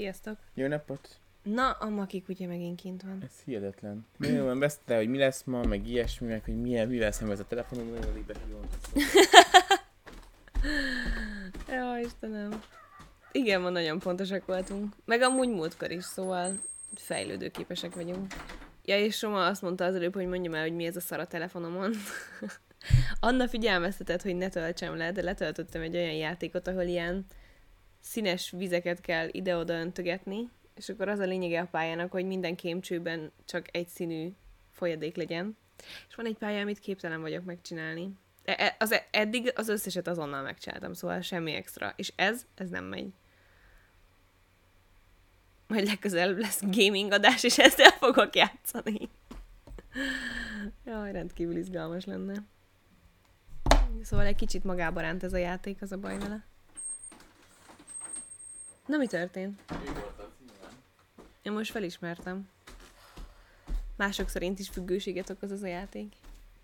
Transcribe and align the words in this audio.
Sziasztok! 0.00 0.36
Jó 0.54 0.66
napot! 0.66 1.08
Na, 1.42 1.70
a 1.70 1.88
Maki 1.88 2.22
kutya 2.22 2.46
megint 2.46 2.80
kint 2.80 3.02
van. 3.02 3.22
Ez 3.24 3.42
hihetetlen. 3.44 4.06
Nagyon 4.16 4.44
van 4.44 4.58
beszélte, 4.58 4.96
hogy 4.96 5.08
mi 5.08 5.18
lesz 5.18 5.44
ma, 5.44 5.62
meg 5.62 5.86
ilyesmi, 5.88 6.26
meg 6.26 6.44
hogy 6.44 6.60
milyen, 6.60 6.88
mivel 6.88 7.12
szemben 7.12 7.36
ez 7.36 7.40
a 7.40 7.46
telefonon, 7.46 7.86
nagyon 7.86 8.10
alig 8.10 8.24
behívom. 8.24 8.62
Ja, 11.68 11.98
Istenem. 12.04 12.62
Igen, 13.32 13.60
ma 13.60 13.68
nagyon 13.68 13.98
pontosak 13.98 14.46
voltunk. 14.46 14.94
Meg 15.04 15.22
amúgy 15.22 15.48
múltkor 15.48 15.90
is, 15.90 16.04
szóval 16.04 16.60
fejlődőképesek 16.94 17.94
vagyunk. 17.94 18.32
Ja, 18.84 18.98
és 18.98 19.22
Roma 19.22 19.46
azt 19.46 19.62
mondta 19.62 19.84
az 19.84 19.94
előbb, 19.94 20.14
hogy 20.14 20.26
mondjam 20.26 20.54
el, 20.54 20.62
hogy 20.62 20.74
mi 20.74 20.84
ez 20.84 20.96
a 20.96 21.00
szar 21.00 21.20
a 21.20 21.26
telefonomon. 21.26 21.92
Anna 23.20 23.48
figyelmeztetett, 23.48 24.22
hogy 24.22 24.36
ne 24.36 24.48
töltsem 24.48 24.96
le, 24.96 25.12
de 25.12 25.22
letöltöttem 25.22 25.82
egy 25.82 25.96
olyan 25.96 26.14
játékot, 26.14 26.68
ahol 26.68 26.82
ilyen 26.82 27.26
színes 28.00 28.50
vizeket 28.50 29.00
kell 29.00 29.28
ide-oda 29.30 29.74
öntögetni, 29.74 30.48
és 30.74 30.88
akkor 30.88 31.08
az 31.08 31.18
a 31.18 31.24
lényege 31.24 31.60
a 31.60 31.66
pályának, 31.66 32.10
hogy 32.10 32.24
minden 32.24 32.56
kémcsőben 32.56 33.32
csak 33.44 33.76
egy 33.76 33.88
színű 33.88 34.32
folyadék 34.70 35.16
legyen. 35.16 35.56
És 36.08 36.14
van 36.14 36.26
egy 36.26 36.36
pálya, 36.36 36.60
amit 36.60 36.78
képtelen 36.78 37.20
vagyok 37.20 37.44
megcsinálni. 37.44 38.12
E- 38.44 38.56
e- 38.58 38.76
az 38.78 38.92
e- 38.92 39.08
eddig 39.10 39.52
az 39.54 39.68
összeset 39.68 40.08
azonnal 40.08 40.42
megcsináltam, 40.42 40.92
szóval 40.92 41.20
semmi 41.20 41.52
extra. 41.52 41.92
És 41.96 42.12
ez, 42.16 42.46
ez 42.54 42.68
nem 42.68 42.84
megy. 42.84 43.12
Majd 45.66 45.86
legközelebb 45.86 46.38
lesz 46.38 46.62
gaming 46.62 47.12
adás, 47.12 47.42
és 47.42 47.58
ezt 47.58 47.80
el 47.80 47.90
fogok 47.90 48.36
játszani. 48.36 49.08
Jaj, 50.86 51.12
rendkívül 51.12 51.56
izgalmas 51.56 52.04
lenne. 52.04 52.34
Szóval 54.02 54.26
egy 54.26 54.36
kicsit 54.36 54.64
magába 54.64 55.00
ránt 55.00 55.22
ez 55.22 55.32
a 55.32 55.36
játék, 55.36 55.82
az 55.82 55.92
a 55.92 55.98
baj 55.98 56.18
vele. 56.18 56.44
Na, 58.90 58.96
mi 58.96 59.06
történt? 59.06 59.60
Én 61.42 61.52
most 61.52 61.70
felismertem. 61.70 62.48
Mások 63.96 64.28
szerint 64.28 64.58
is 64.58 64.68
függőséget 64.68 65.30
okoz 65.30 65.50
az 65.50 65.62
a 65.62 65.66
játék. 65.66 66.12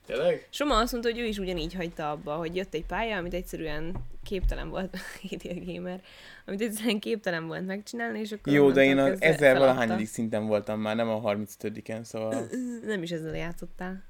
Tényleg? 0.06 0.46
Soma 0.50 0.78
azt 0.78 0.92
mondta, 0.92 1.10
hogy 1.10 1.20
ő 1.20 1.24
is 1.24 1.38
ugyanígy 1.38 1.74
hagyta 1.74 2.10
abba, 2.10 2.34
hogy 2.34 2.56
jött 2.56 2.74
egy 2.74 2.84
pálya, 2.86 3.16
amit 3.16 3.34
egyszerűen 3.34 3.94
képtelen 4.22 4.68
volt, 4.68 4.96
Idél 5.30 5.64
Gamer, 5.64 6.00
amit 6.46 6.60
egyszerűen 6.60 7.00
képtelen 7.00 7.46
volt 7.46 7.66
megcsinálni, 7.66 8.20
és 8.20 8.32
akkor 8.32 8.52
Jó, 8.52 8.70
de 8.70 8.84
én 8.84 8.98
az 8.98 9.22
ezer 9.22 9.58
valahányadik 9.58 10.08
szinten 10.08 10.46
voltam 10.46 10.80
már, 10.80 10.96
nem 10.96 11.08
a 11.08 11.20
35-en, 11.20 12.02
szóval... 12.02 12.48
Nem 12.84 13.02
is 13.02 13.10
ezzel 13.10 13.36
játszottál. 13.36 14.02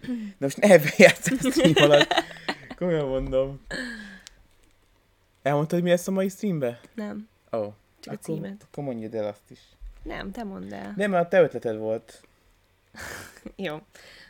De 0.00 0.18
most 0.38 0.56
ne 0.56 0.72
ebben 0.72 1.72
alatt. 1.74 2.14
Komolyan 2.76 3.08
mondom. 3.08 3.60
Elmondtad, 5.48 5.82
mi 5.82 5.88
lesz 5.88 6.08
a 6.08 6.10
mai 6.10 6.28
streambe? 6.28 6.80
Nem, 6.94 7.28
Ó. 7.52 7.58
Oh. 7.58 7.72
csak 8.00 8.12
a 8.12 8.16
akkor, 8.16 8.34
címet. 8.34 8.66
Akkor 8.70 8.84
mondjad 8.84 9.14
el 9.14 9.26
azt 9.26 9.50
is. 9.50 9.60
Nem, 10.02 10.30
te 10.30 10.44
mondd 10.44 10.74
el. 10.74 10.92
Nem, 10.96 11.10
mert 11.10 11.24
a 11.24 11.28
te 11.28 11.40
ötleted 11.40 11.76
volt. 11.76 12.22
Jó. 13.56 13.76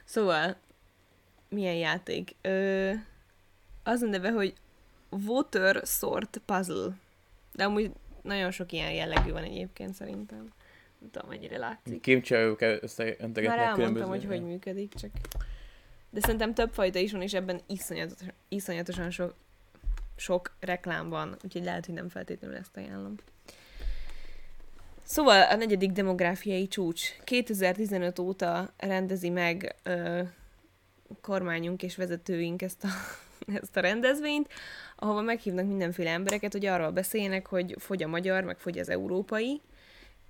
Szóval, 0.05 0.57
milyen 1.49 1.75
játék? 1.75 2.35
Ö, 2.41 2.93
az 3.83 4.03
a 4.03 4.07
neve, 4.07 4.31
hogy 4.31 4.55
Water 5.27 5.83
Sort 5.87 6.41
Puzzle. 6.45 6.97
De 7.53 7.65
amúgy 7.65 7.91
nagyon 8.23 8.51
sok 8.51 8.73
ilyen 8.73 8.93
jellegű 8.93 9.31
van 9.33 9.43
egyébként 9.43 9.95
szerintem. 9.95 10.53
Nem 10.99 11.11
tudom, 11.11 11.29
mennyire 11.29 11.59
látszik. 11.59 12.01
Kémcsajók 12.01 12.61
összeöntegetnek 12.61 13.45
Már 13.47 13.59
elmondtam, 13.59 13.95
különböző- 13.95 14.27
hogy 14.29 14.39
hogy 14.39 14.49
működik, 14.49 14.95
csak... 14.95 15.11
De 16.11 16.21
szerintem 16.21 16.55
több 16.55 16.73
fajta 16.73 16.99
is 16.99 17.13
van, 17.13 17.23
és 17.23 17.35
ebben 17.35 17.61
iszonyatosan, 17.67 18.33
iszonyatosan 18.49 19.11
sok, 19.11 19.35
sok 20.19 20.57
reklám 20.61 21.09
van, 21.09 21.37
úgyhogy 21.45 21.65
lehet, 21.65 21.87
hogy 21.87 21.95
nem 21.95 22.09
feltétlenül 22.09 22.57
ezt 22.57 22.77
ajánlom. 22.77 23.15
Szóval 25.03 25.43
a 25.43 25.57
negyedik 25.57 25.93
demográfiai 25.93 26.69
csúcs 26.69 27.19
2015 27.25 28.19
óta 28.19 28.73
rendezi 28.77 29.29
meg 29.29 29.75
ö, 29.83 30.23
kormányunk 31.21 31.83
és 31.83 31.97
vezetőink 31.97 32.63
ezt 32.63 32.85
a, 32.85 32.89
ezt 33.63 33.77
a 33.77 33.81
rendezvényt, 33.81 34.49
ahova 34.97 35.21
meghívnak 35.21 35.67
mindenféle 35.67 36.11
embereket, 36.11 36.53
hogy 36.53 36.67
arról 36.67 36.91
beszéljenek, 36.91 37.47
hogy 37.47 37.75
fogy 37.79 38.03
a 38.03 38.09
magyar, 38.09 38.45
meg 38.45 38.59
fogy 38.59 38.79
az 38.79 38.89
európai, 38.89 39.61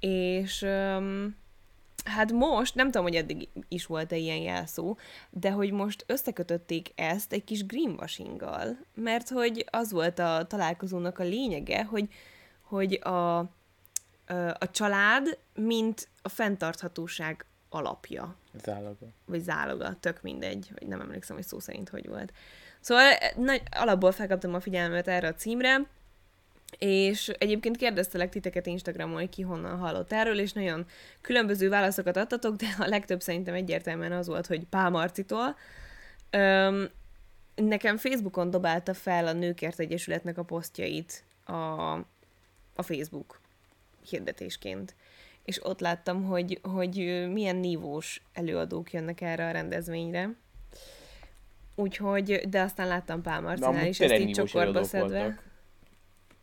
és 0.01 0.63
öm, 0.63 1.37
hát 2.09 2.33
most, 2.33 2.75
nem 2.75 2.87
tudom, 2.87 3.03
hogy 3.03 3.15
eddig 3.15 3.49
is 3.69 3.87
volt-e 3.87 4.17
ilyen 4.17 4.37
jelszó, 4.37 4.97
de 5.31 5.51
hogy 5.51 5.73
most 5.73 6.05
összekötötték 6.07 6.93
ezt 6.95 7.33
egy 7.33 7.45
kis 7.45 7.67
greenwashinggal, 7.67 8.77
mert 8.95 9.29
hogy 9.29 9.67
az 9.71 9.93
volt 9.93 10.19
a 10.19 10.47
találkozónak 10.47 11.19
a 11.19 11.25
lényege, 11.25 11.85
hogy, 11.85 12.09
hogy 12.63 12.93
a, 12.93 13.39
a 14.59 14.71
család, 14.71 15.39
mint 15.55 16.09
a 16.23 16.29
fenntarthatóság 16.29 17.47
alapja 17.69 18.37
Záloga. 18.65 19.07
vagy 19.25 19.41
záloga, 19.41 19.97
tök 20.01 20.23
mindegy, 20.23 20.71
hogy 20.79 20.89
nem 20.89 21.01
emlékszem, 21.01 21.37
hogy 21.37 21.47
szó 21.47 21.59
szerint 21.59 21.89
hogy 21.89 22.09
volt. 22.09 22.33
Szóval 22.81 23.05
eh, 23.05 23.31
nagy, 23.37 23.63
alapból 23.71 24.13
felkaptam 24.13 24.55
a 24.55 24.61
figyelmet 24.61 25.09
erre 25.09 25.29
a 25.29 25.35
címre, 25.35 25.87
és 26.79 27.29
egyébként 27.29 27.77
kérdeztelek 27.77 28.29
titeket 28.29 28.67
Instagramon, 28.67 29.19
hogy 29.19 29.29
ki 29.29 29.43
honnan 29.43 29.79
hallott 29.79 30.13
erről, 30.13 30.39
és 30.39 30.53
nagyon 30.53 30.87
különböző 31.21 31.69
válaszokat 31.69 32.17
adtatok, 32.17 32.57
de 32.57 32.67
a 32.79 32.87
legtöbb 32.87 33.21
szerintem 33.21 33.55
egyértelműen 33.55 34.13
az 34.13 34.27
volt, 34.27 34.47
hogy 34.47 34.65
Pál 34.65 34.91
Marcitól. 34.91 35.57
Öm, 36.31 36.89
nekem 37.55 37.97
Facebookon 37.97 38.51
dobálta 38.51 38.95
fel 38.95 39.27
a 39.27 39.33
Nőkért 39.33 39.79
Egyesületnek 39.79 40.39
a 40.39 40.43
posztjait 40.43 41.25
a, 41.45 41.93
a 42.75 42.83
Facebook 42.83 43.41
hirdetésként. 44.09 44.95
És 45.45 45.65
ott 45.65 45.81
láttam, 45.81 46.25
hogy, 46.25 46.61
hogy 46.63 47.27
milyen 47.33 47.57
nívós 47.57 48.23
előadók 48.33 48.93
jönnek 48.93 49.21
erre 49.21 49.47
a 49.47 49.51
rendezvényre. 49.51 50.31
Úgyhogy, 51.75 52.49
de 52.49 52.61
aztán 52.61 52.89
láttam 52.89 53.23
Pál 53.23 53.41
Marcinál 53.41 53.87
is, 53.87 54.01
ezt 54.01 54.15
így 54.15 54.31
csokorba 54.31 54.85
szedve 54.85 55.19
voltak. 55.19 55.48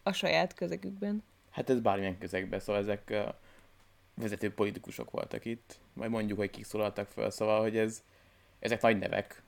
A 0.08 0.12
saját 0.12 0.54
közegükben. 0.54 1.24
Hát 1.50 1.70
ez 1.70 1.80
bármilyen 1.80 2.18
közegben, 2.18 2.60
szóval 2.60 2.82
ezek 2.82 3.14
vezető 4.16 4.54
politikusok 4.54 5.12
voltak 5.12 5.46
itt. 5.46 5.80
Majd 5.94 6.12
mondjuk, 6.12 6.38
hogy 6.38 6.50
kik 6.50 6.66
szólaltak 6.66 7.08
fel, 7.08 7.30
szóval, 7.30 7.62
hogy 7.62 7.78
ez, 7.78 8.04
ezek 8.60 8.82
nagy 8.82 8.98
nevek. 8.98 9.42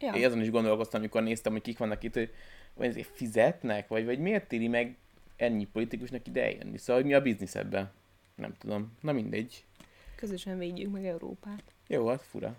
Ja. 0.00 0.12
Én 0.12 0.24
azon 0.24 0.40
is 0.40 0.50
gondolkoztam, 0.50 1.00
amikor 1.00 1.22
néztem, 1.22 1.52
hogy 1.52 1.62
kik 1.62 1.78
vannak 1.78 2.02
itt, 2.02 2.14
hogy 2.14 2.32
vagy 2.74 2.86
ezért 2.86 3.08
fizetnek, 3.12 3.88
vagy, 3.88 4.04
vagy 4.04 4.18
miért 4.18 4.52
éri 4.52 4.68
meg 4.68 4.96
ennyi 5.36 5.64
politikusnak 5.64 6.26
ide 6.26 6.42
eljönni. 6.42 6.78
Szóval, 6.78 7.02
hogy 7.02 7.10
mi 7.10 7.14
a 7.14 7.22
biznisz 7.22 7.54
ebben? 7.54 7.92
Nem 8.34 8.54
tudom. 8.58 8.92
Na 9.00 9.12
mindegy. 9.12 9.64
Közösen 10.16 10.58
védjük 10.58 10.92
meg 10.92 11.06
Európát. 11.06 11.62
Jó, 11.86 12.06
hát 12.06 12.22
fura. 12.22 12.56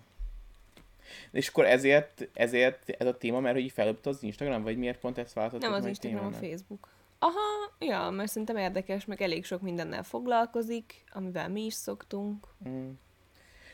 És 1.30 1.48
akkor 1.48 1.64
ezért, 1.64 2.28
ezért 2.32 2.88
ez 2.88 3.06
a 3.06 3.16
téma, 3.16 3.40
mert 3.40 3.54
hogy 3.54 3.70
felöpt 3.70 4.06
az 4.06 4.22
Instagram, 4.22 4.62
vagy 4.62 4.76
miért 4.76 4.98
pont 4.98 5.18
ezt 5.18 5.32
választottuk 5.32 5.68
Nem 5.68 5.78
az 5.78 5.86
Instagram, 5.86 6.26
a? 6.26 6.32
Facebook. 6.32 6.88
Aha, 7.18 7.76
ja, 7.78 8.10
mert 8.10 8.30
szerintem 8.30 8.56
érdekes, 8.56 9.04
meg 9.04 9.22
elég 9.22 9.44
sok 9.44 9.60
mindennel 9.60 10.02
foglalkozik, 10.02 11.04
amivel 11.12 11.48
mi 11.48 11.64
is 11.64 11.74
szoktunk. 11.74 12.46
Mm. 12.68 12.90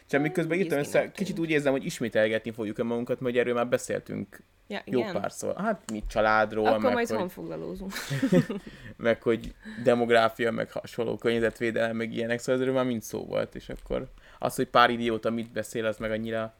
Csak 0.07 0.21
miközben 0.21 0.59
írtam 0.59 0.79
össze, 0.79 0.99
nem 0.99 1.13
kicsit 1.13 1.39
úgy 1.39 1.51
érzem, 1.51 1.73
hogy 1.73 1.85
ismételgetni 1.85 2.51
fogjuk 2.51 2.79
a 2.79 2.85
magunkat, 2.85 3.21
mert 3.21 3.37
erről 3.37 3.55
már 3.55 3.69
beszéltünk 3.69 4.43
Ja, 4.67 4.83
jó 4.85 4.99
igen? 4.99 5.13
párszor. 5.13 5.57
Hát 5.57 5.91
mi 5.91 6.03
családról, 6.09 6.67
Akkor 6.67 6.81
meg, 6.81 6.93
majd 6.93 7.09
hogy, 7.09 7.19
honfoglalózunk. 7.19 7.93
meg 8.97 9.23
hogy 9.23 9.55
demográfia, 9.83 10.51
meg 10.51 10.71
hasonló 10.71 11.17
környezetvédelem, 11.17 11.97
meg 11.97 12.13
ilyenek, 12.13 12.39
szóval 12.39 12.61
ezről 12.61 12.75
már 12.75 12.85
mind 12.85 13.03
szó 13.03 13.25
volt, 13.25 13.55
és 13.55 13.69
akkor 13.69 14.09
az, 14.39 14.55
hogy 14.55 14.69
pár 14.69 14.91
idióta 14.91 15.31
mit 15.31 15.53
beszél, 15.53 15.87
az 15.87 15.97
meg 15.97 16.11
annyira 16.11 16.55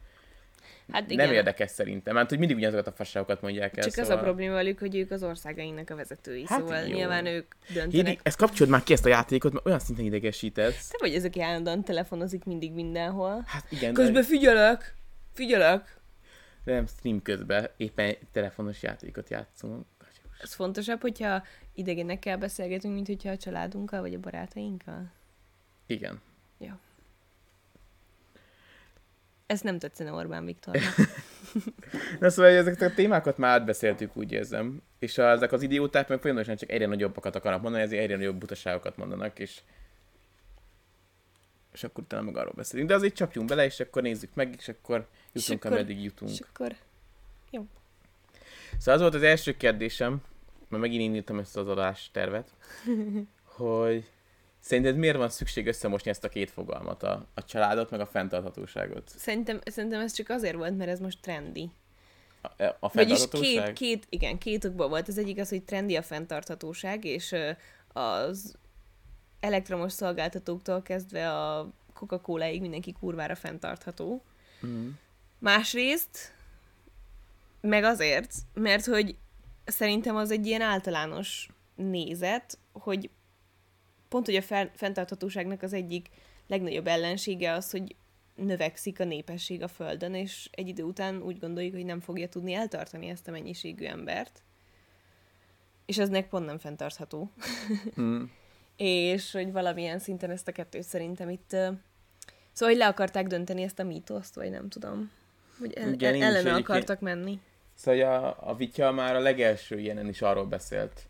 Hát 0.91 1.11
igen. 1.11 1.25
nem 1.25 1.35
érdekes 1.35 1.71
szerintem. 1.71 2.15
Hát, 2.15 2.29
hogy 2.29 2.39
mindig 2.39 2.55
ugyanazokat 2.57 2.87
a 2.87 2.91
fasságokat 2.91 3.41
mondják 3.41 3.77
el. 3.77 3.83
Csak 3.83 3.93
szóval... 3.93 4.11
az 4.11 4.17
a 4.17 4.23
probléma 4.23 4.53
velük, 4.53 4.79
hogy 4.79 4.95
ők 4.95 5.11
az 5.11 5.23
országainknak 5.23 5.89
a 5.89 5.95
vezetői, 5.95 6.45
Hát 6.47 6.59
szóval 6.59 6.79
jó. 6.81 6.95
nyilván 6.95 7.25
ők 7.25 7.53
döntenek. 7.73 7.91
Hédi, 7.91 8.19
ezt 8.23 8.37
kapcsolod 8.37 8.71
már 8.71 8.83
ki 8.83 8.93
ezt 8.93 9.05
a 9.05 9.09
játékot, 9.09 9.53
mert 9.53 9.65
olyan 9.65 9.79
szinten 9.79 10.05
idegesítesz. 10.05 10.87
Te 10.87 10.97
vagy 10.99 11.13
ez, 11.13 11.25
aki 11.25 11.41
állandóan 11.41 11.83
telefonozik 11.83 12.43
mindig 12.43 12.71
mindenhol. 12.71 13.43
Hát 13.45 13.65
igen, 13.69 13.93
Közben 13.93 14.23
figyelek! 14.23 14.95
Figyelek! 15.33 15.95
de 16.65 16.73
nem 16.73 16.87
stream 16.87 17.21
közben 17.21 17.69
éppen 17.77 18.15
telefonos 18.31 18.83
játékot 18.83 19.29
játszunk. 19.29 19.85
Ez 20.41 20.53
fontosabb, 20.53 21.01
hogyha 21.01 21.43
idegenekkel 21.73 22.37
beszélgetünk, 22.37 22.93
mint 22.93 23.07
hogyha 23.07 23.29
a 23.29 23.37
családunkkal 23.37 24.01
vagy 24.01 24.13
a 24.13 24.19
barátainkkal? 24.19 25.11
Igen. 25.85 26.21
Ez 29.45 29.61
nem 29.61 29.79
tetszene 29.79 30.11
Orbán 30.11 30.45
Viktornak. 30.45 30.83
Na 32.19 32.29
szóval 32.29 32.51
ezeket 32.51 32.91
a 32.91 32.93
témákat 32.93 33.37
már 33.37 33.59
átbeszéltük, 33.59 34.17
úgy 34.17 34.31
érzem. 34.31 34.81
És 34.99 35.17
a, 35.17 35.29
ezek 35.29 35.51
az 35.51 35.61
idióták 35.61 36.07
meg 36.07 36.19
folyamatosan 36.19 36.55
csak 36.55 36.69
egyre 36.69 36.85
nagyobbakat 36.85 37.35
akarnak 37.35 37.61
mondani, 37.61 37.83
ezért 37.83 38.01
egyre 38.03 38.15
nagyobb 38.15 38.35
butaságokat 38.37 38.97
mondanak, 38.97 39.39
és 39.39 39.59
és 41.73 41.83
akkor 41.83 42.03
utána 42.03 42.23
meg 42.23 42.37
arról 42.37 42.53
beszélünk. 42.55 42.89
De 42.89 42.95
azért 42.95 43.15
csapjunk 43.15 43.47
bele, 43.49 43.65
és 43.65 43.79
akkor 43.79 44.01
nézzük 44.01 44.33
meg, 44.33 44.55
és 44.57 44.67
akkor 44.67 45.07
És 45.31 45.41
jutunk, 45.41 45.63
akkor- 45.63 45.77
ameddig 45.77 46.03
jutunk. 46.03 46.31
És 46.31 46.39
akkor 46.39 46.75
Szóval 48.77 48.93
az 48.93 49.01
volt 49.01 49.13
az 49.13 49.23
első 49.23 49.57
kérdésem, 49.57 50.21
mert 50.67 50.81
megint 50.83 51.01
indítom 51.01 51.39
ezt 51.39 51.57
az 51.57 51.67
adástervet, 51.67 52.49
hogy 53.43 54.11
Szerinted 54.65 54.97
miért 54.97 55.17
van 55.17 55.29
szükség 55.29 55.67
összemosni 55.67 56.09
ezt 56.09 56.23
a 56.23 56.29
két 56.29 56.51
fogalmat, 56.51 57.03
a, 57.03 57.25
a 57.33 57.45
családot, 57.45 57.89
meg 57.89 57.99
a 57.99 58.05
fenntarthatóságot? 58.05 59.09
Szerintem, 59.17 59.59
szerintem 59.65 59.99
ez 59.99 60.13
csak 60.13 60.29
azért 60.29 60.55
volt, 60.55 60.77
mert 60.77 60.89
ez 60.89 60.99
most 60.99 61.21
trendi. 61.21 61.69
A, 62.41 62.47
e, 62.57 62.77
a 62.79 62.89
Vagyis 62.93 63.29
két, 63.29 63.73
két, 63.73 64.05
igen, 64.09 64.37
két 64.37 64.65
okból 64.65 64.87
volt. 64.87 65.07
Az 65.07 65.17
egyik 65.17 65.39
az, 65.39 65.49
hogy 65.49 65.63
trendi 65.63 65.95
a 65.95 66.01
fenntarthatóság, 66.01 67.05
és 67.05 67.35
az 67.93 68.55
elektromos 69.39 69.91
szolgáltatóktól 69.91 70.81
kezdve 70.81 71.33
a 71.33 71.71
Coca-Cola-ig 71.93 72.61
mindenki 72.61 72.93
kurvára 72.99 73.35
fenntartható. 73.35 74.23
Mhm. 74.59 74.87
Másrészt, 75.39 76.33
meg 77.61 77.83
azért, 77.83 78.33
mert 78.53 78.85
hogy 78.85 79.15
szerintem 79.65 80.15
az 80.15 80.31
egy 80.31 80.45
ilyen 80.45 80.61
általános 80.61 81.49
nézet, 81.75 82.57
hogy 82.71 83.09
pont, 84.15 84.25
hogy 84.25 84.35
a 84.35 84.69
fenntarthatóságnak 84.75 85.61
az 85.61 85.73
egyik 85.73 86.09
legnagyobb 86.47 86.87
ellensége 86.87 87.51
az, 87.51 87.71
hogy 87.71 87.95
növekszik 88.35 88.99
a 88.99 89.03
népesség 89.03 89.63
a 89.63 89.67
Földön, 89.67 90.13
és 90.13 90.49
egy 90.51 90.67
idő 90.67 90.83
után 90.83 91.21
úgy 91.21 91.39
gondoljuk, 91.39 91.73
hogy 91.73 91.85
nem 91.85 91.99
fogja 91.99 92.29
tudni 92.29 92.53
eltartani 92.53 93.07
ezt 93.07 93.27
a 93.27 93.31
mennyiségű 93.31 93.85
embert. 93.85 94.43
És 95.85 95.97
ez 95.97 96.09
meg 96.09 96.27
pont 96.27 96.45
nem 96.45 96.57
fenntartható. 96.57 97.31
Mhm. 97.95 98.23
és 98.77 99.31
hogy 99.31 99.51
valamilyen 99.51 99.99
szinten 99.99 100.31
ezt 100.31 100.47
a 100.47 100.51
kettőt 100.51 100.83
szerintem 100.83 101.29
itt... 101.29 101.49
Szóval, 102.51 102.73
hogy 102.73 102.77
le 102.77 102.87
akarták 102.87 103.27
dönteni 103.27 103.61
ezt 103.61 103.79
a 103.79 103.83
mítoszt, 103.83 104.35
vagy 104.35 104.49
nem 104.49 104.69
tudom. 104.69 105.11
Hogy 105.59 105.73
el, 105.73 105.93
Igen, 105.93 106.21
ellene 106.21 106.53
akartak 106.53 106.99
menni. 106.99 107.39
Szóval 107.73 108.01
a, 108.01 108.49
a 108.49 108.55
Vitya 108.55 108.91
már 108.91 109.15
a 109.15 109.19
legelső 109.19 109.79
ilyenen 109.79 110.07
is 110.07 110.21
arról 110.21 110.45
beszélt, 110.45 111.07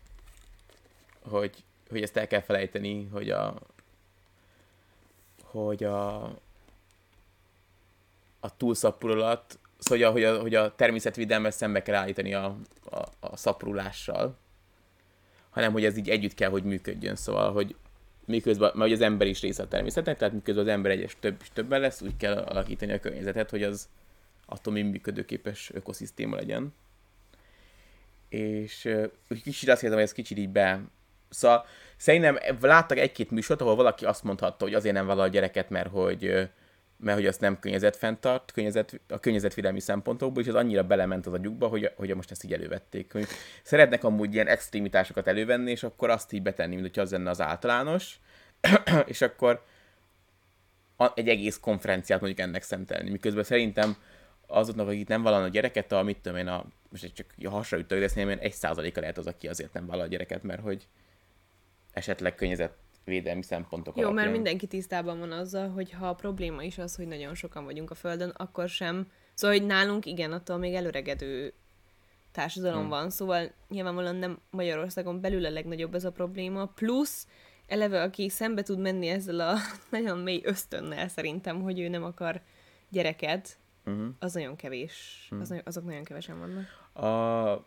hogy, 1.22 1.64
hogy 1.88 2.02
ezt 2.02 2.16
el 2.16 2.26
kell 2.26 2.40
felejteni, 2.40 3.08
hogy 3.12 3.30
a 3.30 3.58
hogy 5.42 5.84
a 5.84 6.24
a 8.40 8.56
túlszaporulat, 8.56 9.58
szóval 9.78 10.12
hogy 10.12 10.24
a, 10.24 10.40
hogy 10.40 10.54
a 10.54 10.74
természetvédelmet 10.74 11.52
szembe 11.52 11.82
kell 11.82 11.94
állítani 11.94 12.34
a, 12.34 12.56
a, 12.90 13.02
a 13.20 13.36
szaporulással, 13.36 14.36
hanem 15.50 15.72
hogy 15.72 15.84
ez 15.84 15.96
így 15.96 16.10
együtt 16.10 16.34
kell, 16.34 16.50
hogy 16.50 16.64
működjön. 16.64 17.16
Szóval, 17.16 17.52
hogy 17.52 17.76
miközben, 18.24 18.72
mert 18.74 18.92
az 18.92 19.00
ember 19.00 19.26
is 19.26 19.40
része 19.40 19.62
a 19.62 19.68
természetnek, 19.68 20.16
tehát 20.16 20.34
miközben 20.34 20.64
az 20.64 20.70
ember 20.70 20.90
egyes 20.90 21.16
több 21.20 21.36
és 21.40 21.50
többen 21.52 21.80
lesz, 21.80 22.00
úgy 22.00 22.16
kell 22.16 22.38
alakítani 22.38 22.92
a 22.92 23.00
környezetet, 23.00 23.50
hogy 23.50 23.62
az 23.62 23.88
attól 24.46 24.72
még 24.72 24.84
működőképes 24.84 25.70
ökoszisztéma 25.74 26.36
legyen. 26.36 26.74
És 28.28 28.84
úgy 29.28 29.42
kicsit 29.42 29.68
azt 29.68 29.80
kérdezem, 29.80 29.92
hogy 29.92 30.02
ez 30.02 30.12
kicsit 30.12 30.38
így 30.38 30.48
be... 30.48 30.80
Szóval 31.36 31.66
szerintem 31.96 32.38
láttak 32.60 32.98
egy-két 32.98 33.30
műsort, 33.30 33.60
ahol 33.60 33.76
valaki 33.76 34.04
azt 34.04 34.22
mondhatta, 34.22 34.64
hogy 34.64 34.74
azért 34.74 34.94
nem 34.94 35.06
vállal 35.06 35.24
a 35.24 35.28
gyereket, 35.28 35.70
mert 35.70 35.88
hogy, 35.88 36.50
mert 36.96 37.16
hogy 37.16 37.26
azt 37.26 37.40
nem 37.40 37.58
környezet 37.58 37.96
fenntart, 37.96 38.52
környezet, 38.52 39.00
a 39.08 39.20
környezetvédelmi 39.20 39.80
szempontokból, 39.80 40.42
és 40.42 40.48
az 40.48 40.54
annyira 40.54 40.82
belement 40.82 41.26
az 41.26 41.32
agyukba, 41.32 41.66
hogy, 41.66 41.90
hogy 41.96 42.14
most 42.14 42.30
ezt 42.30 42.44
így 42.44 42.52
elővették. 42.52 43.12
Hogy 43.12 43.26
szeretnek 43.62 44.04
amúgy 44.04 44.34
ilyen 44.34 44.46
extrémitásokat 44.46 45.26
elővenni, 45.26 45.70
és 45.70 45.82
akkor 45.82 46.10
azt 46.10 46.32
így 46.32 46.42
betenni, 46.42 46.74
mint 46.74 46.94
hogy 46.94 47.02
az 47.02 47.10
lenne 47.10 47.30
az 47.30 47.40
általános, 47.40 48.16
és 49.06 49.20
akkor 49.20 49.62
a- 50.96 51.12
egy 51.14 51.28
egész 51.28 51.58
konferenciát 51.58 52.20
mondjuk 52.20 52.46
ennek 52.46 52.62
szentelni. 52.62 53.10
Miközben 53.10 53.44
szerintem 53.44 53.96
azoknak, 54.46 54.88
akik 54.88 55.08
nem 55.08 55.22
vallanak 55.22 55.50
gyereket, 55.50 55.92
a 55.92 56.02
mit 56.02 56.18
tudom 56.18 56.38
én, 56.38 56.46
a, 56.46 56.64
most 56.88 57.14
csak 57.14 57.26
a 57.44 57.48
hasra 57.48 57.78
ütök, 57.78 58.12
de 58.12 58.38
egy 58.38 58.52
százaléka 58.52 59.00
lehet 59.00 59.18
az, 59.18 59.26
aki 59.26 59.48
azért 59.48 59.72
nem 59.72 59.86
vállal 59.86 60.08
gyereket, 60.08 60.42
mert 60.42 60.60
hogy 60.60 60.86
esetleg 61.96 62.34
környezetvédelmi 62.34 63.42
szempontok 63.42 63.96
Jó, 63.96 64.02
mert 64.02 64.12
alapján. 64.12 64.32
mindenki 64.34 64.66
tisztában 64.66 65.18
van 65.18 65.32
azzal, 65.32 65.68
hogy 65.68 65.92
ha 65.92 66.08
a 66.08 66.14
probléma 66.14 66.62
is 66.62 66.78
az, 66.78 66.96
hogy 66.96 67.06
nagyon 67.06 67.34
sokan 67.34 67.64
vagyunk 67.64 67.90
a 67.90 67.94
Földön, 67.94 68.28
akkor 68.36 68.68
sem. 68.68 69.10
Szóval, 69.34 69.56
hogy 69.58 69.66
nálunk 69.66 70.06
igen, 70.06 70.32
attól 70.32 70.56
még 70.56 70.74
előregedő 70.74 71.52
társadalom 72.32 72.80
Hmm. 72.80 72.88
van, 72.88 73.10
szóval 73.10 73.52
nyilvánvalóan 73.68 74.16
nem 74.16 74.38
Magyarországon 74.50 75.20
belül 75.20 75.44
a 75.44 75.50
legnagyobb 75.50 75.94
ez 75.94 76.04
a 76.04 76.12
probléma, 76.12 76.66
plusz 76.66 77.26
eleve, 77.66 78.02
aki 78.02 78.28
szembe 78.28 78.62
tud 78.62 78.78
menni 78.78 79.08
ezzel 79.08 79.40
a 79.40 79.54
nagyon 79.90 80.18
mély 80.18 80.40
ösztönnel 80.44 81.08
szerintem, 81.08 81.62
hogy 81.62 81.80
ő 81.80 81.88
nem 81.88 82.04
akar 82.04 82.40
gyereket, 82.88 83.58
Uh-huh. 83.88 84.06
az 84.18 84.32
nagyon 84.34 84.56
kevés, 84.56 85.28
az, 85.40 85.48
nagyon- 85.48 85.64
azok 85.66 85.84
nagyon 85.84 86.04
kevesen 86.04 86.38
vannak. 86.38 86.64
A, 87.06 87.66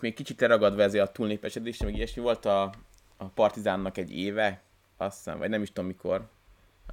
még 0.00 0.14
kicsit 0.14 0.42
ragadva 0.42 0.82
ezért 0.82 1.08
a 1.08 1.12
túlnépesedésre, 1.12 1.84
meg 1.84 1.96
ilyesmi 1.96 2.22
volt 2.22 2.44
a, 2.44 2.72
a 3.16 3.24
Partizánnak 3.24 3.98
egy 3.98 4.10
éve, 4.10 4.62
azt 4.96 5.16
hiszem, 5.16 5.38
vagy 5.38 5.48
nem 5.48 5.62
is 5.62 5.68
tudom 5.68 5.86
mikor, 5.86 6.28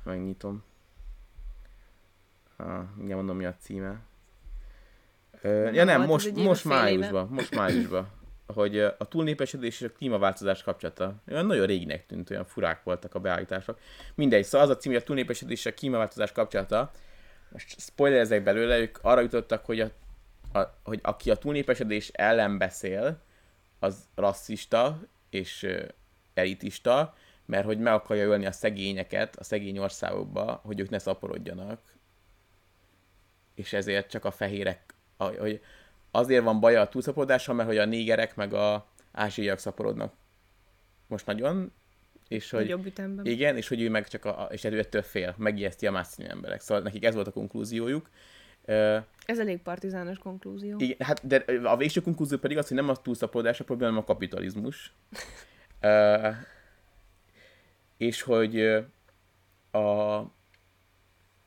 megnyitom. 0.04 0.64
Ah, 2.56 2.84
mindjárt 2.96 3.20
mondom, 3.20 3.38
mi 3.38 3.46
a 3.46 3.56
címe. 3.60 4.00
Ö, 5.42 5.72
ja 5.72 5.84
Nem 5.84 6.02
most, 6.02 6.36
most 6.36 6.66
májusban, 6.66 7.28
most 7.28 7.56
májusban, 7.56 8.08
hogy 8.54 8.80
a 8.80 9.08
túlnépesedés 9.10 9.82
és 9.82 9.88
a 9.88 9.92
klímaváltozás 9.92 10.64
kapcsolata. 10.64 11.14
Olyan 11.30 11.46
nagyon 11.46 11.66
réginek 11.66 12.06
tűnt, 12.06 12.30
olyan 12.30 12.46
furák 12.46 12.84
voltak 12.84 13.16
a 13.16 13.20
beállítások. 13.20 13.80
Mindegy, 14.16 14.44
szóval 14.44 14.68
az 14.68 14.76
a 14.76 14.78
cím, 14.78 14.92
hogy 14.92 15.02
a 15.02 15.04
túlnépesedés 15.06 15.60
és 15.60 15.66
a 15.66 15.74
klímaváltozás 15.74 16.32
kapcsolata. 16.32 16.92
Most 17.50 17.80
spoilerezek 17.80 18.44
belőle, 18.44 18.78
ők 18.80 18.98
arra 19.02 19.22
jutottak, 19.22 19.66
hogy, 19.66 19.80
a, 19.80 19.90
a, 20.56 20.78
hogy 20.84 21.00
aki 21.04 21.32
a 21.32 21.36
túlnépesedés 21.36 22.08
ellen 22.10 22.58
beszél, 22.58 23.22
az 23.80 24.08
rasszista 24.16 25.00
és 25.30 25.68
elitista, 26.34 27.16
mert 27.46 27.66
hogy 27.66 27.80
meg 27.80 27.94
akarja 27.94 28.26
ölni 28.26 28.46
a 28.46 28.52
szegényeket 28.52 29.36
a 29.36 29.44
szegény 29.44 29.78
országokba, 29.78 30.62
hogy 30.64 30.80
ők 30.80 30.90
ne 30.90 30.98
szaporodjanak. 30.98 31.82
És 33.56 33.74
ezért 33.74 34.10
csak 34.10 34.26
a 34.26 34.32
fehérek, 34.32 34.94
hogy 35.18 35.62
azért 36.12 36.44
van 36.44 36.60
baja 36.60 36.82
a 36.82 36.90
túlszaporodással, 36.90 37.56
mert 37.56 37.68
hogy 37.68 37.78
a 37.78 37.86
négerek 37.86 38.36
meg 38.36 38.54
a 38.54 38.88
ázsiaiak 39.12 39.60
szaporodnak 39.60 40.14
most 41.08 41.26
nagyon, 41.26 41.72
és 42.28 42.50
hogy 42.50 42.62
Nagyobb 42.62 42.86
ütemben. 42.86 43.26
igen, 43.26 43.58
és 43.58 43.68
hogy 43.68 43.82
ő 43.82 43.90
meg 43.90 44.08
csak 44.08 44.26
a, 44.26 44.48
és 44.52 44.64
ettől 44.64 45.02
fél, 45.02 45.36
megijeszti 45.38 45.88
a 45.88 45.92
más 45.92 46.08
színű 46.08 46.28
emberek. 46.28 46.62
Szóval 46.62 46.84
nekik 46.84 47.04
ez 47.04 47.14
volt 47.14 47.28
a 47.28 47.32
konklúziójuk. 47.32 48.10
Ez 49.26 49.40
elég 49.40 49.62
partizános 49.62 50.18
konklúzió. 50.18 50.78
igen, 50.80 50.98
hát 51.00 51.28
de 51.28 51.46
a 51.64 51.78
végső 51.78 52.02
konklúzió 52.02 52.38
pedig 52.38 52.58
az, 52.58 52.68
hogy 52.68 52.78
nem 52.78 52.90
a 52.90 52.96
túlszaporodás 52.96 53.60
a 53.60 53.64
probléma, 53.64 53.92
hanem 53.92 54.06
a 54.08 54.14
kapitalizmus. 54.14 54.94
Ö, 55.80 56.30
és 57.98 58.22
hogy 58.22 58.62
a, 59.72 60.22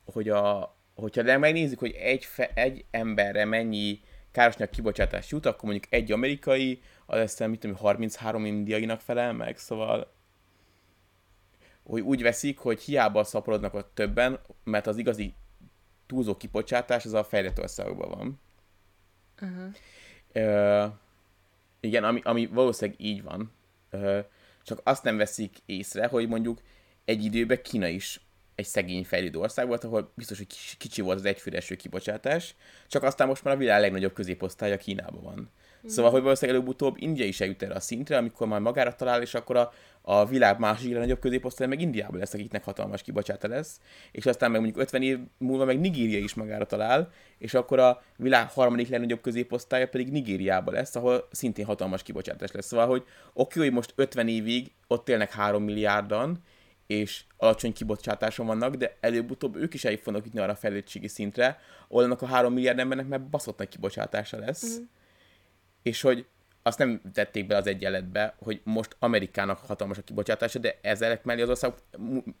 hogy 0.05 0.29
a, 0.29 0.75
hogyha 0.95 1.37
megnézzük, 1.37 1.79
hogy 1.79 1.91
egy, 1.91 2.25
fe, 2.25 2.51
egy 2.53 2.85
emberre 2.91 3.45
mennyi 3.45 3.99
károsanyag 4.31 4.69
kibocsátás 4.69 5.31
jut, 5.31 5.45
akkor 5.45 5.63
mondjuk 5.63 5.93
egy 5.93 6.11
amerikai, 6.11 6.81
az 7.05 7.19
ezt 7.19 7.47
mit 7.47 7.59
tudom, 7.59 7.75
33 7.75 8.45
indiainak 8.45 9.01
felel 9.01 9.33
meg, 9.33 9.57
szóval 9.57 10.11
hogy 11.83 12.01
úgy 12.01 12.21
veszik, 12.21 12.57
hogy 12.57 12.81
hiába 12.81 13.23
szaporodnak 13.23 13.73
ott 13.73 13.91
többen, 13.93 14.39
mert 14.63 14.87
az 14.87 14.97
igazi 14.97 15.33
túlzó 16.09 16.37
kibocsátás 16.37 17.05
az 17.05 17.13
a 17.13 17.23
fejlett 17.23 17.59
országokban 17.59 18.09
van. 18.09 18.39
Aha. 19.39 19.69
Ö, 20.31 20.85
igen, 21.79 22.03
ami, 22.03 22.21
ami 22.23 22.45
valószínűleg 22.45 23.01
így 23.01 23.23
van. 23.23 23.51
Ö, 23.89 24.19
csak 24.63 24.81
azt 24.83 25.03
nem 25.03 25.17
veszik 25.17 25.57
észre, 25.65 26.07
hogy 26.07 26.27
mondjuk 26.27 26.61
egy 27.05 27.23
időben 27.23 27.61
Kína 27.61 27.87
is 27.87 28.21
egy 28.55 28.65
szegény 28.65 29.05
fejlődő 29.05 29.39
ország 29.39 29.67
volt, 29.67 29.83
ahol 29.83 30.11
biztos, 30.15 30.37
hogy 30.37 30.77
kicsi, 30.77 31.01
volt 31.01 31.17
az 31.17 31.25
egyfőreső 31.25 31.75
kibocsátás, 31.75 32.55
csak 32.87 33.03
aztán 33.03 33.27
most 33.27 33.43
már 33.43 33.53
a 33.53 33.57
világ 33.57 33.81
legnagyobb 33.81 34.13
középosztálya 34.13 34.77
Kínában 34.77 35.23
van. 35.23 35.49
Szóval, 35.85 36.11
hogy 36.11 36.21
valószínűleg 36.21 36.59
előbb-utóbb 36.59 36.95
India 36.97 37.25
is 37.25 37.41
eljut 37.41 37.63
erre 37.63 37.73
a 37.73 37.79
szintre, 37.79 38.17
amikor 38.17 38.47
már 38.47 38.59
magára 38.59 38.95
talál, 38.95 39.21
és 39.21 39.33
akkor 39.33 39.55
a, 39.55 39.71
a 40.01 40.25
világ 40.25 40.59
másik 40.59 40.91
legnagyobb 40.91 41.19
középosztálya 41.19 41.69
meg 41.69 41.81
Indiában 41.81 42.19
lesz, 42.19 42.33
akiknek 42.33 42.63
hatalmas 42.63 43.01
kibocsátás 43.01 43.49
lesz, 43.49 43.79
és 44.11 44.25
aztán 44.25 44.51
meg 44.51 44.61
mondjuk 44.61 44.81
50 44.81 45.01
év 45.01 45.19
múlva 45.37 45.65
meg 45.65 45.79
Nigéria 45.79 46.19
is 46.19 46.33
magára 46.33 46.65
talál, 46.65 47.11
és 47.37 47.53
akkor 47.53 47.79
a 47.79 48.01
világ 48.17 48.51
harmadik 48.51 48.89
legnagyobb 48.89 49.21
középosztálya 49.21 49.87
pedig 49.87 50.11
Nigériában 50.11 50.73
lesz, 50.73 50.95
ahol 50.95 51.27
szintén 51.31 51.65
hatalmas 51.65 52.03
kibocsátás 52.03 52.51
lesz. 52.51 52.65
Szóval, 52.65 52.87
hogy 52.87 53.03
oké, 53.33 53.59
hogy 53.59 53.71
most 53.71 53.93
50 53.95 54.27
évig 54.27 54.71
ott 54.87 55.09
élnek 55.09 55.31
3 55.31 55.63
milliárdan, 55.63 56.43
és 56.87 57.23
alacsony 57.37 57.73
kibocsátáson 57.73 58.45
vannak, 58.45 58.75
de 58.75 58.97
előbb-utóbb 58.99 59.55
ők 59.55 59.73
is 59.73 59.85
el 59.85 59.95
fognak 59.95 60.25
jutni 60.25 60.39
arra 60.39 60.51
a 60.51 60.55
fejlettségi 60.55 61.07
szintre, 61.07 61.59
ahol 61.87 62.03
annak 62.03 62.21
a 62.21 62.25
3 62.25 62.53
milliárd 62.53 62.79
embernek 62.79 63.07
már 63.07 63.23
baszott 63.23 63.57
nagy 63.57 63.69
kibocsátása 63.69 64.37
lesz, 64.37 64.79
mm. 64.79 64.83
És 65.83 66.01
hogy 66.01 66.25
azt 66.63 66.77
nem 66.77 67.01
tették 67.13 67.47
be 67.47 67.55
az 67.55 67.67
egyenletbe, 67.67 68.35
hogy 68.39 68.61
most 68.63 68.95
Amerikának 68.99 69.57
hatalmas 69.57 69.97
a 69.97 70.01
kibocsátása, 70.01 70.59
de 70.59 70.79
ezek 70.81 71.23
mellé 71.23 71.41
az 71.41 71.49
országok 71.49 71.79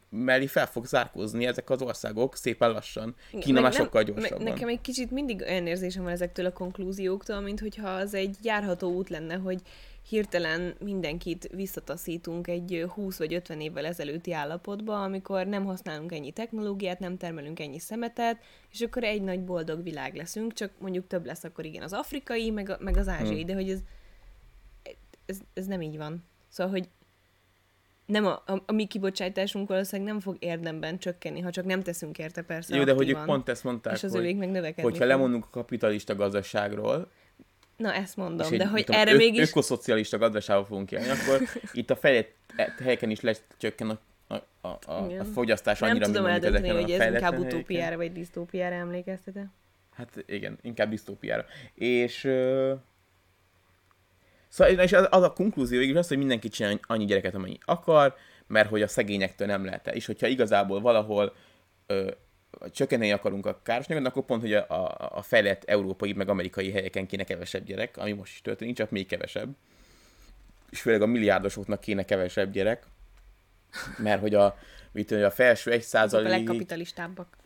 mellé 0.09 0.45
fel 0.45 0.67
fog 0.67 0.85
zárkózni 0.85 1.45
ezek 1.45 1.69
az 1.69 1.81
országok 1.81 2.35
szépen 2.35 2.71
lassan. 2.71 3.15
Igen, 3.29 3.41
Kína 3.41 3.61
már 3.61 3.73
sokkal 3.73 4.03
gyorsabban. 4.03 4.43
Nekem 4.43 4.67
egy 4.67 4.81
kicsit 4.81 5.11
mindig 5.11 5.41
olyan 5.41 5.67
érzésem 5.67 6.03
van 6.03 6.11
ezektől 6.11 6.45
a 6.45 6.51
konklúzióktól, 6.51 7.39
mint 7.39 7.59
hogyha 7.59 7.89
az 7.89 8.13
egy 8.13 8.37
járható 8.41 8.91
út 8.91 9.09
lenne, 9.09 9.35
hogy 9.35 9.61
hirtelen 10.09 10.75
mindenkit 10.79 11.49
visszataszítunk 11.53 12.47
egy 12.47 12.85
20 12.93 13.17
vagy 13.17 13.33
50 13.33 13.61
évvel 13.61 13.85
ezelőtti 13.85 14.33
állapotba, 14.33 15.03
amikor 15.03 15.47
nem 15.47 15.65
használunk 15.65 16.11
ennyi 16.11 16.31
technológiát, 16.31 16.99
nem 16.99 17.17
termelünk 17.17 17.59
ennyi 17.59 17.79
szemetet, 17.79 18.37
és 18.71 18.81
akkor 18.81 19.03
egy 19.03 19.21
nagy 19.21 19.43
boldog 19.43 19.83
világ 19.83 20.15
leszünk, 20.15 20.53
csak 20.53 20.71
mondjuk 20.79 21.07
több 21.07 21.25
lesz 21.25 21.43
akkor 21.43 21.65
igen 21.65 21.83
az 21.83 21.93
afrikai, 21.93 22.51
meg, 22.51 22.69
a, 22.69 22.77
meg 22.79 22.97
az 22.97 23.07
ázsiai, 23.07 23.37
hmm. 23.37 23.45
de 23.45 23.53
hogy 23.53 23.69
ez, 23.69 23.79
ez, 25.25 25.37
ez 25.53 25.65
nem 25.65 25.81
így 25.81 25.97
van. 25.97 26.23
Szóval, 26.47 26.71
hogy 26.71 26.89
nem 28.05 28.25
a, 28.25 28.43
a, 28.45 28.63
a 28.65 28.71
mi 28.71 28.85
kibocsátásunk 28.85 29.67
valószínűleg 29.67 30.11
nem 30.11 30.21
fog 30.21 30.35
érdemben 30.39 30.99
csökkenni, 30.99 31.39
ha 31.39 31.49
csak 31.49 31.65
nem 31.65 31.81
teszünk 31.81 32.17
érte 32.17 32.41
persze 32.41 32.75
Jó, 32.75 32.83
de 32.83 32.93
hogy 32.93 33.09
ők 33.09 33.25
pont 33.25 33.49
ezt 33.49 33.63
mondták, 33.63 33.93
és 33.93 34.03
az 34.03 34.11
hogy, 34.11 34.35
meg 34.35 34.49
növekedni 34.49 34.81
hogyha 34.81 34.97
fog. 34.97 35.07
lemondunk 35.07 35.45
a 35.45 35.49
kapitalista 35.49 36.15
gazdaságról, 36.15 37.11
Na, 37.79 37.93
ezt 37.93 38.15
mondom, 38.15 38.57
de 38.57 38.67
hogy 38.67 38.85
erre 38.87 39.11
ö- 39.11 39.17
mégis... 39.17 39.49
ökoszocialista 39.49 40.17
gazdaságban 40.17 40.65
fogunk 40.65 40.91
élni, 40.91 41.09
akkor 41.09 41.41
itt 41.73 41.89
a 41.89 41.95
fejlett 41.95 42.33
e, 42.55 42.75
helyeken 42.81 43.09
is 43.09 43.19
lecsökken 43.21 43.89
a, 43.89 43.99
a, 44.33 44.67
a, 44.67 44.91
a, 44.91 45.19
a 45.19 45.23
fogyasztás 45.23 45.81
annyira, 45.81 45.99
Nem 45.99 46.11
tudom 46.11 46.25
eldönteni, 46.25 46.69
hogy 46.69 46.91
ez 46.91 47.13
inkább 47.13 47.37
utópiára 47.37 47.97
vagy 47.97 48.11
disztópiára 48.11 48.75
emlékeztet 48.75 49.35
Hát 49.91 50.23
igen, 50.25 50.57
inkább 50.61 50.89
disztópiára. 50.89 51.45
És... 51.73 52.23
Uh... 52.23 52.71
Szóval 54.47 54.73
és 54.73 54.93
az, 54.93 55.07
az 55.09 55.23
a 55.23 55.33
konklúzió 55.33 55.79
is 55.79 55.93
az, 55.93 56.07
hogy 56.07 56.17
mindenki 56.17 56.49
csinál 56.49 56.79
annyi 56.81 57.05
gyereket, 57.05 57.35
amennyi 57.35 57.57
akar, 57.65 58.15
mert 58.47 58.69
hogy 58.69 58.81
a 58.81 58.87
szegényektől 58.87 59.47
nem 59.47 59.65
lehet 59.65 59.87
el. 59.87 59.93
És 59.93 60.05
hogyha 60.05 60.27
igazából 60.27 60.81
valahol 60.81 61.35
ö, 61.85 62.11
csökkenteni 62.71 63.11
akarunk 63.11 63.45
a 63.45 63.59
károsnyagot, 63.63 64.05
akkor 64.05 64.25
pont, 64.25 64.41
hogy 64.41 64.53
a, 64.53 64.65
a, 64.69 65.09
a 65.17 65.21
fejlett 65.21 65.63
európai, 65.63 66.13
meg 66.13 66.29
amerikai 66.29 66.71
helyeken 66.71 67.07
kéne 67.07 67.23
kevesebb 67.23 67.65
gyerek, 67.65 67.97
ami 67.97 68.11
most 68.11 68.31
is 68.31 68.41
történik, 68.41 68.75
csak 68.75 68.89
még 68.89 69.07
kevesebb. 69.07 69.55
És 70.69 70.81
főleg 70.81 71.01
a 71.01 71.05
milliárdosoknak 71.05 71.79
kéne 71.79 72.03
kevesebb 72.03 72.51
gyerek, 72.51 72.85
mert 73.97 74.21
hogy 74.21 74.33
a, 74.33 74.57
mit 74.91 75.11
a 75.11 75.31
felső 75.31 75.71
egy 75.71 75.81
százalék... 75.81 76.27
a 76.27 76.29
legkapitalistábbak. 76.29 77.37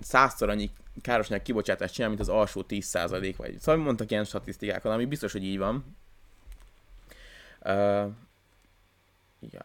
Százszor 0.00 0.48
annyi 0.48 0.70
károsanyag 1.02 1.42
kibocsátást 1.42 1.94
csinál, 1.94 2.08
mint 2.08 2.20
az 2.20 2.28
alsó 2.28 2.62
10 2.62 2.84
százalék, 2.84 3.36
vagy 3.36 3.60
szóval 3.60 3.84
mondtak 3.84 4.10
ilyen 4.10 4.24
statisztikákat, 4.24 4.92
ami 4.92 5.04
biztos, 5.04 5.32
hogy 5.32 5.44
így 5.44 5.58
van. 5.58 5.96
Uh, 7.60 8.10
ja. 9.50 9.64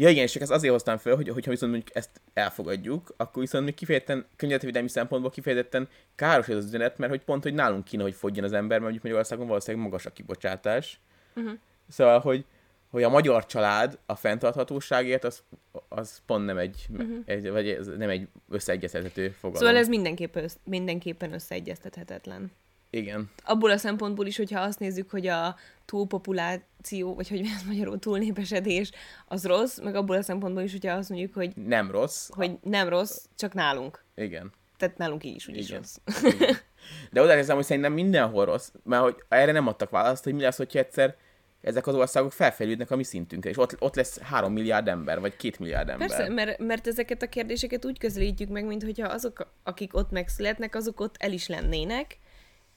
Ja 0.00 0.08
igen, 0.08 0.22
és 0.22 0.32
csak 0.32 0.42
ezt 0.42 0.50
azért 0.50 0.72
hoztam 0.72 0.96
fel, 0.96 1.14
hogy, 1.14 1.28
hogyha 1.28 1.50
viszont 1.50 1.72
mondjuk 1.72 1.96
ezt 1.96 2.20
elfogadjuk, 2.32 3.14
akkor 3.16 3.42
viszont 3.42 3.64
még 3.64 3.74
kifejezetten 3.74 4.26
környezetvédelmi 4.36 4.88
szempontból 4.88 5.30
kifejezetten 5.30 5.88
káros 6.14 6.48
ez 6.48 6.56
az 6.56 6.64
üzenet, 6.64 6.98
mert 6.98 7.10
hogy 7.10 7.20
pont, 7.20 7.42
hogy 7.42 7.54
nálunk 7.54 7.84
kéne, 7.84 8.02
hogy 8.02 8.14
fogjon 8.14 8.44
az 8.44 8.52
ember, 8.52 8.68
mert 8.68 8.80
mondjuk 8.80 9.02
Magyarországon 9.02 9.46
valószínűleg 9.46 9.86
magas 9.86 10.06
a 10.06 10.10
kibocsátás. 10.10 11.00
Uh-huh. 11.36 11.52
Szóval, 11.88 12.20
hogy, 12.20 12.44
hogy 12.90 13.02
a 13.02 13.08
magyar 13.08 13.46
család 13.46 13.98
a 14.06 14.14
fenntarthatóságért, 14.14 15.24
az, 15.24 15.42
az 15.88 16.20
pont 16.26 16.44
nem 16.44 16.58
egy, 16.58 16.86
uh-huh. 16.90 17.18
egy, 17.24 17.50
vagy 17.50 17.68
ez 17.68 17.86
nem 17.86 18.08
egy 18.08 18.28
összeegyeztethető 18.48 19.28
fogalom. 19.28 19.60
Szóval 19.60 19.76
ez 19.76 19.88
mindenképpen, 19.88 20.44
össz, 20.44 20.56
mindenképpen 20.64 21.32
összeegyeztethetetlen. 21.32 22.52
Igen. 22.90 23.30
Abból 23.44 23.70
a 23.70 23.76
szempontból 23.76 24.26
is, 24.26 24.36
hogyha 24.36 24.60
azt 24.60 24.78
nézzük, 24.78 25.10
hogy 25.10 25.26
a 25.26 25.56
túlpopuláció, 25.84 27.14
vagy 27.14 27.28
hogy 27.28 27.40
ez 27.40 27.62
magyarul 27.66 27.98
túlnépesedés, 27.98 28.90
az 29.26 29.46
rossz, 29.46 29.78
meg 29.78 29.94
abból 29.94 30.16
a 30.16 30.22
szempontból 30.22 30.62
is, 30.62 30.72
hogyha 30.72 30.92
azt 30.92 31.08
mondjuk, 31.08 31.34
hogy... 31.34 31.56
Nem 31.56 31.90
rossz. 31.90 32.28
Hogy 32.32 32.58
nem 32.62 32.88
rossz, 32.88 33.24
csak 33.36 33.54
nálunk. 33.54 34.04
Igen. 34.14 34.52
Tehát 34.76 34.98
nálunk 34.98 35.24
így 35.24 35.34
is 35.34 35.48
úgyis 35.48 35.70
rossz. 35.70 35.96
Igen. 36.22 36.56
De 37.12 37.22
oda 37.22 37.34
nézem, 37.34 37.56
hogy 37.56 37.64
szerintem 37.64 37.92
mindenhol 37.92 38.44
rossz, 38.44 38.72
mert 38.84 39.02
hogy 39.02 39.16
erre 39.28 39.52
nem 39.52 39.66
adtak 39.66 39.90
választ, 39.90 40.24
hogy 40.24 40.34
mi 40.34 40.42
lesz, 40.42 40.56
hogyha 40.56 40.78
egyszer 40.78 41.16
ezek 41.60 41.86
az 41.86 41.94
országok 41.94 42.32
felfejlődnek 42.32 42.90
a 42.90 42.96
mi 42.96 43.04
szintünkre, 43.04 43.50
és 43.50 43.58
ott, 43.58 43.76
ott 43.78 43.94
lesz 43.94 44.18
három 44.18 44.52
milliárd 44.52 44.88
ember, 44.88 45.20
vagy 45.20 45.36
két 45.36 45.58
milliárd 45.58 45.88
ember. 45.88 46.08
Persze, 46.08 46.28
mert, 46.28 46.58
mert 46.58 46.86
ezeket 46.86 47.22
a 47.22 47.28
kérdéseket 47.28 47.84
úgy 47.84 47.98
közelítjük 47.98 48.48
meg, 48.48 48.64
mint 48.64 48.82
hogyha 48.82 49.08
azok, 49.08 49.52
akik 49.62 49.94
ott 49.94 50.10
megszületnek, 50.10 50.74
azok 50.74 51.00
ott 51.00 51.14
el 51.18 51.32
is 51.32 51.48
lennének, 51.48 52.18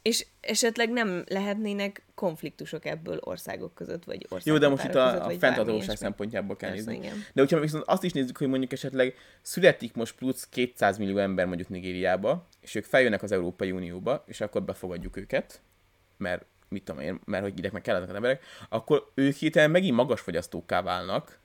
és 0.02 0.26
esetleg 0.40 0.90
nem 0.90 1.24
lehetnének 1.28 2.04
konfliktusok 2.16 2.86
ebből 2.86 3.18
országok 3.22 3.74
között, 3.74 4.04
vagy 4.04 4.26
országok 4.30 4.46
Jó, 4.46 4.58
de 4.58 4.68
most 4.68 4.84
itt 4.84 4.96
a, 4.96 5.26
a 5.26 5.30
fenntartóság 5.30 5.98
szempontjából 5.98 6.56
kell 6.56 6.72
nézni. 6.72 6.96
Igen. 6.96 7.24
De 7.34 7.42
hogyha 7.42 7.60
viszont 7.60 7.84
azt 7.88 8.04
is 8.04 8.12
nézzük, 8.12 8.38
hogy 8.38 8.48
mondjuk 8.48 8.72
esetleg 8.72 9.16
születik 9.42 9.94
most 9.94 10.16
plusz 10.16 10.48
200 10.50 10.98
millió 10.98 11.18
ember 11.18 11.46
mondjuk 11.46 11.70
Nigériába, 11.70 12.48
és 12.62 12.76
ők 12.76 12.84
feljönnek 12.86 13.24
az 13.24 13.32
Európai 13.32 13.72
Unióba, 13.72 14.24
és 14.28 14.42
akkor 14.42 14.64
befogadjuk 14.64 15.18
őket, 15.18 15.62
mert 16.18 16.46
mit 16.70 16.84
tudom 16.84 17.02
én, 17.02 17.20
mert 17.26 17.44
hogy 17.44 17.58
ide 17.58 17.70
meg 17.72 17.82
kellenek 17.82 18.10
az 18.10 18.16
emberek, 18.16 18.44
akkor 18.70 19.12
ők 19.14 19.36
hirtelen 19.36 19.72
megint 19.72 19.96
magas 19.96 20.22
fogyasztókká 20.22 20.82
válnak, 20.82 21.40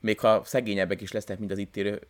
még 0.00 0.20
ha 0.20 0.44
szegényebbek 0.44 1.00
is 1.00 1.12
lesznek, 1.12 1.38
mint 1.38 1.50
az 1.50 1.58
itt 1.58 1.76
élő 1.76 2.00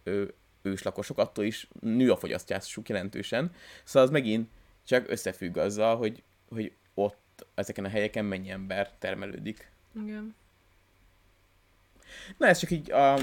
őslakosok, 0.63 1.19
attól 1.19 1.45
is 1.45 1.69
nő 1.81 2.11
a 2.11 2.17
fogyasztásuk 2.17 2.89
jelentősen. 2.89 3.53
Szóval 3.85 4.03
az 4.03 4.11
megint 4.11 4.49
csak 4.91 5.11
összefügg 5.11 5.57
azzal, 5.57 5.97
hogy, 5.97 6.23
hogy 6.49 6.73
ott, 6.95 7.47
ezeken 7.55 7.85
a 7.85 7.89
helyeken 7.89 8.25
mennyi 8.25 8.51
ember 8.51 8.91
termelődik. 8.99 9.71
Igen. 9.93 10.35
Na 12.37 12.47
ez 12.47 12.59
csak 12.59 12.71
így, 12.71 12.91
a, 12.91 13.19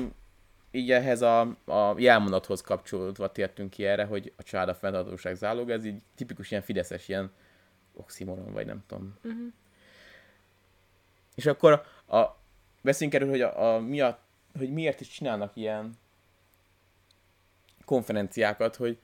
így 0.71 0.91
ehhez 0.91 1.21
a, 1.21 1.41
a 1.65 1.95
jelmondathoz 1.97 2.62
kapcsolódva 2.62 3.31
tértünk 3.31 3.69
ki 3.69 3.86
erre, 3.86 4.05
hogy 4.05 4.33
a 4.38 4.43
család 4.43 4.69
a 4.69 4.75
fenntartóság 4.75 5.36
zálog, 5.36 5.69
ez 5.69 5.86
így 5.86 6.01
tipikus 6.15 6.51
ilyen 6.51 6.63
fideszes 6.63 7.07
ilyen 7.07 7.31
oximoron, 7.93 8.53
vagy 8.53 8.65
nem 8.65 8.83
tudom. 8.88 9.17
Uh-huh. 9.24 9.53
És 11.36 11.45
akkor 11.45 11.86
a 12.07 12.25
beszéljünk 12.81 13.21
erről, 13.21 13.29
hogy, 13.29 13.41
a, 13.41 13.75
a, 13.75 13.79
mi 13.79 14.01
a, 14.01 14.19
hogy 14.57 14.74
miért 14.74 15.01
is 15.01 15.07
csinálnak 15.07 15.55
ilyen 15.55 15.93
konferenciákat, 17.86 18.75
hogy 18.75 19.00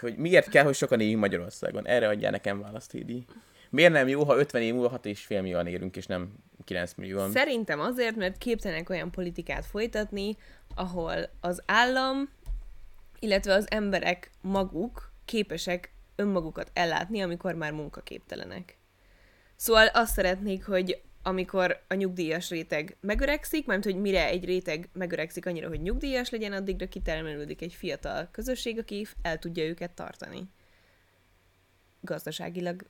hogy 0.00 0.16
miért 0.16 0.48
kell, 0.48 0.64
hogy 0.64 0.74
sokan 0.74 1.00
éljünk 1.00 1.20
Magyarországon. 1.20 1.86
Erre 1.86 2.08
adja 2.08 2.30
nekem 2.30 2.60
választ, 2.60 2.90
Hédi. 2.90 3.24
Miért 3.70 3.92
nem 3.92 4.08
jó, 4.08 4.24
ha 4.24 4.36
50 4.36 4.62
év 4.62 4.74
múlva 4.74 5.00
6,5 5.02 5.28
millióan 5.28 5.66
érünk, 5.66 5.96
és 5.96 6.06
nem 6.06 6.32
9 6.64 6.94
millióan? 6.94 7.30
Szerintem 7.30 7.80
azért, 7.80 8.16
mert 8.16 8.38
képtelenek 8.38 8.90
olyan 8.90 9.10
politikát 9.10 9.66
folytatni, 9.66 10.36
ahol 10.74 11.30
az 11.40 11.62
állam, 11.66 12.28
illetve 13.18 13.54
az 13.54 13.70
emberek 13.70 14.30
maguk 14.40 15.12
képesek 15.24 15.92
önmagukat 16.16 16.70
ellátni, 16.72 17.20
amikor 17.20 17.54
már 17.54 17.72
munkaképtelenek. 17.72 18.76
Szóval 19.56 19.86
azt 19.86 20.12
szeretnék, 20.12 20.64
hogy 20.64 21.02
amikor 21.22 21.82
a 21.88 21.94
nyugdíjas 21.94 22.50
réteg 22.50 22.96
megöregszik, 23.00 23.66
mert 23.66 23.84
hogy 23.84 23.96
mire 23.96 24.26
egy 24.26 24.44
réteg 24.44 24.88
megöregszik 24.92 25.46
annyira, 25.46 25.68
hogy 25.68 25.80
nyugdíjas 25.80 26.30
legyen, 26.30 26.52
addigra 26.52 26.88
kitermelődik 26.88 27.62
egy 27.62 27.72
fiatal 27.72 28.28
közösség, 28.32 28.78
aki 28.78 29.06
el 29.22 29.38
tudja 29.38 29.64
őket 29.64 29.90
tartani. 29.90 30.44
Gazdaságilag 32.00 32.84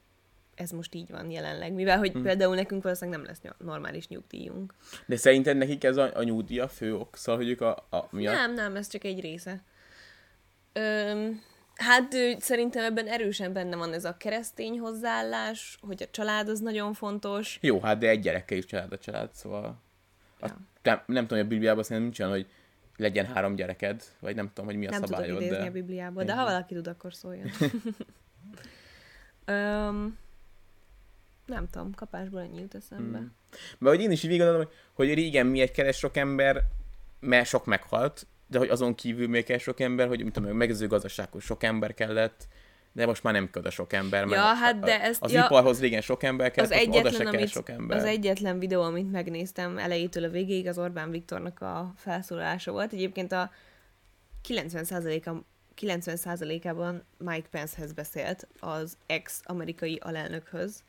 ez 0.55 0.71
most 0.71 0.95
így 0.95 1.11
van 1.11 1.31
jelenleg, 1.31 1.73
mivel 1.73 1.99
hogy 1.99 2.13
hmm. 2.13 2.23
például 2.23 2.55
nekünk 2.55 2.83
valószínűleg 2.83 3.21
nem 3.21 3.29
lesz 3.29 3.55
normális 3.59 4.09
nyugdíjunk. 4.09 4.75
De 5.07 5.17
szerinted 5.17 5.57
nekik 5.57 5.85
ez 5.85 5.97
a, 5.97 6.17
a 6.17 6.23
nyugdíj 6.23 6.59
a 6.59 6.69
fő 6.69 6.95
ok? 6.95 7.17
Szóval, 7.17 7.41
hogy 7.41 7.51
ők 7.51 7.61
a, 7.61 7.87
a 7.91 8.09
miatt? 8.11 8.35
Nem, 8.35 8.55
nem, 8.55 8.77
ez 8.77 8.89
csak 8.89 9.05
egy 9.05 9.21
része. 9.21 9.63
Öm, 10.73 11.43
Hát 11.75 12.15
szerintem 12.39 12.85
ebben 12.85 13.07
erősen 13.07 13.53
benne 13.53 13.77
van 13.77 13.93
ez 13.93 14.05
a 14.05 14.17
keresztény 14.17 14.79
hozzáállás, 14.79 15.79
hogy 15.81 16.03
a 16.03 16.11
család 16.11 16.49
az 16.49 16.61
nagyon 16.61 16.95
fontos. 16.95 17.59
Jó, 17.61 17.81
hát 17.81 17.99
de 17.99 18.09
egy 18.09 18.21
gyerekkel 18.21 18.59
is 18.59 18.65
család 18.65 18.93
a 18.93 18.99
család, 18.99 19.35
szóval... 19.35 19.81
Ja. 20.41 20.57
nem, 20.83 21.03
nem 21.07 21.27
tudom, 21.27 21.39
hogy 21.39 21.47
a 21.47 21.51
Bibliában 21.51 21.83
szerintem 21.83 22.05
nincs 22.05 22.21
olyan, 22.21 22.33
hogy 22.33 22.47
legyen 22.97 23.27
három 23.27 23.55
gyereked, 23.55 24.03
vagy 24.21 24.35
nem 24.35 24.49
tudom, 24.49 24.65
hogy 24.65 24.77
mi 24.77 24.87
a 24.87 24.91
nem 24.91 25.01
szabályod. 25.03 25.29
Nem 25.29 25.37
tudok 25.37 25.43
idézni 25.43 25.63
de... 25.65 25.71
a 25.71 25.73
Bibliából, 25.73 26.25
de 26.25 26.35
ha 26.35 26.45
valaki 26.45 26.75
tud, 26.75 26.87
akkor 26.87 27.15
szóljon. 27.15 27.51
um, 29.47 30.19
nem 31.47 31.69
tudom, 31.71 31.95
kapásból 31.95 32.41
ennyi 32.41 32.61
jut 32.61 32.75
eszembe. 32.75 33.19
Hmm. 33.19 33.35
Mert 33.79 33.97
hogy 33.97 34.05
én 34.05 34.11
is 34.11 34.23
így 34.23 34.37
gondolom, 34.37 34.57
hogy, 34.57 34.73
hogy 34.93 35.15
régen 35.15 35.47
mi 35.47 35.61
egy 35.61 35.71
keres 35.71 35.97
sok 35.97 36.17
ember, 36.17 36.63
mert 37.21 37.47
sok 37.47 37.67
meghalt, 37.67 38.27
de 38.53 38.59
hogy 38.59 38.69
azon 38.69 38.95
kívül 38.95 39.29
még 39.29 39.45
kell 39.45 39.59
sok 39.59 39.81
ember, 39.81 40.09
hogy 40.09 40.25
mit 40.25 40.33
tudom, 40.33 40.59
gazdasághoz 40.89 41.43
sok 41.43 41.63
ember 41.63 41.95
kellett, 41.95 42.49
de 42.93 43.07
most 43.07 43.23
már 43.23 43.33
nem 43.33 43.51
kell 43.51 43.63
a 43.63 43.71
sok 43.71 43.93
ember, 43.93 44.25
mert 44.25 44.43
ja, 44.43 44.55
hát 44.55 44.79
de 44.79 45.03
ezt, 45.03 45.23
az 45.23 45.33
ja, 45.33 45.45
iparhoz 45.45 45.81
régen 45.81 46.01
sok 46.01 46.23
ember 46.23 46.51
kellett, 46.51 46.71
az 46.71 46.77
egyetlen, 46.77 47.01
oda 47.01 47.11
se 47.11 47.23
kell 47.23 47.33
amit, 47.33 47.49
sok 47.49 47.69
ember. 47.69 47.97
Az 47.97 48.05
egyetlen 48.05 48.59
videó, 48.59 48.83
amit 48.83 49.11
megnéztem 49.11 49.79
elejétől 49.79 50.25
a 50.25 50.29
végéig, 50.29 50.67
az 50.67 50.79
Orbán 50.79 51.11
Viktornak 51.11 51.61
a 51.61 51.93
felszólalása 51.97 52.73
volt. 52.73 52.93
Egyébként 52.93 53.33
a 53.33 53.51
90%-a 54.49 55.31
90%-ában 55.81 57.03
Mike 57.19 57.49
Pencehez 57.51 57.93
beszélt, 57.93 58.49
az 58.61 58.97
ex-amerikai 59.07 59.99
alelnökhöz, 60.03 60.83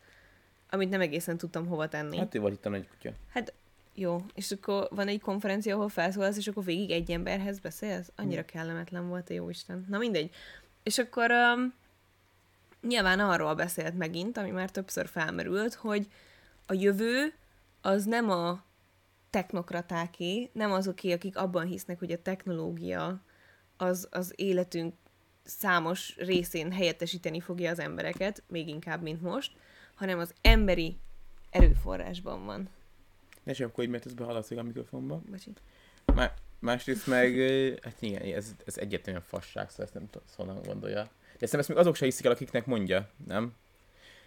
amit 0.70 0.90
nem 0.90 1.02
egészen 1.02 1.38
tudtam 1.38 1.68
hova 1.68 1.88
tenni. 1.88 2.18
Hát 2.18 2.36
ő 2.36 2.40
volt 2.40 2.54
itt 2.54 2.66
a 2.66 2.70
nagy 2.70 2.88
kutya. 2.88 3.14
Hát 3.30 3.54
jó, 3.96 4.26
és 4.34 4.52
akkor 4.52 4.88
van 4.92 5.08
egy 5.08 5.22
konferencia, 5.22 5.76
ahol 5.76 5.90
felszólalsz, 5.90 6.38
és 6.38 6.48
akkor 6.48 6.64
végig 6.64 6.92
egy 6.92 7.12
emberhez 7.12 7.60
beszélsz? 7.60 8.12
Annyira 8.16 8.42
hmm. 8.42 8.50
kellemetlen 8.50 9.08
volt, 9.08 9.30
a 9.30 9.34
jó 9.34 9.50
Isten. 9.50 9.86
Na 9.90 9.98
mindegy. 9.98 10.32
És 10.84 10.98
akkor 10.98 11.32
um, 11.32 11.74
nyilván 12.82 13.20
arról 13.20 13.56
beszélt 13.56 13.98
megint, 13.98 14.38
ami 14.38 14.50
már 14.50 14.72
többször 14.72 15.08
felmerült, 15.08 15.74
hogy 15.74 16.08
a 16.66 16.74
jövő 16.74 17.34
az 17.82 18.06
nem 18.06 18.30
a 18.30 18.64
technokratáké, 19.30 20.50
nem 20.54 20.72
azoké, 20.72 21.12
akik 21.12 21.38
abban 21.38 21.66
hisznek, 21.66 22.00
hogy 22.00 22.12
a 22.12 22.22
technológia 22.22 23.22
az, 23.78 24.08
az 24.12 24.34
életünk 24.36 24.94
számos 25.44 26.16
részén 26.18 26.72
helyettesíteni 26.72 27.40
fogja 27.40 27.72
az 27.72 27.80
embereket, 27.80 28.44
még 28.48 28.68
inkább, 28.68 29.02
mint 29.02 29.22
most, 29.22 29.52
hanem 29.96 30.20
az 30.20 30.34
emberi 30.42 30.98
erőforrásban 31.50 32.46
van. 32.46 32.70
Ne 33.44 33.54
hogy 33.74 33.90
mert 33.90 34.06
ez 34.06 34.14
behallatszik 34.14 34.58
a 34.58 34.64
mikrofonba. 34.64 35.22
Bocsi. 35.30 35.52
Má- 36.06 36.42
másrészt 36.60 37.08
meg, 37.08 37.32
hát 37.82 38.02
igen, 38.02 38.22
ez, 38.22 38.56
ez 38.66 38.78
egyértelműen 38.78 39.26
fasság, 39.28 39.70
szóval 39.70 39.86
ezt 39.86 39.94
nem 39.94 40.10
tudom, 40.10 40.28
honnan 40.36 40.62
gondolja. 40.62 41.02
De 41.04 41.10
szerintem 41.46 41.60
ezt 41.60 41.70
még 41.70 41.78
azok 41.78 41.96
se 41.96 42.06
hiszik 42.06 42.26
el, 42.26 42.32
akiknek 42.32 42.66
mondja, 42.66 43.10
nem? 43.28 43.54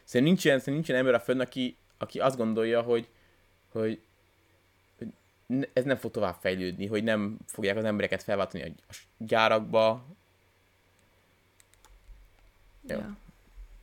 Szerintem 0.05 0.35
nincsen, 0.35 0.59
szerintem 0.59 0.75
nincsen 0.75 0.97
ember 0.97 1.15
a 1.15 1.21
fönn, 1.21 1.41
aki, 1.41 1.77
aki 1.99 2.19
azt 2.19 2.37
gondolja, 2.37 2.83
hogy, 2.83 3.09
hogy, 3.69 4.01
ez 5.73 5.85
nem 5.85 5.97
fog 5.97 6.11
tovább 6.11 6.37
fejlődni, 6.41 6.87
hogy 6.87 7.05
nem 7.05 7.39
fogják 7.47 7.77
az 7.77 7.85
embereket 7.85 8.23
felváltani 8.23 8.63
a 8.63 8.95
gyárakba. 9.19 10.07
Jó. 12.89 12.99
Ja. 12.99 13.17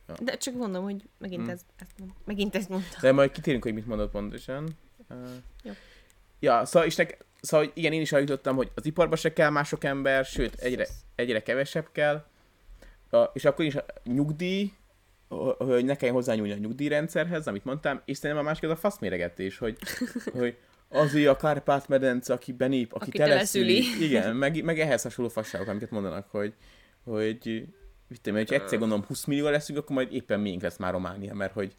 Jó. 0.08 0.14
De 0.24 0.36
csak 0.36 0.54
mondom, 0.54 0.84
hogy 0.84 1.08
megint, 1.18 1.40
Hmm. 1.40 1.50
ez, 1.50 1.60
ezt 1.76 1.98
mond, 1.98 2.12
megint 2.24 2.54
ezt 2.54 2.68
mondta. 2.68 2.98
De 3.00 3.12
majd 3.12 3.30
kitérünk, 3.30 3.62
hogy 3.62 3.74
mit 3.74 3.86
mondott 3.86 4.10
pontosan. 4.10 4.68
Uh, 5.10 5.16
Jó. 5.62 5.72
Ja, 6.40 6.64
szóval, 6.64 6.88
és 6.88 6.96
nek, 6.96 7.24
szóval 7.40 7.70
igen, 7.74 7.92
én 7.92 8.00
is 8.00 8.12
eljutottam, 8.12 8.56
hogy 8.56 8.70
az 8.74 8.86
iparba 8.86 9.16
se 9.16 9.32
kell 9.32 9.50
már 9.50 9.64
sok 9.64 9.84
ember, 9.84 10.24
sőt, 10.24 10.54
egyre, 10.54 10.86
egyre 11.14 11.42
kevesebb 11.42 11.88
kell. 11.92 12.24
Uh, 13.10 13.24
és 13.32 13.44
akkor 13.44 13.64
is 13.64 13.74
a 13.74 13.84
nyugdíj, 14.04 14.72
ho- 15.28 15.56
hogy 15.56 15.84
ne 15.84 15.96
kelljen 15.96 16.16
hozzányúlni 16.16 16.52
a 16.52 16.56
nyugdíjrendszerhez, 16.56 17.46
amit 17.46 17.64
mondtam, 17.64 18.00
és 18.04 18.16
szerintem 18.16 18.44
a 18.44 18.48
másik 18.48 18.64
az 18.64 18.70
a 18.70 18.76
faszméregetés, 18.76 19.58
hogy, 19.58 19.78
hogy 20.38 20.56
azért 20.88 21.28
a 21.28 21.36
Kárpát-medence, 21.36 22.32
aki 22.32 22.52
benép, 22.52 22.92
aki, 22.92 23.08
Aki 23.08 23.18
teleszüli. 23.18 23.80
teleszüli. 23.80 24.06
Igen, 24.06 24.36
meg, 24.36 24.64
meg 24.64 24.80
ehhez 24.80 25.02
hasonló 25.02 25.30
fasságok, 25.30 25.68
amiket 25.68 25.90
mondanak, 25.90 26.30
hogy, 26.30 26.54
hogy 27.04 27.66
mit 28.08 28.20
tudom, 28.20 28.38
hogyha 28.38 28.54
egyszer 28.54 28.78
gondolom 28.78 29.04
20 29.04 29.24
millió 29.24 29.48
leszünk, 29.48 29.78
akkor 29.78 29.96
majd 29.96 30.12
éppen 30.12 30.40
miénk 30.40 30.62
lesz 30.62 30.76
már 30.76 30.92
Románia, 30.92 31.34
mert 31.34 31.52
hogy 31.52 31.76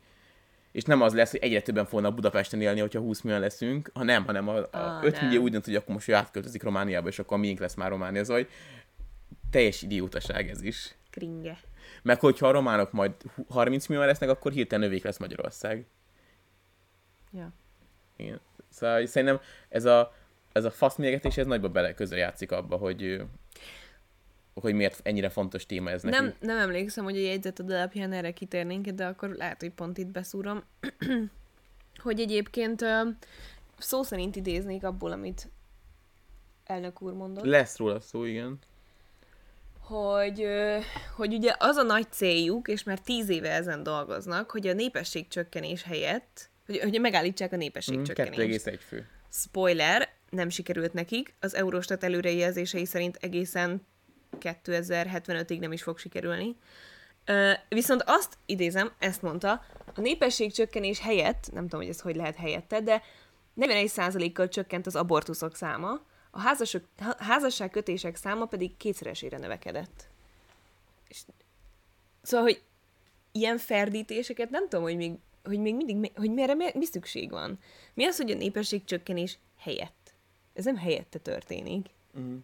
és 0.76 0.84
nem 0.84 1.02
az 1.02 1.14
lesz, 1.14 1.32
hogy 1.32 1.40
egyre 1.40 1.62
többen 1.62 1.86
fognak 1.86 2.14
Budapesten 2.16 2.62
élni, 2.62 2.80
hogyha 2.80 3.00
20 3.00 3.22
millió 3.22 3.40
leszünk, 3.40 3.92
ha 3.94 4.04
nem, 4.04 4.26
hanem 4.26 4.48
a, 4.48 4.58
a 4.58 4.68
Ah, 4.72 5.04
5 5.04 5.14
nem. 5.14 5.26
millió 5.26 5.42
úgy 5.42 5.52
dönt, 5.52 5.66
hogy 5.66 5.76
akkor 5.76 5.94
most 5.94 6.08
ő 6.08 6.14
átköltözik 6.14 6.64
Romániába, 6.64 7.08
és 7.08 7.20
akkor 7.20 7.38
miénk 7.38 7.60
lesz 7.60 7.74
már 7.74 7.90
Románia. 7.90 8.22
Ez 8.22 8.30
hogy 8.30 8.50
teljes 9.50 9.82
idiótaság 9.82 10.50
ez 10.50 10.62
is. 10.62 10.96
Kringe. 11.10 11.60
Meg 12.02 12.20
hogyha 12.20 12.48
a 12.48 12.52
románok 12.52 12.92
majd 12.92 13.12
hu- 13.36 13.50
30 13.50 13.88
millió 13.88 14.04
lesznek, 14.04 14.30
akkor 14.30 14.52
hirtelen 14.52 14.88
növék 14.88 15.04
lesz 15.04 15.18
Magyarország. 15.18 15.86
Ja. 17.32 17.54
Igen. 18.16 18.40
Szóval 18.70 19.06
szerintem 19.06 19.40
ez 19.70 19.86
a, 19.86 20.14
ez 20.52 20.66
a 20.66 20.72
faszmérgetés, 20.72 21.38
ez 21.38 21.46
nagyba 21.46 21.70
bele 21.70 21.94
közre 21.94 22.18
játszik 22.18 22.52
abba, 22.52 22.76
hogy, 22.76 23.22
hogy 24.62 24.74
miért 24.74 25.00
ennyire 25.04 25.30
fontos 25.30 25.66
téma 25.66 25.90
ez 25.90 26.02
neki. 26.02 26.18
Nem, 26.18 26.34
nem 26.40 26.58
emlékszem, 26.58 27.04
hogy 27.04 27.18
a 27.18 27.22
jegyzeted 27.22 27.72
alapján 27.72 28.14
erre 28.14 28.32
kitérnénk, 28.32 28.88
de 28.88 29.06
akkor 29.06 29.30
lehet, 29.30 29.60
hogy 29.60 29.72
pont 29.72 29.98
itt 29.98 30.08
beszúrom, 30.08 30.64
hogy 32.04 32.20
egyébként 32.20 32.86
szó 33.78 34.04
szerint 34.04 34.36
idéznék 34.36 34.84
abból, 34.84 35.12
amit 35.12 35.50
elnök 36.66 37.02
úr 37.02 37.14
mondott, 37.14 37.46
Lesz 37.46 37.78
róla 37.78 38.00
szó, 38.00 38.24
igen. 38.24 38.60
hogy, 39.80 40.48
hogy 41.16 41.34
ugye 41.34 41.54
az 41.58 41.76
a 41.76 41.84
nagy 41.84 42.12
céljuk, 42.12 42.68
és 42.68 42.84
már 42.84 43.00
tíz 43.00 43.30
éve 43.30 43.52
ezen 43.52 43.84
dolgoznak, 43.84 44.52
hogy 44.52 44.68
a 44.68 44.74
népesség 44.74 45.28
csökkenés 45.28 45.84
helyett, 45.84 46.50
hogy, 46.66 46.80
hogy 46.80 47.00
megállítsák 47.00 47.54
a 47.54 47.56
népesség 47.56 47.98
Mm, 47.98 48.04
csökkenést. 48.04 48.66
2,1 48.66 48.80
fő. 48.88 49.08
Spoiler, 49.32 50.10
nem 50.30 50.50
sikerült 50.50 50.94
nekik. 50.94 51.34
Az 51.40 51.56
Eurostat 51.56 52.04
előrejelzései 52.04 52.86
szerint 52.86 53.18
egészen 53.22 53.82
2075-ig 54.40 55.60
nem 55.60 55.72
is 55.72 55.84
fog 55.84 55.98
sikerülni. 55.98 56.56
Viszont 57.70 58.04
azt 58.06 58.38
idézem, 58.46 58.92
ezt 59.00 59.22
mondta, 59.22 59.66
a 59.96 60.02
népesség 60.02 60.54
csökkenés 60.54 61.00
helyett, 61.00 61.50
nem 61.54 61.64
tudom, 61.64 61.80
hogy 61.80 61.90
ez 61.90 62.00
hogy 62.00 62.16
lehet 62.16 62.36
helyette, 62.36 62.82
de 62.82 63.02
41%-kal 63.58 64.48
csökkent 64.48 64.88
az 64.88 64.96
abortuszok 64.96 65.56
száma, 65.56 66.02
a 66.32 66.40
házasok, 66.40 66.84
há- 66.98 67.20
házasságkötések 67.20 68.16
száma 68.16 68.46
pedig 68.46 68.78
kétszeresére 68.78 69.38
növekedett. 69.38 70.08
És, 71.08 71.22
szóval, 72.22 72.46
hogy 72.46 72.62
ilyen 73.32 73.58
ferdítéseket 73.58 74.50
nem 74.50 74.64
tudom, 74.70 74.84
hogy 74.84 74.96
még, 74.96 75.12
hogy 75.44 75.60
még 75.60 75.76
mindig, 75.76 75.96
mi- 75.96 76.12
hogy 76.16 76.32
mire 76.34 76.54
mi, 76.54 76.66
mi 76.74 76.86
szükség 76.86 77.30
van. 77.30 77.60
Mi 77.94 78.06
az, 78.06 78.18
hogy 78.18 78.32
a 78.32 78.36
népesség 78.36 78.84
csökkenés 78.84 79.38
helyett? 79.58 80.14
Ez 80.54 80.66
nem 80.66 80.78
helyette 80.78 81.20
történik. 81.20 81.90
Mm. 82.20 82.38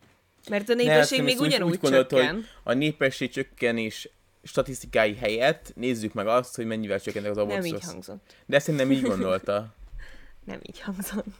Mert 0.50 0.70
a 0.70 0.74
Ne, 0.74 0.84
népesség 0.84 1.20
azt 1.20 1.28
még 1.28 1.40
ugyanúgy 1.40 1.72
úgy 1.72 1.80
gondolta, 1.80 2.16
csökken. 2.16 2.36
hogy 2.36 2.46
a 2.64 2.74
népesség 2.74 3.32
csökkenés 3.32 4.10
statisztikái 4.44 5.16
helyett 5.16 5.72
nézzük 5.76 6.14
meg 6.14 6.28
azt, 6.28 6.56
hogy 6.56 6.66
mennyivel 6.66 7.00
csökkentek 7.00 7.32
az 7.32 7.38
Nem 7.38 7.46
abortuszok. 7.46 7.78
így 7.78 7.84
hangzott. 7.84 8.36
De 8.46 8.60
szerintem 8.60 8.92
így 8.92 9.02
gondolta. 9.02 9.74
Nem 10.46 10.60
így 10.64 10.80
hangzott. 10.80 11.26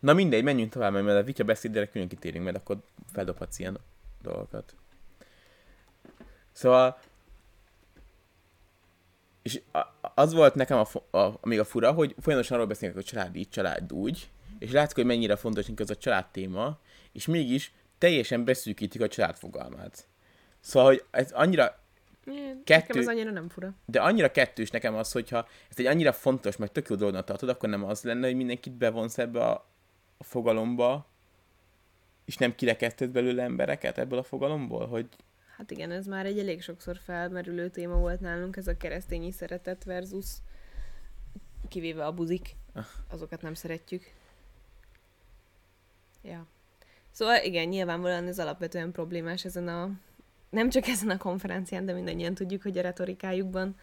Na 0.00 0.12
mindegy, 0.12 0.42
menjünk 0.42 0.72
tovább, 0.72 0.92
mert 0.92 1.18
a 1.18 1.22
vitya 1.22 1.44
beszédére 1.44 1.88
külön 1.88 2.08
kitérünk, 2.08 2.44
mert 2.44 2.56
akkor 2.56 2.78
feldobhatsz 3.12 3.58
ilyen 3.58 3.78
dolgokat. 4.22 4.74
Szóval... 6.52 6.98
És 9.42 9.60
az 10.14 10.32
volt 10.32 10.54
nekem 10.54 10.78
a, 10.78 11.16
a, 11.18 11.38
még 11.42 11.58
a 11.58 11.64
fura, 11.64 11.92
hogy 11.92 12.14
folyamatosan 12.20 12.56
arról 12.56 12.68
beszélnek, 12.68 12.96
hogy 12.96 13.06
család 13.06 13.36
így, 13.36 13.48
család 13.48 13.92
úgy, 13.92 14.30
és 14.62 14.70
látszik, 14.70 14.96
hogy 14.96 15.04
mennyire 15.04 15.36
fontos 15.36 15.66
az 15.76 15.90
a 15.90 15.96
család 15.96 16.26
téma, 16.30 16.78
és 17.12 17.26
mégis 17.26 17.72
teljesen 17.98 18.44
beszűkítik 18.44 19.00
a 19.00 19.08
család 19.08 19.36
fogalmát. 19.36 20.06
Szóval, 20.60 20.88
hogy 20.88 21.04
ez 21.10 21.30
annyira 21.32 21.80
Nekem 22.24 22.62
Kettő- 22.64 22.98
ez 22.98 23.08
annyira 23.08 23.30
nem 23.30 23.48
fura. 23.48 23.74
de 23.84 24.00
annyira 24.00 24.30
kettős 24.30 24.70
nekem 24.70 24.94
az, 24.94 25.12
hogyha 25.12 25.48
ezt 25.68 25.78
egy 25.78 25.86
annyira 25.86 26.12
fontos, 26.12 26.56
meg 26.56 26.72
tök 26.72 26.88
jó 26.88 26.96
dolognak 26.96 27.24
tartod, 27.24 27.48
akkor 27.48 27.68
nem 27.68 27.84
az 27.84 28.02
lenne, 28.02 28.26
hogy 28.26 28.36
mindenkit 28.36 28.72
bevonsz 28.72 29.18
ebbe 29.18 29.44
a, 29.44 29.66
a 30.16 30.24
fogalomba, 30.24 31.06
és 32.24 32.36
nem 32.36 32.54
kirekesztett 32.54 33.10
belőle 33.10 33.42
embereket 33.42 33.98
ebből 33.98 34.18
a 34.18 34.22
fogalomból, 34.22 34.86
hogy 34.86 35.08
Hát 35.56 35.70
igen, 35.70 35.90
ez 35.90 36.06
már 36.06 36.26
egy 36.26 36.38
elég 36.38 36.62
sokszor 36.62 36.96
felmerülő 37.04 37.68
téma 37.68 37.96
volt 37.96 38.20
nálunk, 38.20 38.56
ez 38.56 38.66
a 38.66 38.76
keresztényi 38.76 39.30
szeretet 39.30 39.84
versus 39.84 40.26
kivéve 41.68 42.04
a 42.04 42.12
buzik. 42.12 42.56
Ah. 42.74 42.84
Azokat 43.10 43.42
nem 43.42 43.54
szeretjük. 43.54 44.12
Ja. 46.22 46.46
Szóval 47.10 47.44
igen, 47.44 47.68
nyilvánvalóan 47.68 48.26
ez 48.26 48.38
alapvetően 48.38 48.92
problémás 48.92 49.44
ezen 49.44 49.68
a... 49.68 49.90
Nem 50.50 50.70
csak 50.70 50.86
ezen 50.86 51.10
a 51.10 51.16
konferencián, 51.16 51.86
de 51.86 51.92
mindannyian 51.92 52.34
tudjuk, 52.34 52.62
hogy 52.62 52.78
a 52.78 52.82
retorikájukban, 52.82 53.76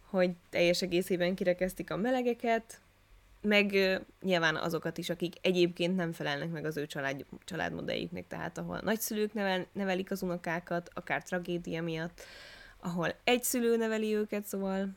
hogy 0.00 0.30
teljes 0.50 0.82
egészében 0.82 1.34
kirekesztik 1.34 1.90
a 1.90 1.96
melegeket, 1.96 2.80
meg 3.42 3.72
nyilván 4.22 4.56
azokat 4.56 4.98
is, 4.98 5.10
akik 5.10 5.34
egyébként 5.40 5.96
nem 5.96 6.12
felelnek 6.12 6.50
meg 6.50 6.64
az 6.64 6.76
ő 6.76 6.86
család, 6.86 7.24
családmodelljüknek, 7.44 8.26
tehát 8.26 8.58
ahol 8.58 8.80
nagyszülők 8.82 9.32
nevel, 9.32 9.66
nevelik 9.72 10.10
az 10.10 10.22
unokákat, 10.22 10.90
akár 10.94 11.22
tragédia 11.22 11.82
miatt, 11.82 12.20
ahol 12.80 13.14
egy 13.24 13.42
szülő 13.42 13.76
neveli 13.76 14.14
őket, 14.14 14.44
szóval 14.44 14.88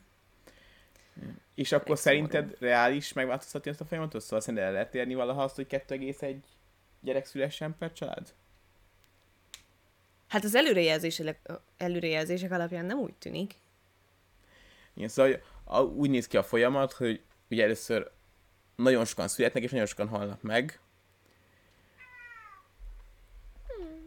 és 1.54 1.72
akkor 1.72 1.86
Elég 1.86 2.00
szerinted 2.00 2.56
reális 2.58 3.12
megváltoztatni 3.12 3.70
ezt 3.70 3.80
a 3.80 3.84
folyamatot? 3.84 4.20
Szóval 4.20 4.40
szerinted 4.40 4.68
el 4.68 4.74
lehet 4.74 4.94
érni 4.94 5.14
valaha 5.14 5.42
azt, 5.42 5.56
hogy 5.56 5.66
2,1 5.70 6.36
gyerek 7.00 7.24
szülessen 7.24 7.76
per 7.78 7.92
család? 7.92 8.34
hát 10.28 10.44
az 10.44 10.54
előrejelzések, 10.54 11.50
előrejelzések 11.76 12.52
alapján 12.52 12.84
nem 12.84 12.98
úgy 12.98 13.14
tűnik. 13.14 13.54
Igen, 14.94 15.08
szóval 15.08 15.42
a, 15.64 15.80
úgy 15.80 16.10
néz 16.10 16.26
ki 16.26 16.36
a 16.36 16.42
folyamat, 16.42 16.92
hogy 16.92 17.22
ugye 17.50 17.64
először 17.64 18.10
nagyon 18.76 19.04
sokan 19.04 19.28
születnek, 19.28 19.62
és 19.62 19.70
nagyon 19.70 19.86
sokan 19.86 20.08
halnak 20.08 20.42
meg. 20.42 20.80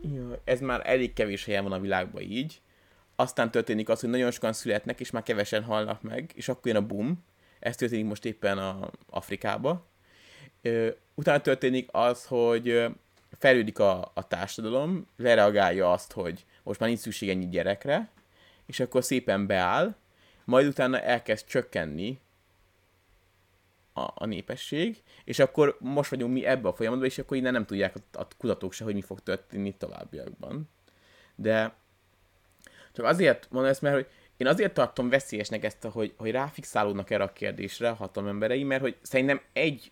Ja, 0.02 0.42
ez 0.44 0.60
már 0.60 0.82
elég 0.84 1.14
kevés 1.14 1.46
helyen 1.46 1.64
van 1.64 1.72
a 1.72 1.80
világban 1.80 2.22
így. 2.22 2.62
Aztán 3.16 3.52
történik 3.52 3.90
az, 3.90 4.00
hogy 4.00 4.10
nagyon 4.10 4.32
sokan 4.32 4.54
születnek, 4.54 5.00
és 5.00 5.12
már 5.12 5.24
kevesen 5.24 5.64
halnak 5.64 6.02
meg, 6.02 6.32
és 6.36 6.50
akkor 6.50 6.68
jön 6.68 6.84
a 6.84 6.86
boom. 6.86 7.24
Ez 7.60 7.76
történik 7.76 8.06
most 8.06 8.26
éppen 8.26 8.58
a 8.58 8.92
Afrikába. 9.10 9.86
Utána 11.16 11.42
történik 11.42 11.90
az, 11.92 12.26
hogy 12.26 12.86
fejlődik 13.38 13.80
a, 13.80 14.12
a 14.14 14.28
társadalom, 14.28 15.08
lereagálja 15.18 15.92
azt, 15.92 16.12
hogy 16.12 16.46
most 16.64 16.80
már 16.80 16.90
nincs 16.90 17.02
szükség 17.02 17.30
ennyi 17.30 17.50
gyerekre, 17.50 18.10
és 18.66 18.80
akkor 18.80 19.04
szépen 19.04 19.48
beáll, 19.48 19.96
majd 20.44 20.68
utána 20.68 21.00
elkezd 21.02 21.46
csökkenni 21.46 22.20
a, 23.94 24.12
a 24.16 24.26
népesség, 24.26 25.04
és 25.24 25.40
akkor 25.40 25.78
most 25.80 26.10
vagyunk 26.10 26.34
mi 26.34 26.46
ebbe 26.46 26.68
a 26.68 26.74
folyamatban, 26.74 27.08
és 27.08 27.18
akkor 27.18 27.38
innen 27.38 27.54
nem 27.54 27.66
tudják 27.66 27.96
a, 27.96 28.20
a 28.20 28.28
kutatók 28.38 28.74
se, 28.74 28.84
hogy 28.84 28.94
mi 28.94 29.02
fog 29.02 29.20
történni 29.20 29.76
továbbiakban. 29.78 30.70
De 31.36 31.74
csak 32.94 33.06
azért 33.06 33.48
mondom 33.52 33.72
ezt, 33.72 33.82
mert 33.82 33.96
hogy 33.96 34.08
én 34.38 34.48
azért 34.48 34.74
tartom 34.74 35.10
veszélyesnek 35.10 35.64
ezt, 35.64 35.84
hogy, 35.84 36.14
hogy 36.18 36.32
ráfixálódnak 36.32 37.10
erre 37.10 37.24
a 37.24 37.34
kérdésre 37.34 37.90
a 37.90 37.94
hatalom 37.94 38.30
emberei, 38.30 38.64
mert 38.64 38.82
hogy 38.82 38.98
szerintem 39.02 39.42
egy, 39.54 39.92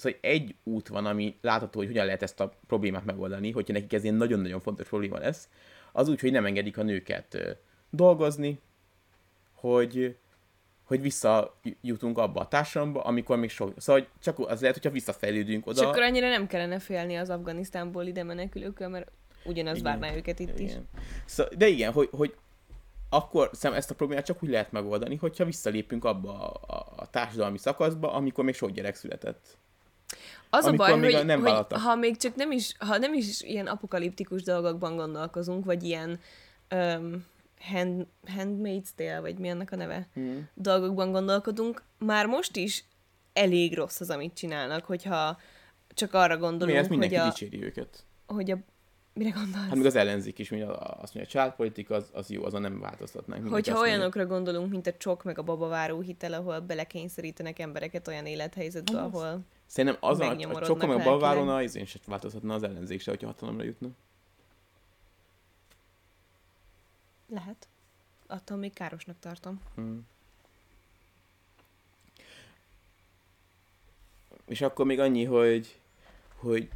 szóval 0.00 0.18
egy 0.22 0.54
út 0.62 0.88
van, 0.88 1.06
ami 1.06 1.36
látható, 1.40 1.78
hogy 1.78 1.88
hogyan 1.88 2.04
lehet 2.04 2.22
ezt 2.22 2.40
a 2.40 2.52
problémát 2.66 3.04
megoldani, 3.04 3.50
hogyha 3.50 3.72
nekik 3.72 3.92
ez 3.92 4.02
ilyen 4.02 4.14
nagyon-nagyon 4.14 4.60
fontos 4.60 4.88
probléma 4.88 5.18
lesz, 5.18 5.48
az 5.92 6.08
úgy, 6.08 6.20
hogy 6.20 6.32
nem 6.32 6.46
engedik 6.46 6.78
a 6.78 6.82
nőket 6.82 7.58
dolgozni, 7.90 8.60
hogy, 9.54 10.16
hogy 10.84 11.00
visszajutunk 11.00 12.18
abba 12.18 12.40
a 12.40 12.48
társadalomba, 12.48 13.02
amikor 13.02 13.38
még 13.38 13.50
sok... 13.50 13.72
Szóval 13.76 14.06
csak 14.20 14.38
az 14.38 14.60
lehet, 14.60 14.76
hogyha 14.76 14.90
visszafejlődünk 14.90 15.66
oda. 15.66 15.80
És 15.80 15.86
akkor 15.86 16.02
annyira 16.02 16.28
nem 16.28 16.46
kellene 16.46 16.78
félni 16.78 17.16
az 17.16 17.30
Afganisztánból 17.30 18.04
ide 18.04 18.22
menekülőkkel, 18.22 18.88
mert 18.88 19.10
ugyanaz 19.44 19.78
igen, 19.78 19.90
várná 19.90 20.16
őket 20.16 20.38
itt 20.38 20.58
igen. 20.58 20.66
is. 20.66 20.72
Szóval, 21.24 21.52
de 21.56 21.66
igen, 21.66 21.92
hogy, 21.92 22.08
hogy 22.12 22.34
akkor 23.08 23.50
szem 23.52 23.72
ezt 23.72 23.90
a 23.90 23.94
problémát 23.94 24.24
csak 24.24 24.42
úgy 24.42 24.50
lehet 24.50 24.72
megoldani, 24.72 25.16
hogyha 25.16 25.44
visszalépünk 25.44 26.04
abba 26.04 26.50
a, 26.50 26.74
a, 26.74 26.92
a 26.96 27.10
társadalmi 27.10 27.58
szakaszba, 27.58 28.12
amikor 28.12 28.44
még 28.44 28.54
sok 28.54 28.70
gyerek 28.70 28.94
született. 28.94 29.58
Az 30.50 30.64
a 30.64 30.72
baj, 30.72 30.98
még 30.98 31.14
hogy, 31.14 31.24
nem 31.24 31.40
hogy 31.40 31.66
ha 31.70 31.94
még 31.94 32.16
csak 32.16 32.34
nem 32.34 32.52
is, 32.52 32.74
ha 32.78 32.98
nem 32.98 33.14
is 33.14 33.42
ilyen 33.42 33.66
apokaliptikus 33.66 34.42
dolgokban 34.42 34.96
gondolkozunk, 34.96 35.64
vagy 35.64 35.82
ilyen 35.82 36.20
um, 36.70 37.26
hand, 37.60 38.06
Handmaid's 38.36 38.88
Tale, 38.96 39.20
vagy 39.20 39.38
mi 39.38 39.50
annak 39.50 39.72
a 39.72 39.76
neve, 39.76 40.08
hmm. 40.14 40.48
dolgokban 40.54 41.12
gondolkodunk, 41.12 41.82
már 41.98 42.26
most 42.26 42.56
is 42.56 42.84
elég 43.32 43.76
rossz 43.76 44.00
az, 44.00 44.10
amit 44.10 44.34
csinálnak, 44.34 44.84
hogyha 44.84 45.38
csak 45.94 46.14
arra 46.14 46.36
gondolunk, 46.36 46.88
mi, 46.88 47.04
ez 47.04 47.08
hogy 47.08 47.14
a... 47.14 47.24
dicséri 47.24 47.64
őket. 47.64 48.04
Hogy 48.26 48.50
a 48.50 48.58
Mire 49.14 49.30
gondolsz? 49.30 49.66
Hát 49.66 49.74
még 49.74 49.86
az 49.86 49.96
ellenzék 49.96 50.38
is, 50.38 50.50
mint 50.50 50.62
azt 50.70 51.14
mondja, 51.14 51.22
a 51.22 51.26
családpolitika 51.26 51.94
az, 51.94 52.10
az 52.12 52.30
jó, 52.30 52.44
azon 52.44 52.60
nem 52.60 52.80
változtatnánk. 52.80 53.48
Hogyha 53.48 53.80
olyanokra 53.80 54.18
mondja. 54.18 54.36
gondolunk, 54.36 54.70
mint 54.70 54.86
a 54.86 54.92
csok 54.92 55.22
meg 55.22 55.38
a 55.38 55.42
babaváró 55.42 56.00
hitel, 56.00 56.32
ahol 56.32 56.60
belekényszerítenek 56.60 57.58
embereket 57.58 58.08
olyan 58.08 58.26
élethelyzetbe, 58.26 59.00
ahol 59.00 59.40
Szerintem 59.70 59.96
az 60.00 60.20
a, 60.20 60.30
a 60.30 60.64
csok 60.64 60.78
meg 60.78 60.90
a 60.90 60.96
babaváróna, 60.96 61.56
az 61.56 61.74
én 61.74 61.86
sem 61.86 62.00
változtatna 62.06 62.54
az 62.54 62.62
ellenzék 62.62 63.00
se, 63.00 63.10
hogyha 63.10 63.26
hatalomra 63.26 63.62
jutna. 63.62 63.88
Lehet. 67.26 67.68
Attól 68.26 68.56
még 68.56 68.72
károsnak 68.72 69.16
tartom. 69.20 69.60
Hmm. 69.74 70.06
És 74.46 74.60
akkor 74.60 74.86
még 74.86 75.00
annyi, 75.00 75.24
hogy, 75.24 75.78
hogy 76.36 76.68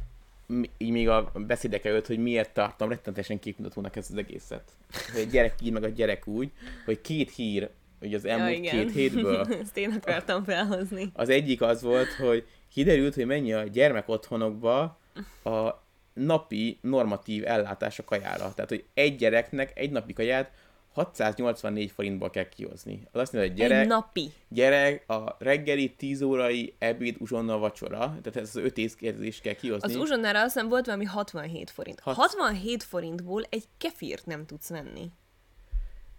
így 0.77 0.91
még 0.91 1.09
a 1.09 1.31
beszédek 1.33 1.85
előtt, 1.85 2.07
hogy 2.07 2.19
miért 2.19 2.53
tartom 2.53 2.89
rettenetesen 2.89 3.39
képmutatónak 3.39 3.95
ezt 3.95 4.11
az 4.11 4.17
egészet. 4.17 4.71
Hogy 5.13 5.29
gyerek 5.29 5.61
így, 5.61 5.71
meg 5.71 5.83
a 5.83 5.87
gyerek 5.87 6.27
úgy, 6.27 6.51
hogy 6.85 7.01
két 7.01 7.31
hír, 7.31 7.69
hogy 7.99 8.13
az 8.13 8.25
elmúlt 8.25 8.65
ja, 8.65 8.71
két 8.71 8.91
hétből. 8.91 9.45
Ezt 9.61 9.77
én 9.77 9.91
akartam 9.91 10.43
felhozni. 10.43 11.09
Az 11.13 11.29
egyik 11.29 11.61
az 11.61 11.81
volt, 11.81 12.13
hogy 12.13 12.47
kiderült, 12.69 13.15
hogy 13.15 13.25
mennyi 13.25 13.53
a 13.53 13.63
gyermek 13.63 14.09
otthonokba 14.09 14.99
a 15.43 15.83
napi 16.13 16.77
normatív 16.81 17.47
ellátás 17.47 17.99
a 17.99 18.03
kajára. 18.03 18.53
Tehát, 18.53 18.69
hogy 18.69 18.85
egy 18.93 19.15
gyereknek 19.15 19.71
egy 19.79 19.91
napi 19.91 20.13
kaját 20.13 20.51
684 20.95 21.91
forintból 21.91 22.29
kell 22.29 22.49
kihozni. 22.49 23.07
Az 23.11 23.21
azt 23.21 23.33
mondja, 23.33 23.51
hogy 23.51 23.59
gyerek, 23.59 23.81
Egy 23.81 23.87
napi. 23.87 24.31
gyerek, 24.47 25.09
a 25.09 25.35
reggeli, 25.39 25.93
10 25.93 26.21
órai, 26.21 26.75
ebéd, 26.77 27.15
uzsonna, 27.19 27.57
vacsora, 27.57 27.99
tehát 27.99 28.35
ez 28.35 28.47
az 28.47 28.55
öt 28.55 28.77
észkérdést 28.77 29.41
kell 29.41 29.53
kihozni. 29.53 29.93
Az 29.93 29.99
uzsonnára 29.99 30.41
azt 30.41 30.53
hiszem 30.53 30.69
volt 30.69 30.85
valami 30.85 31.05
67 31.05 31.69
forint. 31.69 31.99
Hat... 31.99 32.15
67 32.15 32.83
forintból 32.83 33.43
egy 33.49 33.63
kefírt 33.77 34.25
nem 34.25 34.45
tudsz 34.45 34.69
venni. 34.69 35.09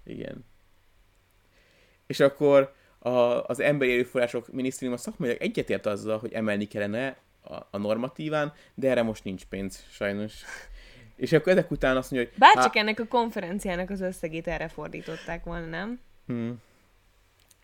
Igen. 0.05 0.45
És 2.07 2.21
akkor 2.21 2.75
a, 2.99 3.45
az 3.45 3.61
emberi 3.61 3.93
erőforrások 3.93 4.53
minisztérium 4.53 4.97
a 4.97 5.01
szakmaiak 5.01 5.41
egyetért 5.41 5.87
azzal, 5.87 6.19
hogy 6.19 6.33
emelni 6.33 6.65
kellene 6.65 7.17
a, 7.43 7.55
a 7.71 7.79
normatíván, 7.79 8.53
de 8.75 8.91
erre 8.91 9.03
most 9.03 9.25
nincs 9.25 9.45
pénz, 9.45 9.85
sajnos. 9.91 10.35
És 11.17 11.33
akkor 11.33 11.53
ezek 11.53 11.71
után 11.71 11.97
azt 11.97 12.11
mondja, 12.11 12.31
hogy... 12.31 12.39
Bárcsak 12.39 12.75
há... 12.75 12.81
ennek 12.81 13.01
a 13.01 13.07
konferenciának 13.07 13.91
az 13.91 14.01
összegét 14.01 14.47
erre 14.47 14.69
fordították 14.69 15.45
volna, 15.45 15.67
nem? 15.67 16.01
Hmm. 16.27 16.61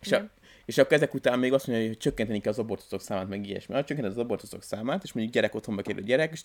És, 0.00 0.12
a, 0.12 0.28
és 0.64 0.78
akkor 0.78 0.92
ezek 0.92 1.14
után 1.14 1.38
még 1.38 1.52
azt 1.52 1.66
mondja, 1.66 1.86
hogy 1.86 1.96
csökkenteni 1.96 2.40
kell 2.40 2.52
az 2.52 2.58
abortuszok 2.58 3.00
számát, 3.00 3.28
meg 3.28 3.46
ilyesmi. 3.46 3.74
Ha 3.74 3.84
csökkenteni 3.84 4.14
az 4.14 4.24
abortuszok 4.24 4.62
számát, 4.62 5.02
és 5.02 5.12
mondjuk 5.12 5.34
gyerek 5.34 5.54
otthonba 5.54 5.82
kerül 5.82 6.02
a 6.02 6.06
gyerek, 6.06 6.32
és 6.32 6.42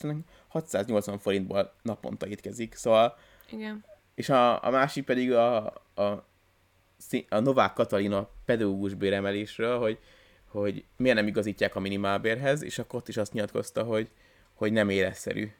680 0.47 1.19
forintból 1.19 1.73
naponta 1.81 2.27
étkezik. 2.27 2.75
Szóval... 2.75 3.17
Igen. 3.51 3.85
És 4.15 4.29
a, 4.29 4.63
a 4.63 4.69
másik 4.69 5.05
pedig 5.05 5.33
a, 5.33 5.65
a, 5.95 6.25
a 7.29 7.39
Novák 7.39 7.73
Katalina 7.73 8.29
pedagógus 8.45 8.93
béremelésről, 8.93 9.79
hogy, 9.79 9.99
hogy 10.47 10.85
miért 10.97 11.17
nem 11.17 11.27
igazítják 11.27 11.75
a 11.75 11.79
minimálbérhez, 11.79 12.63
és 12.63 12.79
akkor 12.79 12.99
ott 12.99 13.07
is 13.07 13.17
azt 13.17 13.33
nyilatkozta, 13.33 13.83
hogy, 13.83 14.09
hogy 14.53 14.71
nem 14.71 14.89
életszerű 14.89 15.51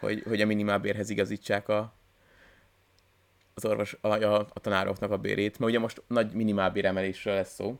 hogy, 0.00 0.22
hogy 0.22 0.40
a 0.40 0.46
minimálbérhez 0.46 1.10
igazítsák 1.10 1.68
a, 1.68 1.92
az 3.54 3.64
orvos, 3.64 3.96
a, 4.00 4.08
a, 4.08 4.38
a 4.38 4.60
tanároknak 4.60 5.10
a 5.10 5.18
bérét, 5.18 5.58
mert 5.58 5.70
ugye 5.70 5.80
most 5.80 6.02
nagy 6.06 6.32
minimálbéremelésről 6.32 7.34
lesz 7.34 7.54
szó, 7.54 7.78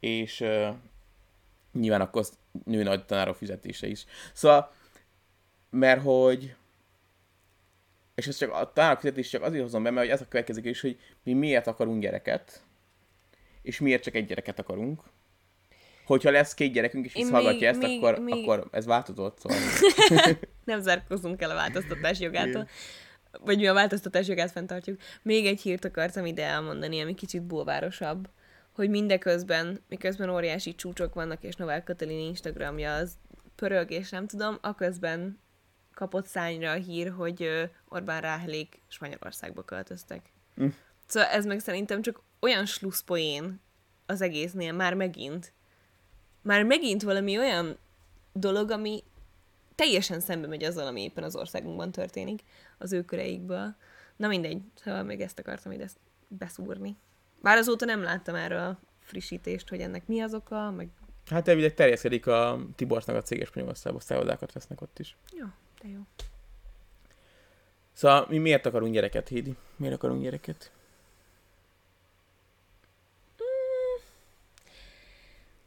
és 0.00 0.40
uh, 0.40 0.68
nyilván 1.72 2.00
akkor 2.00 2.24
nő 2.64 2.82
nagy 2.82 3.04
tanárok 3.04 3.36
fizetése 3.36 3.86
is. 3.86 4.04
Szóval, 4.32 4.72
mert 5.70 6.02
hogy 6.02 6.54
és 8.14 8.26
ez 8.26 8.36
csak 8.36 8.52
a 8.52 8.72
tanárok 8.72 9.00
fizetés 9.00 9.28
csak 9.28 9.42
azért 9.42 9.62
hozom 9.62 9.82
be, 9.82 9.90
mert 9.90 10.06
hogy 10.06 10.14
ez 10.14 10.20
a 10.20 10.28
következő 10.28 10.60
is, 10.62 10.80
hogy 10.80 10.98
mi 11.22 11.32
miért 11.32 11.66
akarunk 11.66 12.02
gyereket, 12.02 12.62
és 13.62 13.80
miért 13.80 14.02
csak 14.02 14.14
egy 14.14 14.26
gyereket 14.26 14.58
akarunk, 14.58 15.02
hogyha 16.04 16.30
lesz 16.30 16.54
két 16.54 16.72
gyerekünk, 16.72 17.04
és 17.04 17.12
visszahallgatja 17.12 17.68
ezt, 17.68 17.80
még, 17.80 18.02
akkor, 18.02 18.18
még... 18.18 18.42
akkor 18.42 18.68
ez 18.70 18.86
változott. 18.86 19.38
Szóval. 19.38 19.58
Nem 20.64 20.80
zárkozunk 20.80 21.42
el 21.42 21.50
a 21.50 21.54
változtatás 21.54 22.20
jogától. 22.20 22.68
Vagy 23.40 23.56
mi 23.56 23.66
a 23.66 23.72
változtatás 23.72 24.28
jogát 24.28 24.50
fenntartjuk. 24.50 25.00
Még 25.22 25.46
egy 25.46 25.60
hírt 25.60 25.84
akartam 25.84 26.26
ide 26.26 26.44
elmondani, 26.44 27.00
ami 27.00 27.14
kicsit 27.14 27.42
bulvárosabb 27.42 28.28
hogy 28.72 28.90
mindeközben, 28.90 29.80
miközben 29.88 30.30
óriási 30.30 30.74
csúcsok 30.74 31.14
vannak, 31.14 31.42
és 31.42 31.54
Novák 31.54 31.84
Katalin 31.84 32.18
Instagramja 32.18 32.94
az 32.94 33.16
pörög, 33.56 33.90
és 33.90 34.10
nem 34.10 34.26
tudom, 34.26 34.58
aközben 34.60 35.40
kapott 35.94 36.26
szányra 36.26 36.70
a 36.70 36.74
hír, 36.74 37.10
hogy 37.10 37.70
Orbán 37.88 38.20
Ráhelék 38.20 38.80
Spanyolországba 38.88 39.62
költöztek. 39.62 40.32
Mm. 40.62 40.66
Szóval 41.06 41.28
ez 41.28 41.46
meg 41.46 41.60
szerintem 41.60 42.02
csak 42.02 42.20
olyan 42.40 42.66
slusszpoén 42.66 43.60
az 44.06 44.20
egésznél, 44.20 44.72
már 44.72 44.94
megint, 44.94 45.52
már 46.42 46.64
megint 46.64 47.02
valami 47.02 47.38
olyan 47.38 47.78
dolog, 48.32 48.70
ami 48.70 49.02
teljesen 49.74 50.20
szembe 50.20 50.46
megy 50.46 50.64
azzal, 50.64 50.86
ami 50.86 51.02
éppen 51.02 51.24
az 51.24 51.36
országunkban 51.36 51.92
történik, 51.92 52.42
az 52.78 52.92
ő 52.92 53.04
köreikből. 53.04 53.74
Na 54.16 54.28
mindegy, 54.28 54.62
szóval 54.74 55.02
még 55.02 55.20
ezt 55.20 55.38
akartam 55.38 55.72
ide 55.72 55.88
beszúrni. 56.28 56.96
Bár 57.40 57.56
azóta 57.56 57.84
nem 57.84 58.02
láttam 58.02 58.34
erről 58.34 58.58
a 58.58 58.78
frissítést, 59.00 59.68
hogy 59.68 59.80
ennek 59.80 60.06
mi 60.06 60.20
az 60.20 60.34
oka, 60.34 60.70
meg... 60.70 60.88
Hát 61.30 61.48
elvileg 61.48 61.74
terjeszkedik 61.74 62.26
a 62.26 62.66
Tiborcnak 62.76 63.16
a 63.16 63.22
céges 63.22 63.48
Spanyolországba, 63.48 64.00
szállodákat 64.00 64.52
vesznek 64.52 64.80
ott 64.80 64.98
is. 64.98 65.16
Jó, 65.38 65.46
de 65.82 65.88
jó. 65.88 66.00
Szóval 67.92 68.26
mi 68.28 68.38
miért 68.38 68.66
akarunk 68.66 68.92
gyereket, 68.92 69.28
Hédi? 69.28 69.56
Miért 69.76 69.94
akarunk 69.94 70.22
gyereket? 70.22 70.70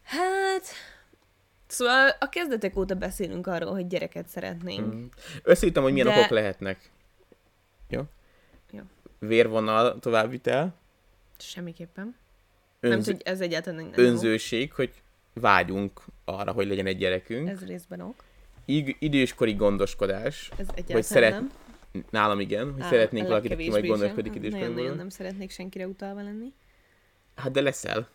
Hát, 0.04 0.66
szóval 1.68 2.10
a 2.20 2.30
kezdetek 2.30 2.78
óta 2.78 2.96
beszélünk 2.96 3.48
arról, 3.48 3.72
hogy 3.72 3.88
gyereket 3.88 4.28
szeretnénk. 4.28 4.94
Mm. 4.94 5.06
Összeírtam, 5.44 5.84
hogy 5.84 5.92
milyen 5.92 6.08
De... 6.08 6.18
okok 6.18 6.30
lehetnek. 6.30 6.92
Jó? 7.90 8.02
Jó. 8.72 8.82
Vérvonal 9.20 10.00
továbbvitel. 10.00 10.76
Semmiképpen. 11.38 12.16
Önz... 12.80 13.06
Nem 13.06 13.16
hogy 13.16 13.26
ez 13.26 13.42
egyáltalán 13.42 13.86
nem 13.86 14.06
Önzőség, 14.06 14.70
ok. 14.70 14.76
hogy 14.76 15.02
vágyunk 15.34 16.02
arra, 16.26 16.52
hogy 16.52 16.68
legyen 16.68 16.86
egy 16.86 16.98
gyerekünk. 16.98 17.50
Ez 17.50 17.66
részben 17.66 18.02
ok. 18.02 18.24
I- 18.66 18.96
időskori 19.00 19.54
gondoskodás. 19.54 20.50
Ez 20.58 20.68
hogy 20.88 21.04
szeret... 21.04 21.32
nem. 21.32 21.52
Nálam 22.10 22.40
igen, 22.40 22.72
hogy 22.72 22.82
Á, 22.82 22.90
szeretnénk 22.90 23.28
valakit, 23.28 23.52
aki 23.52 23.70
majd 23.70 23.86
gondoskodik 23.86 24.36
időskori 24.36 24.64
Nagyon-nagyon 24.64 24.96
nem 24.96 25.10
szeretnék 25.10 25.52
senkire 25.52 25.88
utalva 25.88 26.22
lenni. 26.22 26.54
Hát 27.36 27.52
de 27.52 27.62
leszel. 27.62 28.10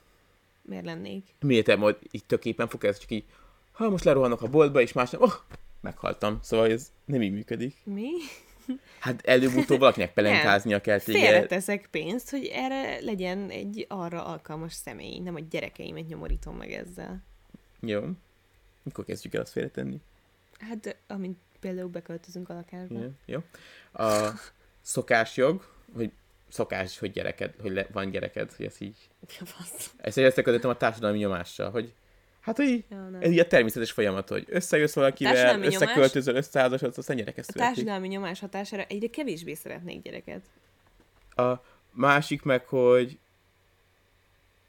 Miért 0.62 0.84
lennék? 0.84 1.24
Miért 1.40 1.64
te 1.64 1.76
majd 1.76 1.96
így 2.10 2.24
tök 2.24 2.44
éppen 2.44 2.68
fog 2.68 2.84
ez 2.84 2.98
csak 2.98 3.10
így, 3.10 3.24
ha 3.72 3.90
most 3.90 4.04
lerohanok 4.04 4.42
a 4.42 4.48
boltba, 4.48 4.80
és 4.80 4.92
másnap, 4.92 5.22
oh, 5.22 5.32
meghaltam. 5.80 6.38
Szóval 6.42 6.70
ez 6.70 6.92
nem 7.04 7.22
így 7.22 7.32
működik. 7.32 7.76
Mi? 7.84 8.10
Hát 8.98 9.26
előbb-utóbb 9.26 9.78
valakinek 9.78 10.12
pelenkáznia 10.12 10.80
kell 10.80 10.98
téged. 10.98 11.20
Félreteszek 11.20 11.88
pénzt, 11.90 12.30
hogy 12.30 12.44
erre 12.44 13.00
legyen 13.00 13.50
egy 13.50 13.86
arra 13.88 14.24
alkalmas 14.24 14.72
személy, 14.72 15.18
nem 15.18 15.34
a 15.34 15.40
gyerekeimet 15.50 16.06
nyomorítom 16.06 16.56
meg 16.56 16.72
ezzel. 16.72 17.22
Jó. 17.80 18.00
Mikor 18.82 19.04
kezdjük 19.04 19.34
el 19.34 19.40
azt 19.40 19.52
félretenni? 19.52 20.00
Hát, 20.68 20.96
amint 21.06 21.38
például 21.60 21.88
beköltözünk 21.88 22.48
a 22.48 22.54
lakásba. 22.54 22.98
Ja, 22.98 23.10
jó. 23.26 23.40
A 24.04 24.30
szokásjog, 24.80 25.64
hogy 25.94 26.12
szokás, 26.48 26.98
hogy 26.98 27.10
gyereked, 27.10 27.54
hogy 27.60 27.72
le, 27.72 27.86
van 27.92 28.10
gyereked, 28.10 28.52
hogy 28.52 28.66
ez 28.66 28.80
így... 28.80 28.96
Ja. 29.38 29.46
Ezt 29.96 30.16
összekötöttem 30.16 30.70
a 30.70 30.76
társadalmi 30.76 31.18
nyomással, 31.18 31.70
hogy 31.70 31.94
hát, 32.40 32.56
hogy 32.56 32.84
Ja, 32.90 33.10
ez 33.20 33.30
így 33.30 33.38
a 33.38 33.46
természetes 33.46 33.92
folyamat, 33.92 34.28
hogy 34.28 34.44
összejössz 34.48 34.94
valakivel, 34.94 35.32
Társadalmi 35.34 35.66
nyomás- 35.66 35.82
összeköltözöl, 35.82 36.34
összeházasodsz, 36.34 36.98
aztán 36.98 37.16
gyerekek 37.16 37.44
A 37.48 37.52
születik. 37.52 37.74
társadalmi 37.74 38.08
nyomás 38.08 38.40
hatására 38.40 38.82
egyre 38.82 39.06
kevésbé 39.06 39.54
szeretnék 39.54 40.02
gyereket. 40.02 40.42
A 41.36 41.52
másik 41.92 42.42
meg, 42.42 42.66
hogy 42.66 43.18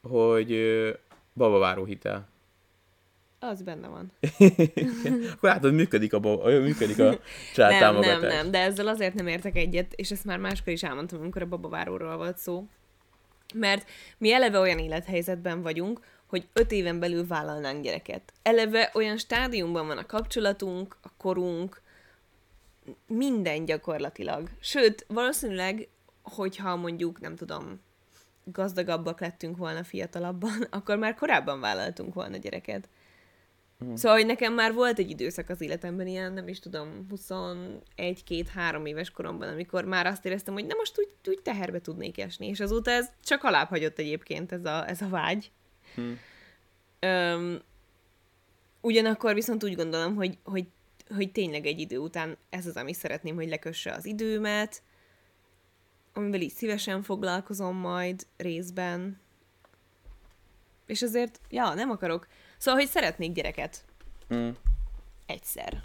hogy 0.02 0.52
babaváró 1.34 1.84
hitel. 1.84 2.28
Az 3.44 3.62
benne 3.62 3.88
van. 3.88 4.12
Akkor 5.32 5.50
látod, 5.50 5.74
működik 5.74 6.12
a, 6.12 6.20
ö, 6.44 6.60
működik 6.60 6.98
a 6.98 7.04
Nem, 7.04 7.18
családtámogatás. 7.54 8.20
nem, 8.20 8.28
nem, 8.30 8.50
de 8.50 8.58
ezzel 8.58 8.88
azért 8.88 9.14
nem 9.14 9.26
értek 9.26 9.56
egyet, 9.56 9.92
és 9.94 10.10
ezt 10.10 10.24
már 10.24 10.38
máskor 10.38 10.72
is 10.72 10.82
elmondtam, 10.82 11.20
amikor 11.20 11.42
a 11.42 11.46
babaváróról 11.46 12.16
volt 12.16 12.38
szó. 12.38 12.66
Mert 13.54 13.88
mi 14.18 14.32
eleve 14.32 14.58
olyan 14.58 14.78
élethelyzetben 14.78 15.62
vagyunk, 15.62 16.00
hogy 16.26 16.48
öt 16.52 16.72
éven 16.72 16.98
belül 16.98 17.26
vállalnánk 17.26 17.82
gyereket. 17.82 18.32
Eleve 18.42 18.90
olyan 18.94 19.16
stádiumban 19.16 19.86
van 19.86 19.98
a 19.98 20.06
kapcsolatunk, 20.06 20.96
a 21.02 21.08
korunk, 21.16 21.82
minden 23.06 23.64
gyakorlatilag. 23.64 24.48
Sőt, 24.60 25.04
valószínűleg, 25.08 25.88
hogyha 26.22 26.76
mondjuk, 26.76 27.20
nem 27.20 27.36
tudom, 27.36 27.80
gazdagabbak 28.44 29.20
lettünk 29.20 29.56
volna 29.56 29.84
fiatalabban, 29.84 30.66
akkor 30.70 30.96
már 30.96 31.14
korábban 31.14 31.60
vállaltunk 31.60 32.14
volna 32.14 32.36
gyereket. 32.36 32.88
Mhm. 33.82 33.94
Szóval, 33.94 34.16
hogy 34.16 34.26
nekem 34.26 34.54
már 34.54 34.72
volt 34.72 34.98
egy 34.98 35.10
időszak 35.10 35.48
az 35.48 35.60
életemben, 35.60 36.06
ilyen, 36.06 36.32
nem 36.32 36.48
is 36.48 36.58
tudom, 36.58 37.06
21-2-3 37.96 38.86
éves 38.86 39.10
koromban, 39.10 39.48
amikor 39.48 39.84
már 39.84 40.06
azt 40.06 40.24
éreztem, 40.24 40.54
hogy 40.54 40.66
na 40.66 40.74
most 40.74 40.98
úgy, 40.98 41.08
úgy 41.26 41.42
teherbe 41.42 41.80
tudnék 41.80 42.18
esni, 42.18 42.46
és 42.46 42.60
azóta 42.60 42.90
ez 42.90 43.08
csak 43.24 43.42
alább 43.42 43.68
hagyott 43.68 43.98
egyébként 43.98 44.52
ez 44.52 44.64
a, 44.64 44.88
ez 44.88 45.00
a 45.00 45.08
vágy. 45.08 45.50
Hm. 45.94 46.02
Öm, 47.00 47.62
ugyanakkor 48.80 49.34
viszont 49.34 49.64
úgy 49.64 49.74
gondolom, 49.74 50.14
hogy, 50.14 50.38
hogy, 50.44 50.66
hogy 51.16 51.32
tényleg 51.32 51.66
egy 51.66 51.80
idő 51.80 51.98
után 51.98 52.36
ez 52.50 52.66
az, 52.66 52.76
ami 52.76 52.92
szeretném, 52.92 53.34
hogy 53.34 53.48
lekösse 53.48 53.92
az 53.92 54.04
időmet, 54.06 54.82
amivel 56.12 56.40
így 56.40 56.54
szívesen 56.54 57.02
foglalkozom 57.02 57.76
majd 57.76 58.26
részben. 58.36 59.20
És 60.86 61.02
azért, 61.02 61.40
ja, 61.50 61.74
nem 61.74 61.90
akarok. 61.90 62.26
Szóval, 62.62 62.80
hogy 62.80 62.88
szeretnék 62.90 63.32
gyereket. 63.32 63.84
Mm. 64.34 64.48
Egyszer. 65.26 65.80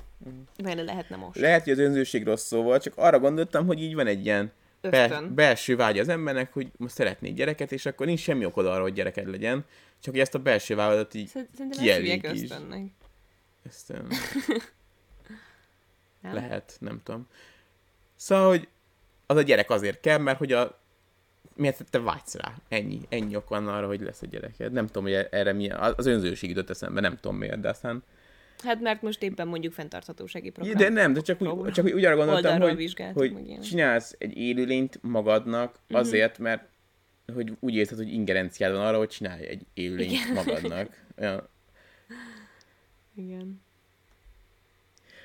Vele 0.57 0.81
lehetne 0.81 1.15
most. 1.15 1.39
Lehet, 1.39 1.63
hogy 1.63 1.73
az 1.73 1.79
önzőség 1.79 2.23
rossz 2.23 2.45
szó 2.45 2.61
volt, 2.63 2.81
csak 2.81 2.93
arra 2.97 3.19
gondoltam, 3.19 3.65
hogy 3.65 3.81
így 3.81 3.95
van 3.95 4.07
egy 4.07 4.25
ilyen 4.25 4.51
be, 4.81 5.03
Ösztön. 5.03 5.33
belső 5.35 5.75
vágy 5.75 5.99
az 5.99 6.07
embernek, 6.09 6.53
hogy 6.53 6.71
most 6.77 6.93
szeretnék 6.93 7.33
gyereket, 7.33 7.71
és 7.71 7.85
akkor 7.85 8.05
nincs 8.05 8.19
semmi 8.19 8.45
okod 8.45 8.65
arra, 8.65 8.81
hogy 8.81 8.93
gyereked 8.93 9.29
legyen, 9.29 9.65
csak 10.01 10.11
hogy 10.13 10.21
ezt 10.21 10.35
a 10.35 10.39
belső 10.39 10.75
vágyadat 10.75 11.13
így 11.13 11.27
Szer- 11.27 11.47
Szerintem 11.55 12.31
ösztönnek. 12.35 12.91
ezt, 13.67 13.89
öm, 13.89 14.07
Nem? 16.21 16.33
lehet, 16.33 16.77
nem 16.79 17.01
tudom. 17.03 17.27
Szóval, 18.15 18.47
hogy 18.47 18.67
az 19.25 19.37
a 19.37 19.41
gyerek 19.41 19.69
azért 19.69 19.99
kell, 19.99 20.17
mert 20.17 20.37
hogy 20.37 20.51
a 20.51 20.79
miért 21.55 21.85
te 21.89 21.99
vágysz 21.99 22.35
rá. 22.35 22.53
Ennyi, 22.69 22.99
ennyi 23.09 23.35
ok 23.35 23.49
van 23.49 23.67
arra, 23.67 23.87
hogy 23.87 24.01
lesz 24.01 24.21
egy 24.21 24.29
gyereked. 24.29 24.71
Nem 24.71 24.85
tudom, 24.87 25.03
hogy 25.03 25.27
erre 25.31 25.53
milyen, 25.53 25.77
az 25.79 26.05
önzőség 26.05 26.49
jutott 26.49 26.69
eszembe, 26.69 27.01
nem 27.01 27.15
tudom 27.15 27.37
miért, 27.37 27.59
de 27.59 27.69
aztán... 27.69 28.03
Hát 28.63 28.81
mert 28.81 29.01
most 29.01 29.23
éppen 29.23 29.47
mondjuk 29.47 29.73
fenntarthatósági 29.73 30.49
program. 30.49 30.77
De 30.77 30.89
nem, 30.89 31.13
de 31.13 31.21
csak 31.21 31.41
úgy, 31.41 31.71
csak 31.71 31.85
úgy, 31.85 31.91
úgy 31.91 32.05
arra 32.05 32.15
gondoltam, 32.15 32.61
hogy, 32.61 32.93
hogy 33.13 33.59
csinálsz 33.61 34.15
egy 34.17 34.37
élőlényt 34.37 34.99
magadnak 35.01 35.79
Mhm. 35.87 35.99
azért, 35.99 36.37
mert 36.37 36.63
hogy 37.33 37.53
úgy 37.59 37.75
érzed, 37.75 37.97
hogy 37.97 38.13
ingerenciád 38.13 38.71
van 38.71 38.85
arra, 38.85 38.97
hogy 38.97 39.09
csinálj 39.09 39.47
egy 39.47 39.61
élőlényt 39.73 40.11
Igen. 40.11 40.33
magadnak. 40.33 41.03
Olyan, 41.19 41.49
Igen. 43.15 43.61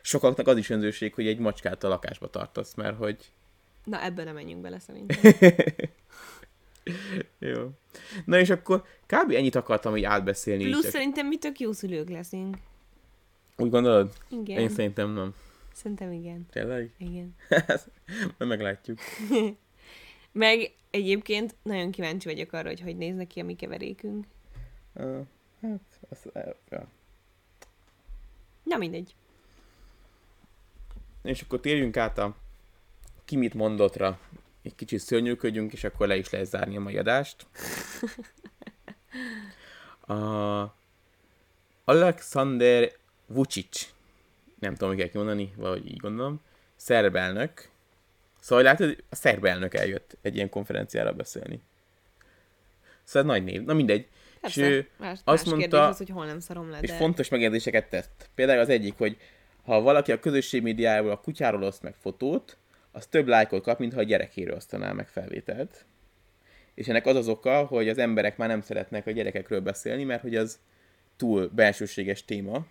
sokaknak 0.03 0.47
az 0.47 0.57
is 0.57 0.71
önzőség, 0.71 1.15
hogy 1.15 1.27
egy 1.27 1.39
macskát 1.39 1.85
a 1.85 1.89
lakásba 1.89 2.31
tartasz, 2.31 2.75
mert 2.75 2.97
hogy 2.97 3.17
Na, 3.85 4.05
ebben 4.05 4.25
nem 4.25 4.35
menjünk 4.35 4.61
bele 4.63 4.79
szerintem. 4.79 5.33
jó. 7.39 7.71
Na 8.25 8.39
és 8.39 8.51
akkor 8.51 8.85
kb. 9.07 9.31
ennyit 9.31 9.55
akartam 9.55 9.97
így 9.97 10.05
átbeszélni. 10.05 10.65
így 10.65 10.71
Plusz 10.71 10.83
csak. 10.83 10.93
szerintem 10.93 11.27
mi 11.27 11.39
tök 11.39 11.61
jó 11.61 11.73
szülők 11.73 12.09
leszünk. 12.09 12.57
Úgy 13.57 13.71
gondolod? 13.71 14.13
Igen. 14.29 14.59
Én 14.59 14.69
szerintem 14.69 15.11
nem. 15.11 15.35
Szerintem 15.73 16.13
igen. 16.13 16.47
Tényleg? 16.51 16.91
Igen. 16.99 17.35
Majd 18.39 18.51
meglátjuk. 18.51 18.99
Meg 20.33 20.75
egyébként 20.91 21.55
nagyon 21.63 21.91
kíváncsi 21.91 22.29
vagyok 22.29 22.53
arra, 22.53 22.69
hogy 22.69 22.81
hogy 22.81 22.97
néz 22.97 23.15
neki 23.15 23.41
a 23.41 23.45
mi 23.45 23.55
keverékünk. 23.55 24.27
Uh, 24.95 25.27
hát, 25.63 25.81
az, 26.09 26.19
uh, 26.35 26.55
ja. 26.71 26.89
Na 28.63 28.77
mindegy. 28.77 29.15
És 31.23 31.43
akkor 31.43 31.61
térjünk 31.61 31.97
át 31.97 32.19
a 32.19 32.37
ki 33.25 33.37
mit 33.37 33.55
mondottra. 33.55 34.19
Egy 34.63 34.75
kicsit 34.75 35.01
szörnyűködjünk, 35.01 35.73
és 35.73 35.85
akkor 35.85 36.07
le 36.07 36.17
is 36.17 36.31
lehet 36.31 36.47
zárni 36.47 36.77
a 36.77 36.81
mai 36.81 36.99
adást. 36.99 37.47
A 40.07 40.75
Alexander 41.85 42.93
Vucic, 43.27 43.93
nem 44.59 44.75
tudom, 44.75 44.95
hogy 44.95 45.11
kell 45.11 45.23
mondani, 45.23 45.53
valahogy 45.57 45.91
így 45.91 45.97
gondolom, 45.97 46.41
szerb 46.77 47.17
elnök. 47.17 47.71
Szóval 48.41 48.65
látod, 48.65 49.05
a 49.11 49.15
szerb 49.15 49.45
elnök 49.45 49.75
eljött 49.75 50.17
egy 50.23 50.35
ilyen 50.35 50.49
konferenciára 50.49 51.13
beszélni. 51.13 51.63
Szóval 53.05 53.31
nagy 53.31 53.45
név. 53.45 53.63
Na 53.63 53.75
mindegy. 53.75 54.09
Persze, 54.41 54.61
És 54.61 54.69
ő 54.69 54.89
más, 54.97 55.19
azt 55.25 55.45
más 55.45 55.55
mondta- 55.55 55.89
az, 55.89 55.97
hogy 55.97 56.09
hol 56.09 56.27
nem 56.27 56.41
szarom 56.41 56.71
le, 56.71 56.79
és 56.81 56.91
de... 56.91 56.97
fontos 56.97 57.29
megjegyzéseket 57.29 57.89
tett. 57.89 58.31
Például 58.35 58.61
az 58.61 58.69
egyik, 58.69 58.95
hogy 58.97 59.17
ha 59.65 59.81
valaki 59.81 60.13
a 60.13 60.21
közösség 60.21 60.63
médiájából 60.63 61.11
a 61.11 61.21
kutyáról 61.21 61.63
oszt 61.63 61.83
meg 61.83 61.95
fotót, 61.95 62.57
az 62.93 63.07
több 63.07 63.27
lájkot 63.27 63.63
kap, 63.63 63.79
mintha 63.79 64.01
a 64.01 64.03
gyerekéről 64.03 64.57
osztaná 64.57 64.93
meg 64.93 65.09
felvételt. 65.09 65.85
És 66.75 66.89
ennek 66.89 67.07
az 67.07 67.17
az 67.17 67.29
oka, 67.29 67.65
hogy 67.65 67.89
az 67.89 67.99
emberek 67.99 68.37
már 68.37 68.49
nem 68.49 68.61
szeretnek 68.61 69.07
a 69.07 69.11
gyerekekről 69.11 69.61
beszélni, 69.61 70.05
mert 70.05 70.23
hogy 70.23 70.37
az 70.37 70.59
túl 71.17 71.51
belsőséges 71.55 72.25
téma. 72.25 72.67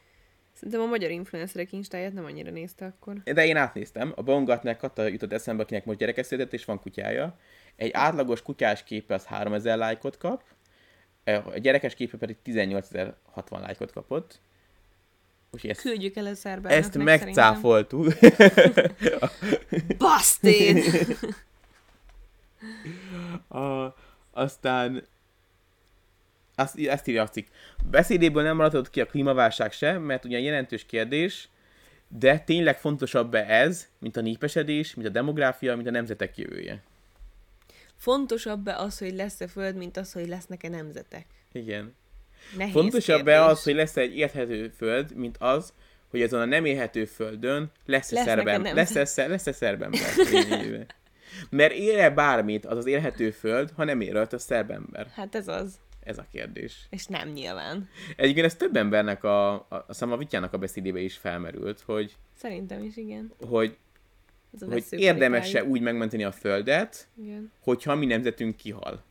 Szerintem 0.54 0.82
a 0.82 0.86
magyar 0.86 1.12
influencerek 1.12 1.72
instáját 1.72 2.14
nem 2.14 2.26
annyira 2.26 2.52
nézte 2.52 2.86
akkor. 2.86 3.18
De 3.24 3.46
én 3.46 3.58
átnéztem, 3.58 4.14
a 4.16 4.22
Baumgartner 4.22 4.78
Kata 4.78 5.08
jutott 5.08 5.34
eszembe, 5.34 5.64
akinek 5.64 5.86
most 5.86 6.00
gyereke 6.00 6.24
született, 6.24 6.54
és 6.54 6.66
van 6.66 6.80
kutyája. 6.80 7.40
Egy 7.76 7.92
átlagos 7.94 8.42
kutyás 8.42 8.84
képe 8.84 9.14
az 9.14 9.26
3000 9.26 9.78
lájkot 9.78 10.18
kap, 10.18 10.44
a 11.24 11.58
gyerekes 11.58 11.96
képe 11.96 12.18
pedig 12.18 12.38
18.060 12.46 13.60
lájkot 13.60 13.92
kapott. 13.92 14.40
Úgyhogy 15.52 15.70
ezt, 15.70 15.82
Küldjük 15.82 16.16
el 16.16 16.26
a 16.26 16.36
szerbe. 16.36 16.70
ezt 16.70 16.98
megcáfoltuk. 16.98 18.08
Basztén! 19.98 20.84
A, 23.48 23.96
aztán 24.32 25.04
azt, 26.56 26.80
ezt 26.80 27.08
írja 27.08 27.22
a 27.22 27.28
cikk. 27.30 27.48
Beszédéből 27.90 28.44
nem 28.44 28.56
maradott 28.56 28.90
ki 28.90 29.02
a 29.02 29.06
klímaválság 29.06 29.72
sem, 29.72 30.02
mert 30.02 30.26
ugyan 30.26 30.42
jelentős 30.42 30.86
kérdés, 30.86 31.50
de 32.08 32.40
tényleg 32.40 32.80
fontosabb-e 32.80 33.46
ez, 33.48 33.88
mint 34.00 34.18
a 34.18 34.22
népesedés, 34.22 34.96
mint 34.96 35.08
a 35.08 35.12
demográfia, 35.12 35.76
mint 35.76 35.88
a 35.88 35.92
nemzetek 35.92 36.38
jövője? 36.38 36.84
Fontosabb-e 37.96 38.78
az, 38.78 38.98
hogy 38.98 39.14
lesz-e 39.14 39.48
föld, 39.48 39.76
mint 39.76 39.98
az, 39.98 40.14
hogy 40.14 40.28
lesznek-e 40.28 40.70
nemzetek? 40.70 41.26
Igen. 41.52 41.96
Nehéz 42.58 42.74
Fontosabb-e 42.74 43.32
kérdés. 43.32 43.52
az, 43.52 43.64
hogy 43.64 43.76
lesz 43.76 43.98
egy 43.98 44.18
érthető 44.18 44.72
föld, 44.78 45.16
mint 45.16 45.38
az, 45.40 45.74
hogy 46.10 46.22
azon 46.22 46.42
a 46.42 46.46
nem 46.46 46.66
élhető 46.66 47.06
földön 47.06 47.72
lesz-e 47.86 48.24
szerben, 48.24 48.62
lesz-e, 48.62 49.28
lesz-e 49.28 49.52
lényegében? 50.32 50.86
Mert 51.50 51.74
ér-e 51.74 52.10
bármit 52.10 52.66
az 52.66 52.78
az 52.78 52.86
élhető 52.86 53.32
föld, 53.32 53.72
ha 53.76 53.84
nem 53.84 54.02
ér 54.02 54.14
rajta 54.14 54.40
szerbember? 54.40 55.08
Hát 55.14 55.36
ez 55.36 55.48
az. 55.48 55.80
Ez 56.04 56.18
a 56.18 56.26
kérdés. 56.32 56.88
És 56.90 57.06
nem 57.06 57.30
nyilván. 57.30 57.90
Egyébként 58.16 58.46
ez 58.46 58.56
több 58.56 58.76
embernek 58.76 59.24
a, 59.24 59.54
a, 59.54 59.86
a 59.88 59.94
Szamavityának 59.94 60.54
a 60.54 60.58
beszédébe 60.58 61.00
is 61.00 61.18
felmerült, 61.18 61.82
hogy, 61.86 62.16
Szerintem 62.38 62.84
is 62.84 62.98
igen. 62.98 63.32
hogy, 63.48 63.78
a 64.60 64.66
hogy 64.66 64.86
érdemes-e 64.90 65.64
úgy 65.64 65.82
megmenteni 65.82 66.24
a 66.24 66.32
földet, 66.32 67.08
Igen. 67.22 67.52
hogyha 67.60 67.96
mi 67.96 68.06
nemzetünk 68.06 68.56
kihal. 68.56 69.04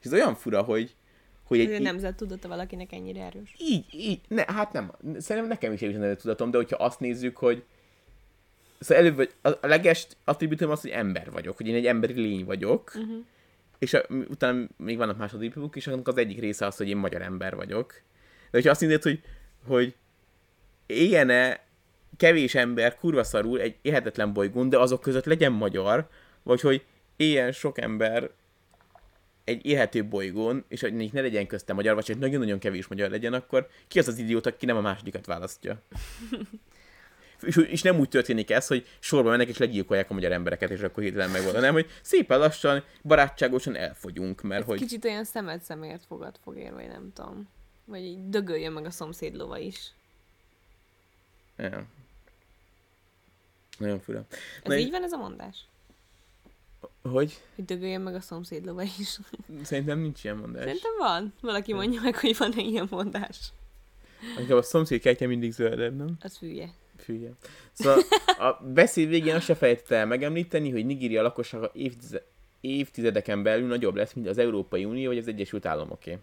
És 0.00 0.06
ez 0.06 0.12
olyan 0.12 0.34
fura, 0.34 0.62
hogy, 0.62 0.94
hogy 1.46 1.58
Hogy 1.58 1.70
a 1.70 1.74
egy, 1.74 1.82
nemzet 1.82 2.16
tudata 2.16 2.48
valakinek 2.48 2.92
ennyire 2.92 3.24
erős. 3.24 3.54
így, 3.58 3.84
így, 3.92 4.20
ne, 4.28 4.44
hát 4.46 4.72
nem, 4.72 4.92
szerintem 5.18 5.46
nekem 5.50 5.72
is 5.72 5.80
egy 5.80 6.16
tudatom, 6.16 6.50
de 6.50 6.56
hogyha 6.56 6.76
azt 6.84 7.00
nézzük, 7.00 7.36
hogy 7.36 7.62
szóval 8.78 9.04
előbb, 9.04 9.16
vagy- 9.16 9.32
a, 9.42 9.48
a 9.48 10.06
attribútum 10.24 10.70
az, 10.70 10.80
hogy 10.80 10.90
ember 10.90 11.30
vagyok, 11.30 11.56
hogy 11.56 11.66
én 11.68 11.74
egy 11.74 11.86
emberi 11.86 12.12
lény 12.20 12.44
vagyok, 12.44 12.92
Uh-huh. 12.96 13.24
és 13.78 13.94
a, 13.94 14.02
utána 14.28 14.66
még 14.76 14.96
vannak 14.96 15.16
más 15.18 15.32
attribútumok 15.32 15.76
is, 15.76 15.86
annak 15.86 16.08
az 16.08 16.16
egyik 16.16 16.40
része 16.40 16.66
az, 16.66 16.76
hogy 16.76 16.88
én 16.88 16.96
magyar 16.96 17.22
ember 17.22 17.54
vagyok. 17.54 17.92
De 18.42 18.48
hogyha 18.50 18.70
azt 18.70 18.80
nézed, 18.80 19.02
hogy, 19.02 19.20
hogy 19.66 19.94
éljen-e 20.86 21.64
kevés 22.16 22.54
ember 22.54 22.96
kurva 22.96 23.24
szarul 23.24 23.60
egy 23.60 23.76
élhetetlen 23.82 24.32
bolygón, 24.32 24.68
de 24.68 24.78
azok 24.78 25.00
között 25.00 25.24
legyen 25.24 25.52
magyar, 25.52 26.08
vagy 26.42 26.60
hogy 26.60 26.84
éljen 27.16 27.52
sok 27.52 27.78
ember 27.80 28.30
egy 29.46 29.66
élhető 29.66 30.04
bolygón, 30.04 30.64
és 30.68 30.80
hogy 30.80 31.12
ne 31.12 31.20
legyen 31.20 31.46
közte 31.46 31.72
magyar, 31.72 31.94
vagy 31.94 32.04
csak 32.04 32.18
nagyon-nagyon 32.18 32.58
kevés 32.58 32.86
magyar 32.86 33.10
legyen, 33.10 33.32
akkor 33.32 33.68
ki 33.88 33.98
az 33.98 34.08
az 34.08 34.18
idióta, 34.18 34.50
aki 34.50 34.66
nem 34.66 34.76
a 34.76 34.80
másodikat 34.80 35.26
választja? 35.26 35.82
és, 37.42 37.56
és 37.56 37.82
nem 37.82 37.98
úgy 37.98 38.08
történik 38.08 38.50
ez, 38.50 38.66
hogy 38.66 38.86
sorba 38.98 39.30
mennek 39.30 39.48
és 39.48 39.56
legyilkolják 39.56 40.10
a 40.10 40.14
magyar 40.14 40.32
embereket, 40.32 40.70
és 40.70 40.80
akkor 40.80 41.02
hirtelen 41.02 41.30
megvan, 41.30 41.54
hanem 41.54 41.72
hogy 41.72 41.90
szépen 42.02 42.38
lassan, 42.38 42.84
barátságosan 43.02 43.76
elfogyunk, 43.76 44.42
mert 44.42 44.60
Ez 44.60 44.66
hogy... 44.66 44.78
Kicsit 44.78 45.04
olyan 45.04 45.24
szemed 45.24 45.62
szemért 45.62 46.04
fogad 46.04 46.38
fog 46.42 46.56
ér, 46.56 46.72
vagy 46.72 46.88
nem 46.88 47.12
tudom. 47.14 47.48
Vagy 47.84 48.02
így 48.02 48.28
dögöljön 48.28 48.72
meg 48.72 48.84
a 48.84 48.90
szomszéd 48.90 49.36
lova 49.36 49.58
is. 49.58 49.92
Ja. 51.56 51.86
Nagyon 53.78 54.00
fura. 54.00 54.26
Ez 54.62 54.74
így 54.74 54.90
van 54.90 55.02
ez 55.02 55.12
a 55.12 55.16
mondás? 55.16 55.56
Hogy? 57.02 57.42
Hogy 57.54 57.64
dögöljön 57.64 58.00
meg 58.00 58.14
a 58.14 58.20
szomszéd 58.20 58.64
lova 58.64 58.82
is. 58.82 59.18
Szerintem 59.62 59.98
nincs 59.98 60.24
ilyen 60.24 60.36
mondás. 60.36 60.62
Szerintem 60.62 60.92
van. 60.98 61.32
Valaki 61.40 61.72
mondja 61.72 62.00
meg, 62.00 62.16
hogy 62.16 62.36
van-e 62.36 62.60
ilyen 62.62 62.86
mondás. 62.90 63.52
Inkább 64.38 64.56
a 64.56 64.62
szomszéd 64.62 65.00
kertje 65.00 65.26
mindig 65.26 65.52
zöldebb, 65.52 65.96
nem? 65.96 66.16
Az 66.20 66.38
hülye. 66.38 66.70
Fülye. 66.96 67.30
Szóval 67.72 68.02
a 68.38 68.64
beszéd 68.64 69.08
végén 69.08 69.34
azt 69.34 69.44
se 69.44 69.54
felejtette 69.54 69.96
el 69.96 70.06
megemlíteni, 70.06 70.70
hogy 70.70 70.86
Nigéria 70.86 71.22
lakossága 71.22 71.70
évtize- 71.74 72.26
évtizedeken 72.60 73.42
belül 73.42 73.66
nagyobb 73.66 73.94
lesz, 73.94 74.12
mint 74.12 74.28
az 74.28 74.38
Európai 74.38 74.84
Unió 74.84 75.08
vagy 75.08 75.18
az 75.18 75.28
Egyesült 75.28 75.66
Államoké. 75.66 76.18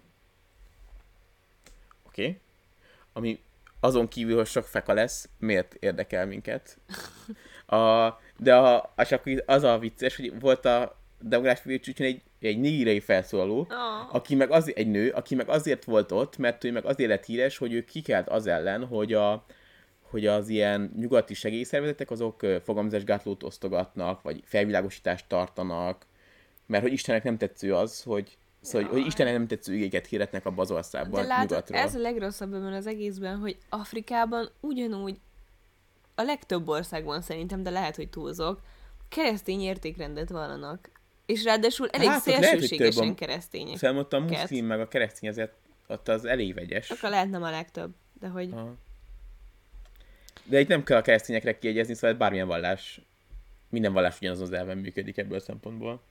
Oké? 2.03 2.21
Okay? 2.23 2.39
Ami 3.13 3.39
azon 3.79 4.07
kívül, 4.07 4.35
hogy 4.35 4.45
sok 4.45 4.65
feka 4.65 4.93
lesz, 4.93 5.29
miért 5.39 5.73
érdekel 5.73 6.25
minket? 6.25 6.77
A, 7.65 8.07
de 8.37 8.55
a, 8.55 8.93
és 8.97 9.11
akkor 9.11 9.43
az 9.45 9.63
a 9.63 9.77
vicces, 9.77 10.15
hogy 10.15 10.39
volt 10.39 10.65
a 10.65 10.97
demográfiai 11.19 11.79
csúcson 11.79 12.07
egy, 12.07 12.21
egy 12.39 12.59
nigériai 12.59 12.99
felszólaló, 12.99 13.59
Oh. 13.59 14.15
aki 14.15 14.35
meg 14.35 14.51
az, 14.51 14.71
egy 14.75 14.87
nő, 14.87 15.09
aki 15.09 15.35
meg 15.35 15.49
azért 15.49 15.83
volt 15.83 16.11
ott, 16.11 16.37
mert 16.37 16.63
ő 16.63 16.71
meg 16.71 16.85
azért 16.85 17.09
lett 17.09 17.25
híres, 17.25 17.57
hogy 17.57 17.73
ő 17.73 17.83
kikelt 17.83 18.29
az 18.29 18.47
ellen, 18.47 18.85
hogy 18.85 19.13
a, 19.13 19.45
hogy 20.01 20.27
az 20.27 20.49
ilyen 20.49 20.91
nyugati 20.97 21.33
segélyszervezetek 21.33 22.11
azok 22.11 22.45
fogamzásgátlót 22.63 23.43
osztogatnak, 23.43 24.21
vagy 24.21 24.41
felvilágosítást 24.45 25.25
tartanak, 25.27 26.05
mert 26.65 26.83
hogy 26.83 26.91
Istennek 26.93 27.23
nem 27.23 27.37
tetsző 27.37 27.75
az, 27.75 28.03
hogy 28.03 28.37
Szóval, 28.61 28.81
hogy, 28.81 28.89
hogy 28.89 28.99
Jaj. 28.99 29.07
Istennek 29.07 29.33
nem 29.33 29.47
tetsző 29.47 29.73
igéket 29.73 30.05
hirdetnek 30.07 30.45
abba 30.45 30.61
az 30.61 30.71
országban, 30.71 31.21
De 31.21 31.27
látod, 31.27 31.49
nyugatról. 31.49 31.79
ez 31.79 31.95
a 31.95 31.99
legrosszabb 31.99 32.53
ebben 32.53 32.73
az 32.73 32.87
egészben, 32.87 33.37
hogy 33.37 33.57
Afrikában 33.69 34.49
ugyanúgy 34.59 35.17
a 36.15 36.21
legtöbb 36.21 36.67
országban 36.67 37.21
szerintem, 37.21 37.63
de 37.63 37.69
lehet, 37.69 37.95
hogy 37.95 38.09
túlzok, 38.09 38.61
keresztény 39.09 39.61
értékrendet 39.61 40.29
vallanak. 40.29 40.89
És 41.25 41.43
ráadásul 41.43 41.89
elég 41.89 42.07
Hát, 42.07 42.25
lehet, 42.25 42.43
szélsőségesen 42.43 43.07
a- 43.09 43.15
keresztények. 43.15 43.77
Szerintem 43.77 44.05
ott 44.05 44.13
a 44.13 44.19
muszlim 44.19 44.65
meg 44.65 44.79
a 44.79 44.87
keresztény 44.87 45.29
azért 45.29 45.53
ott 45.87 46.07
az 46.07 46.25
elég 46.25 46.53
vegyes. 46.53 46.89
Akkor 46.89 47.09
lehet 47.09 47.29
nem 47.29 47.43
a 47.43 47.49
legtöbb, 47.49 47.91
de 48.19 48.27
hogy... 48.27 48.49
Aha. 48.51 48.73
De 50.43 50.59
itt 50.59 50.67
nem 50.67 50.83
kell 50.83 50.97
a 50.97 51.01
keresztényekre 51.01 51.57
kiegyezni, 51.59 51.93
szóval 51.93 52.17
bármilyen 52.17 52.47
vallás, 52.47 53.01
minden 53.69 53.93
vallás 53.93 54.17
ugyanazon 54.17 54.45
az 54.45 54.51
elven 54.53 54.77
működik 54.77 55.17
ebből 55.17 55.37
a 55.37 55.41
szempontból. 55.41 56.01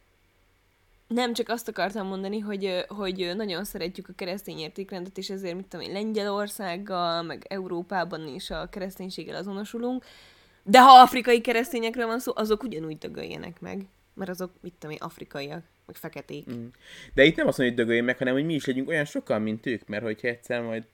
Nem, 1.13 1.33
csak 1.33 1.49
azt 1.49 1.69
akartam 1.69 2.07
mondani, 2.07 2.39
hogy, 2.39 2.85
hogy 2.89 3.33
nagyon 3.37 3.65
szeretjük 3.65 4.09
a 4.09 4.13
keresztény 4.17 4.59
értékrendet, 4.59 5.19
és 5.19 5.31
ezért, 5.31 5.57
mit 5.57 5.67
tudom 5.67 5.87
én, 5.87 5.93
Lengyelországgal, 5.93 7.23
meg 7.23 7.45
Európában 7.49 8.29
is 8.29 8.51
a 8.51 8.69
kereszténységgel 8.69 9.37
azonosulunk, 9.37 10.05
de 10.63 10.81
ha 10.81 11.01
afrikai 11.01 11.41
keresztényekről 11.41 12.07
van 12.07 12.19
szó, 12.19 12.33
azok 12.35 12.63
ugyanúgy 12.63 12.99
dögöljenek 12.99 13.61
meg, 13.61 13.87
mert 14.15 14.31
azok, 14.31 14.51
mit 14.61 14.73
tudom 14.79 14.91
én, 14.91 15.03
afrikaiak, 15.03 15.63
meg 15.87 15.97
feketék. 15.97 16.51
Mm. 16.53 16.67
De 17.15 17.25
itt 17.25 17.37
nem 17.37 17.47
azt 17.47 17.59
mondja, 17.59 17.77
hogy 17.77 17.85
dögöljön 17.85 18.05
meg, 18.05 18.19
hanem 18.19 18.35
hogy 18.35 18.45
mi 18.45 18.55
is 18.55 18.65
legyünk 18.65 18.89
olyan 18.89 19.05
sokan, 19.05 19.43
mint 19.43 19.67
ők, 19.67 19.87
mert 19.87 20.03
hogyha 20.03 20.29
egyszer 20.29 20.63
majd... 20.63 20.85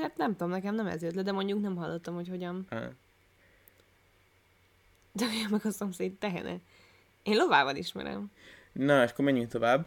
Hát 0.00 0.16
nem 0.16 0.30
tudom, 0.30 0.50
nekem 0.50 0.74
nem 0.74 0.86
ez 0.86 1.02
jött 1.02 1.14
le, 1.14 1.22
de 1.22 1.32
mondjuk 1.32 1.60
nem 1.60 1.76
hallottam, 1.76 2.14
hogy 2.14 2.28
hogyan 2.28 2.66
Á, 2.68 2.88
dögölje 5.12 5.46
meg 5.50 5.60
a 5.64 5.70
szomszéd 5.70 6.12
tehene. 6.12 6.56
Én 7.22 7.36
lovával 7.36 7.76
ismerem. 7.76 8.30
Na, 8.78 9.02
és 9.02 9.10
akkor 9.10 9.24
menjünk 9.24 9.50
tovább. 9.50 9.86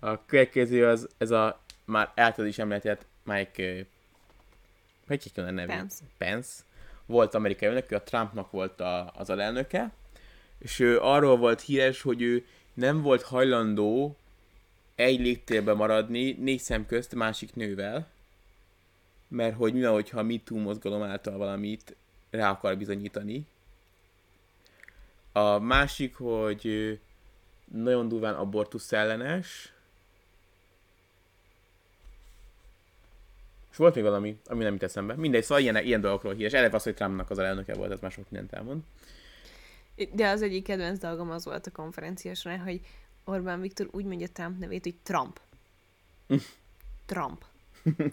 A 0.00 0.24
következő 0.24 0.86
az, 0.86 1.08
ez 1.18 1.30
a 1.30 1.60
már 1.84 2.12
által 2.14 2.46
is 2.46 2.58
említett 2.58 3.06
Mike, 3.22 3.86
hogy 5.06 5.32
kell 5.32 5.44
a 5.44 5.50
nevét? 5.50 5.76
Pence. 5.76 6.04
Pence. 6.18 6.62
Volt 7.06 7.34
amerikai 7.34 7.68
elnök, 7.68 7.90
a 7.90 8.02
Trumpnak 8.02 8.50
volt 8.50 8.80
a, 8.80 9.12
az 9.16 9.30
alelnöke, 9.30 9.92
és 10.58 10.78
ő 10.78 10.98
arról 10.98 11.36
volt 11.36 11.60
híres, 11.60 12.02
hogy 12.02 12.22
ő 12.22 12.46
nem 12.74 13.02
volt 13.02 13.22
hajlandó 13.22 14.16
egy 14.94 15.20
légtérben 15.20 15.76
maradni 15.76 16.32
négy 16.32 16.60
szem 16.60 16.86
közt 16.86 17.14
másik 17.14 17.54
nővel, 17.54 18.08
mert 19.28 19.56
hogy 19.56 19.72
mi 19.72 19.82
van, 19.82 19.92
hogyha 19.92 20.18
a 20.18 20.22
MeToo 20.22 20.58
mozgalom 20.58 21.02
által 21.02 21.36
valamit 21.36 21.96
rá 22.30 22.50
akar 22.50 22.76
bizonyítani. 22.78 23.46
A 25.32 25.58
másik, 25.58 26.14
hogy 26.14 26.98
nagyon 27.64 28.08
durván 28.08 28.34
abortusz 28.34 28.92
ellenes. 28.92 29.72
És 33.70 33.76
volt 33.76 33.94
még 33.94 34.04
valami, 34.04 34.40
ami 34.46 34.62
nem 34.62 34.72
jut 34.72 34.82
eszembe. 34.82 35.14
Mindegy, 35.14 35.42
szóval 35.42 35.62
ilyen, 35.62 35.76
ilyen 35.76 36.00
dolgokról 36.00 36.34
híres. 36.34 36.52
Eleve 36.52 36.76
az, 36.76 36.82
hogy 36.82 36.94
Trumpnak 36.94 37.30
az 37.30 37.38
elnöke 37.38 37.74
volt, 37.74 37.92
ez 37.92 38.00
már 38.00 38.10
sok 38.10 38.30
mindent 38.30 38.52
elmond. 38.52 38.82
De 40.12 40.28
az 40.28 40.42
egyik 40.42 40.64
kedvenc 40.64 40.98
dolgom 40.98 41.30
az 41.30 41.44
volt 41.44 41.66
a 41.66 41.70
konferencia 41.70 42.34
során, 42.34 42.58
hogy 42.58 42.80
Orbán 43.24 43.60
Viktor 43.60 43.88
úgy 43.90 44.04
mondja 44.04 44.28
Trump 44.32 44.58
nevét, 44.58 44.82
hogy 44.82 44.94
Trump. 45.02 45.40
Trump. 47.06 47.44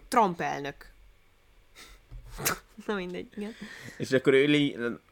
Trump 0.07 0.41
elnök. 0.41 0.91
Na 2.85 2.95
mindegy, 2.95 3.27
igen. 3.35 3.51
És 3.97 4.11
akkor 4.11 4.33
ő, 4.33 4.47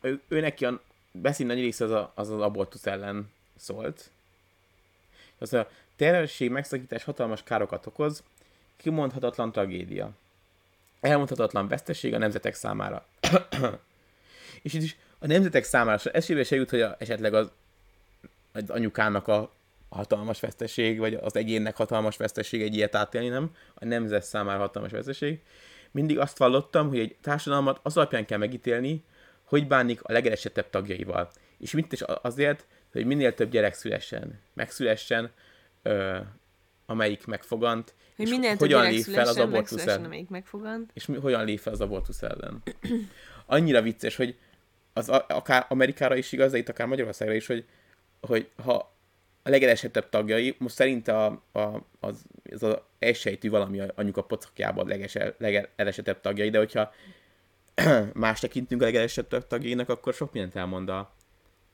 ő, 0.02 0.21
ő 0.28 0.39
neki 0.39 0.65
a 0.65 0.82
beszéd 1.12 1.47
nagy 1.47 1.60
része 1.60 1.84
az, 1.84 1.91
a, 1.91 2.12
az 2.15 2.30
az 2.30 2.41
abortusz 2.41 2.86
ellen 2.86 3.32
szólt. 3.56 4.12
Az 5.39 5.54
a 5.54 5.69
terhesség 5.95 6.49
megszakítás 6.49 7.04
hatalmas 7.04 7.43
károkat 7.43 7.86
okoz, 7.86 8.23
kimondhatatlan 8.78 9.52
tragédia. 9.52 10.12
Elmondhatatlan 11.02 11.67
veszteség 11.67 12.13
a 12.13 12.17
nemzetek 12.17 12.54
számára. 12.54 13.06
És 14.62 14.73
itt 14.73 14.82
is 14.82 14.97
a 15.19 15.28
nemzetek 15.28 15.63
számára 15.63 16.12
esélybe 16.12 16.43
se 16.43 16.56
jut, 16.56 16.69
hogy 16.69 16.82
a, 16.82 16.95
esetleg 16.99 17.34
az, 17.34 17.52
az 18.52 18.69
anyukának 18.69 19.28
a 19.28 19.52
hatalmas 19.89 20.39
veszteség, 20.39 20.99
vagy 20.99 21.13
az 21.13 21.36
egyénnek 21.36 21.75
hatalmas 21.75 22.17
veszteség 22.17 22.62
egy 22.62 22.75
ilyet 22.75 22.95
átélni, 22.95 23.28
nem? 23.28 23.56
A 23.73 23.86
nemzet 23.86 24.23
számára 24.23 24.60
hatalmas 24.60 24.91
veszteség. 24.91 25.39
Mindig 25.91 26.19
azt 26.19 26.38
vallottam, 26.38 26.88
hogy 26.88 26.99
egy 26.99 27.15
társadalmat 27.21 27.80
az 27.84 27.97
alapján 27.97 28.25
kell 28.25 28.38
megítélni, 28.38 29.04
hogy 29.43 29.67
bánik 29.67 30.04
a 30.04 30.12
legelesettebb 30.12 30.69
tagjaival. 30.69 31.32
És 31.58 31.71
mit 31.71 31.91
is 31.91 32.02
azért, 32.02 32.65
hogy 32.91 33.06
minél 33.06 33.34
több 33.34 33.49
gyerek 33.49 33.73
szülessen, 33.73 34.39
megszülessen, 34.54 35.32
ö, 35.82 36.17
amelyik 36.86 37.25
megfogant, 37.25 37.93
Hogy 38.15 38.25
és 38.25 38.32
minél 38.32 38.56
hogyan 38.56 38.89
lép 38.89 39.04
fel 39.04 39.28
az 39.28 39.38
abortusz 39.38 39.86
ellen. 39.86 40.06
amelyik 40.06 40.30
megfogant. 40.30 40.91
És 40.93 41.06
mi, 41.06 41.17
hogyan 41.17 41.45
lép 41.45 41.60
fel 41.60 41.73
az 41.73 41.82
abortusz 41.82 42.21
ellen. 42.21 42.63
Annyira 43.45 43.82
vicces, 43.82 44.15
hogy 44.15 44.38
az 44.93 45.10
a, 45.10 45.25
akár 45.28 45.65
Amerikára 45.69 46.15
is 46.15 46.32
igaz, 46.32 46.52
de 46.52 46.58
itt 46.58 46.69
akár 46.69 46.88
Magyarországra 46.88 47.34
is, 47.34 47.47
hogy, 47.47 47.65
hogy 48.21 48.49
ha 48.63 48.93
a 49.43 49.49
legelesettebb 49.49 50.10
tagjai, 50.10 50.56
most 50.58 50.75
szerinte 50.75 51.17
a, 51.17 51.43
a, 51.52 51.86
az, 51.99 52.23
az 52.52 52.63
a 52.63 52.88
egysejtű 52.99 53.49
valami 53.49 53.82
anyuka 53.95 54.23
pocakjában 54.23 54.86
a 54.86 54.88
legese, 54.88 55.36
legelesettebb 55.38 56.21
tagjai, 56.21 56.49
de 56.49 56.58
hogyha 56.58 56.93
más 58.13 58.39
tekintünk 58.39 58.82
a 58.82 58.86
legelesettebb 58.86 59.47
tagjainak, 59.47 59.89
akkor 59.89 60.13
sok 60.13 60.32
mindent 60.34 60.56
elmond 60.56 60.89
a, 60.89 61.13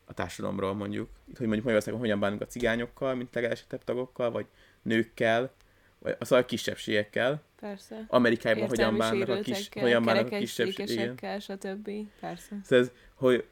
a 0.06 0.14
társadalomról 0.14 0.74
mondjuk. 0.74 1.10
Itt, 1.28 1.38
hogy 1.38 1.46
mondjuk 1.46 1.64
Magyarországon 1.64 2.00
hogyan 2.00 2.20
bánunk 2.20 2.42
a 2.42 2.46
cigányokkal, 2.46 3.16
mint 3.16 3.34
legelesettebb 3.34 3.84
tagokkal, 3.84 4.32
vagy 4.32 4.46
nőkkel, 4.82 5.52
vagy 6.00 6.16
az 6.20 6.32
a 6.32 6.46
kisebbségekkel. 6.46 7.42
Persze. 7.60 8.06
Amerikában 8.08 8.68
hogyan 8.68 8.98
bánnak 8.98 9.30
a, 9.30 9.40
kis, 9.40 9.70
hogyan 9.74 10.04
bánnak 10.04 10.26
a 10.26 10.30
kerekes, 10.30 10.50
kisebbségek. 10.50 10.90
Igen. 10.90 11.16
székesekkel, 11.18 11.40
stb. 11.40 11.90
Persze. 12.20 12.60
Szóval 12.64 12.86
ez, 12.86 12.92
hogy, 13.14 13.46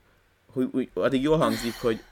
hogy, 0.45 0.69
hogy 0.71 0.89
addig 0.93 1.21
jól 1.21 1.37
hangzik, 1.37 1.73
hogy, 1.81 2.03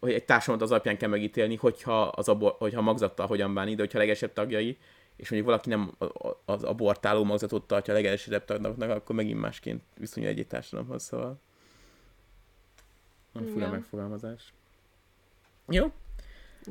hogy 0.00 0.12
egy 0.12 0.24
társadalmat 0.24 0.64
az 0.64 0.70
alapján 0.70 0.96
kell 0.96 1.08
megítélni, 1.08 1.56
hogyha, 1.56 2.02
az 2.02 2.28
abor, 2.28 2.54
hogyha 2.58 2.80
magzattal 2.80 3.26
hogyan 3.26 3.54
bánik, 3.54 3.76
de 3.76 3.82
hogyha 3.82 3.98
legesebb 3.98 4.32
tagjai, 4.32 4.78
és 5.16 5.30
mondjuk 5.30 5.50
valaki 5.50 5.68
nem 5.68 5.94
az 6.44 6.62
abortáló 6.62 7.24
magzatot 7.24 7.66
tartja 7.66 7.92
a 7.92 7.96
legesebb 7.96 8.44
tagnak, 8.44 8.90
akkor 8.90 9.14
megint 9.14 9.40
másként 9.40 9.82
viszonyul 9.98 10.28
egy 10.28 10.46
társadalomhoz, 10.48 11.02
szóval 11.02 11.40
nem 13.36 13.46
fura 13.46 13.66
Igen. 13.66 13.70
megfogalmazás. 13.70 14.52
Jó, 15.68 15.92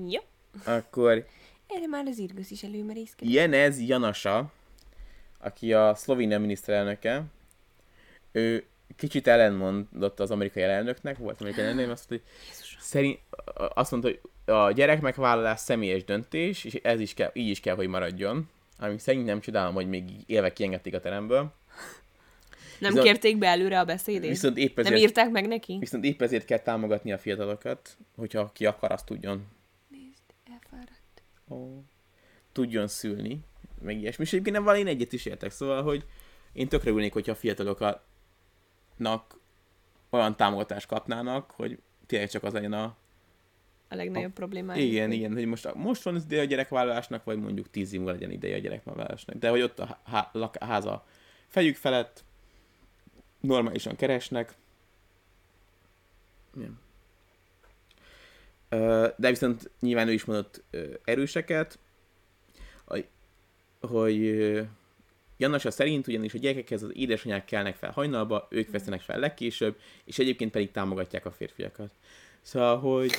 Jó. 0.09 0.21
akkor 0.65 1.25
Erre 1.67 1.87
már 1.87 2.05
az 2.05 2.17
Irgöz 2.17 2.51
is 2.51 2.63
előmerészkedik. 2.63 3.33
Jenez 3.33 3.81
Janasa, 3.81 4.51
aki 5.39 5.73
a 5.73 5.95
szlovénia 5.95 6.39
miniszterelnöke, 6.39 7.23
ő 8.31 8.65
kicsit 8.95 9.27
ellenmondott 9.27 10.19
az 10.19 10.31
amerikai 10.31 10.63
elnöknek, 10.63 11.17
volt 11.17 11.41
amerikai 11.41 11.65
elnök, 11.65 11.91
azt 11.91 12.09
mondta, 12.09 12.25
hogy 12.25 12.33
szerint, 12.79 13.19
azt 13.73 13.91
mondta, 13.91 14.09
hogy 14.09 14.21
a 14.55 14.71
gyerek 14.71 15.57
személyes 15.57 16.03
döntés, 16.03 16.63
és 16.63 16.73
ez 16.73 16.99
is 16.99 17.13
kell, 17.13 17.31
így 17.33 17.49
is 17.49 17.59
kell, 17.59 17.75
hogy 17.75 17.87
maradjon. 17.87 18.49
Ami 18.79 18.97
szerint 18.97 19.25
nem 19.25 19.39
csodálom, 19.39 19.73
hogy 19.73 19.87
még 19.87 20.03
élve 20.25 20.53
kiengedték 20.53 20.93
a 20.93 20.99
teremből. 20.99 21.53
Nem 22.79 22.89
viszont, 22.89 23.07
kérték 23.07 23.37
be 23.37 23.47
előre 23.47 23.79
a 23.79 23.85
beszédét? 23.85 24.29
Viszont 24.29 24.57
épp 24.57 24.79
ezért, 24.79 24.93
nem 24.93 25.03
írták 25.03 25.29
meg 25.29 25.47
neki? 25.47 25.77
Viszont 25.79 26.03
épp 26.03 26.21
ezért 26.21 26.45
kell 26.45 26.59
támogatni 26.59 27.11
a 27.11 27.17
fiatalokat, 27.17 27.97
hogyha 28.15 28.51
ki 28.53 28.65
akar, 28.65 28.91
azt 28.91 29.05
tudjon. 29.05 29.47
Nézd, 29.87 30.23
elfáradt. 30.51 31.23
Oh. 31.47 31.83
Tudjon 32.51 32.87
szülni, 32.87 33.39
meg 33.81 33.99
ilyesmi. 33.99 34.23
És 34.23 34.33
egyébként 34.33 34.65
nem 34.65 34.75
én 34.75 34.87
egyet 34.87 35.13
is 35.13 35.25
értek, 35.25 35.51
szóval, 35.51 35.83
hogy 35.83 36.05
én 36.53 36.67
tökre 36.67 36.91
ülnék, 36.91 37.13
hogyha 37.13 37.31
a 37.31 37.35
fiataloknak 37.35 39.39
olyan 40.09 40.35
támogatást 40.35 40.87
kapnának, 40.87 41.51
hogy 41.51 41.79
tényleg 42.05 42.29
csak 42.29 42.43
az 42.43 42.53
legyen 42.53 42.73
a 42.73 42.97
a 43.89 43.95
legnagyobb 43.95 44.29
a, 44.29 44.33
problémája. 44.33 44.83
Igen, 44.83 45.11
igen, 45.11 45.33
hogy 45.33 45.45
most, 45.45 45.73
most 45.73 46.03
van 46.03 46.15
ideje 46.15 46.41
a 46.41 46.45
gyerekvállalásnak, 46.45 47.23
vagy 47.23 47.39
mondjuk 47.39 47.69
tíz 47.69 47.93
év 47.93 48.01
legyen 48.01 48.31
ideje 48.31 48.55
a 48.55 48.59
gyerekvállalásnak. 48.59 49.35
De 49.35 49.49
hogy 49.49 49.61
ott 49.61 49.79
a, 49.79 49.99
há, 50.03 50.31
a 50.33 50.65
háza 50.65 51.05
fejük 51.47 51.75
felett 51.75 52.23
normálisan 53.45 53.95
keresnek. 53.95 54.53
Igen. 56.55 56.79
De 59.17 59.29
viszont 59.29 59.71
nyilván 59.79 60.07
ő 60.07 60.11
is 60.11 60.25
mondott 60.25 60.63
erőseket, 61.03 61.79
hogy 63.81 64.37
Jannasa 65.37 65.71
szerint 65.71 66.07
ugyanis 66.07 66.33
a 66.33 66.37
gyerekekhez 66.37 66.83
az 66.83 66.91
édesanyák 66.93 67.45
kelnek 67.45 67.75
fel 67.75 67.91
hajnalba, 67.91 68.47
ők 68.49 68.71
veszenek 68.71 69.01
fel 69.01 69.19
legkésőbb, 69.19 69.79
és 70.03 70.19
egyébként 70.19 70.51
pedig 70.51 70.71
támogatják 70.71 71.25
a 71.25 71.31
férfiakat. 71.31 71.91
Szóval, 72.41 72.79
hogy... 72.79 73.11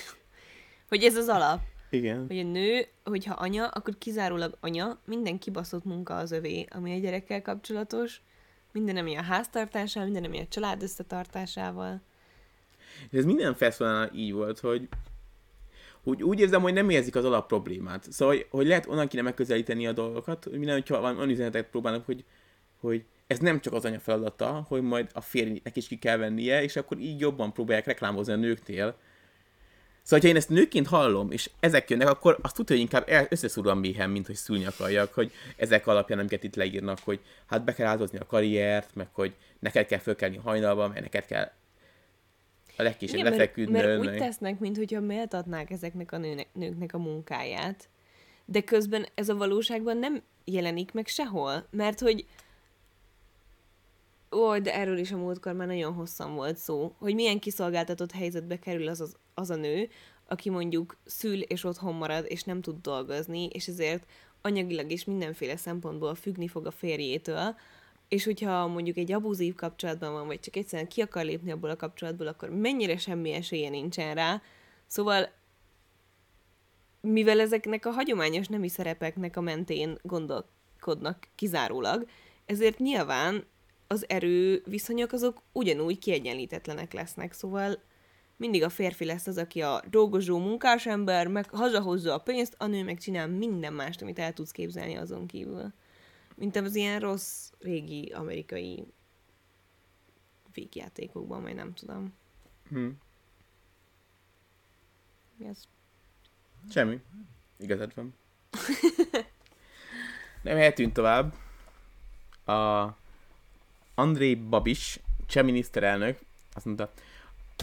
Hogy 0.89 1.03
ez 1.03 1.17
az 1.17 1.29
alap. 1.29 1.61
Igen. 1.91 2.27
Hogy 2.27 2.39
a 2.39 2.43
nő, 2.43 2.87
hogyha 3.05 3.35
anya, 3.35 3.69
akkor 3.69 3.99
kizárólag 3.99 4.57
anya, 4.61 4.99
minden 5.05 5.39
kibaszott 5.39 5.85
munka 5.85 6.17
az 6.17 6.31
övé, 6.31 6.67
ami 6.71 6.95
a 6.95 6.99
gyerekkel 6.99 7.43
kapcsolatos, 7.43 8.21
minden, 8.77 8.97
ami 8.97 9.17
a 9.17 9.23
háztartásával, 9.23 10.11
minden, 10.11 10.31
ami 10.31 10.41
a 10.41 10.47
család 10.49 10.83
összetartásával. 10.83 12.01
Ez 13.13 13.25
minden 13.25 13.55
fesztiválnál 13.55 14.11
így 14.15 14.33
volt, 14.33 14.59
hogy 14.59 14.89
úgy, 16.03 16.23
úgy 16.23 16.41
érzem, 16.41 16.63
hogy 16.63 16.73
nem 16.73 16.91
érzik 16.91 17.15
az 17.15 17.25
alap 17.25 17.47
problémát. 17.47 18.13
Szóval, 18.13 18.35
hogy, 18.35 18.47
hogy 18.51 18.67
lehet 18.67 18.87
onnan 18.87 19.09
kéne 19.09 19.23
megközelíteni 19.23 19.87
a 19.87 19.93
dolgokat, 19.93 20.45
hogy 20.45 20.59
minden, 20.59 20.75
hogyha 20.75 21.01
van, 21.01 21.17
van 21.17 21.29
üzenetet 21.29 21.67
próbálnak, 21.67 22.07
hogy, 22.07 22.25
hogy 22.81 23.05
ez 23.27 23.39
nem 23.39 23.61
csak 23.61 23.73
az 23.73 23.85
anya 23.85 23.99
feladata, 23.99 24.65
hogy 24.69 24.83
majd 24.83 25.11
a 25.13 25.21
férjnek 25.21 25.77
is 25.77 25.89
ki 25.89 25.99
kell 25.99 26.17
vennie, 26.17 26.63
és 26.63 26.77
akkor 26.77 26.99
így 26.99 27.21
jobban 27.21 27.53
próbálják 27.53 27.87
reklámozni 27.87 28.33
a 28.33 28.37
nőknél. 28.37 28.97
Szóval, 30.07 30.21
ha 30.21 30.29
én 30.29 30.37
ezt 30.37 30.49
nőként 30.49 30.87
hallom, 30.87 31.31
és 31.31 31.51
ezek 31.61 31.91
jönnek, 31.91 32.09
akkor 32.09 32.39
azt 32.43 32.55
tudja, 32.55 32.75
hogy 32.77 32.85
inkább 32.85 33.27
összeszúr 33.31 33.69
a 33.69 33.75
méhem, 33.75 34.11
mint 34.11 34.27
hogy 34.27 34.35
szülni 34.35 34.67
akarjak, 34.67 35.15
hogy 35.15 35.33
ezek 35.57 35.87
alapján, 35.87 36.19
amiket 36.19 36.45
itt 36.45 36.55
leírnak, 36.55 36.99
hogy 37.05 37.21
hát 37.47 37.65
be 37.65 37.73
kell 37.75 37.87
áldozni 37.87 38.19
a 38.19 38.27
karriert, 38.27 38.95
meg 38.95 39.09
hogy 39.13 39.35
neked 39.59 39.87
kell 39.87 39.99
fölkelni 39.99 40.37
hajnalba, 40.37 40.89
mert 40.89 41.01
neked 41.01 41.27
kell 41.27 41.51
a 42.77 42.83
legkisebb 42.83 43.19
Igen, 43.19 43.31
lefeküdnöm. 43.31 43.73
Mert, 43.73 43.99
mert 43.99 44.13
úgy 44.13 44.19
tesznek, 44.19 44.59
mintha 44.59 45.01
méltatnák 45.01 45.71
ezeknek 45.71 46.13
a 46.13 46.19
nőnek, 46.19 46.47
nőknek 46.53 46.95
a 46.95 46.99
munkáját, 46.99 47.89
de 48.45 48.61
közben 48.61 49.07
ez 49.15 49.29
a 49.29 49.37
valóságban 49.37 49.97
nem 49.97 50.23
jelenik 50.45 50.93
meg 50.93 51.07
sehol, 51.07 51.67
mert 51.71 52.01
hogy 52.01 52.27
Ó, 54.31 54.59
de 54.59 54.75
erről 54.75 54.99
is 54.99 55.13
a 55.13 55.17
múltkor 55.17 55.53
már 55.53 55.67
nagyon 55.67 55.93
hosszan 55.93 56.35
volt 56.35 56.57
szó, 56.57 56.95
hogy 56.99 57.15
milyen 57.15 57.39
kiszolgáltatott 57.39 58.13
helyzetbe 58.13 58.59
kerül 58.59 58.89
az, 58.89 59.01
az, 59.01 59.17
az 59.39 59.51
a 59.51 59.57
nő, 59.57 59.89
aki 60.29 60.51
mondjuk 60.51 60.97
szül 61.05 61.41
és 61.41 61.65
otthon 61.65 61.95
marad, 61.95 62.25
és 62.29 62.43
nem 62.43 62.61
tud 62.61 62.81
dolgozni, 62.81 63.47
és 63.47 63.67
ezért 63.67 64.07
anyagilag 64.43 64.91
is 64.91 65.05
mindenféle 65.05 65.57
szempontból 65.57 66.15
függni 66.15 66.49
fog 66.49 66.67
a 66.67 66.71
férjétől, 66.71 67.57
és 68.09 68.25
hogyha 68.25 68.67
mondjuk 68.67 68.97
egy 68.97 69.13
abuzív 69.13 69.55
kapcsolatban 69.55 70.13
van, 70.13 70.27
vagy 70.27 70.41
csak 70.41 70.57
egyszerűen 70.57 70.89
ki 70.89 71.01
akar 71.01 71.25
lépni 71.25 71.51
abból 71.51 71.71
a 71.71 71.77
kapcsolatból, 71.77 72.27
akkor 72.27 72.49
mennyire 72.51 72.97
semmi 72.97 73.33
esélye 73.33 73.69
nincsen 73.69 74.15
rá. 74.15 74.43
Szóval 74.87 75.29
mivel 77.01 77.41
ezeknek 77.41 77.87
a 77.87 77.91
hagyományos 77.91 78.47
nemi 78.47 78.69
szerepeknek 78.69 79.37
a 79.37 79.41
mentén 79.41 79.99
gondolkodnak 80.03 81.29
kizárólag, 81.35 82.07
ezért 82.47 82.79
nyilván 82.79 83.45
az 83.87 84.09
erő 84.09 84.63
viszonyok 84.67 85.13
azok 85.13 85.43
ugyanúgy 85.53 85.99
kiegyenlítetlenek 85.99 86.93
lesznek, 86.93 87.33
szóval 87.33 87.83
mindig 88.37 88.63
a 88.63 88.69
férfi 88.69 89.05
lesz 89.05 89.27
az, 89.27 89.39
aki 89.39 89.63
a 89.63 89.83
dolgozó 89.91 90.39
munkás 90.39 90.87
ember, 90.87 91.27
meg 91.27 91.51
hazahozza 91.51 92.15
a 92.15 92.19
pénzt, 92.19 92.55
a 92.59 92.67
nő 92.67 92.85
meg 92.85 92.99
csinál 92.99 93.29
minden 93.29 93.73
mást, 93.73 94.03
amit 94.03 94.19
el 94.19 94.33
tudsz 94.33 94.51
képzelni 94.51 94.97
azon 94.97 95.27
kívül. 95.27 95.73
Mint 96.35 96.57
az 96.57 96.75
ilyen 96.75 97.01
rossz 97.01 97.51
régi 97.59 98.13
amerikai 98.15 98.87
végjátékokban, 100.53 101.43
majd 101.43 101.55
nem 101.55 101.75
tudom. 101.75 102.13
Hm. 102.69 102.89
Mi 105.37 105.49
az? 105.49 105.69
Semmi. 106.71 107.01
Igazad 107.59 107.95
van. 107.95 108.15
nem 110.43 110.57
eltűnt 110.57 110.93
tovább. 110.93 111.35
A 112.45 112.97
André 113.95 114.35
Babis, 114.35 115.01
cseh 115.27 115.45
miniszterelnök 115.45 116.19
azt 116.53 116.65
mondta, 116.65 116.93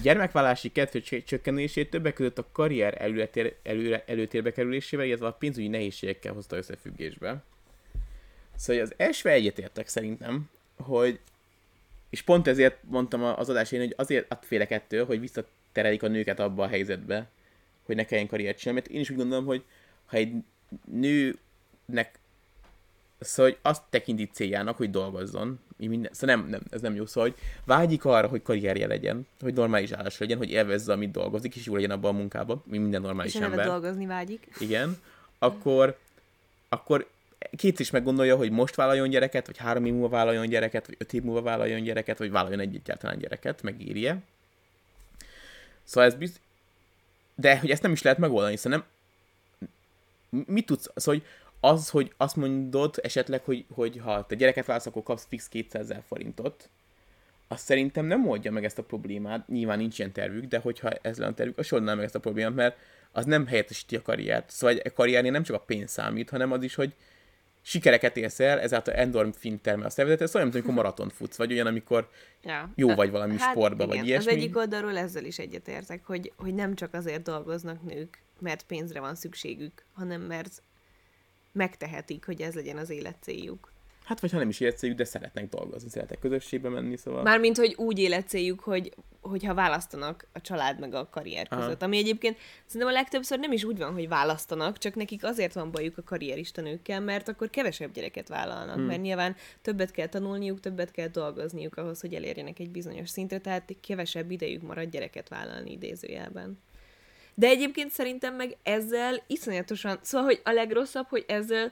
gyermekvállási 0.02 0.72
kedvő 0.72 1.02
csökkenését 1.02 1.90
többek 1.90 2.14
között 2.14 2.38
a 2.38 2.48
karrier 2.52 3.02
előtér, 3.02 3.56
előre, 3.64 4.04
előtérbe 4.08 4.52
kerülésével, 4.52 5.06
illetve 5.06 5.28
a 5.28 5.34
pénzügyi 5.34 5.68
nehézségekkel 5.68 6.34
hozta 6.34 6.56
összefüggésbe. 6.56 7.44
Szóval 8.56 8.82
az 8.82 8.94
első 8.98 9.30
egyetértek 9.30 9.88
szerintem, 9.88 10.50
hogy 10.76 11.20
és 12.10 12.22
pont 12.22 12.48
ezért 12.48 12.78
mondtam 12.84 13.24
az 13.24 13.50
adásén, 13.50 13.80
hogy 13.80 13.94
azért 13.98 14.38
félek 14.42 14.72
ettől, 14.72 15.06
hogy 15.06 15.20
visszaterelik 15.20 16.04
a 16.04 16.08
nőket 16.08 16.40
abba 16.40 16.64
a 16.64 16.68
helyzetbe, 16.68 17.30
hogy 17.84 17.96
ne 17.96 18.06
kelljen 18.06 18.28
karriert 18.28 18.58
csinálni, 18.58 18.80
mert 18.82 18.94
én 18.94 19.02
is 19.02 19.10
úgy 19.10 19.18
gondolom, 19.18 19.46
hogy 19.46 19.64
ha 20.06 20.18
egy 20.18 20.34
nőnek 20.86 22.20
szóval 23.20 23.52
hogy 23.52 23.60
azt 23.62 23.84
tekinti 23.90 24.30
céljának, 24.34 24.78
hogy 24.78 24.90
dolgozzon, 24.90 25.60
minden, 25.88 26.12
szóval 26.14 26.36
nem, 26.36 26.50
nem, 26.50 26.62
ez 26.70 26.82
nem 26.82 26.96
jó, 26.96 27.06
szóval 27.06 27.30
hogy 27.30 27.40
vágyik 27.66 28.06
arra, 28.06 28.28
hogy 28.28 28.42
karrierje 28.42 28.88
legyen, 28.88 29.28
hogy 29.40 29.54
normális 29.54 29.92
állás 29.92 30.18
legyen, 30.18 30.38
hogy 30.38 30.50
élvezze, 30.50 30.94
amit 30.94 31.12
dolgozik, 31.12 31.56
és 31.56 31.66
jó 31.66 31.76
legyen 31.76 31.92
abban 31.92 32.16
a 32.16 32.18
munkában, 32.18 32.64
mint 32.66 32.82
minden 32.82 33.02
normális 33.02 33.36
és 33.36 33.42
ember. 33.42 33.66
dolgozni 33.66 34.06
vágyik. 34.06 34.48
Igen, 34.60 34.98
akkor, 35.40 35.98
akkor 36.70 37.08
két 37.56 37.80
is 37.80 37.90
meggondolja, 37.90 38.36
hogy 38.36 38.52
most 38.52 38.76
vállaljon 38.76 39.10
gyereket, 39.10 39.46
vagy 39.46 39.58
három 39.58 39.86
év 39.86 39.94
múlva 39.94 40.10
vállaljon 40.10 40.48
gyereket, 40.50 40.86
vagy 40.86 40.96
öt 41.00 41.14
év 41.14 41.24
múlva 41.24 41.42
vállaljon 41.42 41.84
gyereket, 41.84 42.18
vagy 42.18 42.32
vállaljon 42.32 42.60
egy 42.60 42.76
egyáltalán 42.76 43.18
gyereket, 43.18 43.62
megírje. 43.62 44.22
Szóval 45.84 46.10
ez 46.10 46.16
bizt... 46.16 46.40
De 47.36 47.60
hogy 47.60 47.72
ezt 47.72 47.82
nem 47.82 47.92
is 47.92 48.02
lehet 48.02 48.20
megoldani, 48.20 48.52
hiszen 48.52 48.72
nem... 48.72 48.84
Mit 50.46 50.66
tudsz... 50.66 50.90
Szóval, 50.96 51.20
hogy 51.20 51.30
az, 51.66 51.90
hogy 51.90 52.14
azt 52.18 52.36
mondod 52.36 52.96
esetleg, 53.02 53.44
hogy, 53.44 53.66
hogy 53.74 54.00
ha 54.04 54.26
te 54.26 54.36
gyereket 54.36 54.66
válsz, 54.66 54.86
akkor 54.86 55.04
kapsz 55.04 55.26
fix 55.30 55.48
200 55.48 55.82
ezer 55.82 56.04
forintot, 56.08 56.70
az 57.48 57.60
szerintem 57.60 58.06
nem 58.06 58.28
oldja 58.28 58.52
meg 58.52 58.66
ezt 58.66 58.78
a 58.78 58.84
problémát. 58.84 59.48
Nyilván 59.48 59.78
nincs 59.78 60.00
ilyen 60.00 60.12
tervük, 60.12 60.46
de 60.46 60.58
hogyha 60.58 60.90
ez 60.90 61.18
lenne 61.18 61.32
a 61.32 61.34
tervük, 61.34 61.58
az 61.58 61.74
oldná 61.74 61.94
meg 61.94 62.06
ezt 62.06 62.16
a 62.16 62.20
problémát, 62.20 62.56
mert 62.56 62.78
az 63.12 63.26
nem 63.26 63.48
helyettesíti 63.48 63.96
a 63.96 64.02
karriert. 64.02 64.50
Szóval 64.50 64.78
egy 64.78 64.94
karriernél 64.94 65.32
nem 65.32 65.44
csak 65.44 65.56
a 65.56 65.60
pénz 65.60 65.92
számít, 65.92 66.30
hanem 66.30 66.52
az 66.52 66.64
is, 66.64 66.76
hogy 66.76 66.94
sikereket 67.62 68.18
élsz 68.18 68.40
el, 68.40 68.60
ezáltal 68.60 68.94
endorfin 68.94 69.62
termel 69.62 69.86
a 69.86 69.90
szervezet, 69.90 70.22
ez 70.22 70.36
olyan, 70.36 70.48
mint 70.48 70.60
amikor 70.60 70.84
maratont 70.84 71.14
futsz, 71.14 71.38
vagy 71.38 71.52
olyan, 71.52 71.68
amikor 71.68 72.10
ja. 72.42 72.72
jó 72.76 72.96
vagy 72.96 73.12
valami 73.12 73.38
hát, 73.38 73.52
sportba, 73.52 73.84
igen. 73.84 73.98
vagy 73.98 74.08
ilyesmi. 74.08 74.32
Az 74.32 74.38
egyik 74.38 74.58
oldalról 74.58 74.98
ezzel 74.98 75.26
is 75.26 75.40
egyetértek, 75.40 76.06
hogy, 76.06 76.34
hogy 76.36 76.54
nem 76.54 76.76
csak 76.76 76.94
azért 76.94 77.24
dolgoznak 77.24 77.84
nők, 77.84 78.22
mert 78.40 78.64
pénzre 78.64 79.00
van 79.00 79.16
szükségük, 79.16 79.86
hanem 79.94 80.22
mert 80.22 80.62
megtehetik, 81.54 82.26
hogy 82.26 82.42
ez 82.42 82.54
legyen 82.54 82.78
az 82.78 82.90
élet 82.90 83.18
céljuk. 83.22 83.72
Hát, 84.04 84.20
vagy 84.20 84.32
ha 84.32 84.38
nem 84.38 84.50
is 84.50 84.60
életcéljuk, 84.60 84.98
de 84.98 85.06
szeretnek 85.06 85.50
dolgozni, 85.50 85.90
szeretnek 85.90 86.20
közösségbe 86.20 86.70
menni, 86.70 86.98
szóval... 86.98 87.24
Mármint, 87.24 87.58
hogy 87.58 87.74
úgy 87.78 88.00
életcéljuk, 88.00 88.60
hogy 88.60 88.94
hogyha 89.22 89.54
választanak 89.54 90.28
a 90.34 90.42
család 90.42 90.80
meg 90.80 90.94
a 90.94 91.10
karrier 91.10 91.48
között. 91.48 91.82
Aha. 91.82 91.86
Ami 91.86 91.98
egyébként 91.98 92.38
szerintem 92.66 92.96
a 92.96 92.98
legtöbbször 92.98 93.40
nem 93.40 93.52
is 93.52 93.64
úgy 93.64 93.78
van, 93.78 93.94
hogy 93.94 94.08
választanak, 94.08 94.78
csak 94.78 94.96
nekik 94.96 95.24
azért 95.24 95.54
van 95.54 95.72
bajuk 95.72 95.98
a 95.98 96.04
karrierista 96.04 96.62
nőkkel, 96.62 97.00
mert 97.00 97.28
akkor 97.28 97.50
kevesebb 97.50 97.92
gyereket 97.94 98.28
vállalnak, 98.28 98.76
hmm. 98.76 98.86
mert 98.86 99.02
nyilván 99.02 99.36
többet 99.62 99.92
kell 99.92 100.08
tanulniuk, 100.08 100.60
többet 100.60 100.92
kell 100.92 101.08
dolgozniuk 101.08 101.78
ahhoz, 101.78 102.02
hogy 102.02 102.14
elérjenek 102.14 102.60
egy 102.60 102.70
bizonyos 102.70 103.10
szintre, 103.10 103.40
tehát 103.40 103.76
kevesebb 103.82 104.32
idejük 104.32 104.62
marad 104.62 104.90
gyereket 104.90 105.30
vállalni 105.30 105.72
idézőjelben. 105.72 106.58
De 107.34 107.48
egyébként 107.48 107.92
szerintem 107.92 108.36
meg 108.36 108.58
ezzel 108.64 109.24
iszonyatosan, 109.28 110.00
szóval, 110.02 110.28
hogy 110.28 110.42
a 110.44 110.52
legrosszabb, 110.52 111.08
hogy 111.08 111.26
ezzel 111.28 111.72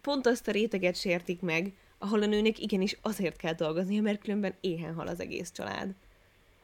pont 0.00 0.26
azt 0.26 0.48
a 0.48 0.52
réteget 0.52 0.96
sértik 0.96 1.40
meg, 1.40 1.72
ahol 1.98 2.22
a 2.22 2.26
nőnek 2.26 2.58
igenis 2.58 2.96
azért 3.02 3.36
kell 3.36 3.52
dolgoznia, 3.52 4.02
mert 4.02 4.20
különben 4.20 4.54
éhen 4.60 4.94
hal 4.94 5.06
az 5.06 5.20
egész 5.20 5.50
család. 5.50 5.94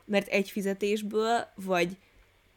Mert 0.05 0.29
egy 0.29 0.51
fizetésből, 0.51 1.47
vagy 1.55 1.97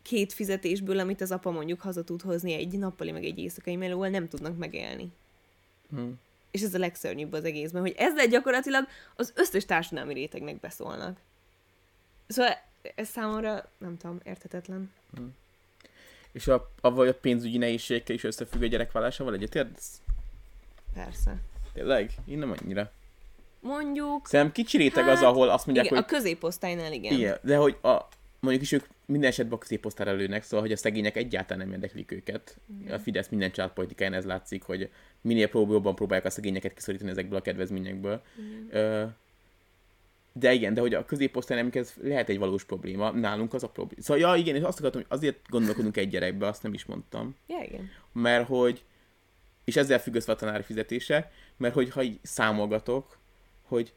két 0.01 0.33
fizetésből, 0.33 0.99
amit 0.99 1.21
az 1.21 1.31
apa 1.31 1.51
mondjuk 1.51 1.81
haza 1.81 2.03
tud 2.03 2.21
hozni 2.21 2.53
egy 2.53 2.77
nappali, 2.77 3.11
meg 3.11 3.25
egy 3.25 3.39
éjszakai 3.39 3.75
melóval, 3.75 4.09
nem 4.09 4.27
tudnak 4.27 4.57
megélni. 4.57 5.11
Hmm. 5.89 6.19
És 6.51 6.61
ez 6.61 6.73
a 6.73 6.77
legszörnyűbb 6.77 7.33
az 7.33 7.43
egészben, 7.43 7.81
hogy 7.81 7.95
ezzel 7.97 8.27
gyakorlatilag 8.27 8.87
az 9.15 9.33
összes 9.35 9.65
társadalmi 9.65 10.13
rétegnek 10.13 10.59
beszólnak. 10.59 11.19
Szóval 12.27 12.51
ez 12.95 13.07
számomra, 13.07 13.71
nem 13.77 13.97
tudom, 13.97 14.19
érthetetlen. 14.23 14.91
És 16.37 16.47
a, 16.47 16.71
a, 16.81 16.91
vagy 16.91 17.07
a 17.07 17.13
pénzügyi 17.13 17.57
nehézségekkel 17.57 18.15
is 18.15 18.23
összefügg 18.23 18.61
a 18.61 18.65
gyerekvállásával 18.65 19.33
egyetértesz? 19.33 20.01
Persze. 20.93 21.35
Tényleg? 21.73 22.11
Én 22.25 22.37
nem 22.37 22.53
annyira. 22.61 22.91
Mondjuk... 23.59 24.27
Szerintem 24.27 24.55
kicsi 24.55 24.77
réteg 24.77 25.07
az, 25.07 25.21
ahol 25.21 25.49
azt 25.49 25.65
mondják, 25.65 25.85
igen, 25.85 25.97
hogy... 25.97 26.07
a 26.07 26.17
középosztálynál 26.17 26.93
igen. 26.93 27.13
Igen, 27.13 27.37
de 27.41 27.57
hogy 27.57 27.77
a, 27.81 28.07
mondjuk 28.39 28.63
is 28.63 28.71
ők 28.71 28.85
minden 29.05 29.29
esetben 29.29 29.57
a 29.57 29.61
középosztályra 29.61 30.13
lőnek, 30.13 30.43
szóval 30.43 30.61
hogy 30.61 30.71
a 30.71 30.77
szegények 30.77 31.15
egyáltalán 31.15 31.65
nem 31.65 31.73
érdeklik 31.73 32.11
őket. 32.11 32.57
Igen. 32.81 32.93
A 32.93 32.99
Fidesz 32.99 33.29
minden 33.29 33.51
családpolitikáján 33.51 34.13
ez 34.13 34.25
látszik, 34.25 34.63
hogy 34.63 34.89
minél 35.21 35.49
prób- 35.49 35.71
jobban 35.71 35.95
próbálják 35.95 36.25
a 36.25 36.29
szegényeket 36.29 36.73
kiszorítani 36.73 37.09
ezekből 37.09 37.37
a 37.37 37.41
kedvezményekből. 37.41 38.21
Igen. 38.37 38.67
Ö, 38.71 39.05
de 40.39 40.53
igen, 40.53 40.73
de 40.73 40.81
hogy 40.81 40.93
a 40.93 41.05
középosztály 41.05 41.57
nem 41.57 41.69
ez 41.73 41.93
lehet 42.01 42.29
egy 42.29 42.37
valós 42.37 42.63
probléma, 42.63 43.11
nálunk 43.11 43.53
az 43.53 43.63
a 43.63 43.69
probléma. 43.69 44.01
Szóval 44.01 44.21
ja, 44.21 44.41
igen, 44.41 44.55
és 44.55 44.61
azt 44.61 44.79
akartam, 44.79 45.01
hogy 45.01 45.17
azért 45.17 45.49
gondolkodunk 45.49 45.97
egy 45.97 46.09
gyerekbe, 46.09 46.47
azt 46.47 46.63
nem 46.63 46.73
is 46.73 46.85
mondtam, 46.85 47.35
Ja, 47.47 47.63
igen. 47.63 47.89
mert 48.13 48.47
hogy, 48.47 48.83
és 49.63 49.75
ezzel 49.75 49.99
függ 49.99 50.15
össze 50.15 50.31
a 50.31 50.35
tanári 50.35 50.63
fizetése, 50.63 51.31
mert 51.57 51.73
hogy 51.73 51.89
ha 51.89 52.01
így 52.01 52.19
számolgatok, 52.21 53.17
hogy 53.61 53.93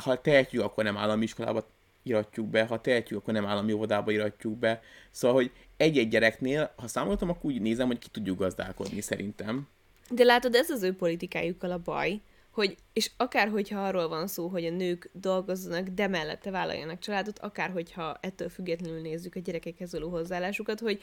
ha 0.00 0.20
tehetjük, 0.20 0.62
akkor 0.62 0.84
nem 0.84 0.96
állami 0.96 1.24
iskolába 1.24 1.66
iratjuk 2.02 2.46
be, 2.46 2.64
ha 2.64 2.80
tehetjük, 2.80 3.18
akkor 3.18 3.34
nem 3.34 3.46
állami 3.46 3.72
óvodába 3.72 4.10
iratjuk 4.10 4.58
be. 4.58 4.82
Szóval, 5.10 5.36
hogy 5.36 5.50
egy-egy 5.76 6.08
gyereknél, 6.08 6.72
ha 6.76 6.88
számoltam, 6.88 7.28
akkor 7.28 7.50
úgy 7.50 7.60
nézem, 7.60 7.86
hogy 7.86 7.98
ki 7.98 8.08
tudjuk 8.12 8.38
gazdálkodni 8.38 9.00
szerintem. 9.00 9.68
De 10.10 10.24
látod, 10.24 10.54
ez 10.54 10.70
az 10.70 10.82
ő 10.82 10.94
politikájukkal 10.94 11.70
a 11.70 11.78
baj, 11.78 12.20
hogy, 12.50 12.76
és 12.92 13.10
akár 13.16 13.48
hogyha 13.48 13.86
arról 13.86 14.08
van 14.08 14.26
szó, 14.26 14.48
hogy 14.48 14.64
a 14.64 14.70
nők 14.70 15.10
dolgozzanak, 15.12 15.88
de 15.88 16.08
mellette 16.08 16.50
vállaljanak 16.50 16.98
családot, 16.98 17.38
akár 17.38 17.70
hogyha 17.70 18.16
ettől 18.20 18.48
függetlenül 18.48 19.00
nézzük 19.00 19.34
a 19.34 19.40
gyerekekhez 19.40 19.92
való 19.92 20.08
hozzáállásukat, 20.08 20.80
hogy 20.80 21.02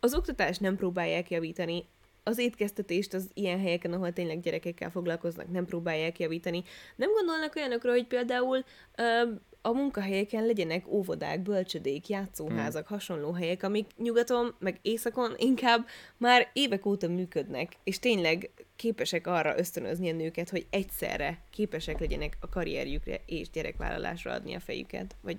az 0.00 0.14
oktatást 0.14 0.60
nem 0.60 0.76
próbálják 0.76 1.30
javítani, 1.30 1.84
az 2.22 2.38
étkeztetést 2.38 3.14
az 3.14 3.30
ilyen 3.34 3.60
helyeken, 3.60 3.92
ahol 3.92 4.12
tényleg 4.12 4.40
gyerekekkel 4.40 4.90
foglalkoznak, 4.90 5.50
nem 5.50 5.66
próbálják 5.66 6.18
javítani. 6.18 6.64
Nem 6.96 7.12
gondolnak 7.12 7.56
olyanokra, 7.56 7.90
hogy 7.90 8.06
például 8.06 8.64
ö, 8.96 9.30
a 9.62 9.72
munkahelyeken 9.72 10.46
legyenek 10.46 10.88
óvodák, 10.88 11.40
bölcsödék, 11.40 12.08
játszóházak, 12.08 12.86
hmm. 12.86 12.96
hasonló 12.96 13.32
helyek, 13.32 13.62
amik 13.62 13.86
nyugaton, 13.96 14.54
meg 14.58 14.78
északon 14.82 15.34
inkább 15.36 15.86
már 16.16 16.50
évek 16.52 16.86
óta 16.86 17.08
működnek, 17.08 17.72
és 17.84 17.98
tényleg 17.98 18.50
képesek 18.76 19.26
arra 19.26 19.58
ösztönözni 19.58 20.10
a 20.10 20.14
nőket, 20.14 20.50
hogy 20.50 20.66
egyszerre 20.70 21.38
képesek 21.50 21.98
legyenek 21.98 22.36
a 22.40 22.48
karrierjükre 22.48 23.20
és 23.26 23.50
gyerekvállalásra 23.50 24.32
adni 24.32 24.54
a 24.54 24.60
fejüket, 24.60 25.16
vagy 25.20 25.36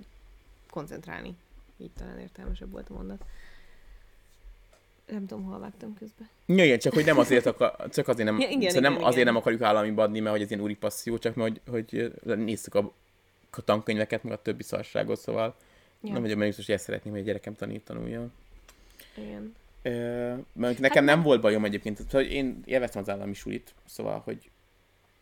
koncentrálni. 0.70 1.34
Így 1.76 1.90
talán 1.98 2.18
értelmesebb 2.18 2.70
volt 2.70 2.88
a 2.90 2.94
mondat. 2.94 3.24
Nem 5.10 5.26
tudom, 5.26 5.44
hol 5.44 5.58
vágtam 5.58 5.94
közben. 5.94 6.28
Ja, 6.46 6.64
igen, 6.64 6.78
csak 6.78 6.92
hogy 6.92 7.04
nem 7.04 7.18
azért, 7.18 7.46
akar, 7.46 7.88
csak 7.90 8.08
azért 8.08 8.28
nem, 8.28 8.40
Ja, 8.40 8.48
igen, 8.48 8.68
szóval 8.68 8.82
nem 8.82 8.92
igen, 8.92 9.04
azért 9.04 9.20
igen. 9.20 9.32
nem 9.32 9.36
akarjuk 9.36 9.62
állami 9.62 9.92
adni, 9.96 10.20
mert 10.20 10.32
hogy 10.32 10.42
ez 10.42 10.50
ilyen 10.50 10.62
úri 10.62 10.74
passzió, 10.74 11.18
csak 11.18 11.34
mert 11.34 11.60
hogy, 11.70 12.12
hogy 12.24 12.38
nézzük 12.38 12.74
a, 12.74 12.92
a 13.50 13.60
tankönyveket, 13.62 14.22
meg 14.22 14.32
a 14.32 14.42
többi 14.42 14.62
szarságot, 14.62 15.18
szóval 15.20 15.56
Ja, 16.02 16.12
nem 16.12 16.22
vagyok 16.22 16.36
benne 16.36 16.46
biztos, 16.48 16.66
hogy 16.66 16.74
ezt 16.74 16.84
szeretném, 16.84 17.12
hogy 17.12 17.22
a 17.22 17.24
gyerekem 17.24 17.54
tanít, 17.54 17.84
tanulja. 17.84 18.28
igen. 19.16 19.54
Mert 20.52 20.78
nekem 20.78 21.06
Hát 21.06 21.14
nem 21.14 21.22
volt 21.22 21.40
bajom 21.40 21.64
egyébként, 21.64 21.98
szóval 21.98 22.22
én 22.22 22.62
élveztem 22.64 23.02
az 23.02 23.08
állami 23.10 23.34
sulit, 23.34 23.74
szóval, 23.86 24.22
hogy 24.24 24.50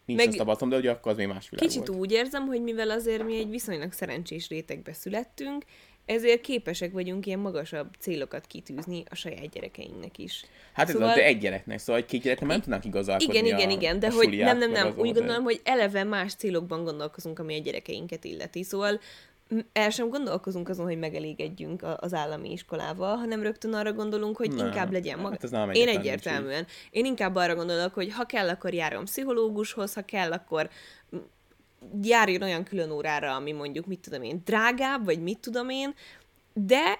nincs 0.04 0.18
Meg- 0.18 0.28
azt 0.28 0.36
tapasztalom, 0.36 0.72
de 0.72 0.78
ugye 0.78 0.90
akkor 0.90 1.12
az 1.12 1.18
még 1.18 1.26
más 1.26 1.48
világ 1.50 1.66
Kicsit 1.68 1.86
volt. 1.86 2.00
úgy 2.00 2.12
érzem, 2.12 2.46
hogy 2.46 2.62
mivel 2.62 2.90
azért 2.90 3.24
mi 3.24 3.38
egy 3.38 3.50
viszonylag 3.50 3.92
szerencsés 3.92 4.48
rétegbe 4.48 4.92
születtünk, 4.92 5.64
ezért 6.06 6.40
képesek 6.40 6.92
vagyunk 6.92 7.26
ilyen 7.26 7.38
magasabb 7.38 7.88
célokat 7.98 8.46
kitűzni 8.46 9.02
a 9.10 9.14
saját 9.14 9.48
gyerekeinknek 9.48 10.18
is. 10.18 10.44
Hát 10.72 10.86
ez 10.88 10.92
szóval- 10.94 11.08
az, 11.08 11.14
de 11.14 11.24
egy 11.24 11.38
gyereknek, 11.38 11.78
szóval 11.78 11.96
egy 12.02 12.06
két 12.06 12.22
gyereknek 12.22 12.48
nem 12.48 12.60
tudnánk 12.60 12.84
igazálkodni 12.84 13.34
Igen, 13.34 13.44
igen, 13.44 13.68
a, 13.68 13.72
igen, 13.72 13.98
de 13.98 14.06
a 14.06 14.12
hogy 14.12 14.36
nem, 14.36 14.58
nem, 14.58 14.70
nem, 14.70 14.94
úgy 14.96 15.12
gondolom, 15.12 15.42
hogy 15.42 15.60
eleve 15.64 16.04
más 16.04 16.34
célokban 16.34 16.84
gondolkozunk, 16.84 17.38
ami 17.38 17.54
a 17.54 17.60
gyerekeinket 17.60 18.24
illeti. 18.24 18.62
Szóval 18.62 19.00
el 19.72 19.90
sem 19.90 20.08
gondolkozunk 20.08 20.68
azon, 20.68 20.86
hogy 20.86 20.98
megelégedjünk 20.98 21.82
az 21.96 22.14
állami 22.14 22.52
iskolával, 22.52 23.16
hanem 23.16 23.42
rögtön 23.42 23.74
arra 23.74 23.92
gondolunk, 23.92 24.36
hogy 24.36 24.54
Nem. 24.54 24.66
inkább 24.66 24.92
legyen 24.92 25.18
maga. 25.18 25.30
Hát 25.30 25.44
ez 25.44 25.50
nálam 25.50 25.70
Én 25.70 25.84
nincs 25.84 25.98
egyértelműen. 25.98 26.66
Én 26.90 27.04
inkább 27.04 27.34
arra 27.34 27.54
gondolok, 27.54 27.94
hogy 27.94 28.12
ha 28.12 28.24
kell, 28.24 28.48
akkor 28.48 28.74
járom 28.74 29.04
pszichológushoz, 29.04 29.94
ha 29.94 30.02
kell, 30.02 30.32
akkor 30.32 30.70
járjon 32.02 32.42
olyan 32.42 32.64
külön 32.64 32.90
órára, 32.90 33.34
ami 33.34 33.52
mondjuk, 33.52 33.86
mit 33.86 34.00
tudom 34.00 34.22
én, 34.22 34.42
drágább, 34.44 35.04
vagy 35.04 35.22
mit 35.22 35.38
tudom 35.38 35.68
én, 35.68 35.94
de 36.52 36.98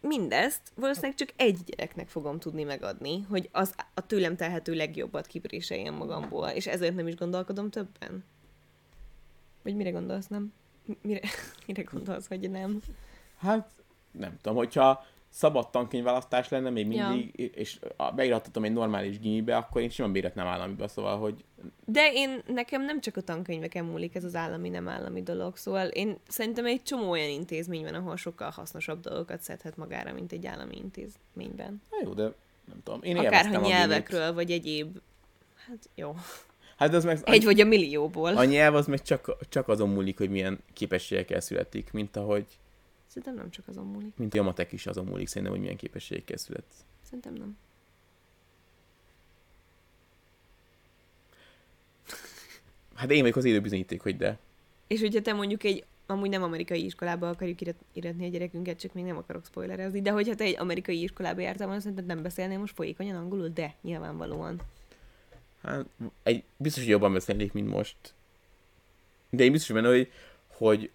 mindezt 0.00 0.62
valószínűleg 0.74 1.16
csak 1.16 1.28
egy 1.36 1.58
gyereknek 1.64 2.08
fogom 2.08 2.38
tudni 2.38 2.62
megadni, 2.62 3.26
hogy 3.28 3.48
az 3.52 3.74
a 3.94 4.06
tőlem 4.06 4.36
telhető 4.36 4.74
legjobbat 4.74 5.26
kipréseljem 5.26 5.94
magamból, 5.94 6.48
és 6.48 6.66
ezért 6.66 6.94
nem 6.94 7.06
is 7.06 7.16
gondolkodom 7.16 7.70
többen. 7.70 8.24
Vagy 9.62 9.76
mire 9.76 9.90
gondolsz, 9.90 10.26
nem? 10.26 10.52
Mi- 10.88 10.98
Mire, 11.02 11.20
mire 11.66 11.82
gondolsz, 11.82 12.28
hogy 12.28 12.50
nem? 12.50 12.80
Hát 13.38 13.68
nem 14.10 14.36
tudom, 14.40 14.56
hogyha 14.56 15.04
szabad 15.30 15.70
tankönyvválasztás 15.70 16.48
lenne 16.48 16.70
még 16.70 16.92
Ja. 16.92 17.08
mindig, 17.08 17.50
és 17.54 17.78
a- 17.96 18.12
beírhattatom 18.12 18.64
egy 18.64 18.72
normális 18.72 19.18
gimibe, 19.18 19.56
akkor 19.56 19.80
én 19.82 19.90
simán 19.90 20.12
beírhatnám 20.12 20.46
államiba, 20.46 20.88
szóval, 20.88 21.18
hogy 21.18 21.44
De 21.84 22.12
én, 22.12 22.42
nekem 22.46 22.84
nem 22.84 23.00
csak 23.00 23.16
a 23.16 23.20
tankönyveken 23.20 23.84
múlik 23.84 24.14
ez 24.14 24.24
az 24.24 24.34
állami, 24.34 24.68
nem 24.68 24.88
állami 24.88 25.22
dolog, 25.22 25.56
szóval 25.56 25.86
én 25.88 26.16
szerintem 26.28 26.66
egy 26.66 26.82
csomó 26.82 27.10
olyan 27.10 27.28
intézmény 27.30 27.82
van, 27.84 27.94
ahol 27.94 28.16
sokkal 28.16 28.50
hasznosabb 28.50 29.00
dolgokat 29.00 29.40
szedhet 29.40 29.76
magára, 29.76 30.12
mint 30.12 30.32
egy 30.32 30.46
állami 30.46 30.76
intézményben. 30.76 31.82
na 31.90 31.96
jó, 32.02 32.12
de 32.14 32.22
nem 32.64 32.82
tudom. 32.84 33.02
Én 33.02 33.16
Akár 33.16 33.24
élveztem 33.32 33.52
ha 33.52 33.58
a 33.58 33.60
gimit. 33.62 33.76
nyelvekről, 33.78 34.32
vagy 34.32 34.50
egyéb, 34.50 34.98
hát 35.66 35.88
jó, 35.94 36.14
Hát 36.78 36.94
az 36.94 37.04
meg, 37.04 37.18
egy 37.24 37.44
vagy 37.44 37.60
a 37.60 37.64
millióból. 37.64 38.36
a 38.36 38.44
nyelv 38.44 38.74
az 38.74 38.86
meg 38.86 39.02
csak, 39.02 39.36
csak 39.48 39.68
azon 39.68 39.88
múlik, 39.88 40.18
hogy 40.18 40.30
milyen 40.30 40.58
képességekkel 40.72 41.40
születik, 41.40 41.92
mint 41.92 42.16
ahogy, 42.16 42.46
Szerintem 43.06 43.34
nem 43.34 43.50
csak 43.50 43.68
azon 43.68 43.86
múlik. 43.86 44.16
mint 44.16 44.34
a 44.34 44.42
matek 44.42 44.72
is 44.72 44.86
azon 44.86 45.04
múlik, 45.04 45.26
szerintem, 45.26 45.52
hogy 45.52 45.60
milyen 45.62 45.76
képességekkel 45.76 46.36
szület. 46.36 46.64
Szerintem 47.02 47.32
nem. 47.32 47.56
Hát 52.94 53.10
én 53.10 53.20
vagyok 53.20 53.36
az 53.36 53.44
élő 53.44 53.60
bizonyíték, 53.60 54.00
hogy 54.00 54.16
de. 54.16 54.38
És 54.86 55.00
hogyha 55.00 55.20
te 55.22 55.32
mondjuk 55.32 55.64
egy 55.64 55.84
amúgy 56.06 56.30
nem 56.30 56.42
amerikai 56.42 56.84
iskolába 56.84 57.28
akarjuk 57.28 57.60
irat, 57.60 57.76
iratni 57.92 58.26
a 58.26 58.30
gyerekünket, 58.30 58.78
csak 58.80 58.92
még 58.94 59.04
nem 59.04 59.16
akarok 59.16 59.44
spoilerezni, 59.44 60.02
de 60.02 60.10
hogyha 60.10 60.34
te 60.34 60.44
egy 60.44 60.58
amerikai 60.58 61.02
iskolába 61.02 61.40
jártál 61.40 61.66
volna, 61.66 61.80
szerinted 61.82 62.06
nem 62.06 62.22
beszélnél 62.22 62.58
most 62.58 62.74
folyékonyan 62.74 63.16
angolul, 63.16 63.48
de 63.48 63.74
nyilvánvalóan. 63.82 64.60
Hát, 65.62 65.84
egy, 66.22 66.44
biztos, 66.56 66.82
hogy 66.82 66.92
jobban 66.92 67.12
beszélnék, 67.12 67.52
mint 67.52 67.68
most. 67.68 67.96
De 69.30 69.44
én 69.44 69.52
biztos 69.52 69.74
benne, 69.74 69.88
hogy, 69.88 70.12
hogy 70.46 70.90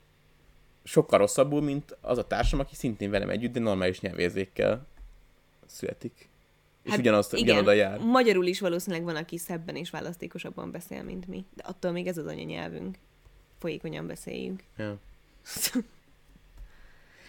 sokkal 0.84 1.20
rosszabbul, 1.20 1.62
mint 1.62 1.98
az 2.02 2.18
a 2.18 2.28
társam, 2.28 2.60
aki 2.60 2.76
szintén 2.76 3.10
velem 3.10 3.30
együtt, 3.30 3.54
de 3.54 3.60
normális 3.60 4.00
nyelvérzékkel 4.00 4.88
születik. 5.66 6.28
És 6.84 6.90
hát 6.90 7.00
ugyanazt, 7.00 7.34
ugyanoda 7.34 7.72
jár. 7.72 8.00
magyarul 8.00 8.46
is 8.46 8.60
valószínűleg 8.60 9.06
van, 9.06 9.16
aki 9.16 9.38
szebben 9.38 9.76
és 9.76 9.90
választékosabban 9.90 10.72
beszél, 10.72 11.04
mint 11.04 11.28
mi. 11.28 11.46
De 11.56 11.64
attól 11.66 11.92
még 11.92 12.08
ez 12.08 12.18
az 12.18 12.26
anyanyelvünk. 12.26 12.98
Folyékonyan 13.60 14.08
beszéljünk. 14.08 14.64
Ja. 14.78 14.98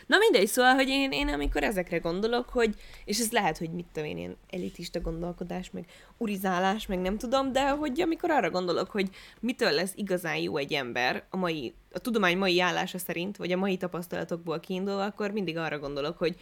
Na 0.07 0.17
mindegy, 0.19 0.47
szóval, 0.47 0.75
hogy 0.75 0.89
én, 0.89 1.11
én 1.11 1.29
amikor 1.29 1.63
ezekre 1.63 1.99
gondolok, 1.99 2.49
hogy, 2.49 2.75
és 3.05 3.19
ez 3.19 3.31
lehet, 3.31 3.59
hogy 3.59 3.71
mit 3.71 3.87
tudom 3.93 4.09
én, 4.09 4.17
ilyen 4.17 4.37
elitista 4.51 5.01
gondolkodás, 5.01 5.71
meg 5.71 5.85
urizálás, 6.17 6.87
meg 6.87 6.99
nem 6.99 7.19
tudom, 7.19 7.53
de 7.53 7.69
hogy 7.69 8.01
amikor 8.01 8.31
arra 8.31 8.51
gondolok, 8.51 8.91
hogy 8.91 9.09
mitől 9.41 9.71
lesz 9.71 9.93
igazán 9.95 10.37
jó 10.37 10.57
egy 10.57 10.73
ember 10.73 11.25
a 11.31 11.37
mai, 11.37 11.75
a 11.93 11.99
tudomány 11.99 12.39
mai 12.39 12.61
állása 12.61 12.99
szerint, 12.99 13.37
vagy 13.37 13.53
a 13.53 13.57
mai 13.57 13.77
tapasztalatokból 13.77 14.61
kiindulva, 14.61 15.05
akkor 15.05 15.31
mindig 15.31 15.57
arra 15.57 15.79
gondolok, 15.79 16.19
hogy 16.19 16.37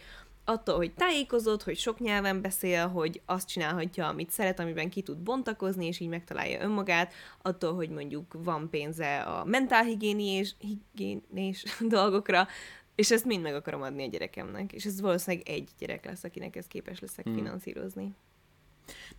attól, 0.45 0.75
hogy 0.75 0.93
tájékozott, 0.93 1.63
hogy 1.63 1.77
sok 1.77 1.99
nyelven 1.99 2.41
beszél, 2.41 2.87
hogy 2.87 3.21
azt 3.25 3.47
csinálhatja, 3.47 4.07
amit 4.07 4.31
szeret, 4.31 4.59
amiben 4.59 4.89
ki 4.89 5.01
tud 5.01 5.17
bontakozni, 5.17 5.85
és 5.85 5.99
így 5.99 6.07
megtalálja 6.07 6.61
önmagát, 6.61 7.13
attól, 7.41 7.73
hogy 7.73 7.89
mondjuk 7.89 8.35
van 8.43 8.69
pénze 8.69 9.17
a 9.17 9.45
mentálhigiéniés 9.45 10.55
higiénés 10.59 11.63
dolgokra, 11.95 12.47
és 12.95 13.11
ezt 13.11 13.25
mind 13.25 13.41
meg 13.41 13.55
akarom 13.55 13.81
adni 13.81 14.03
a 14.03 14.07
gyerekemnek. 14.07 14.71
És 14.71 14.85
ez 14.85 15.01
valószínűleg 15.01 15.47
egy 15.47 15.69
gyerek 15.79 16.05
lesz, 16.05 16.23
akinek 16.23 16.55
ez 16.55 16.67
képes 16.67 16.99
leszek 16.99 17.25
Hmm. 17.25 17.35
finanszírozni. 17.35 18.15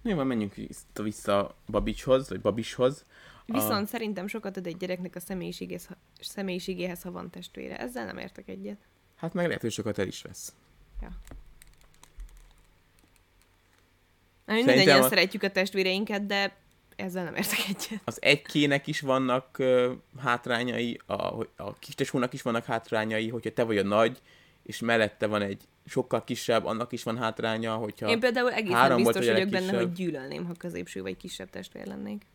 Na 0.03 0.11
jó, 0.11 0.23
menjünk 0.23 0.55
vissza, 0.55 1.03
vissza 1.03 1.57
Babicshoz, 1.67 2.29
vagy 2.29 2.41
Babishoz, 2.41 3.05
Viszont 3.47 3.85
a... 3.85 3.87
szerintem 3.87 4.27
sokat 4.27 4.57
ad 4.57 4.67
egy 4.67 4.77
gyereknek 4.77 5.17
a 5.17 5.21
személyiségéhez, 5.21 5.89
személyiségéhez, 6.21 7.03
ha 7.03 7.11
van 7.11 7.31
testvére. 7.31 7.79
Ezzel 7.79 8.05
nem 8.05 8.19
értek 8.19 8.49
egyet. 8.49 8.79
Hát 9.15 9.35
meg 9.35 9.47
lehet, 9.47 9.61
hogy 9.61 9.73
sokat 9.73 9.99
el 9.99 10.07
is 10.07 10.23
vesz. 10.23 10.55
Ja. 11.01 11.09
Szerintem 14.47 14.75
mindannyian 14.77 15.05
a... 15.05 15.09
szeretjük 15.09 15.43
a 15.43 15.51
testvéreinket, 15.51 16.27
de 16.27 16.57
ezzel 16.97 17.25
nem 17.25 17.35
értek 17.35 17.59
egyet. 17.69 18.01
Az 18.05 18.19
egykének 18.23 18.87
is 18.87 19.01
vannak 19.01 19.57
uh, 19.59 19.91
hátrányai, 20.19 21.01
a, 21.07 21.15
a 21.57 21.75
kistesónak 21.79 22.33
is 22.33 22.43
vannak 22.43 22.65
hátrányai, 22.65 23.29
hogyha 23.29 23.53
te 23.53 23.63
vagy 23.63 23.79
a 23.79 23.83
nagy, 23.83 24.21
és 24.63 24.81
mellette 24.81 25.27
van 25.27 25.43
egy 25.43 25.63
sokkal 25.87 26.25
kisebb, 26.25 26.65
annak 26.65 26.93
is 26.93 27.03
van 27.03 27.19
hátránya, 27.19 27.75
hogyha 27.75 28.09
Én 28.09 28.21
például 28.21 28.53
egészen 28.53 28.97
biztos 28.97 29.27
vagyok 29.27 29.49
benne, 29.49 29.77
hogy 29.77 29.93
gyűlölném, 29.93 30.45
ha 30.45 30.53
középső 30.53 31.03
vagy 31.03 31.17
kisebb 31.17 31.51
testvér 31.51 31.87
lennék. 31.87 32.27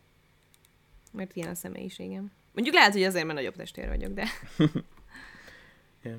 Mert 1.12 1.36
ilyen 1.36 1.48
a 1.48 1.54
személyiségem. 1.54 2.32
Mondjuk 2.52 2.74
lehet, 2.74 2.92
hogy 2.92 3.02
azért, 3.02 3.24
mert 3.24 3.38
nagyobb 3.38 3.56
testvér 3.56 3.88
vagyok, 3.88 4.12
de... 4.12 4.26
yeah. 6.04 6.18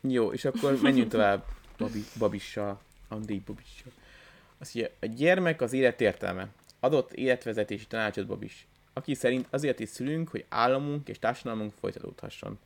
Jó, 0.00 0.32
és 0.32 0.44
akkor 0.44 0.78
menjünk 0.82 1.10
tovább 1.10 1.44
Babi, 1.78 2.04
Babissal, 2.18 2.80
Andi 3.08 3.42
Babissal. 3.46 3.92
Azt 4.58 4.74
mondja, 4.74 4.92
a 5.00 5.06
gyermek 5.06 5.60
az 5.60 5.72
élet 5.72 6.00
értelme. 6.00 6.48
Adott 6.80 7.12
életvezetési 7.12 7.86
tanácsot 7.86 8.26
Babis, 8.26 8.66
aki 8.92 9.14
szerint 9.14 9.46
azért 9.50 9.80
is 9.80 9.88
szülünk, 9.88 10.28
hogy 10.28 10.44
államunk 10.48 11.08
és 11.08 11.18
társadalmunk 11.18 11.72
folytatódhasson. 11.80 12.58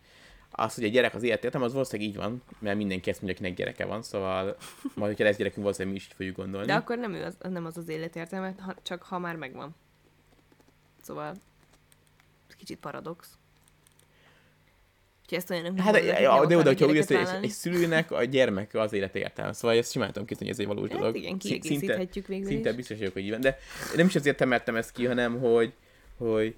Az, 0.51 0.75
hogy 0.75 0.85
a 0.85 0.89
gyerek 0.89 1.15
az 1.15 1.23
élet 1.23 1.45
értelme, 1.45 1.67
az 1.67 1.73
valószínűleg 1.73 2.11
így 2.11 2.17
van, 2.17 2.43
mert 2.59 2.77
mindenki 2.77 3.11
ezt 3.11 3.23
mondja, 3.23 3.39
akinek 3.39 3.59
gyereke 3.59 3.85
van, 3.85 4.03
szóval 4.03 4.57
majd, 4.95 5.11
hogyha 5.11 5.25
lesz 5.25 5.37
gyerekünk, 5.37 5.63
valószínűleg 5.63 5.95
mi 5.95 6.01
is 6.01 6.09
így 6.11 6.17
fogjuk 6.17 6.37
gondolni. 6.37 6.67
De 6.67 6.75
akkor 6.75 6.99
nem, 6.99 7.15
ő 7.15 7.25
az, 7.25 7.37
nem 7.41 7.65
az 7.65 7.77
az 7.77 7.89
életértelme, 7.89 8.55
csak 8.83 9.03
ha 9.03 9.19
már 9.19 9.37
megvan. 9.37 9.75
Szóval 11.03 11.35
kicsit 12.57 12.79
paradox. 12.79 13.39
Úgyhogy 15.33 15.55
ezt 15.55 15.65
olyan 15.65 15.79
hát, 15.79 16.21
ja, 16.21 16.47
de 16.47 16.57
oda, 16.57 16.69
hogyha 16.69 16.87
úgy 16.87 16.97
egy, 16.97 17.13
egy 17.43 17.51
szülőnek 17.51 18.11
a 18.11 18.25
gyermek 18.25 18.75
az 18.75 18.93
élet 18.93 19.17
értelme. 19.17 19.53
Szóval 19.53 19.77
ezt 19.77 19.93
simán 19.93 20.13
tudom 20.13 20.29
hogy 20.39 20.49
ez 20.49 20.59
egy 20.59 20.67
valós 20.67 20.89
hát, 20.89 20.99
dolog. 20.99 21.17
igen, 21.17 21.39
kiegészíthetjük 21.39 22.27
végül 22.27 22.47
Szinte 22.47 22.71
is. 22.71 22.77
biztos 22.77 22.99
vagyok, 22.99 23.13
hogy 23.13 23.23
így 23.23 23.31
van. 23.31 23.41
De 23.41 23.59
nem 23.97 24.07
is 24.07 24.17
azért 24.17 24.37
temettem 24.37 24.77
ezt 24.77 24.93
ki, 24.93 25.07
hanem 25.07 25.41
hogy, 25.41 25.73
hogy 26.17 26.55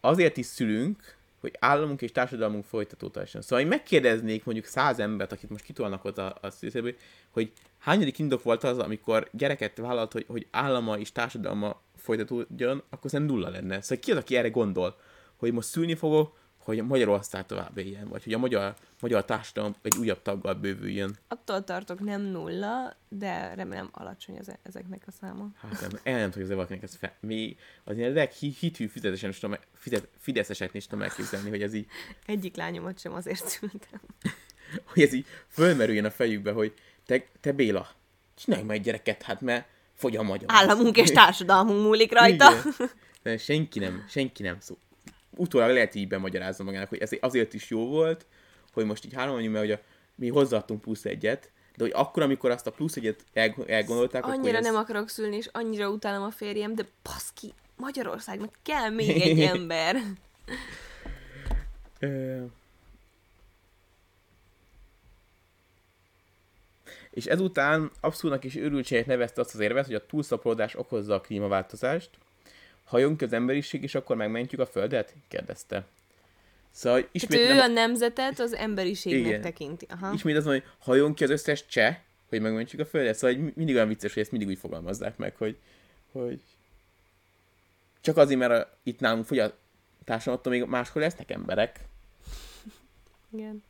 azért 0.00 0.36
is 0.36 0.46
szülünk, 0.46 1.16
hogy 1.40 1.56
államunk 1.58 2.02
és 2.02 2.12
társadalmunk 2.12 2.64
folytatódhasson. 2.64 3.42
Szóval 3.42 3.60
én 3.60 3.66
megkérdeznék 3.66 4.44
mondjuk 4.44 4.66
száz 4.66 4.98
embert, 4.98 5.32
akit 5.32 5.50
most 5.50 5.64
kitolnak 5.64 6.04
ott 6.04 6.18
a, 6.18 6.38
a 6.40 6.50
szülőszéből, 6.50 6.94
hogy 7.30 7.52
hányadik 7.78 8.18
indok 8.18 8.42
volt 8.42 8.64
az, 8.64 8.78
amikor 8.78 9.28
gyereket 9.32 9.76
vállalt, 9.76 10.12
hogy, 10.12 10.24
hogy 10.28 10.46
állama 10.50 10.98
és 10.98 11.12
társadalma 11.12 11.80
folytatódjon, 11.96 12.82
akkor 12.90 13.10
szerintem 13.10 13.36
nulla 13.36 13.50
lenne. 13.50 13.80
Szóval 13.80 13.98
ki 13.98 14.10
az, 14.10 14.16
aki 14.16 14.36
erre 14.36 14.48
gondol, 14.48 14.96
hogy 15.36 15.52
most 15.52 15.68
szülni 15.68 15.94
fogok, 15.94 16.36
hogy 16.68 16.86
Magyarország 16.86 17.46
tovább 17.46 17.78
éljen, 17.78 18.08
vagy 18.08 18.24
hogy 18.24 18.32
a 18.32 18.38
magyar, 18.38 18.74
magyar 19.00 19.24
társadalom 19.24 19.74
egy 19.82 19.96
újabb 19.96 20.22
taggal 20.22 20.54
bővüljön. 20.54 21.16
Attól 21.28 21.64
tartok 21.64 22.00
nem 22.00 22.20
nulla, 22.22 22.96
de 23.08 23.54
remélem 23.54 23.88
alacsony 23.92 24.36
ez, 24.36 24.46
ezeknek 24.62 25.02
a 25.06 25.10
száma. 25.10 25.48
Hát 25.60 25.80
nem, 25.80 25.90
el 26.02 26.18
nem 26.18 26.30
tudjuk 26.30 26.50
valakinek 26.50 26.82
ez 26.82 26.94
fel. 26.94 27.12
Mi 27.20 27.56
az 27.84 27.96
ilyen 27.96 28.12
leghithű 28.12 28.86
fizetesen 28.86 29.30
is 29.30 29.38
tudom, 29.38 29.56
fizet, 29.74 30.08
fideszesek 30.18 30.74
is 30.74 30.86
tudom 30.86 31.04
elképzelni, 31.04 31.48
hogy 31.48 31.62
ez 31.62 31.74
így... 31.74 31.86
Egyik 32.26 32.56
lányomat 32.56 32.98
sem 32.98 33.12
azért 33.12 33.48
szültem. 33.48 34.00
hogy 34.92 35.02
ez 35.02 35.12
így 35.12 35.26
fölmerüljön 35.48 36.04
a 36.04 36.10
fejükbe, 36.10 36.52
hogy 36.52 36.74
te, 37.06 37.24
te 37.40 37.52
Béla, 37.52 37.88
csinálj 38.34 38.62
majd 38.62 38.82
gyereket, 38.82 39.22
hát 39.22 39.40
mert 39.40 39.66
fogy 39.94 40.16
a 40.16 40.22
magyar. 40.22 40.48
Államunk 40.52 40.96
és 40.96 41.10
társadalmunk 41.10 41.82
múlik 41.82 42.12
rajta. 42.12 42.50
Igen. 43.22 43.38
senki 43.38 43.78
nem, 43.78 44.04
senki 44.08 44.42
nem 44.42 44.56
szó 44.60 44.78
utólag 45.38 45.70
lehet 45.70 45.94
így 45.94 46.08
bemagyaráznom 46.08 46.66
magának, 46.66 46.88
hogy 46.88 46.98
ez 46.98 47.10
azért 47.20 47.54
is 47.54 47.70
jó 47.70 47.86
volt, 47.86 48.26
hogy 48.72 48.84
most 48.84 49.04
így 49.04 49.14
három 49.14 49.32
mondjuk, 49.32 49.52
mert 49.52 49.64
hogy 49.64 49.74
a, 49.74 49.80
mi 50.14 50.28
hozzáadtunk 50.28 50.80
plusz 50.80 51.04
egyet, 51.04 51.50
de 51.76 51.84
hogy 51.84 51.92
akkor, 51.94 52.22
amikor 52.22 52.50
azt 52.50 52.66
a 52.66 52.70
plusz 52.70 52.96
egyet 52.96 53.24
el, 53.32 53.54
elgondolták, 53.66 54.24
Annyira 54.26 54.48
akkor 54.48 54.62
nem 54.62 54.74
ez... 54.74 54.80
akarok 54.80 55.08
szülni, 55.08 55.36
és 55.36 55.48
annyira 55.52 55.90
utálom 55.90 56.22
a 56.22 56.30
férjem, 56.30 56.74
de 56.74 56.84
baszki, 57.02 57.54
Magyarországnak 57.76 58.54
kell 58.62 58.90
még 58.90 59.20
egy 59.20 59.40
ember. 59.54 59.96
és 67.10 67.26
ezután 67.26 67.90
abszurdnak 68.00 68.44
és 68.44 68.56
őrültségek 68.56 69.06
nevezte 69.06 69.40
azt 69.40 69.54
az 69.54 69.60
érvet, 69.60 69.86
hogy 69.86 69.94
a 69.94 70.06
túlszaporodás 70.06 70.74
okozza 70.76 71.14
a 71.14 71.20
klímaváltozást, 71.20 72.10
Hajunk 72.88 73.16
ki 73.16 73.24
az 73.24 73.32
emberiség, 73.32 73.82
és 73.82 73.94
akkor 73.94 74.16
megmentjük 74.16 74.60
a 74.60 74.66
Földet? 74.66 75.14
kérdezte. 75.28 75.86
Szóval 76.70 77.08
ismét 77.12 77.38
Tehát 77.38 77.52
ő 77.52 77.54
nem... 77.54 77.70
a 77.70 77.72
nemzetet 77.72 78.38
az 78.38 78.54
emberiségnek 78.54 79.26
Igen. 79.26 79.40
tekinti. 79.40 79.86
Aha. 79.88 80.12
Ismét 80.12 80.36
az 80.36 80.44
hogy 80.44 80.62
hajunk 80.78 81.14
ki 81.14 81.24
az 81.24 81.30
összes 81.30 81.66
cseh, 81.66 81.96
hogy 82.28 82.40
megmentjük 82.40 82.80
a 82.80 82.86
Földet. 82.86 83.14
Szóval 83.14 83.52
mindig 83.54 83.74
olyan 83.74 83.88
vicces, 83.88 84.12
hogy 84.12 84.22
ezt 84.22 84.30
mindig 84.30 84.48
úgy 84.48 84.58
fogalmazzák 84.58 85.16
meg, 85.16 85.36
hogy, 85.36 85.56
hogy 86.12 86.40
csak 88.00 88.16
azért, 88.16 88.38
mert 88.38 88.52
a, 88.52 88.78
itt 88.82 89.00
nálunk 89.00 89.24
fogy 89.24 89.38
a 89.38 89.56
társadalom, 90.04 90.52
még 90.52 90.64
máshol 90.64 91.02
lesznek 91.02 91.30
emberek. 91.30 91.80
Igen. 93.30 93.62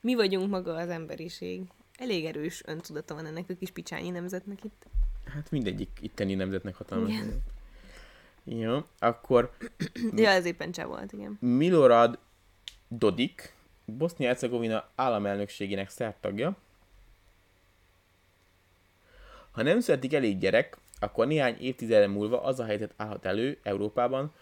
Mi 0.00 0.14
vagyunk 0.14 0.50
maga 0.50 0.74
az 0.74 0.88
emberiség. 0.88 1.62
Elég 1.98 2.24
erős 2.24 2.62
öntudata 2.66 3.14
van 3.14 3.26
ennek 3.26 3.44
a 3.48 3.54
kis 3.58 3.70
picsányi 3.70 4.10
nemzetnek 4.10 4.64
itt. 4.64 4.86
Hát 5.24 5.50
mindegyik 5.50 5.88
itteni 6.00 6.34
nemzetnek 6.34 6.74
hatalmas. 6.74 7.10
Igen. 7.10 7.42
Jó, 8.44 8.78
akkor... 8.98 9.50
ja, 10.16 10.28
ez 10.28 10.44
éppen 10.44 10.72
cseh 10.72 10.86
volt, 10.86 11.12
igen. 11.12 11.38
Milorad 11.40 12.18
Dodik, 12.88 13.54
Bosznia-Hercegovina 13.84 14.88
államelnökségének 14.94 15.88
szertagja. 15.88 16.56
Ha 19.50 19.62
nem 19.62 19.80
születik 19.80 20.12
elég 20.12 20.38
gyerek, 20.38 20.78
akkor 21.00 21.26
néhány 21.26 21.56
évtizeden 21.60 22.10
múlva 22.10 22.42
az 22.42 22.60
a 22.60 22.64
helyzet 22.64 22.94
állhat 22.96 23.24
elő 23.24 23.58
Európában, 23.62 24.32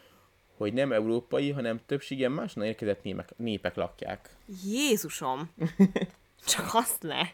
hogy 0.56 0.72
nem 0.72 0.92
európai, 0.92 1.50
hanem 1.50 1.80
többségen 1.86 2.32
máshonnan 2.32 2.68
érkezett 2.68 3.02
népek, 3.02 3.28
népek 3.36 3.74
lakják. 3.74 4.28
Jézusom! 4.64 5.50
Csak 6.46 6.68
azt 6.72 7.02
le! 7.02 7.32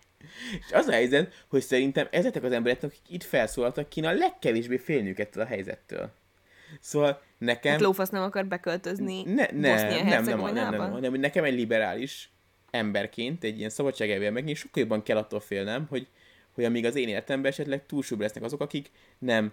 És 0.67 0.73
az 0.73 0.87
a 0.87 0.93
helyzet, 0.93 1.45
hogy 1.49 1.63
szerintem 1.63 2.09
ezek 2.11 2.43
az 2.43 2.53
emberek, 2.53 2.83
akik 2.83 3.01
itt 3.09 3.23
felszólaltak, 3.23 3.89
kéne 3.89 4.09
a 4.09 4.13
legkevésbé 4.13 4.77
félniük 4.77 5.19
ettől 5.19 5.43
a 5.43 5.47
helyzettől. 5.47 6.13
Szóval 6.81 7.23
nekem... 7.39 7.73
Hát 7.73 7.81
lófasz 7.81 8.09
nem 8.09 8.23
akar 8.23 8.47
beköltözni 8.47 9.23
ne, 9.23 9.33
ne, 9.33 9.45
nem, 9.53 10.07
nem, 10.07 10.25
nem, 10.25 10.41
nem, 10.55 10.75
nem, 10.75 10.99
nem, 11.01 11.15
nekem 11.15 11.45
egy 11.45 11.55
liberális 11.55 12.31
emberként, 12.71 13.45
egy 13.45 13.59
ilyen 13.59 13.71
szabadságelvél 13.71 14.31
meg, 14.31 14.49
én 14.49 14.55
sokkal 14.55 14.83
jobban 14.83 15.03
kell 15.03 15.17
attól 15.17 15.41
félnem, 15.41 15.87
hogy, 15.89 16.07
hogy 16.53 16.65
amíg 16.65 16.85
az 16.85 16.97
én 16.97 17.09
életemben 17.09 17.51
esetleg 17.51 17.87
túlsúlyban 17.87 18.27
lesznek 18.27 18.45
azok, 18.45 18.61
akik 18.61 18.91
nem 19.19 19.53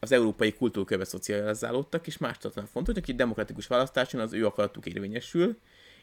az 0.00 0.12
európai 0.12 0.52
kultúrkörbe 0.52 1.04
szocializálódtak, 1.04 2.06
és 2.06 2.18
más 2.18 2.38
tartanak. 2.38 2.70
Fontos, 2.70 2.94
hogy 2.94 3.02
aki 3.02 3.14
demokratikus 3.14 3.66
választáson 3.66 4.20
az 4.20 4.32
ő 4.32 4.46
akaratuk 4.46 4.86
érvényesül, 4.86 5.58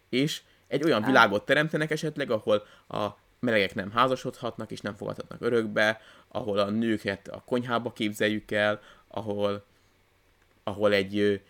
és 0.09 0.41
egy 0.68 0.84
olyan 0.84 1.03
világot 1.03 1.45
teremtenek 1.45 1.91
esetleg, 1.91 2.32
ahol 2.32 2.64
a 2.88 3.07
melegek 3.39 3.76
nem 3.76 3.91
házasodhatnak, 3.91 4.72
és 4.72 4.82
nem 4.82 4.95
fogadhatnak 4.95 5.41
örökbe, 5.41 5.99
ahol 6.28 6.57
a 6.57 6.70
nőket 6.70 7.28
a 7.28 7.43
konyhába 7.45 7.91
képzeljük 7.91 8.51
el, 8.51 8.82
ahol 9.07 9.66
ahol 10.64 10.93
egy 10.93 11.41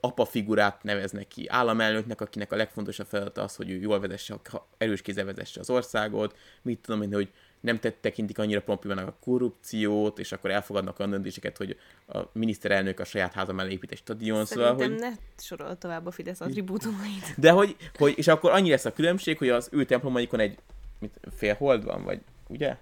apa 0.00 0.24
figurát 0.24 0.82
neveznek 0.82 1.28
ki 1.28 1.48
államelnöknek, 1.48 2.20
akinek 2.20 2.52
a 2.52 2.56
legfontosabb 2.56 3.06
feladata 3.06 3.42
az, 3.42 3.56
hogy 3.56 3.70
ő 3.70 3.80
jól 3.80 4.00
vezesse, 4.00 4.34
erős 4.78 5.02
kézzel 5.02 5.24
vezesse 5.24 5.60
az 5.60 5.70
országot, 5.70 6.36
mit 6.62 6.78
tudom 6.78 7.02
én, 7.02 7.12
hogy 7.12 7.32
nem 7.60 7.78
tekintik 8.00 8.38
annyira 8.38 8.62
promptban 8.62 8.98
a 8.98 9.14
korrupciót, 9.20 10.18
és 10.18 10.32
akkor 10.32 10.50
elfogadnak 10.50 10.98
olyan 10.98 11.10
döntéseket, 11.10 11.56
hogy 11.56 11.78
a 12.06 12.18
miniszterelnök 12.32 13.00
a 13.00 13.04
saját 13.04 13.32
háza 13.32 13.52
mellé 13.52 13.72
épít 13.72 13.92
egy 13.92 13.98
stadion. 13.98 14.44
Szóval, 14.44 14.74
hogy... 14.74 14.94
ne 14.94 15.10
sorol 15.36 15.78
tovább 15.78 16.06
a 16.06 16.10
Fidesz 16.10 16.40
attribútumait. 16.40 17.34
De 17.36 17.50
hogy, 17.50 17.76
hogy, 17.94 18.14
és 18.16 18.28
akkor 18.28 18.50
annyi 18.50 18.70
lesz 18.70 18.84
a 18.84 18.92
különbség, 18.92 19.38
hogy 19.38 19.48
az 19.48 19.68
ő 19.72 19.84
templomaikon 19.84 20.40
egy 20.40 20.58
mit, 20.98 21.56
hold 21.58 21.84
van, 21.84 22.04
vagy 22.04 22.20
ugye? 22.48 22.76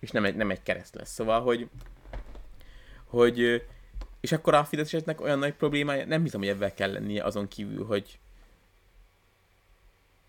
És 0.00 0.10
nem 0.10 0.24
egy, 0.24 0.34
nem 0.34 0.50
egy 0.50 0.62
kereszt 0.62 0.94
lesz. 0.94 1.12
Szóval, 1.12 1.40
hogy, 1.40 1.68
hogy 3.04 3.62
és 4.20 4.32
akkor 4.32 4.54
a 4.54 4.64
Fideszesnek 4.64 5.20
olyan 5.20 5.38
nagy 5.38 5.54
problémája, 5.54 6.06
nem 6.06 6.22
hiszem, 6.22 6.40
hogy 6.40 6.48
ebben 6.48 6.74
kell 6.74 6.92
lennie 6.92 7.24
azon 7.24 7.48
kívül, 7.48 7.84
hogy 7.84 8.18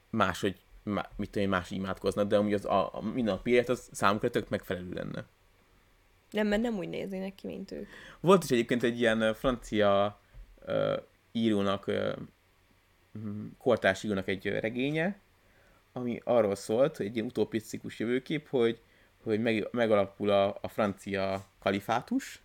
máshogy, 0.09 0.61
má, 0.83 1.09
mit 1.15 1.29
tudom 1.29 1.49
más 1.49 1.71
imádkoznak, 1.71 2.27
de 2.27 2.37
amúgy 2.37 2.53
az 2.53 2.65
a, 2.65 2.95
a 2.95 3.01
mindennapi 3.01 3.51
élet 3.51 3.69
az 3.69 3.89
számukra 3.91 4.29
tök 4.29 4.49
megfelelő 4.49 4.93
lenne. 4.93 5.25
Nem, 6.31 6.47
mert 6.47 6.61
nem 6.61 6.77
úgy 6.77 6.89
néznének 6.89 7.35
ki, 7.35 7.47
mint 7.47 7.71
ők. 7.71 7.87
Volt 8.19 8.43
is 8.43 8.49
egyébként 8.49 8.83
egy 8.83 8.99
ilyen 8.99 9.33
francia 9.33 10.19
uh, 10.67 10.95
írónak, 11.31 11.87
uh, 11.87 12.15
kortárs 13.57 14.03
írónak 14.03 14.27
egy 14.27 14.45
regénye, 14.45 15.19
ami 15.93 16.21
arról 16.23 16.55
szólt, 16.55 16.97
hogy 16.97 17.05
egy 17.05 17.15
ilyen 17.15 17.27
utopisztikus 17.27 17.99
jövőkép, 17.99 18.47
hogy, 18.47 18.81
hogy 19.23 19.41
meg, 19.41 19.67
megalapul 19.71 20.29
a, 20.29 20.57
a 20.61 20.67
francia 20.67 21.45
kalifátus, 21.59 22.41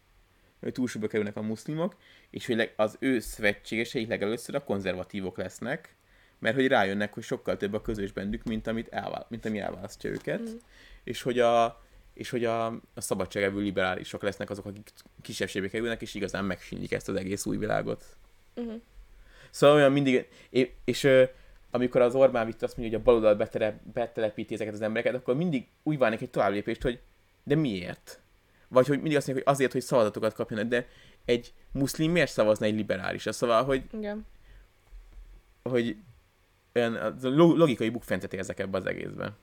hogy 0.65 0.73
túlsúlyba 0.73 1.07
kerülnek 1.07 1.37
a 1.37 1.43
muszlimok, 1.43 1.97
és 2.31 2.47
hogy 2.47 2.73
az 2.77 2.97
ő 2.99 3.19
szövetségeseik 3.19 4.09
legelőször 4.09 4.55
a 4.55 4.65
konzervatívok 4.65 5.37
lesznek, 5.37 5.95
mert 6.39 6.55
hogy 6.55 6.67
rájönnek, 6.67 7.15
hogy 7.15 7.23
sokkal 7.23 7.57
több 7.57 7.73
a 7.73 7.83
közös 7.83 8.13
bennük, 8.13 8.43
mint, 8.43 8.67
amit 8.67 8.89
elvál, 8.89 9.27
mint 9.29 9.45
ami 9.45 9.59
elválasztja 9.59 10.11
őket, 10.11 10.41
mm. 10.41 10.57
és 11.05 11.23
hogy 11.23 11.39
a, 11.39 11.83
és 12.15 12.31
hogy 12.31 12.45
a, 12.45 12.67
a 12.67 13.01
szabadságevő 13.01 13.61
liberálisok 13.61 14.23
lesznek 14.23 14.51
azok, 14.51 14.67
akik 14.67 14.91
kisebbségbe 15.23 15.69
kerülnek, 15.69 16.03
és 16.03 16.15
igazán 16.15 16.45
megsínlik 16.45 16.93
ezt 16.93 17.09
az 17.09 17.17
egész 17.17 17.47
új 17.47 17.57
világot. 17.57 18.05
Uh-huh. 18.55 18.81
Szóval 19.51 19.77
olyan 19.77 19.93
mindig, 19.93 20.29
és, 20.51 20.71
és 20.85 21.09
amikor 21.71 22.01
az 22.01 22.15
Orbán 22.15 22.47
Viktor 22.47 22.69
azt 22.69 22.77
mondja, 22.77 22.97
hogy 22.97 23.07
a 23.07 23.11
baloldal 23.11 23.35
betele, 23.35 23.81
betelepíti 23.93 24.55
ezeket 24.55 24.75
az 24.75 24.81
embereket, 24.81 25.15
akkor 25.15 25.37
mindig 25.37 25.67
úgy 25.83 25.99
várnak 25.99 26.21
egy 26.21 26.31
továbblépést, 26.31 26.83
hogy 26.83 27.01
de 27.43 27.55
miért? 27.55 28.21
Vagy 28.75 28.87
hogy 28.87 29.01
mindig 29.01 29.17
azt 29.17 29.27
mondják, 29.27 29.47
hogy 29.47 29.57
azért, 29.57 29.73
hogy 29.73 29.83
szavazatokat 29.83 30.35
kapjanak, 30.35 30.69
de 30.69 30.89
egy 31.25 31.53
muszlim 31.73 32.11
miért 32.11 32.31
szavazna 32.31 32.67
egy 32.67 32.75
liberális? 32.75 33.27
Szóval, 33.31 33.65
hogy, 33.65 33.85
Igen. 33.93 34.27
hogy 35.63 35.97
olyan 36.75 37.19
logikai 37.33 37.89
bukfencet 37.89 38.33
érzek 38.33 38.59
ebbe 38.59 38.79
az 38.79 38.87
egészben. 38.87 39.37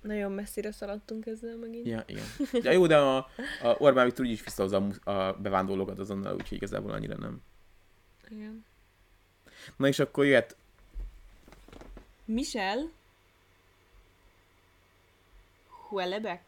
Nagyon 0.00 0.32
messzire 0.32 0.72
szaladtunk 0.72 1.26
ezzel 1.26 1.56
megint. 1.56 1.86
Ja, 1.86 2.04
igen. 2.06 2.24
Ja, 2.52 2.70
jó, 2.70 2.86
de 2.86 2.96
a, 2.96 3.16
a 3.62 3.74
Orbán 3.78 4.04
Viktor 4.04 4.24
úgyis 4.24 4.44
visszahozza 4.44 4.86
a, 5.04 5.10
a 5.10 5.32
bevándorlókat 5.32 5.98
azonnal, 5.98 6.34
úgyhogy 6.34 6.56
igazából 6.56 6.90
annyira 6.90 7.16
nem. 7.16 7.42
Igen. 8.28 8.64
Na 9.76 9.86
és 9.86 9.98
akkor 9.98 10.24
jöhet... 10.24 10.56
Michel? 12.24 12.90
Huelebek? 15.92 16.42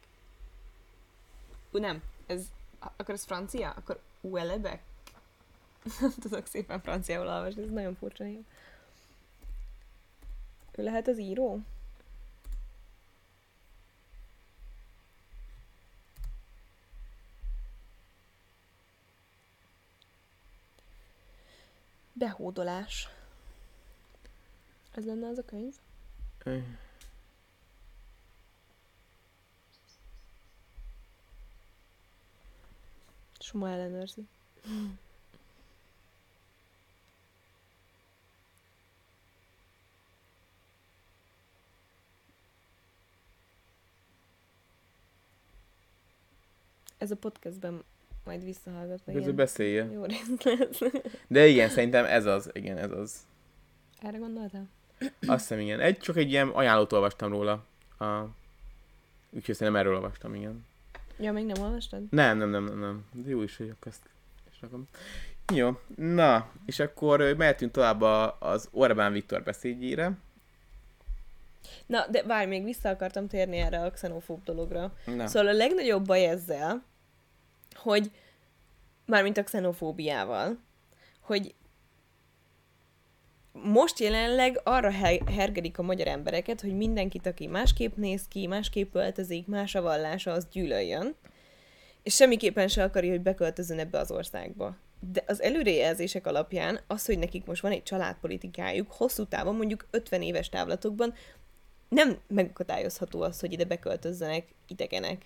Nem. 1.70 2.02
Ez, 2.26 2.52
akkor 2.78 3.14
ez 3.14 3.24
francia? 3.24 3.70
Akkor 3.70 4.00
Huelebek? 4.20 4.82
Nem 6.00 6.12
tudok 6.20 6.46
szépen 6.46 6.80
franciául 6.80 7.26
olvasni, 7.26 7.62
ez 7.62 7.70
nagyon 7.70 7.94
furcsa 7.94 8.24
név. 8.24 8.44
Ő 10.72 10.82
lehet 10.82 11.08
az 11.08 11.18
író? 11.18 11.60
Behódolás. 22.12 23.08
Ez 24.94 25.04
lenne 25.04 25.26
az 25.26 25.38
a 25.38 25.44
könyv? 25.44 25.74
Soma 33.44 33.70
ellenőrzi. 33.70 34.26
Ez 46.98 47.10
a 47.10 47.16
podcastben 47.16 47.84
majd 48.24 48.44
visszahallgat 48.44 49.00
meg. 49.04 49.16
Ez 49.16 49.32
beszélje. 49.32 49.84
Jó 49.84 50.04
lesz. 50.04 50.80
De 51.26 51.46
igen, 51.46 51.68
szerintem 51.68 52.04
ez 52.04 52.26
az. 52.26 52.50
Igen, 52.52 52.78
ez 52.78 52.90
az. 52.90 53.26
Erre 54.00 54.18
gondoltál? 54.18 54.68
Azt 55.26 55.48
hiszem, 55.48 55.58
igen. 55.58 55.80
Egy, 55.80 55.98
csak 55.98 56.16
egy 56.16 56.30
ilyen 56.30 56.48
ajánlót 56.48 56.92
olvastam 56.92 57.30
róla. 57.30 57.64
A... 57.98 58.22
Úgyhogy 59.30 59.54
szerintem 59.54 59.76
erről 59.76 59.94
olvastam, 59.94 60.34
igen. 60.34 60.64
Ja, 61.18 61.32
még 61.32 61.44
nem 61.46 61.62
olvastad? 61.62 62.02
Nem, 62.10 62.38
nem, 62.38 62.50
nem, 62.50 62.64
nem, 62.64 62.78
nem. 62.78 63.04
De 63.12 63.28
jó 63.28 63.42
is, 63.42 63.56
hogy 63.56 63.68
akkor 63.68 63.92
ezt 63.92 64.08
és 64.52 64.60
rakom. 64.60 64.88
Jó, 65.54 65.70
na, 65.96 66.50
és 66.66 66.78
akkor 66.78 67.34
mehetünk 67.36 67.72
tovább 67.72 68.02
az 68.40 68.68
Orbán 68.72 69.12
Viktor 69.12 69.42
beszédjére. 69.42 70.12
Na, 71.86 72.06
de 72.10 72.22
várj, 72.22 72.46
még 72.46 72.64
vissza 72.64 72.88
akartam 72.88 73.28
térni 73.28 73.56
erre 73.56 73.80
a 73.80 73.90
xenofób 73.90 74.44
dologra. 74.44 74.92
Na. 75.06 75.26
Szóval 75.26 75.48
a 75.48 75.56
legnagyobb 75.56 76.06
baj 76.06 76.24
ezzel, 76.24 76.84
hogy 77.74 78.10
mármint 79.06 79.38
a 79.38 79.42
xenofóbiával, 79.42 80.58
hogy 81.20 81.54
most 83.62 83.98
jelenleg 83.98 84.60
arra 84.64 84.90
hergedik 85.26 85.78
a 85.78 85.82
magyar 85.82 86.06
embereket, 86.06 86.60
hogy 86.60 86.76
mindenkit, 86.76 87.26
aki 87.26 87.46
másképp 87.46 87.96
néz 87.96 88.28
ki, 88.28 88.46
másképp 88.46 88.94
öltözik, 88.94 89.46
más 89.46 89.74
a 89.74 89.82
vallása, 89.82 90.32
az 90.32 90.46
gyűlöljön, 90.52 91.14
és 92.02 92.14
semmiképpen 92.14 92.68
se 92.68 92.82
akarja, 92.82 93.10
hogy 93.10 93.20
beköltözön 93.20 93.78
ebbe 93.78 93.98
az 93.98 94.10
országba. 94.10 94.76
De 95.12 95.22
az 95.26 95.42
előrejelzések 95.42 96.26
alapján 96.26 96.80
az, 96.86 97.06
hogy 97.06 97.18
nekik 97.18 97.44
most 97.44 97.62
van 97.62 97.72
egy 97.72 97.82
családpolitikájuk, 97.82 98.92
hosszú 98.92 99.24
távon, 99.24 99.56
mondjuk 99.56 99.86
50 99.90 100.22
éves 100.22 100.48
távlatokban, 100.48 101.14
nem 101.88 102.18
megakadályozható 102.26 103.22
az, 103.22 103.40
hogy 103.40 103.52
ide 103.52 103.64
beköltözzenek 103.64 104.48
idegenek. 104.68 105.22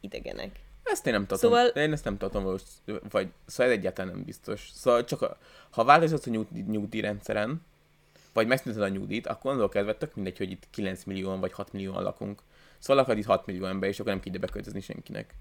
Idegenek. 0.00 0.60
Ezt 0.82 1.06
én 1.06 1.12
nem 1.12 1.26
tartom. 1.26 1.50
Szóval... 1.50 1.66
Én 1.66 1.92
ezt 1.92 2.04
nem 2.04 2.16
tartom, 2.16 2.44
vagy 3.10 3.28
szóval 3.46 3.68
ez 3.70 3.78
egyáltalán 3.78 4.10
nem 4.10 4.24
biztos. 4.24 4.70
Szóval 4.74 5.04
csak 5.04 5.22
a, 5.22 5.38
ha 5.70 5.84
változott 5.84 6.24
a 6.24 6.30
nyugdíj, 6.30 6.62
nyugdíjrendszeren, 6.62 7.62
vagy 8.32 8.46
megszünteted 8.46 8.88
a 8.88 8.92
nyugdíjt, 8.92 9.26
akkor 9.26 9.50
onnantól 9.50 9.68
kezdve 9.68 9.94
tök 9.94 10.14
mindegy, 10.14 10.38
hogy 10.38 10.50
itt 10.50 10.66
9 10.70 11.04
millióan 11.04 11.40
vagy 11.40 11.52
6 11.52 11.72
millióan 11.72 12.02
lakunk. 12.02 12.42
Szóval 12.78 12.96
lakad 12.96 13.18
itt 13.18 13.24
6 13.24 13.46
millió 13.46 13.64
ember, 13.64 13.88
és 13.88 14.00
akkor 14.00 14.12
nem 14.12 14.20
kell 14.20 14.32
ide 14.34 14.46
beköltözni 14.46 14.80
senkinek. 14.80 15.34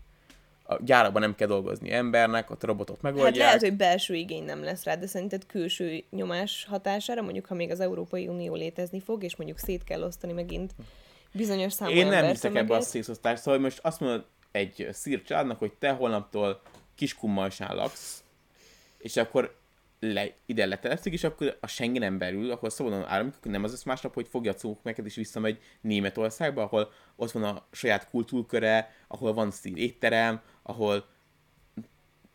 A 0.63 0.77
gyárakban 0.83 1.21
nem 1.21 1.35
kell 1.35 1.47
dolgozni 1.47 1.91
embernek, 1.91 2.49
ott 2.49 2.63
a 2.63 2.67
robotok 2.67 3.01
megoldják. 3.01 3.35
Hát 3.35 3.43
lehet, 3.43 3.61
hogy 3.61 3.73
belső 3.73 4.15
igény 4.15 4.43
nem 4.43 4.63
lesz 4.63 4.83
rá, 4.83 4.95
de 4.95 5.07
szerinted 5.07 5.45
külső 5.45 6.03
nyomás 6.09 6.65
hatására, 6.69 7.21
mondjuk 7.21 7.45
ha 7.45 7.53
még 7.53 7.71
az 7.71 7.79
Európai 7.79 8.27
Unió 8.27 8.55
létezni 8.55 8.99
fog, 8.99 9.23
és 9.23 9.35
mondjuk 9.35 9.59
szét 9.59 9.83
kell 9.83 10.03
osztani 10.03 10.33
megint 10.33 10.73
bizonyos 11.31 11.73
számú 11.73 11.91
Én 11.91 12.07
nem 12.07 12.25
hiszek 12.25 12.55
ebbe 12.55 12.75
a 12.75 12.81
szétosztást, 12.81 13.41
szóval 13.41 13.59
most 13.59 13.79
azt 13.81 13.99
mondod, 13.99 14.25
egy 14.51 14.87
szír 14.91 15.21
családnak, 15.21 15.59
hogy 15.59 15.73
te 15.73 15.91
holnaptól 15.91 16.61
Kiskunmalsán 16.95 17.75
laksz, 17.75 18.23
és 18.97 19.17
akkor 19.17 19.58
le, 19.99 20.33
ide 20.45 20.65
letelepszik, 20.65 21.13
és 21.13 21.23
akkor 21.23 21.57
a 21.61 21.67
Schengenen 21.67 22.17
belül, 22.17 22.51
akkor 22.51 22.71
szabadon 22.71 23.05
állunk, 23.05 23.35
akkor 23.35 23.51
nem 23.51 23.63
az 23.63 23.73
az 23.73 23.83
másnap, 23.83 24.13
hogy 24.13 24.27
fogja 24.27 24.53
a 24.61 24.77
neked, 24.83 25.05
és 25.05 25.15
visszamegy 25.15 25.59
Németországba, 25.81 26.61
ahol 26.61 26.91
ott 27.15 27.31
van 27.31 27.43
a 27.43 27.65
saját 27.71 28.09
kultúrköre, 28.09 28.93
ahol 29.07 29.33
van 29.33 29.51
szír 29.51 29.77
étterem, 29.77 30.41
ahol 30.63 31.05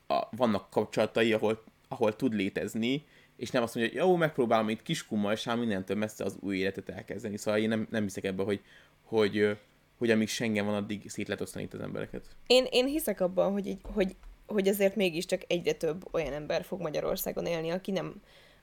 a, 0.06 0.36
vannak 0.36 0.70
kapcsolatai, 0.70 1.32
ahol, 1.32 1.62
ahol 1.88 2.16
tud 2.16 2.34
létezni, 2.34 3.04
és 3.36 3.50
nem 3.50 3.62
azt 3.62 3.74
mondja, 3.74 3.92
hogy 3.92 4.08
jó, 4.08 4.16
megpróbálom 4.16 4.68
itt 4.68 4.82
Kiskunmalsán 4.82 5.58
mindentől 5.58 5.96
messze 5.96 6.24
az 6.24 6.36
új 6.40 6.56
életet 6.56 6.88
elkezdeni. 6.88 7.36
Szóval 7.36 7.60
én 7.60 7.68
nem, 7.68 7.86
nem 7.90 8.02
hiszek 8.02 8.24
ebbe, 8.24 8.42
hogy, 8.42 8.60
hogy 9.02 9.56
hogy 9.98 10.10
amíg 10.10 10.28
Schengen 10.28 10.66
van, 10.66 10.74
addig 10.74 11.10
szét 11.10 11.26
lehet 11.26 11.42
osztani 11.42 11.68
az 11.72 11.80
embereket. 11.80 12.24
Én, 12.46 12.66
én 12.70 12.86
hiszek 12.86 13.20
abban, 13.20 13.52
hogy, 13.52 13.76
hogy, 13.82 14.16
hogy 14.46 14.68
azért 14.68 14.96
mégiscsak 14.96 15.42
egyre 15.46 15.72
több 15.72 16.14
olyan 16.14 16.32
ember 16.32 16.64
fog 16.64 16.80
Magyarországon 16.80 17.46
élni, 17.46 17.70
aki 17.70 17.90
nem 17.90 18.14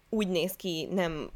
úgy 0.09 0.27
néz 0.27 0.55
ki, 0.55 0.87
nem 0.91 1.29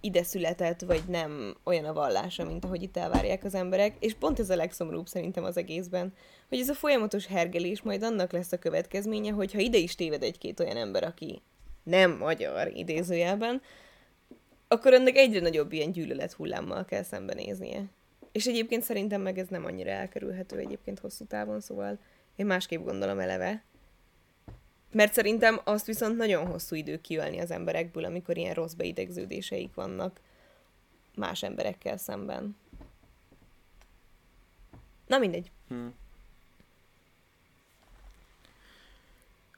ide 0.00 0.22
született, 0.22 0.80
vagy 0.80 1.02
nem 1.08 1.56
olyan 1.64 1.84
a 1.84 1.92
vallása, 1.92 2.44
mint 2.44 2.64
ahogy 2.64 2.82
itt 2.82 2.96
elvárják 2.96 3.44
az 3.44 3.54
emberek, 3.54 3.96
és 3.98 4.14
pont 4.14 4.38
ez 4.38 4.50
a 4.50 4.56
legszomorúbb 4.56 5.06
szerintem 5.06 5.44
az 5.44 5.56
egészben, 5.56 6.14
hogy 6.48 6.58
ez 6.58 6.68
a 6.68 6.74
folyamatos 6.74 7.26
hergelés 7.26 7.82
majd 7.82 8.02
annak 8.02 8.32
lesz 8.32 8.52
a 8.52 8.58
következménye, 8.58 9.32
hogy 9.32 9.52
ha 9.52 9.58
ide 9.58 9.78
is 9.78 9.94
téved 9.94 10.22
egy-két 10.22 10.60
olyan 10.60 10.76
ember, 10.76 11.04
aki 11.04 11.42
nem 11.82 12.16
magyar 12.16 12.72
idézőjelben, 12.74 13.62
akkor 14.68 14.94
ennek 14.94 15.16
egyre 15.16 15.40
nagyobb 15.40 15.72
ilyen 15.72 15.92
gyűlölet 15.92 16.32
hullámmal 16.32 16.84
kell 16.84 17.02
szembenéznie. 17.02 17.84
És 18.32 18.46
egyébként 18.46 18.82
szerintem 18.82 19.20
meg 19.20 19.38
ez 19.38 19.48
nem 19.48 19.64
annyira 19.64 19.90
elkerülhető 19.90 20.58
egyébként 20.58 20.98
hosszú 20.98 21.24
távon, 21.24 21.60
szóval 21.60 21.98
én 22.36 22.46
másképp 22.46 22.84
gondolom 22.84 23.18
eleve. 23.18 23.62
Mert 24.92 25.12
szerintem 25.12 25.60
azt 25.64 25.86
viszont 25.86 26.16
nagyon 26.16 26.46
hosszú 26.46 26.76
idő 26.76 27.00
kiölni 27.00 27.40
az 27.40 27.50
emberekből, 27.50 28.04
amikor 28.04 28.36
ilyen 28.36 28.54
rossz 28.54 28.72
beidegződéseik 28.72 29.74
vannak 29.74 30.20
más 31.14 31.42
emberekkel 31.42 31.96
szemben. 31.96 32.56
Na 35.06 35.18
mindegy. 35.18 35.50
Hmm. 35.68 35.94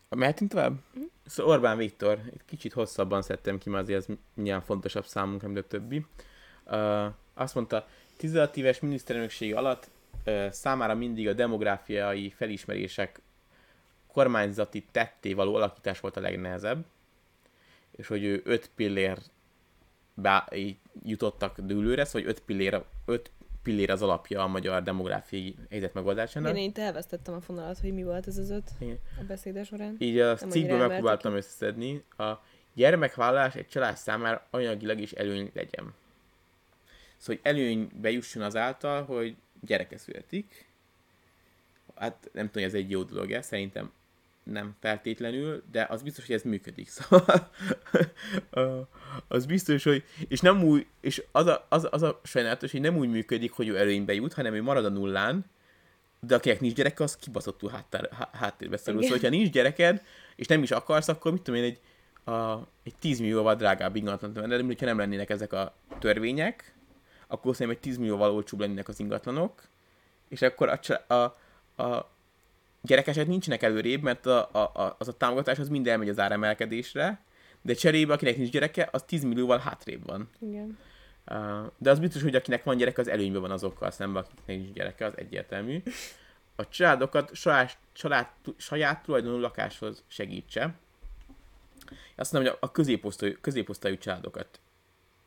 Mehetünk 0.09 0.51
tovább? 0.51 0.73
Mm. 0.99 1.03
Szóval 1.27 1.53
Orbán 1.53 1.77
Viktor, 1.77 2.19
egy 2.33 2.41
kicsit 2.47 2.73
hosszabban 2.73 3.23
szedtem 3.23 3.59
ki, 3.59 3.71
mert 3.71 3.83
azért 3.83 4.09
ez 4.09 4.17
nyilván 4.35 4.63
fontosabb 4.63 5.05
számunkra, 5.05 5.49
mint 5.49 5.59
a 5.59 5.67
többi. 5.67 6.07
Uh, 6.67 7.07
azt 7.35 7.55
mondta, 7.55 7.87
16 8.17 8.57
éves 8.57 8.81
miniszterelnökség 8.81 9.55
alatt 9.55 9.91
ö, 10.25 10.47
számára 10.51 10.95
mindig 10.95 11.29
a 11.29 11.33
demográfiai 11.33 12.31
felismerések 12.31 13.21
kormányzati 14.13 14.85
tetté 14.91 15.33
való 15.33 15.55
alakítás 15.55 16.01
volt 16.01 16.17
a 16.17 16.21
legnehezebb, 16.21 16.85
és 17.97 18.07
hogy 18.07 18.25
ő 18.25 18.41
öt 18.45 18.71
pillér 18.75 19.19
így 20.53 20.77
jutottak 21.05 21.61
dőlőre, 21.61 22.05
szóval 22.05 22.29
öt 22.29 22.41
pillér, 22.41 22.83
öt 23.05 23.31
pillér 23.63 23.91
az 23.91 24.03
alapja 24.03 24.43
a 24.43 24.47
magyar 24.47 24.83
demográfiai 24.83 25.55
helyzet 25.71 25.95
megoldásának. 25.95 26.57
Én 26.57 26.69
itt 26.69 26.79
elvesztettem 26.79 27.35
a 27.35 27.41
fonalat, 27.41 27.79
hogy 27.79 27.93
mi 27.93 28.03
volt 28.03 28.27
ez 28.27 28.39
az 28.39 28.51
öt 28.51 28.71
Igen. 28.79 28.99
a 29.21 29.25
beszéde 29.25 29.65
során. 29.65 29.97
Így 29.99 30.19
a 30.19 30.37
cikkből 30.37 30.79
megpróbáltam 30.79 31.35
összeszedni. 31.35 32.05
A 32.17 32.33
gyermekvállalás 32.75 33.55
egy 33.55 33.69
család 33.69 33.97
számára 33.97 34.47
anyagilag 34.51 35.01
is 35.01 35.13
előny 35.13 35.51
legyen. 35.55 35.95
Szóval, 37.17 37.41
hogy 37.43 37.53
előnybe 37.53 38.11
jusson 38.11 38.43
azáltal, 38.43 39.05
hogy 39.05 39.37
gyereke 39.61 39.99
születik. 39.99 40.71
Hát 41.95 42.31
nem 42.33 42.47
tudom, 42.47 42.63
hogy 42.63 42.63
ez 42.63 42.75
egy 42.75 42.91
jó 42.91 43.03
dolog-e, 43.03 43.43
szerintem 43.43 43.93
nem 44.45 44.75
feltétlenül, 44.81 45.63
de 45.73 45.87
az 45.91 46.03
biztos, 46.03 46.27
hogy 46.27 46.35
ez 46.35 46.43
működik. 46.43 46.89
Szóval 46.99 47.51
az 49.29 49.47
biztos, 49.47 49.85
hogy 49.85 50.05
és 50.29 50.41
nem 50.41 50.63
úgy, 50.65 50.87
és 51.01 51.23
az 51.33 51.47
a, 51.47 51.67
az, 51.69 51.89
az 51.91 52.03
a 52.03 52.21
sajnálatos, 52.25 52.71
hogy 52.71 52.81
nem 52.81 52.97
úgy 52.97 53.09
működik, 53.09 53.53
hogy 53.53 53.69
ő 53.69 53.79
előnybe 53.79 54.15
jut, 54.15 54.33
hanem 54.33 54.55
ő 54.55 54.63
marad 54.63 54.85
a 54.85 54.89
nullán, 54.89 55.45
de 56.21 56.35
akinek 56.35 56.61
nincs 56.61 56.75
gyereke, 56.75 57.03
az 57.03 57.17
kibaszottul 57.17 57.71
háttár, 57.71 58.09
há- 58.13 58.35
háttérbe 58.35 58.77
szorul. 58.77 59.03
Szóval, 59.03 59.19
ha 59.19 59.29
nincs 59.29 59.51
gyereked, 59.51 60.03
és 60.37 60.47
nem 60.47 60.63
is 60.63 60.71
akarsz, 60.71 61.09
akkor 61.09 61.33
mit 61.33 61.43
tudom 61.43 61.61
én, 61.61 61.67
egy, 61.67 61.81
a, 62.35 62.67
egy 62.83 62.95
10 62.99 63.19
millióval 63.19 63.55
drágább 63.55 63.97
ingatlant 63.97 64.35
venni, 64.35 64.57
de 64.57 64.63
hogyha 64.63 64.87
nem 64.87 64.99
lennének 64.99 65.31
ezek 65.31 65.53
a 65.53 65.75
törvények, 65.99 66.75
akkor 67.27 67.57
szerintem 67.57 67.77
egy 67.77 67.89
10 67.89 67.99
millióval 67.99 68.31
olcsóbb 68.31 68.61
lennének 68.61 68.89
az 68.89 69.01
ingatlanok, 69.01 69.63
és 70.29 70.43
akkor 70.43 70.69
a, 70.69 71.15
a, 71.15 71.23
a 71.83 72.12
gyerekesek 72.83 73.27
nincsenek 73.27 73.63
előrébb, 73.63 74.03
mert 74.03 74.27
a, 74.27 74.49
a, 74.53 74.59
a, 74.59 74.97
az 74.99 75.09
a 75.09 75.17
támogatás 75.17 75.59
az 75.59 75.69
mind 75.69 75.87
elmegy 75.87 76.09
az 76.09 76.19
áremelkedésre, 76.19 77.21
de 77.63 77.75
cserébe, 77.75 78.13
akinek 78.13 78.37
nincs 78.37 78.51
gyereke, 78.51 78.89
az 78.93 79.03
10 79.03 79.23
millióval 79.25 79.59
hátrébb 79.59 80.07
van. 80.07 80.29
Igen. 80.41 80.79
Uh, 81.31 81.67
de 81.79 81.91
az 81.91 81.99
biztos, 81.99 82.23
hogy 82.23 82.35
akinek 82.35 82.65
van 82.65 82.77
gyereke, 82.77 83.01
az 83.01 83.09
előnyben 83.09 83.41
van 83.41 83.51
azokkal 83.51 83.91
szemben, 83.91 84.23
akiknek 84.23 84.47
nincs 84.47 84.73
gyereke, 84.73 85.05
az 85.05 85.13
egyértelmű. 85.17 85.83
A 86.57 86.69
családokat 86.69 87.35
saját, 87.35 87.79
család, 87.93 88.27
saját 88.57 89.03
tulajdonú 89.03 89.39
lakáshoz 89.39 90.05
segítse. 90.07 90.75
Azt 92.17 92.33
mondom, 92.33 92.53
hogy 92.53 92.69
a 92.69 92.73
középosztályú, 92.73 93.35
középosztályú 93.41 93.99
családokat, 93.99 94.61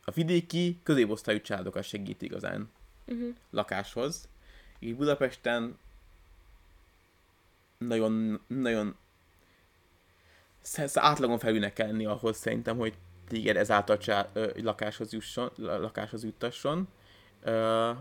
a 0.06 0.12
vidéki 0.12 0.80
középosztályú 0.84 1.42
családokat 1.42 1.84
segít 1.84 2.22
igazán 2.22 2.70
Uh-huh. 3.08 3.36
lakáshoz. 3.50 4.28
Így 4.80 4.96
Budapesten 4.96 5.78
nagyon, 7.78 8.42
nagyon 8.48 8.96
átlagon 10.94 11.40
felülnek 11.40 11.74
kell 11.74 11.88
lenni 11.88 12.06
ahhoz 12.06 12.38
szerintem, 12.38 12.78
hogy 12.78 12.94
téged 13.28 13.56
ezáltal 13.56 13.98
csá, 13.98 14.30
lakáshoz, 14.56 15.14
jusson, 15.14 15.52
la- 15.56 15.78
lakáshoz 15.80 16.24
juttasson. 16.24 16.88
Ö, 17.44 17.92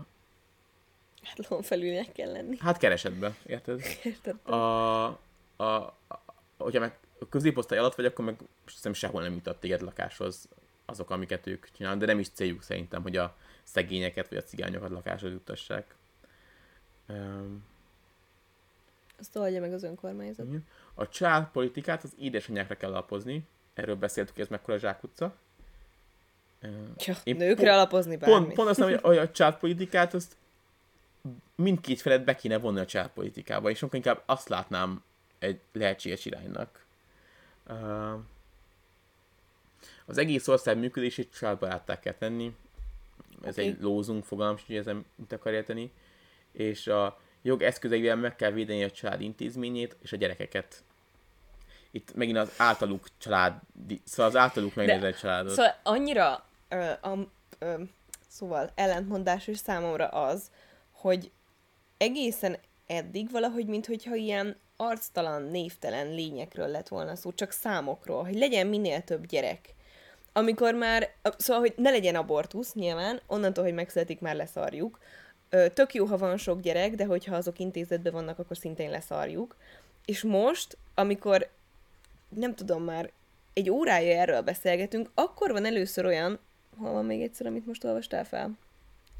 Hát 1.23 1.47
lón 1.49 1.61
felülnek 1.61 2.11
kell 2.11 2.31
lenni. 2.31 2.57
hát 2.59 2.77
keresetbe, 2.77 3.35
érted? 3.45 3.81
Érted? 4.03 4.47
A, 4.49 5.05
a, 5.55 5.63
a, 5.63 5.95
hogyha 6.57 6.79
meg 6.79 6.99
középosztály 7.29 7.77
alatt 7.77 7.95
vagy, 7.95 8.05
akkor 8.05 8.25
meg 8.25 8.39
szerintem 8.65 8.93
sehol 8.93 9.21
nem 9.21 9.33
jutott 9.33 9.59
téged 9.59 9.81
lakáshoz 9.81 10.49
azok, 10.85 11.09
amiket 11.09 11.47
ők 11.47 11.71
csinálnak, 11.71 11.99
de 11.99 12.05
nem 12.05 12.19
is 12.19 12.29
céljuk 12.29 12.61
szerintem, 12.63 13.01
hogy 13.01 13.17
a 13.17 13.35
szegényeket 13.63 14.29
vagy 14.29 14.37
a 14.37 14.43
cigányokat 14.43 14.89
lakáshoz 14.89 15.31
juttassák. 15.31 15.95
Um, 17.07 17.63
Azt 19.19 19.35
oldja 19.35 19.59
meg 19.61 19.73
az 19.73 19.83
önkormányzat. 19.83 20.45
Igen. 20.45 20.65
A 20.93 21.09
családpolitikát 21.09 22.03
az 22.03 22.13
édesanyákra 22.19 22.75
kell 22.75 22.89
alapozni. 22.89 23.47
Erről 23.73 23.95
beszéltük, 23.95 24.37
ez 24.37 24.47
mekkora 24.47 24.77
zsákutca. 24.77 25.35
Ja, 26.97 27.15
Én 27.23 27.35
nőkre 27.35 27.55
pont- 27.55 27.69
alapozni 27.69 28.17
bármi. 28.17 28.35
Pont, 28.35 28.53
pont 28.53 28.69
azt 28.69 28.79
mondom, 28.79 28.99
hogy 29.01 29.17
a 29.17 29.31
családpolitikát 29.31 30.13
azt 30.13 30.35
mindkét 31.55 32.01
felet 32.01 32.23
be 32.23 32.35
kéne 32.35 32.57
vonni 32.57 32.79
a 32.79 32.85
családpolitikába, 32.85 33.69
és 33.69 33.77
sokkal 33.77 33.95
inkább 33.95 34.23
azt 34.25 34.49
látnám 34.49 35.03
egy 35.39 35.59
lehetséges 35.71 36.25
iránynak. 36.25 36.85
Az 40.05 40.17
egész 40.17 40.47
ország 40.47 40.77
működését 40.77 41.33
családbaráttá 41.37 41.99
kell 41.99 42.13
tenni. 42.13 42.55
Ez 43.43 43.57
Oké. 43.57 43.67
egy 43.67 43.81
lózunk 43.81 44.23
fogalm, 44.23 44.55
hogy 44.65 44.75
ezen 44.75 45.05
mit 45.15 45.31
akar 45.31 45.53
érteni. 45.53 45.91
És 46.51 46.87
a 46.87 47.19
jog 47.45 47.61
eszközeivel 47.61 48.15
meg 48.15 48.35
kell 48.35 48.51
védeni 48.51 48.83
a 48.83 48.91
család 48.91 49.21
intézményét 49.21 49.95
és 50.01 50.11
a 50.11 50.15
gyerekeket. 50.15 50.83
Itt 51.91 52.13
megint 52.15 52.37
az 52.37 52.53
általuk 52.57 53.07
család, 53.17 53.53
szóval 54.03 54.31
az 54.31 54.35
általuk 54.35 54.75
megnézett 54.75 55.17
családot. 55.17 55.53
Szóval 55.53 55.75
annyira 55.83 56.45
ö, 56.69 56.75
a, 57.01 57.17
ö, 57.59 57.81
szóval 58.27 58.71
ellentmondásos 58.75 59.57
számomra 59.57 60.07
az, 60.07 60.51
hogy 60.91 61.31
egészen 61.97 62.57
eddig 62.87 63.31
valahogy, 63.31 63.65
mintha 63.65 64.15
ilyen 64.15 64.57
arctalan, 64.77 65.41
névtelen 65.41 66.13
lényekről 66.13 66.67
lett 66.67 66.87
volna 66.87 67.15
szó, 67.15 67.33
csak 67.33 67.51
számokról, 67.51 68.23
hogy 68.23 68.35
legyen 68.35 68.67
minél 68.67 69.01
több 69.01 69.25
gyerek. 69.25 69.73
Amikor 70.33 70.73
már, 70.73 71.09
szóval, 71.37 71.61
hogy 71.61 71.73
ne 71.77 71.89
legyen 71.89 72.15
abortusz, 72.15 72.73
nyilván, 72.73 73.21
onnantól, 73.27 73.63
hogy 73.63 73.73
megszületik, 73.73 74.19
már 74.19 74.35
leszarjuk. 74.35 74.99
Tök 75.49 75.93
jó, 75.93 76.05
ha 76.05 76.17
van 76.17 76.37
sok 76.37 76.61
gyerek, 76.61 76.95
de 76.95 77.05
hogyha 77.05 77.35
azok 77.35 77.59
intézetben 77.59 78.13
vannak, 78.13 78.39
akkor 78.39 78.57
szintén 78.57 78.89
leszarjuk. 78.89 79.55
És 80.05 80.23
most, 80.23 80.77
amikor 80.95 81.49
nem 82.29 82.55
tudom 82.55 82.83
már, 82.83 83.11
egy 83.53 83.69
órája 83.69 84.19
erről 84.19 84.41
beszélgetünk, 84.41 85.09
akkor 85.13 85.51
van 85.51 85.65
először 85.65 86.05
olyan, 86.05 86.39
hol 86.77 86.91
van 86.91 87.05
még 87.05 87.21
egyszer, 87.21 87.45
amit 87.45 87.65
most 87.65 87.83
olvastál 87.83 88.25
fel? 88.25 88.51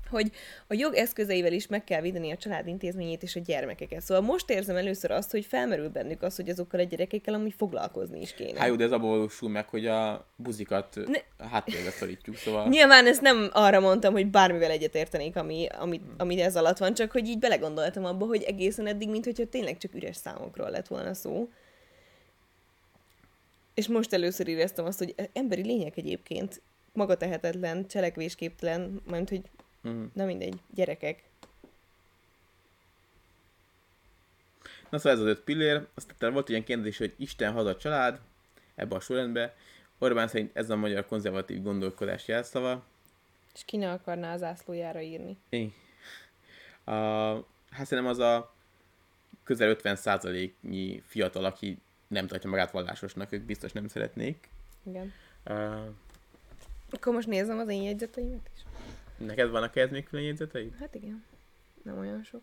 Hogy 0.07 0.31
a 0.67 0.73
jog 0.73 0.93
eszközeivel 0.93 1.53
is 1.53 1.67
meg 1.67 1.83
kell 1.83 2.01
védeni 2.01 2.31
a 2.31 2.37
család 2.37 2.67
intézményét 2.67 3.23
és 3.23 3.35
a 3.35 3.39
gyermekeket. 3.39 4.01
Szóval 4.01 4.23
most 4.23 4.49
érzem 4.49 4.75
először 4.75 5.11
azt, 5.11 5.31
hogy 5.31 5.45
felmerül 5.45 5.89
bennük 5.89 6.21
az, 6.21 6.35
hogy 6.35 6.49
azokkal 6.49 6.79
a 6.79 6.83
gyerekekkel 6.83 7.33
amúgy 7.33 7.53
foglalkozni 7.57 8.21
is 8.21 8.33
kéne. 8.33 8.59
Hát 8.59 8.67
jó, 8.67 8.75
de 8.75 8.83
ez 8.83 8.91
abból 8.91 9.09
valósul 9.09 9.49
meg, 9.49 9.69
hogy 9.69 9.85
a 9.85 10.27
buzikat 10.35 10.95
Ne- 10.95 11.47
háttérbe 11.49 11.89
szorítjuk, 11.89 12.35
szóval... 12.35 12.67
Nyilván 12.67 13.07
ezt 13.07 13.21
nem 13.21 13.49
arra 13.51 13.79
mondtam, 13.79 14.13
hogy 14.13 14.27
bármivel 14.27 14.71
egyetértenék, 14.71 15.35
ami, 15.35 15.67
ami, 15.79 16.01
ami 16.17 16.41
ez 16.41 16.55
alatt 16.55 16.77
van, 16.77 16.93
csak 16.93 17.11
hogy 17.11 17.27
így 17.27 17.39
belegondoltam 17.39 18.05
abba, 18.05 18.25
hogy 18.25 18.43
egészen 18.43 18.87
eddig, 18.87 19.09
mint 19.09 19.25
hogyha 19.25 19.45
tényleg 19.45 19.77
csak 19.77 19.95
üres 19.95 20.15
számokról 20.15 20.69
lett 20.69 20.87
volna 20.87 21.13
szó. 21.13 21.49
És 23.73 23.87
most 23.87 24.13
először 24.13 24.47
éreztem 24.47 24.85
azt, 24.85 24.97
hogy 24.97 25.15
emberi 25.33 25.61
lények 25.61 25.97
egyébként 25.97 26.61
magatehetetlen, 26.93 27.87
cselekvésképtelen, 27.87 29.01
mert 29.05 29.29
hogy 29.29 29.41
Mhm. 29.85 30.03
na 30.13 30.25
mindegy, 30.25 30.59
gyerekek. 30.73 31.23
Na 34.89 34.97
szóval 34.97 35.11
ez 35.11 35.19
az 35.19 35.27
öt 35.27 35.43
pillér. 35.43 35.87
Aztán 35.93 36.33
volt 36.33 36.49
ilyen 36.49 36.63
kérdés, 36.63 36.97
hogy 36.97 37.13
Isten, 37.17 37.53
haza, 37.53 37.77
család, 37.77 38.19
ebbe 38.75 38.95
a 38.95 38.99
sorrendbe. 38.99 39.55
Orbán 39.97 40.27
szerint 40.27 40.57
ez 40.57 40.69
a 40.69 40.75
magyar 40.75 41.05
konzervatív 41.05 41.61
gondolkodás 41.61 42.27
jelszava. 42.27 42.83
És 43.53 43.65
ki 43.65 43.77
ne 43.77 43.91
akarná 43.91 44.33
az 44.33 44.39
zászlójára 44.39 45.01
írni. 45.01 45.37
Én. 45.49 45.73
A, 46.83 46.91
hát 47.69 47.85
szerintem 47.85 48.11
az 48.11 48.19
a 48.19 48.53
közel 49.43 49.69
50 49.69 50.51
nyi 50.61 51.03
fiatal, 51.07 51.45
aki 51.45 51.77
nem 52.07 52.27
tartja 52.27 52.49
magát 52.49 52.71
vallásosnak, 52.71 53.31
ők 53.31 53.41
biztos 53.41 53.71
nem 53.71 53.87
szeretnék. 53.87 54.49
Igen. 54.83 55.13
Uh, 55.45 55.87
Akkor 56.89 57.13
most 57.13 57.27
nézem 57.27 57.59
az 57.59 57.69
én 57.69 57.81
jegyzeteimet 57.81 58.49
is. 58.55 58.61
Neked 59.17 59.49
vannak 59.49 59.75
ehhez 59.75 59.91
még 59.91 60.03
külön 60.03 60.25
jegyzeteid? 60.25 60.75
Hát 60.79 60.95
igen. 60.95 61.23
Nem 61.83 61.97
olyan 61.97 62.23
sok. 62.23 62.41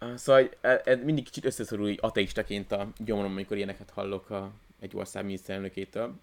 Uh, 0.00 0.14
szóval 0.14 0.50
e, 0.60 0.80
e, 0.84 0.96
mindig 0.96 1.24
kicsit 1.24 1.44
összeszorul 1.44 1.88
így 1.88 1.98
ateistaként 2.02 2.72
a 2.72 2.88
gyomrom, 2.98 3.30
amikor 3.30 3.56
ilyeneket 3.56 3.90
hallok 3.90 4.30
a, 4.30 4.52
egy 4.80 4.96
ország 4.96 5.24
miniszterelnökétől. 5.24 6.14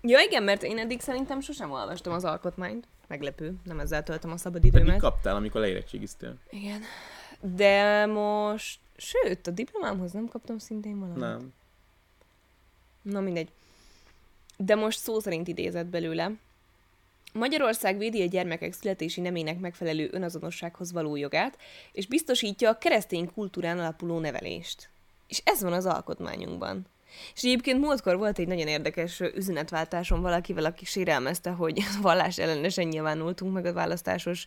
Ja, 0.00 0.20
igen, 0.20 0.42
mert 0.42 0.62
én 0.62 0.78
eddig 0.78 1.00
szerintem 1.00 1.40
sosem 1.40 1.70
olvastam 1.70 2.12
az 2.12 2.24
alkotmányt. 2.24 2.86
Meglepő, 3.06 3.54
nem 3.64 3.80
ezzel 3.80 4.02
töltöm 4.02 4.30
a 4.30 4.34
Pedig 4.34 4.52
szabadidőmet. 4.52 5.00
kaptál, 5.00 5.36
amikor 5.36 5.60
leérettségiztél. 5.60 6.36
Igen. 6.50 6.82
De 7.40 8.06
most... 8.06 8.80
Sőt, 8.96 9.46
a 9.46 9.50
diplomámhoz 9.50 10.12
nem 10.12 10.28
kaptam 10.28 10.58
szintén 10.58 10.98
valamit. 10.98 11.20
Nem. 11.20 11.52
Na 13.02 13.20
mindegy. 13.20 13.48
De 14.64 14.74
most 14.74 14.98
szó 14.98 15.20
szerint 15.20 15.48
idézett 15.48 15.86
belőle. 15.86 16.32
Magyarország 17.32 17.98
védi 17.98 18.22
a 18.22 18.26
gyermekek 18.26 18.72
születési 18.72 19.20
nemének 19.20 19.58
megfelelő 19.58 20.08
önazonossághoz 20.12 20.92
való 20.92 21.16
jogát, 21.16 21.58
és 21.92 22.06
biztosítja 22.06 22.68
a 22.70 22.78
keresztény 22.78 23.32
kultúrán 23.34 23.78
alapuló 23.78 24.18
nevelést. 24.18 24.88
És 25.28 25.42
ez 25.44 25.62
van 25.62 25.72
az 25.72 25.86
alkotmányunkban. 25.86 26.86
És 27.34 27.42
egyébként 27.42 27.80
múltkor 27.80 28.16
volt 28.16 28.38
egy 28.38 28.46
nagyon 28.46 28.66
érdekes 28.66 29.20
üzenetváltásom 29.20 30.20
valakivel, 30.20 30.64
aki 30.64 30.84
sérelmezte, 30.84 31.50
hogy 31.50 31.82
vallás 32.02 32.38
ellenesen 32.38 32.86
nyilvánultunk 32.86 33.52
meg 33.52 33.66
a 33.66 33.72
választásos 33.72 34.46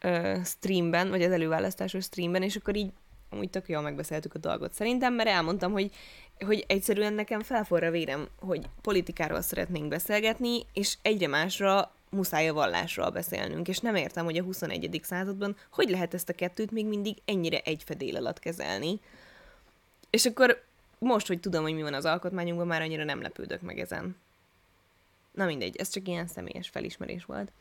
ö, 0.00 0.36
streamben, 0.44 1.10
vagy 1.10 1.22
az 1.22 1.32
előválasztásos 1.32 2.04
streamben, 2.04 2.42
és 2.42 2.56
akkor 2.56 2.76
így 2.76 2.90
amúgy 3.34 3.50
tök 3.50 3.68
jól 3.68 3.82
megbeszéltük 3.82 4.34
a 4.34 4.38
dolgot 4.38 4.72
szerintem, 4.72 5.14
mert 5.14 5.28
elmondtam, 5.28 5.72
hogy, 5.72 5.90
hogy 6.38 6.64
egyszerűen 6.68 7.12
nekem 7.12 7.42
felforra 7.42 7.90
vérem, 7.90 8.28
hogy 8.40 8.66
politikáról 8.82 9.40
szeretnénk 9.40 9.88
beszélgetni, 9.88 10.66
és 10.72 10.96
egyre 11.02 11.28
másra 11.28 11.92
muszáj 12.10 12.48
a 12.48 12.52
vallásról 12.52 13.10
beszélnünk, 13.10 13.68
és 13.68 13.78
nem 13.78 13.94
értem, 13.94 14.24
hogy 14.24 14.38
a 14.38 14.42
21. 14.42 15.00
században 15.02 15.56
hogy 15.70 15.90
lehet 15.90 16.14
ezt 16.14 16.28
a 16.28 16.32
kettőt 16.32 16.70
még 16.70 16.86
mindig 16.86 17.16
ennyire 17.24 17.58
egy 17.58 17.82
fedél 17.84 18.16
alatt 18.16 18.38
kezelni. 18.38 19.00
És 20.10 20.26
akkor 20.26 20.62
most, 20.98 21.26
hogy 21.26 21.40
tudom, 21.40 21.62
hogy 21.62 21.74
mi 21.74 21.82
van 21.82 21.94
az 21.94 22.04
alkotmányunkban, 22.04 22.66
már 22.66 22.82
annyira 22.82 23.04
nem 23.04 23.22
lepődök 23.22 23.60
meg 23.60 23.78
ezen. 23.78 24.16
Na 25.32 25.44
mindegy, 25.44 25.76
ez 25.76 25.88
csak 25.88 26.08
ilyen 26.08 26.26
személyes 26.26 26.68
felismerés 26.68 27.24
volt. 27.24 27.52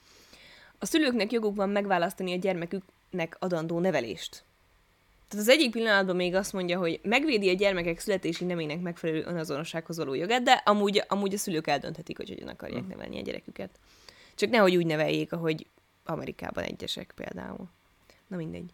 A 0.80 0.86
szülőknek 0.86 1.32
joguk 1.32 1.56
van 1.56 1.70
megválasztani 1.70 2.34
a 2.34 2.38
gyermeküknek 2.38 3.36
adandó 3.40 3.80
nevelést. 3.80 4.44
Tehát 5.34 5.48
az 5.48 5.54
egyik 5.54 5.72
pillanatban 5.72 6.16
még 6.16 6.36
azt 6.36 6.54
mondja, 6.54 6.80
hogy 6.80 7.00
megvédi 7.04 7.50
a 7.50 7.54
gyermekek 7.54 8.00
születési 8.00 8.46
nemének 8.46 8.82
megfelelő 8.82 9.24
önazonossághoz 9.24 9.98
való 9.98 10.14
jogát, 10.14 10.44
de 10.44 10.52
amúgy, 10.52 11.04
amúgy 11.08 11.34
a 11.34 11.38
szülők 11.38 11.68
eldönthetik, 11.68 12.18
hogy 12.18 12.30
hogyan 12.30 12.48
akarják 12.48 12.88
nevelni 12.88 13.20
a 13.20 13.22
gyereküket. 13.22 13.80
Csak 14.36 14.50
nehogy 14.50 14.76
úgy 14.76 14.86
neveljék, 14.86 15.32
ahogy 15.32 15.68
Amerikában 16.04 16.64
egyesek 16.64 17.14
például. 17.16 17.70
Na 18.28 18.36
mindegy. 18.36 18.70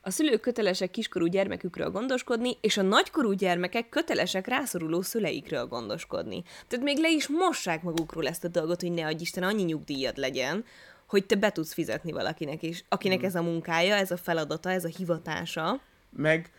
A 0.00 0.10
szülők 0.10 0.40
kötelesek 0.40 0.90
kiskorú 0.90 1.26
gyermekükről 1.26 1.90
gondoskodni, 1.90 2.56
és 2.60 2.76
a 2.76 2.82
nagykorú 2.82 3.32
gyermekek 3.32 3.88
kötelesek 3.88 4.46
rászoruló 4.46 5.02
szüleikről 5.02 5.66
gondoskodni. 5.66 6.42
Tehát 6.68 6.84
még 6.84 6.98
le 6.98 7.10
is 7.10 7.28
mossák 7.28 7.82
magukról 7.82 8.26
ezt 8.26 8.44
a 8.44 8.48
dolgot, 8.48 8.80
hogy 8.80 8.92
ne 8.92 9.06
adj 9.06 9.22
Isten 9.22 9.42
annyi 9.42 9.62
nyugdíjad 9.62 10.16
legyen, 10.16 10.64
hogy 11.06 11.26
te 11.26 11.34
be 11.34 11.52
tudsz 11.52 11.72
fizetni 11.72 12.12
valakinek 12.12 12.62
is, 12.62 12.84
akinek 12.88 13.20
mm. 13.20 13.24
ez 13.24 13.34
a 13.34 13.42
munkája, 13.42 13.94
ez 13.94 14.10
a 14.10 14.16
feladata, 14.16 14.70
ez 14.70 14.84
a 14.84 14.88
hivatása. 14.88 15.80
Meg, 16.16 16.50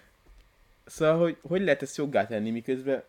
szóval, 0.86 1.20
hogy, 1.20 1.38
hogy 1.41 1.62
lehet 1.62 1.82
ezt 1.82 1.97
joggá 1.97 2.28
tenni, 2.28 2.49
miközben 2.49 3.04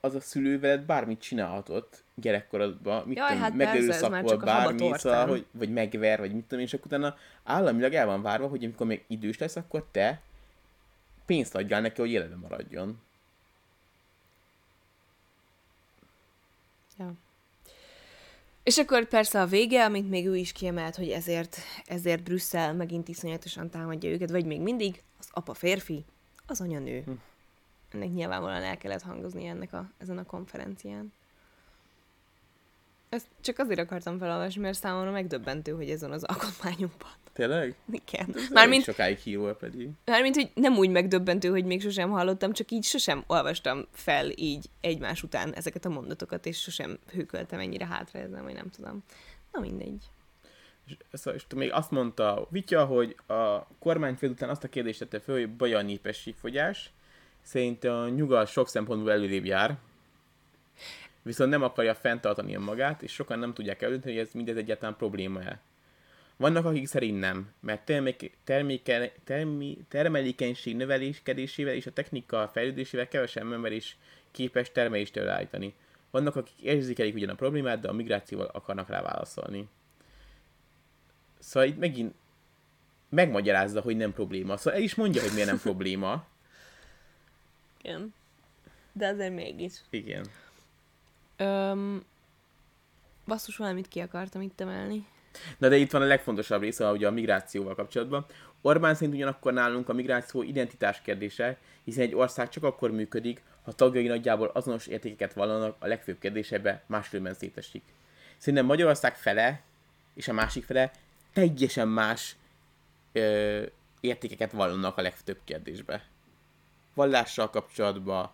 az 0.00 0.14
a 0.14 0.20
szülő 0.20 0.60
veled 0.60 0.80
bármit 0.80 1.20
csinálhatott 1.20 2.02
gyerekkorodban, 2.14 3.06
mit 3.06 3.16
Jaj, 3.16 3.26
tudom, 3.26 3.42
hát 3.42 3.54
megerőszakol 3.54 4.36
bármi, 4.36 4.90
szóval, 4.96 5.26
hogy, 5.26 5.46
vagy 5.50 5.72
megver, 5.72 6.18
vagy 6.18 6.32
mit 6.32 6.42
tudom 6.42 6.58
én, 6.58 6.66
és 6.66 6.74
akkor 6.74 6.86
utána 6.86 7.16
államilag 7.44 7.94
el 7.94 8.06
van 8.06 8.22
várva, 8.22 8.48
hogy 8.48 8.64
amikor 8.64 8.86
még 8.86 9.04
idős 9.06 9.38
lesz, 9.38 9.56
akkor 9.56 9.86
te 9.90 10.20
pénzt 11.26 11.54
adjál 11.54 11.80
neki, 11.80 12.00
hogy 12.00 12.10
életben 12.10 12.38
maradjon. 12.38 13.00
Ja. 16.98 17.12
És 18.66 18.78
akkor 18.78 19.08
persze 19.08 19.40
a 19.40 19.46
vége, 19.46 19.84
amit 19.84 20.08
még 20.08 20.26
ő 20.26 20.36
is 20.36 20.52
kiemelt, 20.52 20.96
hogy 20.96 21.08
ezért, 21.08 21.56
ezért 21.84 22.22
Brüsszel 22.22 22.74
megint 22.74 23.08
iszonyatosan 23.08 23.70
támadja 23.70 24.10
őket, 24.10 24.30
vagy 24.30 24.46
még 24.46 24.60
mindig, 24.60 25.02
az 25.18 25.28
apa 25.30 25.54
férfi, 25.54 26.04
az 26.46 26.60
anya 26.60 26.78
nő. 26.78 27.02
Hm. 27.02 27.10
Ennek 27.90 28.12
nyilvánvalóan 28.12 28.62
el 28.62 28.76
kellett 28.76 29.02
hangozni 29.02 29.46
ennek 29.46 29.72
a, 29.72 29.90
ezen 29.98 30.18
a 30.18 30.24
konferencián. 30.24 31.12
Ezt 33.16 33.26
csak 33.40 33.58
azért 33.58 33.80
akartam 33.80 34.18
felolvasni, 34.18 34.60
mert 34.60 34.78
számomra 34.78 35.10
megdöbbentő, 35.10 35.72
hogy 35.72 35.90
ez 35.90 36.00
van 36.00 36.12
az 36.12 36.24
alkotmányunkban. 36.24 37.10
Tényleg? 37.32 37.76
Igen. 37.90 38.34
Mármint, 38.52 38.84
sokáig 38.84 39.18
hírva 39.18 39.54
pedig. 39.54 39.90
Mármint, 40.04 40.34
hogy 40.34 40.50
nem 40.54 40.76
úgy 40.76 40.90
megdöbbentő, 40.90 41.48
hogy 41.48 41.64
még 41.64 41.82
sosem 41.82 42.10
hallottam, 42.10 42.52
csak 42.52 42.70
így 42.70 42.84
sosem 42.84 43.24
olvastam 43.26 43.86
fel 43.92 44.30
így 44.34 44.66
egymás 44.80 45.22
után 45.22 45.54
ezeket 45.54 45.84
a 45.84 45.88
mondatokat, 45.88 46.46
és 46.46 46.60
sosem 46.60 46.98
hőköltem 47.12 47.58
ennyire 47.58 47.86
hátra 47.86 48.18
ezzel, 48.18 48.42
vagy 48.42 48.54
nem 48.54 48.70
tudom. 48.70 49.02
Na 49.52 49.60
mindegy. 49.60 50.04
És, 50.86 50.96
és 51.34 51.44
még 51.54 51.72
azt 51.72 51.90
mondta 51.90 52.46
Vitya, 52.50 52.84
hogy 52.84 53.16
a 53.26 53.66
kormányfő 53.78 54.28
után 54.28 54.48
azt 54.48 54.64
a 54.64 54.68
kérdést 54.68 54.98
tette 54.98 55.20
föl, 55.20 55.38
hogy 55.38 55.56
baj 55.56 55.74
a 55.74 55.82
népességfogyás. 55.82 56.92
Szerint 57.42 57.84
a 57.84 58.08
nyugat 58.08 58.48
sok 58.48 58.68
szempontból 58.68 59.12
előrébb 59.12 59.44
jár, 59.44 59.78
viszont 61.26 61.50
nem 61.50 61.62
akarja 61.62 61.94
fenntartani 61.94 62.54
a 62.54 62.60
magát, 62.60 63.02
és 63.02 63.12
sokan 63.12 63.38
nem 63.38 63.54
tudják 63.54 63.82
eldönteni, 63.82 64.16
hogy 64.16 64.26
ez 64.26 64.32
mindez 64.32 64.56
egyáltalán 64.56 64.96
probléma-e. 64.96 65.60
Vannak, 66.36 66.64
akik 66.64 66.86
szerint 66.86 67.18
nem, 67.18 67.52
mert 67.60 67.84
terméke, 67.84 68.26
terméke, 68.44 69.12
termi, 69.24 69.78
termelékenység 69.88 70.76
növeléskedésével 70.76 71.74
és 71.74 71.86
a 71.86 71.92
technika 71.92 72.50
fejlődésével 72.52 73.08
kevesebb 73.08 73.52
ember 73.52 73.72
is 73.72 73.96
képes 74.30 74.72
termelést 74.72 75.16
előállítani. 75.16 75.74
Vannak, 76.10 76.36
akik 76.36 76.60
érzékelik 76.60 77.14
ugyan 77.14 77.28
a 77.28 77.34
problémát, 77.34 77.80
de 77.80 77.88
a 77.88 77.92
migrációval 77.92 78.46
akarnak 78.46 78.88
rá 78.88 79.02
válaszolni. 79.02 79.68
Szóval 81.38 81.68
itt 81.68 81.78
megint 81.78 82.14
megmagyarázza, 83.08 83.80
hogy 83.80 83.96
nem 83.96 84.12
probléma. 84.12 84.56
Szóval 84.56 84.78
el 84.78 84.84
is 84.84 84.94
mondja, 84.94 85.22
hogy 85.22 85.32
miért 85.32 85.48
nem 85.48 85.60
probléma. 85.68 86.26
Igen. 87.82 88.14
De 88.92 89.06
azért 89.06 89.34
mégis. 89.34 89.72
Igen. 89.90 90.26
Öm, 91.36 92.04
basszus, 93.26 93.56
valamit 93.56 93.88
ki 93.88 94.00
akartam 94.00 94.40
itt 94.40 94.60
emelni. 94.60 95.06
Na 95.58 95.68
de 95.68 95.76
itt 95.76 95.90
van 95.90 96.02
a 96.02 96.06
legfontosabb 96.06 96.60
része, 96.60 96.90
ugye 96.90 97.06
a 97.06 97.10
migrációval 97.10 97.74
kapcsolatban. 97.74 98.26
Orbán 98.60 98.94
szerint 98.94 99.14
ugyanakkor 99.14 99.52
nálunk 99.52 99.88
a 99.88 99.92
migráció 99.92 100.42
identitás 100.42 101.00
kérdése, 101.02 101.58
hiszen 101.84 102.02
egy 102.02 102.14
ország 102.14 102.48
csak 102.48 102.64
akkor 102.64 102.90
működik, 102.90 103.42
ha 103.64 103.72
tagjai 103.72 104.06
nagyjából 104.06 104.46
azonos 104.46 104.86
értékeket 104.86 105.32
vallanak, 105.32 105.76
a 105.78 105.86
legfőbb 105.86 106.18
kérdésebe 106.18 106.82
máskülönben 106.86 107.34
szétesik. 107.34 107.82
Szerintem 108.36 108.66
Magyarország 108.66 109.16
fele 109.16 109.62
és 110.14 110.28
a 110.28 110.32
másik 110.32 110.64
fele 110.64 110.90
teljesen 111.32 111.88
más 111.88 112.36
ö, 113.12 113.62
értékeket 114.00 114.52
vallanak 114.52 114.96
a 114.96 115.02
legfőbb 115.02 115.38
kérdésbe. 115.44 116.04
Vallással 116.94 117.50
kapcsolatban, 117.50 118.30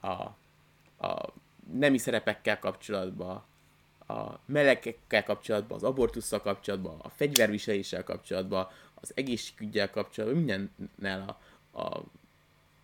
a, 0.00 0.12
a 1.06 1.32
nemi 1.72 1.98
szerepekkel 1.98 2.58
kapcsolatban, 2.58 3.44
a 4.06 4.40
melegekkel 4.46 5.24
kapcsolatban, 5.24 5.76
az 5.76 5.82
abortusszal 5.82 6.40
kapcsolatban, 6.40 6.98
a 7.02 7.08
fegyverviseléssel 7.08 8.04
kapcsolatban, 8.04 8.68
az 8.94 9.12
egészségügyel 9.14 9.90
kapcsolatban, 9.90 10.38
mindennel 10.38 11.38
a, 11.72 11.80
a 11.80 12.04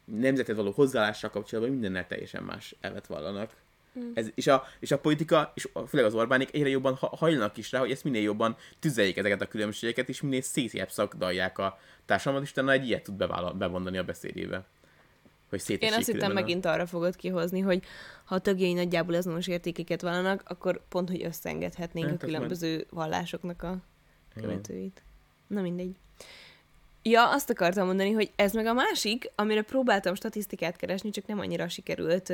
nemzetet 0.04 0.56
való 0.56 0.70
hozzáállással 0.70 1.30
kapcsolatban 1.30 1.72
mindennel 1.72 2.06
teljesen 2.06 2.42
más 2.42 2.74
elvet 2.80 3.06
vallanak. 3.06 3.54
Hmm. 3.92 4.10
Ez, 4.14 4.28
és, 4.34 4.46
a, 4.46 4.66
és 4.80 4.90
a 4.90 4.98
politika, 4.98 5.52
és 5.54 5.68
főleg 5.88 6.06
az 6.06 6.14
Orbánik 6.14 6.54
egyre 6.54 6.68
jobban 6.68 6.94
hajlanak 6.94 7.56
is 7.56 7.72
rá, 7.72 7.78
hogy 7.78 7.90
ezt 7.90 8.04
minél 8.04 8.22
jobban 8.22 8.56
tüzeljék 8.78 9.16
ezeket 9.16 9.40
a 9.40 9.48
különbségeket, 9.48 10.08
és 10.08 10.20
minél 10.20 10.40
szétjebb 10.40 10.90
szakdalják 10.90 11.58
a 11.58 11.78
társadalmat, 12.04 12.44
és 12.44 12.50
utána 12.50 12.72
egy 12.72 12.86
ilyet 12.86 13.02
tud 13.02 13.16
bevondani 13.56 13.98
a 13.98 14.04
beszédébe 14.04 14.64
hogy 15.48 15.62
Én 15.78 15.92
azt 15.92 16.06
hittem 16.06 16.32
megint 16.32 16.64
arra 16.66 16.86
fogod 16.86 17.16
kihozni, 17.16 17.60
hogy 17.60 17.84
ha 18.24 18.34
a 18.34 18.38
tagjai 18.38 18.72
nagyjából 18.72 19.14
azonos 19.14 19.46
értékeket 19.46 20.02
vallanak, 20.02 20.42
akkor 20.44 20.80
pont, 20.88 21.08
hogy 21.08 21.24
összeengedhetnénk 21.24 22.06
hát, 22.06 22.22
a 22.22 22.26
különböző 22.26 22.72
majd... 22.72 22.86
vallásoknak 22.90 23.62
a 23.62 23.76
követőit. 24.34 25.02
Na 25.46 25.60
mindegy. 25.60 25.96
Ja, 27.02 27.30
azt 27.30 27.50
akartam 27.50 27.86
mondani, 27.86 28.12
hogy 28.12 28.30
ez 28.36 28.52
meg 28.52 28.66
a 28.66 28.72
másik, 28.72 29.30
amire 29.34 29.62
próbáltam 29.62 30.14
statisztikát 30.14 30.76
keresni, 30.76 31.10
csak 31.10 31.26
nem 31.26 31.38
annyira 31.38 31.68
sikerült. 31.68 32.32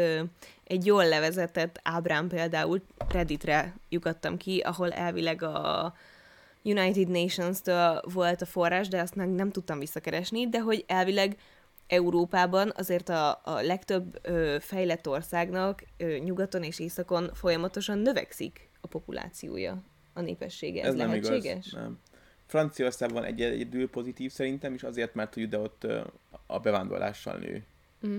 Egy 0.65 0.87
jól 0.87 1.09
levezetett 1.09 1.81
ábrán 1.83 2.29
például 2.29 2.83
Redditre 3.09 3.75
lyukadtam 3.89 4.37
ki, 4.37 4.59
ahol 4.59 4.93
elvileg 4.93 5.43
a 5.43 5.95
United 6.63 7.09
Nations-től 7.09 8.03
volt 8.13 8.43
a 8.43 8.47
forrás, 8.47 8.89
de 8.89 9.01
azt 9.01 9.15
meg 9.15 9.29
nem 9.29 9.51
tudtam 9.51 9.79
visszakeresni, 9.79 10.49
de 10.49 10.61
hogy 10.61 10.85
elvileg 10.87 11.37
Európában 11.93 12.73
azért 12.77 13.09
a, 13.09 13.41
a 13.45 13.61
legtöbb 13.61 14.19
ö, 14.23 14.57
fejlett 14.61 15.09
országnak 15.09 15.85
ö, 15.97 16.17
nyugaton 16.17 16.63
és 16.63 16.79
északon 16.79 17.31
folyamatosan 17.35 17.99
növekszik 17.99 18.71
a 18.81 18.87
populációja, 18.87 19.83
a 20.13 20.21
népessége. 20.21 20.83
Ez, 20.83 20.89
Ez 20.89 20.97
lehetséges? 20.97 21.43
Nem, 21.45 21.57
igaz. 21.57 21.73
nem. 21.73 21.99
Franciaországban 22.47 23.25
egy 23.25 23.41
egyedül 23.41 23.91
pozitív 23.91 24.31
szerintem, 24.31 24.75
és 24.75 24.83
azért, 24.83 25.15
mert 25.15 25.35
hogy 25.35 25.49
de 25.49 25.59
ott 25.59 25.87
a 26.47 26.59
bevándorlással 26.59 27.39
nő 27.39 27.65
mm. 28.07 28.19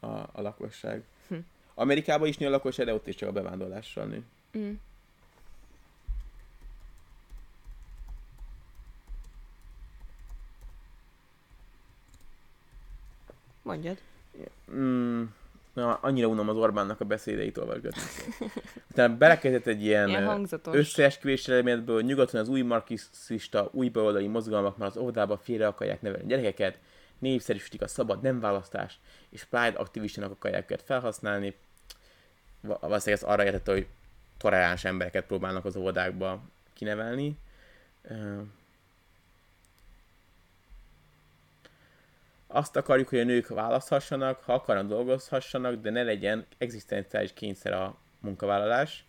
a, 0.00 0.06
a 0.32 0.40
lakosság. 0.42 1.02
Hm. 1.28 1.34
Amerikában 1.74 2.28
is 2.28 2.36
nő 2.36 2.46
a 2.46 2.50
lakosság, 2.50 2.86
de 2.86 2.94
ott 2.94 3.06
is 3.06 3.14
csak 3.14 3.28
a 3.28 3.32
bevándorlással 3.32 4.06
nő. 4.06 4.22
Mm. 4.58 4.72
Mondjad. 13.64 13.98
Mm, 14.72 15.22
na, 15.72 15.94
annyira 15.94 16.26
unom 16.26 16.48
az 16.48 16.56
Orbánnak 16.56 17.00
a 17.00 17.04
beszédeit 17.04 17.58
olvasgatni. 17.58 18.02
Tehát 18.94 19.16
belekezdett 19.16 19.66
egy 19.66 19.84
ilyen, 19.84 20.08
ilyen 20.08 20.48
összeesküvés 20.64 21.48
elméletből, 21.48 22.02
nyugaton 22.02 22.40
az 22.40 22.48
új 22.48 22.62
marxisztista, 22.62 23.68
új 23.72 23.88
baloldali 23.88 24.26
mozgalmak 24.26 24.76
már 24.76 24.88
az 24.88 24.96
óvodába 24.96 25.36
félre 25.36 25.66
akarják 25.66 26.02
nevelni 26.02 26.26
gyerekeket, 26.26 26.78
népszerűsítik 27.18 27.82
a 27.82 27.88
szabad 27.88 28.22
nem 28.22 28.40
választást, 28.40 28.98
és 29.28 29.44
Pride 29.44 29.78
aktivistának 29.78 30.30
akarják 30.30 30.62
őket 30.62 30.82
felhasználni. 30.82 31.54
Valószínűleg 32.60 33.22
ez 33.22 33.22
arra 33.22 33.44
értette, 33.44 33.72
hogy 33.72 33.86
toleráns 34.38 34.84
embereket 34.84 35.26
próbálnak 35.26 35.64
az 35.64 35.76
óvodákba 35.76 36.42
kinevelni. 36.74 37.38
Azt 42.54 42.76
akarjuk, 42.76 43.08
hogy 43.08 43.18
a 43.18 43.24
nők 43.24 43.48
választhassanak, 43.48 44.42
ha 44.42 44.52
akarnak 44.52 44.86
dolgozhassanak, 44.86 45.80
de 45.80 45.90
ne 45.90 46.02
legyen 46.02 46.46
egzisztenciális 46.58 47.32
kényszer 47.32 47.72
a 47.72 47.96
munkavállalás. 48.20 49.04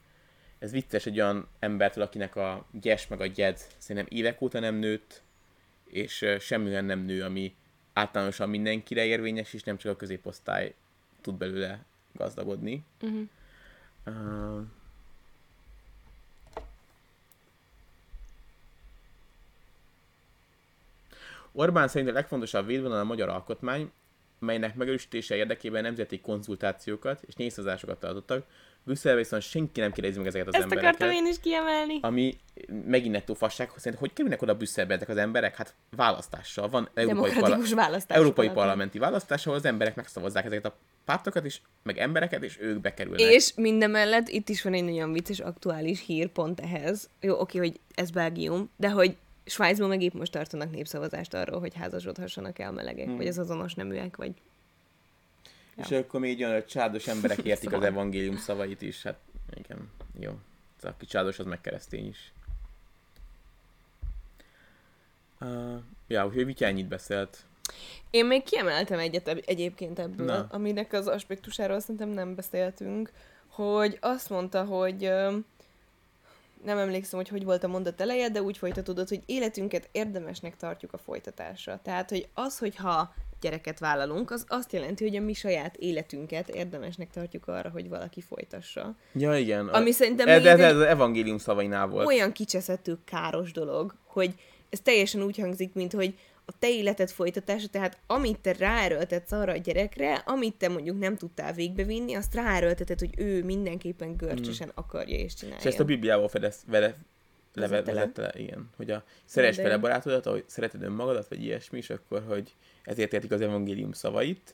Ez 0.59 0.71
vicces 0.71 1.05
egy 1.05 1.19
olyan 1.19 1.47
embertől, 1.59 2.03
akinek 2.03 2.35
a 2.35 2.65
gyes 2.71 3.07
meg 3.07 3.21
a 3.21 3.25
gyed 3.25 3.57
szerintem 3.77 4.17
évek 4.17 4.41
óta 4.41 4.59
nem 4.59 4.75
nőtt, 4.75 5.23
és 5.85 6.25
semmilyen 6.39 6.85
nem 6.85 6.99
nő, 6.99 7.23
ami 7.23 7.55
általánosan 7.93 8.49
mindenkire 8.49 9.05
érvényes, 9.05 9.53
és 9.53 9.63
nem 9.63 9.77
csak 9.77 9.91
a 9.91 9.95
középosztály 9.95 10.73
tud 11.21 11.35
belőle 11.35 11.85
gazdagodni. 12.13 12.85
Uh-huh. 13.01 13.21
Uh, 14.05 14.61
Orbán 21.57 21.87
szerint 21.87 22.09
a 22.09 22.13
legfontosabb 22.13 22.65
védvonal 22.65 22.99
a 22.99 23.03
magyar 23.03 23.29
alkotmány, 23.29 23.91
melynek 24.39 24.75
megerősítése 24.75 25.35
érdekében 25.35 25.83
nemzeti 25.83 26.21
konzultációkat 26.21 27.21
és 27.25 27.33
népszavazásokat 27.33 27.99
tartottak. 27.99 28.45
Brüsszelben 28.83 29.21
viszont 29.21 29.41
senki 29.41 29.79
nem 29.79 29.91
kérdezi 29.91 30.17
meg 30.17 30.27
ezeket 30.27 30.47
az 30.47 30.53
Ezt 30.53 30.63
embereket. 30.63 30.93
akartam 30.93 31.15
én 31.17 31.27
is 31.27 31.39
kiemelni. 31.39 31.99
Ami 32.01 32.37
megint 32.85 33.11
nettó 33.11 33.33
fasság, 33.33 33.69
hogy 33.69 33.81
szerint 33.81 34.01
hogy 34.01 34.13
kerülnek 34.13 34.41
oda 34.41 34.55
Brüsszelbe 34.55 34.93
ezek 34.93 35.09
az 35.09 35.17
emberek? 35.17 35.55
Hát 35.55 35.75
választással 35.95 36.69
van. 36.69 36.89
Európai, 36.93 37.29
Demokratikus 37.29 37.73
választás. 37.73 38.17
európai 38.17 38.49
parlamenti 38.49 38.99
választás, 38.99 39.45
ahol 39.45 39.57
az 39.57 39.65
emberek 39.65 39.95
megszavazzák 39.95 40.45
ezeket 40.45 40.65
a 40.65 40.75
pártokat 41.05 41.45
is, 41.45 41.61
meg 41.83 41.97
embereket, 41.97 42.43
és 42.43 42.57
ők 42.59 42.79
bekerülnek. 42.79 43.21
És 43.21 43.53
mindemellett 43.55 44.27
itt 44.27 44.49
is 44.49 44.61
van 44.61 44.73
egy 44.73 44.83
nagyon 44.83 45.11
vicces 45.11 45.39
aktuális 45.39 46.05
hír 46.05 46.27
pont 46.27 46.59
ehhez. 46.59 47.09
Jó, 47.21 47.39
oké, 47.39 47.57
hogy 47.57 47.79
ez 47.95 48.11
Belgium, 48.11 48.69
de 48.77 48.89
hogy 48.89 49.17
Svájcban 49.45 49.89
meg 49.89 50.01
épp 50.01 50.13
most 50.13 50.31
tartanak 50.31 50.71
népszavazást 50.71 51.33
arról, 51.33 51.59
hogy 51.59 51.73
házasodhassanak-e 51.75 52.67
a 52.67 52.71
melegek, 52.71 53.05
hmm. 53.05 53.17
vagy 53.17 53.27
az 53.27 53.37
azonos 53.37 53.73
neműek, 53.73 54.15
vagy... 54.15 54.31
És 55.75 55.91
akkor 55.91 56.19
még 56.19 56.39
olyan, 56.39 56.53
hogy 56.53 56.65
csádos 56.65 57.07
emberek 57.07 57.37
értik 57.51 57.73
az 57.73 57.83
evangélium 57.83 58.37
szavait 58.37 58.81
is, 58.81 59.03
hát 59.03 59.19
igen, 59.53 59.89
jó. 60.19 60.31
Az 60.77 60.83
aki 60.83 61.05
csádos, 61.05 61.39
az 61.39 61.45
meg 61.45 61.61
keresztény 61.61 62.07
is. 62.07 62.33
Uh, 65.41 65.79
ja, 66.07 66.25
úgyhogy 66.25 66.45
Vitya 66.45 66.65
ennyit 66.65 66.87
beszélt. 66.87 67.43
Én 68.09 68.25
még 68.25 68.43
kiemeltem 68.43 68.99
egyet 68.99 69.27
egyébként 69.27 69.99
ebből, 69.99 70.25
Na. 70.25 70.47
aminek 70.49 70.93
az 70.93 71.07
aspektusáról 71.07 71.79
szerintem 71.79 72.09
nem 72.09 72.35
beszéltünk, 72.35 73.11
hogy 73.47 73.97
azt 74.01 74.29
mondta, 74.29 74.63
hogy 74.63 75.11
nem 76.65 76.77
emlékszem, 76.77 77.19
hogy 77.19 77.29
hogy 77.29 77.43
volt 77.43 77.63
a 77.63 77.67
mondat 77.67 78.01
eleje, 78.01 78.29
de 78.29 78.41
úgy 78.41 78.57
folytatódott, 78.57 79.09
hogy 79.09 79.21
életünket 79.25 79.89
érdemesnek 79.91 80.55
tartjuk 80.57 80.93
a 80.93 80.97
folytatásra. 80.97 81.79
Tehát, 81.83 82.09
hogy 82.09 82.27
az, 82.33 82.59
hogyha 82.59 83.13
gyereket 83.41 83.79
vállalunk, 83.79 84.31
az 84.31 84.45
azt 84.47 84.73
jelenti, 84.73 85.03
hogy 85.03 85.15
a 85.15 85.21
mi 85.21 85.33
saját 85.33 85.75
életünket 85.75 86.49
érdemesnek 86.49 87.09
tartjuk 87.09 87.47
arra, 87.47 87.69
hogy 87.69 87.89
valaki 87.89 88.21
folytassa. 88.21 88.95
Ja, 89.13 89.37
igen. 89.37 89.67
Ami 89.67 89.91
szerintem 89.91 90.27
ez, 90.27 90.45
ez, 90.45 90.59
ez 90.59 90.75
az 90.75 90.81
evangélium 90.81 91.37
szavainál 91.37 91.87
volt. 91.87 92.07
olyan 92.07 92.31
kicseszettő 92.31 92.97
káros 93.05 93.51
dolog, 93.51 93.95
hogy 94.05 94.33
ez 94.69 94.79
teljesen 94.79 95.21
úgy 95.21 95.37
hangzik, 95.37 95.73
mint 95.73 95.93
hogy 95.93 96.13
a 96.45 96.51
te 96.59 96.69
életed 96.69 97.09
folytatása, 97.09 97.67
tehát 97.67 97.97
amit 98.07 98.39
te 98.39 98.53
ráerőltetsz 98.53 99.31
arra 99.31 99.51
a 99.51 99.57
gyerekre, 99.57 100.13
amit 100.13 100.55
te 100.55 100.69
mondjuk 100.69 100.99
nem 100.99 101.17
tudtál 101.17 101.53
végbevinni, 101.53 102.13
azt 102.13 102.33
ráerőlteted, 102.33 102.99
hogy 102.99 103.13
ő 103.17 103.43
mindenképpen 103.43 104.17
görcsösen 104.17 104.71
akarja 104.73 105.17
és 105.17 105.33
csinálja. 105.33 105.59
És 105.59 105.65
ezt 105.65 105.79
a 105.79 105.85
Bibliával 105.85 106.27
fedez, 106.27 106.63
vele, 106.67 106.95
leve, 107.53 107.81
Vezette 107.81 108.21
le? 108.21 108.33
igen. 108.35 108.69
Hogy 108.75 108.91
a 108.91 109.03
szeresd 109.25 109.57
De- 109.57 109.63
vele 109.63 109.77
barátodat, 109.77 110.25
ahogy 110.25 110.43
szereted 110.47 110.81
önmagadat, 110.81 111.27
vagy 111.27 111.43
ilyesmi, 111.43 111.77
és 111.77 111.89
akkor, 111.89 112.23
hogy 112.27 112.55
ezért 112.83 113.13
értik 113.13 113.31
az 113.31 113.41
evangélium 113.41 113.91
szavait, 113.91 114.53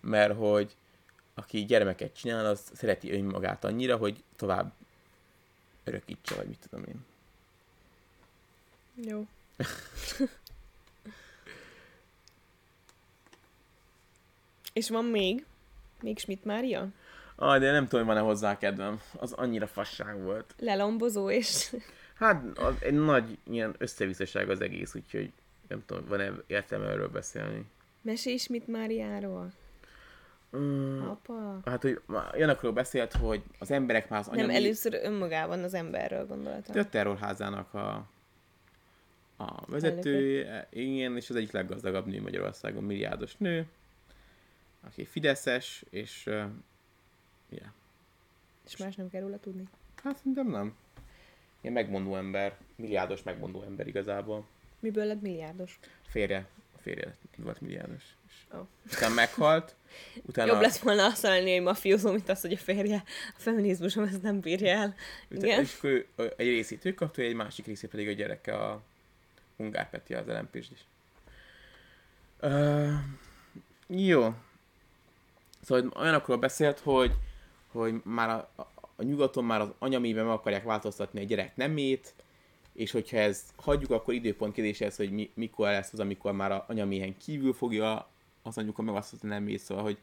mert 0.00 0.36
hogy 0.36 0.76
aki 1.34 1.64
gyermeket 1.64 2.16
csinál, 2.16 2.46
az 2.46 2.60
szereti 2.72 3.12
önmagát 3.12 3.64
annyira, 3.64 3.96
hogy 3.96 4.22
tovább 4.36 4.72
örökítse, 5.84 6.34
vagy 6.34 6.46
mit 6.46 6.68
tudom 6.70 6.84
én. 6.84 7.04
Jó. 9.06 9.26
És 14.72 14.88
van 14.88 15.04
még? 15.04 15.46
Még 16.02 16.18
Schmidt 16.18 16.44
Mária? 16.44 16.88
Ah, 17.36 17.58
de 17.60 17.72
nem 17.72 17.88
tudom, 17.88 18.06
hogy 18.06 18.14
van-e 18.14 18.26
hozzá 18.26 18.58
kedvem. 18.58 19.00
Az 19.18 19.32
annyira 19.32 19.66
fasság 19.66 20.22
volt. 20.22 20.54
Lelombozó 20.58 21.30
és... 21.30 21.74
Hát 22.14 22.58
az 22.58 22.74
egy 22.80 22.94
nagy 22.94 23.38
ilyen 23.50 23.74
összevisszaság 23.78 24.50
az 24.50 24.60
egész, 24.60 24.94
úgyhogy 24.94 25.32
nem 25.68 25.82
tudom, 25.86 26.04
van-e 26.08 26.32
értelme 26.46 26.86
erről 26.86 27.08
beszélni. 27.08 27.64
Mesélj 28.02 28.36
Schmidt 28.36 28.66
Máriáról. 28.66 29.52
Mm, 30.56 31.02
Apa. 31.02 31.60
hát, 31.64 31.82
hogy 31.82 32.00
olyanokról 32.34 32.72
beszélt, 32.72 33.12
hogy 33.12 33.42
az 33.58 33.70
emberek 33.70 34.08
már 34.08 34.20
az 34.20 34.26
Nem, 34.26 34.34
anyami... 34.38 34.54
először 34.54 35.00
önmagában 35.02 35.62
az 35.62 35.74
emberről 35.74 36.26
gondoltam. 36.26 36.78
a 36.78 36.88
terrorházának 36.88 37.74
a, 37.74 38.06
a 39.36 39.66
vezetője, 39.66 40.68
igen, 40.70 41.16
és 41.16 41.30
az 41.30 41.36
egyik 41.36 41.52
leggazdagabb 41.52 42.06
nő 42.06 42.20
Magyarországon, 42.20 42.84
milliárdos 42.84 43.36
nő, 43.36 43.66
aki 44.80 45.04
fideszes, 45.04 45.84
és 45.90 46.26
uh, 46.26 46.34
yeah. 47.48 47.70
És 48.66 48.76
más 48.76 48.94
nem 48.94 49.10
kell 49.10 49.20
róla 49.20 49.38
tudni. 49.38 49.64
hát 50.02 50.16
szerintem 50.16 50.46
nem. 50.46 50.76
Ilyen 51.60 51.74
megmondó 51.74 52.16
ember, 52.16 52.56
milliárdos 52.76 53.22
megmondó 53.22 53.62
ember 53.62 53.86
igazából. 53.86 54.46
Miből 54.78 55.04
lett 55.04 55.20
milliárdos? 55.20 55.78
Férje, 56.06 56.48
a 56.76 56.78
férje 56.78 57.16
volt 57.36 57.60
milliárdos. 57.60 58.02
És 58.28 58.34
Ó. 58.54 58.66
utána 58.92 59.14
meghalt, 59.14 59.74
utána, 60.28 60.52
Jobb 60.52 60.60
lett 60.60 60.76
volna 60.76 61.04
azt 61.06 61.22
mondani, 61.22 61.52
hogy 61.52 61.62
mafiózó, 61.62 62.12
mint 62.12 62.28
az, 62.28 62.40
hogy 62.40 62.52
a 62.52 62.56
férje. 62.56 63.02
A 63.36 63.40
feminizmusom 63.40 64.04
ezt 64.04 64.22
nem 64.22 64.40
bírja 64.40 64.70
el. 64.70 64.94
utána 65.30 65.46
Igen. 65.46 65.60
és 65.60 65.74
akkor 65.76 66.06
egy 66.36 66.46
részét 66.46 66.84
ő 66.84 66.94
kapta, 66.94 67.22
egy 67.22 67.34
másik 67.34 67.66
részét 67.66 67.90
pedig 67.90 68.08
a 68.08 68.12
gyereke 68.12 68.54
a 68.56 68.82
Ungár 69.56 69.90
Peti, 69.90 70.14
az 70.14 70.26
lmp 70.26 70.54
is. 70.54 70.68
Uh, 72.40 72.92
jó. 73.86 74.34
Szóval 75.62 75.92
olyanokról 75.96 76.36
beszélt, 76.36 76.78
hogy, 76.78 77.12
hogy 77.72 77.94
már 78.04 78.28
a, 78.28 78.62
a, 78.96 79.02
nyugaton 79.02 79.44
már 79.44 79.60
az 79.60 79.72
anyamébe 79.78 80.22
meg 80.22 80.32
akarják 80.32 80.64
változtatni 80.64 81.20
a 81.20 81.24
gyerek 81.24 81.56
nemét, 81.56 82.14
és 82.72 82.90
hogyha 82.90 83.16
ez 83.16 83.42
hagyjuk, 83.56 83.90
akkor 83.90 84.14
időpont 84.14 84.52
kérdés 84.52 84.80
ez, 84.80 84.96
hogy 84.96 85.10
mi, 85.10 85.30
mikor 85.34 85.66
lesz 85.66 85.92
az, 85.92 86.00
amikor 86.00 86.32
már 86.32 86.52
a 86.52 86.64
anyaméhen 86.68 87.16
kívül 87.16 87.52
fogja 87.52 88.08
az 88.42 88.58
anyuka 88.58 88.82
megváltoztatni 88.82 89.28
a 89.28 89.32
nemét, 89.32 89.58
szóval, 89.58 89.84
hogy 89.84 89.98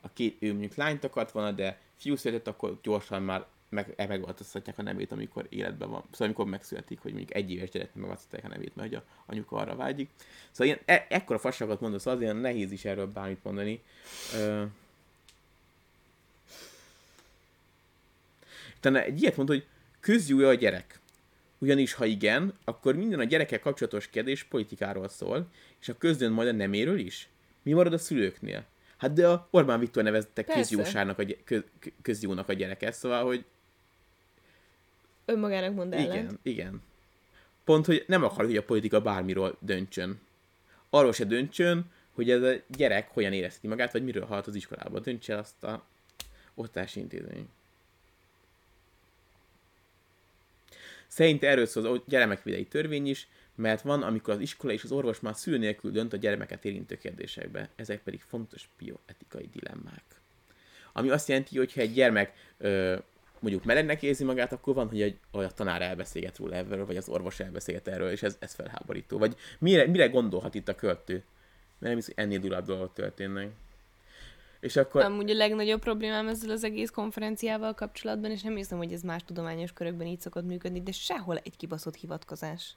a 0.00 0.12
két, 0.12 0.36
ő 0.40 0.50
mondjuk 0.50 0.74
lányt 0.74 1.04
akart 1.04 1.30
volna, 1.30 1.50
de 1.52 1.80
fiú 1.96 2.16
született, 2.16 2.48
akkor 2.48 2.78
gyorsan 2.82 3.22
már 3.22 3.46
meg, 3.68 3.94
e- 3.96 4.06
megváltoztatják 4.06 4.78
a 4.78 4.82
nevét, 4.82 5.12
amikor 5.12 5.46
életben 5.48 5.90
van. 5.90 6.02
Szóval 6.10 6.26
amikor 6.26 6.46
megszületik, 6.46 7.00
hogy 7.00 7.12
mondjuk 7.12 7.34
egy 7.34 7.50
éves 7.50 7.70
gyereknek 7.70 7.96
megváltoztatják 7.96 8.44
a 8.44 8.54
nevét, 8.54 8.76
mert 8.76 8.88
hogy 8.88 8.98
a 8.98 9.04
anyuka 9.26 9.56
arra 9.56 9.76
vágyik. 9.76 10.10
Szóval 10.50 10.66
ilyen, 10.66 10.78
e, 10.84 11.06
ekkora 11.08 11.38
fasságot 11.38 11.80
mondasz, 11.80 12.06
az 12.06 12.20
ilyen 12.20 12.36
nehéz 12.36 12.72
is 12.72 12.84
erről 12.84 13.06
bármit 13.06 13.44
mondani. 13.44 13.82
Ö... 14.34 14.64
Utána 18.80 19.02
egy 19.02 19.22
ilyet 19.22 19.36
mondta, 19.36 19.54
hogy 19.54 19.66
közjúja 20.00 20.48
a 20.48 20.54
gyerek. 20.54 21.00
Ugyanis, 21.58 21.92
ha 21.92 22.04
igen, 22.04 22.54
akkor 22.64 22.96
minden 22.96 23.18
a 23.18 23.24
gyerekkel 23.24 23.60
kapcsolatos 23.60 24.08
kérdés 24.08 24.42
politikáról 24.42 25.08
szól, 25.08 25.48
és 25.80 25.88
a 25.88 25.96
közdön 25.98 26.32
majd 26.32 26.48
a 26.48 26.52
neméről 26.52 26.98
is. 26.98 27.28
Mi 27.62 27.72
marad 27.72 27.92
a 27.92 27.98
szülőknél? 27.98 28.64
Hát 28.96 29.12
de 29.12 29.28
a 29.28 29.48
Orbán 29.50 29.80
Viktor 29.80 30.02
nevezte 30.02 30.44
közjósának 30.44 31.18
a, 31.18 31.22
gy- 31.22 31.44
kö, 31.44 31.60
kö- 31.78 31.92
közjónak 32.02 32.48
a 32.48 32.52
gyereket, 32.52 32.94
szóval, 32.94 33.24
hogy 33.24 33.44
Önmagának 35.24 35.74
mond 35.74 35.92
ellent. 35.92 36.12
igen, 36.12 36.38
igen. 36.42 36.82
Pont, 37.64 37.86
hogy 37.86 38.04
nem 38.06 38.24
akar, 38.24 38.44
hogy 38.44 38.56
a 38.56 38.62
politika 38.62 39.00
bármiről 39.00 39.56
döntsön. 39.60 40.20
Arról 40.90 41.12
se 41.12 41.24
döntsön, 41.24 41.90
hogy 42.12 42.30
ez 42.30 42.42
a 42.42 42.52
gyerek 42.68 43.10
hogyan 43.10 43.32
érezheti 43.32 43.66
magát, 43.66 43.92
vagy 43.92 44.04
miről 44.04 44.24
halt 44.24 44.46
az 44.46 44.54
iskolában. 44.54 45.02
Döntse 45.02 45.36
azt 45.36 45.64
a 45.64 45.84
oktatási 46.54 47.00
intézmény. 47.00 47.48
Szerint 51.10 51.42
erről 51.42 51.66
szól 51.66 51.86
az 51.86 52.00
gyermekvédelmi 52.06 52.66
törvény 52.66 53.06
is, 53.06 53.28
mert 53.54 53.82
van, 53.82 54.02
amikor 54.02 54.34
az 54.34 54.40
iskola 54.40 54.72
és 54.72 54.84
az 54.84 54.92
orvos 54.92 55.20
már 55.20 55.34
szülő 55.34 55.58
nélkül 55.58 55.90
dönt 55.90 56.12
a 56.12 56.16
gyermeket 56.16 56.64
érintő 56.64 56.96
kérdésekbe. 56.96 57.68
Ezek 57.76 58.02
pedig 58.02 58.20
fontos 58.20 58.68
bioetikai 58.78 59.48
dilemmák. 59.52 60.04
Ami 60.92 61.10
azt 61.10 61.28
jelenti, 61.28 61.58
hogy 61.58 61.72
ha 61.72 61.80
egy 61.80 61.92
gyermek 61.92 62.32
ö, 62.58 62.96
mondjuk 63.38 63.64
melegnek 63.64 64.02
érzi 64.02 64.24
magát, 64.24 64.52
akkor 64.52 64.74
van, 64.74 64.88
hogy 64.88 65.02
egy, 65.02 65.18
hogy 65.32 65.44
a 65.44 65.50
tanár 65.50 65.82
elbeszélget 65.82 66.38
róla 66.38 66.54
erről, 66.54 66.86
vagy 66.86 66.96
az 66.96 67.08
orvos 67.08 67.40
elbeszélget 67.40 67.88
erről, 67.88 68.10
és 68.10 68.22
ez, 68.22 68.36
ez 68.38 68.54
felháborító. 68.54 69.18
Vagy 69.18 69.36
mire, 69.58 69.86
mire 69.86 70.08
gondolhat 70.08 70.54
itt 70.54 70.68
a 70.68 70.74
költő? 70.74 71.14
Mert 71.14 71.24
nem 71.78 71.94
hisz, 71.94 72.04
hogy 72.04 72.14
ennél 72.16 72.38
durább 72.38 72.66
dolgok 72.66 72.92
történnek. 72.92 73.50
És 74.60 74.76
akkor... 74.76 75.02
Amúgy 75.02 75.30
a 75.30 75.34
legnagyobb 75.34 75.80
problémám 75.80 76.28
ezzel 76.28 76.50
az 76.50 76.64
egész 76.64 76.90
konferenciával 76.90 77.74
kapcsolatban, 77.74 78.30
és 78.30 78.42
nem 78.42 78.56
hiszem, 78.56 78.78
hogy 78.78 78.92
ez 78.92 79.02
más 79.02 79.24
tudományos 79.24 79.72
körökben 79.72 80.06
így 80.06 80.20
szokott 80.20 80.44
működni, 80.44 80.82
de 80.82 80.92
sehol 80.92 81.36
egy 81.36 81.56
kibaszott 81.56 81.94
hivatkozás. 81.94 82.76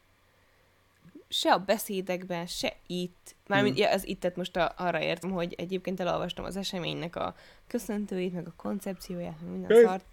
se 1.27 1.53
a 1.53 1.57
beszédekben, 1.57 2.45
se 2.45 2.75
itt, 2.87 3.35
mármint 3.47 3.75
Hmm. 3.75 3.83
ja, 3.83 3.91
az 3.91 4.07
ittet 4.07 4.35
most 4.35 4.55
a, 4.55 4.73
arra 4.77 5.01
értem, 5.01 5.31
hogy 5.31 5.53
egyébként 5.57 5.99
elolvastam 5.99 6.45
az 6.45 6.55
eseménynek 6.55 7.15
a 7.15 7.35
köszöntőit, 7.67 8.33
meg 8.33 8.47
a 8.47 8.53
koncepcióját, 8.55 9.41
meg 9.41 9.51
minden 9.51 9.71
Öh. 9.71 9.83
szart. 9.83 10.05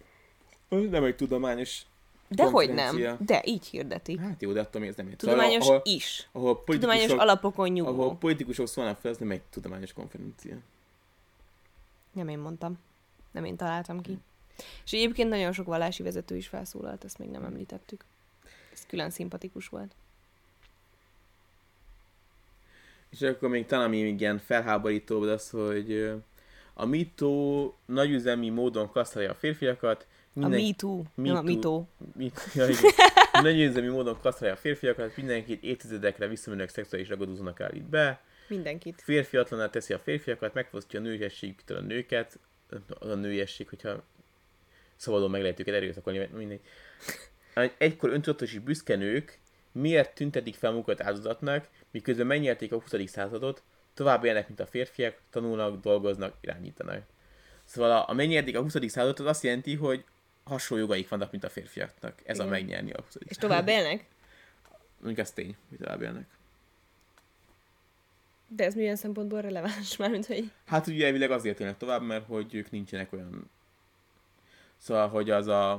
Ez 0.69 0.89
nem 0.89 1.03
egy 1.03 1.15
tudományos 1.15 1.81
De 2.27 2.43
hogy 2.43 2.73
nem, 2.73 3.17
de 3.19 3.41
így 3.45 3.65
hirdetik. 3.65 4.19
Hát 4.19 4.41
jó, 4.41 4.51
de 4.51 4.59
attól 4.59 4.81
még 4.81 4.89
ez 4.89 4.95
nem 4.95 5.07
egy. 5.07 5.15
Tudományos 5.15 5.67
ahol, 5.67 5.81
is. 5.83 6.29
ahol 6.31 6.63
Tudományos 6.63 7.11
alapokon 7.11 7.69
nyugvó. 7.69 7.91
ahol 7.91 8.15
politikusok 8.15 8.67
szólnak 8.67 8.97
fel, 8.97 9.11
az 9.11 9.17
nem 9.17 9.31
egy 9.31 9.41
tudományos 9.41 9.93
konferencia. 9.93 10.55
Nem 12.11 12.27
én 12.27 12.39
mondtam. 12.39 12.79
Nem 13.31 13.45
én 13.45 13.55
találtam 13.55 14.01
ki. 14.01 14.17
És 14.85 14.91
egyébként 14.91 15.29
nagyon 15.29 15.51
sok 15.51 15.65
vallási 15.65 16.03
vezető 16.03 16.35
is 16.35 16.47
felszólalt, 16.47 17.03
ezt 17.03 17.17
még 17.17 17.29
nem 17.29 17.43
említettük. 17.43 18.05
Ez 18.73 18.85
külön 18.85 19.09
szimpatikus 19.09 19.67
volt. 19.67 19.95
És 23.09 23.21
akkor 23.21 23.49
még 23.49 23.65
talán 23.65 23.85
ami 23.85 24.01
még 24.01 24.19
ilyen 24.19 24.39
felháborítóbb 24.39 25.21
az, 25.21 25.49
hogy 25.49 26.13
a 26.73 26.85
mitó 26.85 27.75
nagyüzemi 27.85 28.49
módon 28.49 28.91
kasztrálja 28.91 29.31
a 29.31 29.35
férfiakat, 29.35 30.07
A 30.35 30.47
Me 30.47 30.73
Too, 30.75 31.01
nem 31.13 31.35
a 31.35 31.41
Me 31.41 31.41
Mitó. 31.41 31.87
mit, 32.15 32.49
ja, 32.53 32.67
igen. 32.67 32.91
nagyüzemi 33.43 33.87
módon 33.87 34.17
kasztrálja 34.21 34.55
a 34.55 34.59
férfiakat, 34.59 35.17
mindenkit 35.17 35.63
évtizedekre 35.63 36.27
visszamenőleg 36.27 36.69
szexuális 36.69 37.09
ragadozónak 37.09 37.61
állít 37.61 37.83
be, 37.83 38.21
Mindenkit. 38.51 39.01
férfiatlaná 39.01 39.69
teszi 39.69 39.93
a 39.93 39.99
férfiakat, 39.99 40.53
megfosztja 40.53 40.99
a 40.99 41.03
nőiességüktől 41.03 41.77
a 41.77 41.81
nőket, 41.81 42.39
az 42.99 43.09
a 43.09 43.15
nőiesség, 43.15 43.69
hogyha 43.69 44.03
szabadon 44.95 45.29
meg 45.29 45.41
lehet 45.41 45.59
őket 45.59 45.73
erőszakolni, 45.73 46.29
mindegy. 46.33 46.59
Egykor 47.77 48.09
öntudatos 48.09 48.53
és 48.53 48.59
büszke 48.59 48.95
nők 48.95 49.39
miért 49.71 50.15
tüntetik 50.15 50.55
fel 50.55 50.71
magukat 50.71 51.01
áldozatnak, 51.01 51.67
miközben 51.91 52.27
megnyerték 52.27 52.71
a 52.71 52.79
20. 52.79 53.09
századot, 53.09 53.63
tovább 53.93 54.23
élnek, 54.23 54.47
mint 54.47 54.59
a 54.59 54.65
férfiak, 54.65 55.17
tanulnak, 55.29 55.81
dolgoznak, 55.81 56.37
irányítanak. 56.41 57.03
Szóval 57.65 57.91
a, 57.91 58.09
a 58.09 58.13
megnyerik 58.13 58.57
a 58.57 58.61
20. 58.61 58.73
századot, 58.87 59.19
az 59.19 59.25
azt 59.25 59.43
jelenti, 59.43 59.75
hogy 59.75 60.03
hasonló 60.43 60.83
jogaik 60.83 61.09
vannak, 61.09 61.31
mint 61.31 61.43
a 61.43 61.49
férfiaknak. 61.49 62.21
Ez 62.23 62.35
Igen. 62.35 62.47
a 62.47 62.49
megnyerni 62.49 62.91
a 62.91 63.01
20. 63.01 63.15
És 63.25 63.37
tovább 63.37 63.67
élnek? 63.67 64.05
Mondjuk 64.97 65.19
ez 65.19 65.31
tény, 65.31 65.55
hogy 65.69 65.77
tovább 65.77 66.01
élnek. 66.01 66.25
De 68.55 68.63
ez 68.63 68.75
milyen 68.75 68.95
szempontból 68.95 69.41
releváns? 69.41 69.97
Mármint, 69.97 70.25
hogy 70.25 70.51
Hát 70.65 70.87
ugye 70.87 71.05
elvileg 71.05 71.31
azért 71.31 71.59
élnek 71.59 71.77
tovább, 71.77 72.01
mert 72.01 72.25
hogy 72.25 72.55
ők 72.55 72.71
nincsenek 72.71 73.13
olyan... 73.13 73.49
Szóval, 74.77 75.09
hogy 75.09 75.29
az 75.29 75.47
a... 75.47 75.71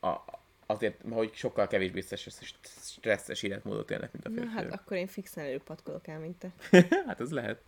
a 0.00 0.24
azért, 0.66 1.00
hogy 1.10 1.34
sokkal 1.34 1.66
kevésbé 1.66 2.00
stresszes, 2.00 2.54
stresszes 2.80 3.42
életmódot 3.42 3.90
élnek, 3.90 4.12
mint 4.12 4.26
a 4.26 4.28
na 4.28 4.34
férfiak. 4.34 4.62
hát 4.62 4.80
akkor 4.80 4.96
én 4.96 5.06
fixen 5.06 5.44
előpatkolok 5.44 6.06
el, 6.06 6.18
mint 6.18 6.36
te. 6.38 6.52
hát 7.06 7.20
ez 7.20 7.30
lehet. 7.30 7.60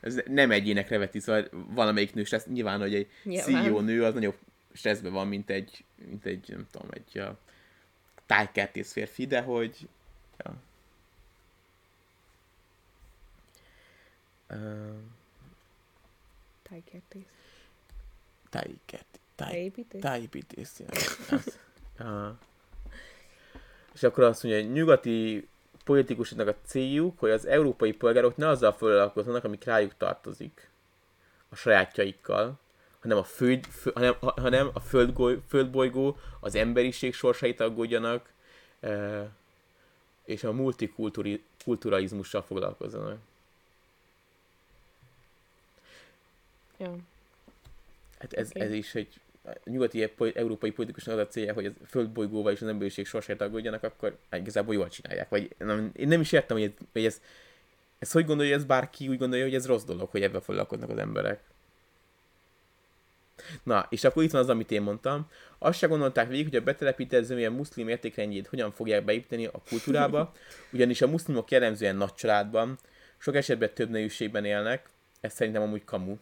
Ez 0.00 0.20
nem 0.26 0.50
egyénekre 0.50 0.98
veti, 0.98 1.20
szóval 1.20 1.48
valamelyik 1.50 2.14
nő 2.14 2.24
stressz, 2.24 2.46
nyilván, 2.46 2.80
hogy 2.80 2.94
egy 2.94 3.10
Nyilván. 3.22 3.64
CEO 3.64 3.80
nő 3.80 4.04
az 4.04 4.14
nagyobb 4.14 4.36
stresszben 4.72 5.12
van, 5.12 5.28
mint 5.28 5.50
egy, 5.50 5.84
mint 6.08 6.24
egy 6.24 6.48
nem 6.48 6.66
tudom, 6.70 6.88
egy 6.90 7.18
uh, 7.18 7.36
tájkertész 8.26 8.92
férfi, 8.92 9.26
de 9.26 9.40
hogy 9.40 9.88
ja. 10.38 10.54
Tájkertész. 16.62 17.22
tájkert, 18.50 19.20
táj, 19.34 19.70
Tájépítés? 20.00 20.68
Ja. 21.98 22.38
És 23.94 24.02
akkor 24.02 24.24
azt 24.24 24.42
mondja, 24.42 24.62
hogy 24.62 24.72
nyugati 24.72 25.48
politikusoknak 25.84 26.48
a 26.48 26.54
céljuk, 26.64 27.18
hogy 27.18 27.30
az 27.30 27.46
európai 27.46 27.92
polgárok 27.92 28.36
ne 28.36 28.48
azzal 28.48 28.72
foglalkozzanak, 28.72 29.44
amik 29.44 29.64
rájuk 29.64 29.96
tartozik, 29.96 30.70
a 31.48 31.56
sajátjaikkal, 31.56 32.58
hanem 33.00 33.18
a, 33.18 33.22
föld, 33.22 33.64
fö, 33.66 33.90
hanem, 33.94 34.14
ha- 34.20 34.40
hanem 34.40 34.70
a 34.72 34.80
földgoly, 34.80 35.38
földbolygó, 35.48 36.16
az 36.40 36.54
emberiség 36.54 37.14
sorsait 37.14 37.60
aggódjanak, 37.60 38.32
e, 38.80 39.30
és 40.24 40.44
a 40.44 40.52
multikulturalizmussal 40.52 42.42
foglalkozzanak. 42.42 43.18
Ja. 46.78 46.96
Hát 48.18 48.32
ez, 48.32 48.48
okay. 48.48 48.62
ez 48.62 48.72
is 48.72 48.94
egy 48.94 49.20
a 49.48 49.70
nyugati 49.70 50.06
po- 50.06 50.36
európai 50.36 50.70
politikusnak 50.70 51.14
az 51.14 51.20
a 51.20 51.26
célja, 51.26 51.52
hogy 51.52 51.66
a 51.66 51.70
földbolygóval 51.86 52.52
és 52.52 52.62
az 52.62 52.68
emberiség 52.68 53.06
sorsait 53.06 53.40
aggódjanak, 53.40 53.82
akkor 53.82 54.16
igazából 54.32 54.74
jól 54.74 54.88
csinálják. 54.88 55.28
Vagy 55.28 55.54
nem, 55.58 55.90
én 55.94 56.08
nem 56.08 56.20
is 56.20 56.32
értem, 56.32 56.56
hogy 56.56 56.66
ez, 56.66 56.86
hogy 56.92 57.04
ez, 57.04 57.20
ez 57.98 58.12
hogy 58.12 58.24
gondolja, 58.24 58.52
hogy 58.52 58.60
ez 58.60 58.66
bárki 58.66 59.08
úgy 59.08 59.18
gondolja, 59.18 59.44
hogy 59.44 59.54
ez 59.54 59.66
rossz 59.66 59.84
dolog, 59.84 60.10
hogy 60.10 60.22
ebben 60.22 60.40
foglalkoznak 60.40 60.90
az 60.90 60.98
emberek. 60.98 61.40
Na, 63.62 63.86
és 63.90 64.04
akkor 64.04 64.22
itt 64.22 64.30
van 64.30 64.40
az, 64.40 64.48
amit 64.48 64.70
én 64.70 64.82
mondtam. 64.82 65.30
Azt 65.58 65.78
se 65.78 65.86
gondolták 65.86 66.28
végig, 66.28 66.44
hogy 66.44 66.56
a 66.56 66.62
betelepített 66.62 67.24
zömélyen 67.24 67.52
muszlim 67.52 67.88
értékrendjét 67.88 68.46
hogyan 68.46 68.72
fogják 68.72 69.04
beépíteni 69.04 69.46
a 69.46 69.62
kultúrába, 69.68 70.32
ugyanis 70.72 71.02
a 71.02 71.06
muszlimok 71.06 71.50
jellemzően 71.50 71.96
nagy 71.96 72.14
családban, 72.14 72.78
sok 73.18 73.34
esetben 73.34 73.74
több 73.74 73.90
nevűségben 73.90 74.44
élnek, 74.44 74.88
ez 75.20 75.32
szerintem 75.32 75.62
amúgy 75.62 75.84
kamu. 75.84 76.16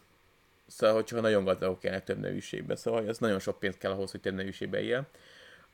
Szóval, 0.67 0.95
hogy 0.95 1.05
csak 1.05 1.19
a 1.19 1.21
nagyon 1.21 1.45
gazdagok 1.45 1.85
élnek 1.85 2.05
több 2.05 2.19
nevűségben, 2.19 2.77
szóval 2.77 3.09
az 3.09 3.19
nagyon 3.19 3.39
sok 3.39 3.59
pénz 3.59 3.77
kell 3.79 3.91
ahhoz, 3.91 4.11
hogy 4.11 4.21
több 4.21 4.35
nevűségben 4.35 4.83
él. 4.83 5.07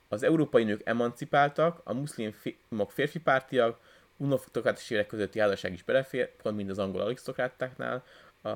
Az 0.09 0.23
európai 0.23 0.65
nők 0.65 0.81
emancipáltak, 0.85 1.81
a 1.85 1.93
muszlimok 1.95 2.93
férfi 2.93 3.21
pártiak, 3.21 3.81
unokratás 4.17 4.91
évek 4.91 5.07
közötti 5.07 5.39
házasság 5.39 5.73
is 5.73 5.83
belefér, 5.83 6.31
pont 6.37 6.57
mind 6.57 6.71
az 6.71 6.79
angol 6.79 7.01
arisztokrátáknál, 7.01 8.05
a, 8.43 8.49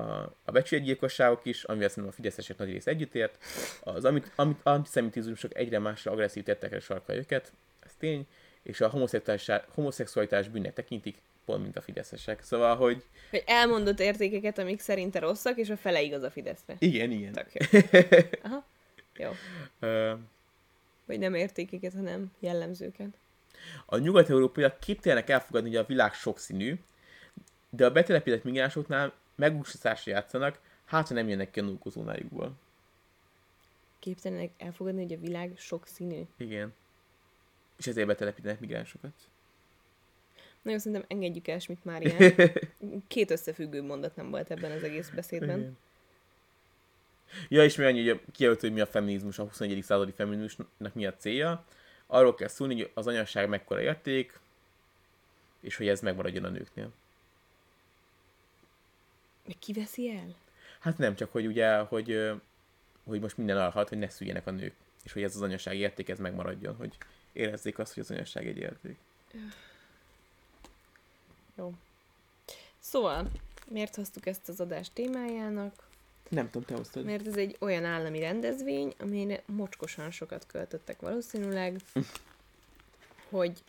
a 0.43 0.51
becsületgyilkosságok 0.51 1.45
is, 1.45 1.63
amivel 1.63 1.87
szerintem 1.87 2.11
a 2.11 2.15
fideszesek 2.15 2.57
nagy 2.57 2.71
rész 2.71 2.87
együttért, 2.87 3.37
az 3.83 4.05
amit, 4.05 4.31
amit 4.35 4.59
antiszemitizmusok 4.63 5.55
egyre 5.55 5.79
másra 5.79 6.11
agresszív 6.11 6.43
tettekre 6.43 6.79
sarkalja 6.79 7.21
őket, 7.21 7.51
ez 7.79 7.91
tény, 7.97 8.27
és 8.63 8.81
a 8.81 8.89
homoszexualitás, 8.89 9.61
homoszexualitás 9.73 10.47
bűnnek 10.47 10.73
tekintik, 10.73 11.17
pont 11.47 11.61
mint 11.61 11.77
a 11.77 11.81
fideszesek. 11.81 12.43
Szóval, 12.43 12.75
hogy 12.75 13.03
Hogy 13.29 13.43
elmondott 13.45 13.99
értékeket, 13.99 14.57
amik 14.57 14.79
szerinte 14.79 15.19
rosszak, 15.19 15.57
és 15.57 15.69
a 15.69 15.77
fele 15.77 16.01
igaz 16.01 16.23
a 16.23 16.31
Fideszre. 16.31 16.75
igen, 16.79 17.11
igen. 17.11 17.31
Tök 17.31 17.49
jó. 17.53 17.79
Aha. 18.49 18.65
Jó. 19.17 19.31
Ö, 19.79 20.13
Vagy 21.05 21.19
nem 21.19 21.33
értékeket, 21.33 21.93
hanem 21.93 22.31
jellemzőket. 22.39 23.07
A 23.85 23.97
nyugat-európaiak 23.97 24.79
képtelenek 24.79 25.29
elfogadni, 25.29 25.69
hogy 25.69 25.77
a 25.77 25.85
világ 25.85 26.13
sokszínű, 26.13 26.79
de 27.69 27.85
a 27.85 27.91
betelepített 27.91 28.43
migránsoknál 28.43 29.13
megúszásra 29.35 30.11
játszanak, 30.11 30.59
hát 30.85 31.07
ha 31.07 31.13
nem 31.13 31.27
jönnek 31.27 31.51
ki 31.51 31.59
a 31.59 31.63
nókozónájukból. 31.63 32.51
Képtelenek 33.99 34.51
elfogadni, 34.57 35.01
hogy 35.01 35.13
a 35.13 35.19
világ 35.19 35.53
sok 35.57 35.87
színű. 35.87 36.21
Igen. 36.37 36.73
És 37.77 37.87
ezért 37.87 38.07
betelepítenek 38.07 38.59
migránsokat. 38.59 39.11
Nagyon 40.61 40.79
szerintem 40.79 41.05
engedjük 41.07 41.47
el 41.47 41.59
Schmidt 41.59 41.85
Márián. 41.85 42.33
Két 43.07 43.31
összefüggő 43.31 43.83
mondat 43.83 44.15
nem 44.15 44.29
volt 44.29 44.51
ebben 44.51 44.71
az 44.71 44.83
egész 44.83 45.09
beszédben. 45.09 45.59
Igen. 45.59 45.77
Ja, 47.49 47.63
és 47.63 47.75
mi 47.75 47.83
annyi, 47.83 48.09
hogy 48.09 48.21
kijelölt, 48.31 48.61
hogy 48.61 48.73
mi 48.73 48.79
a 48.79 48.85
feminizmus, 48.85 49.39
a 49.39 49.43
21. 49.43 49.83
századi 49.83 50.11
feminizmusnak 50.11 50.93
mi 50.93 51.05
a 51.05 51.15
célja. 51.15 51.65
Arról 52.05 52.35
kell 52.35 52.47
szólni, 52.47 52.75
hogy 52.75 52.91
az 52.93 53.07
anyasság 53.07 53.49
mekkora 53.49 53.81
érték, 53.81 54.39
és 55.59 55.75
hogy 55.75 55.87
ez 55.87 56.01
megmaradjon 56.01 56.43
a 56.43 56.49
nőknél. 56.49 56.91
Meg 59.45 59.55
ki 59.59 59.73
veszi 59.73 60.09
el? 60.09 60.35
Hát 60.79 60.97
nem, 60.97 61.15
csak 61.15 61.31
hogy 61.31 61.45
ugye, 61.45 61.77
hogy, 61.77 62.31
hogy 63.03 63.19
most 63.19 63.37
minden 63.37 63.57
arra 63.57 63.69
hat, 63.69 63.89
hogy 63.89 63.97
ne 63.97 64.09
szüljenek 64.09 64.47
a 64.47 64.51
nők. 64.51 64.73
És 65.03 65.13
hogy 65.13 65.23
ez 65.23 65.35
az 65.35 65.41
anyaság 65.41 65.77
érték, 65.77 66.09
ez 66.09 66.19
megmaradjon, 66.19 66.75
hogy 66.75 66.97
érezzék 67.33 67.79
azt, 67.79 67.93
hogy 67.93 68.03
az 68.03 68.11
anyaság 68.11 68.47
egy 68.47 68.57
érték. 68.57 68.97
Jó. 71.57 71.73
Szóval, 72.79 73.31
miért 73.67 73.95
hoztuk 73.95 74.25
ezt 74.25 74.49
az 74.49 74.59
adást 74.59 74.93
témájának? 74.93 75.87
Nem 76.29 76.49
tudom, 76.49 76.67
te 76.67 76.75
hoztad. 76.75 77.05
Mert 77.05 77.27
ez 77.27 77.35
egy 77.37 77.55
olyan 77.59 77.85
állami 77.85 78.19
rendezvény, 78.19 78.93
amire 78.99 79.43
mocskosan 79.45 80.11
sokat 80.11 80.45
költöttek 80.45 81.01
valószínűleg, 81.01 81.81
hogy 83.29 83.63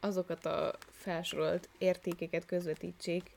azokat 0.00 0.46
a 0.46 0.74
felsorolt 0.90 1.68
értékeket 1.78 2.46
közvetítsék, 2.46 3.30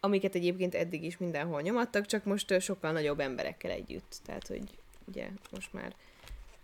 amiket 0.00 0.34
egyébként 0.34 0.74
eddig 0.74 1.04
is 1.04 1.16
mindenhol 1.16 1.60
nyomattak, 1.60 2.06
csak 2.06 2.24
most 2.24 2.60
sokkal 2.60 2.92
nagyobb 2.92 3.20
emberekkel 3.20 3.70
együtt. 3.70 4.16
Tehát, 4.24 4.46
hogy 4.46 4.78
ugye 5.04 5.28
most 5.50 5.72
már 5.72 5.94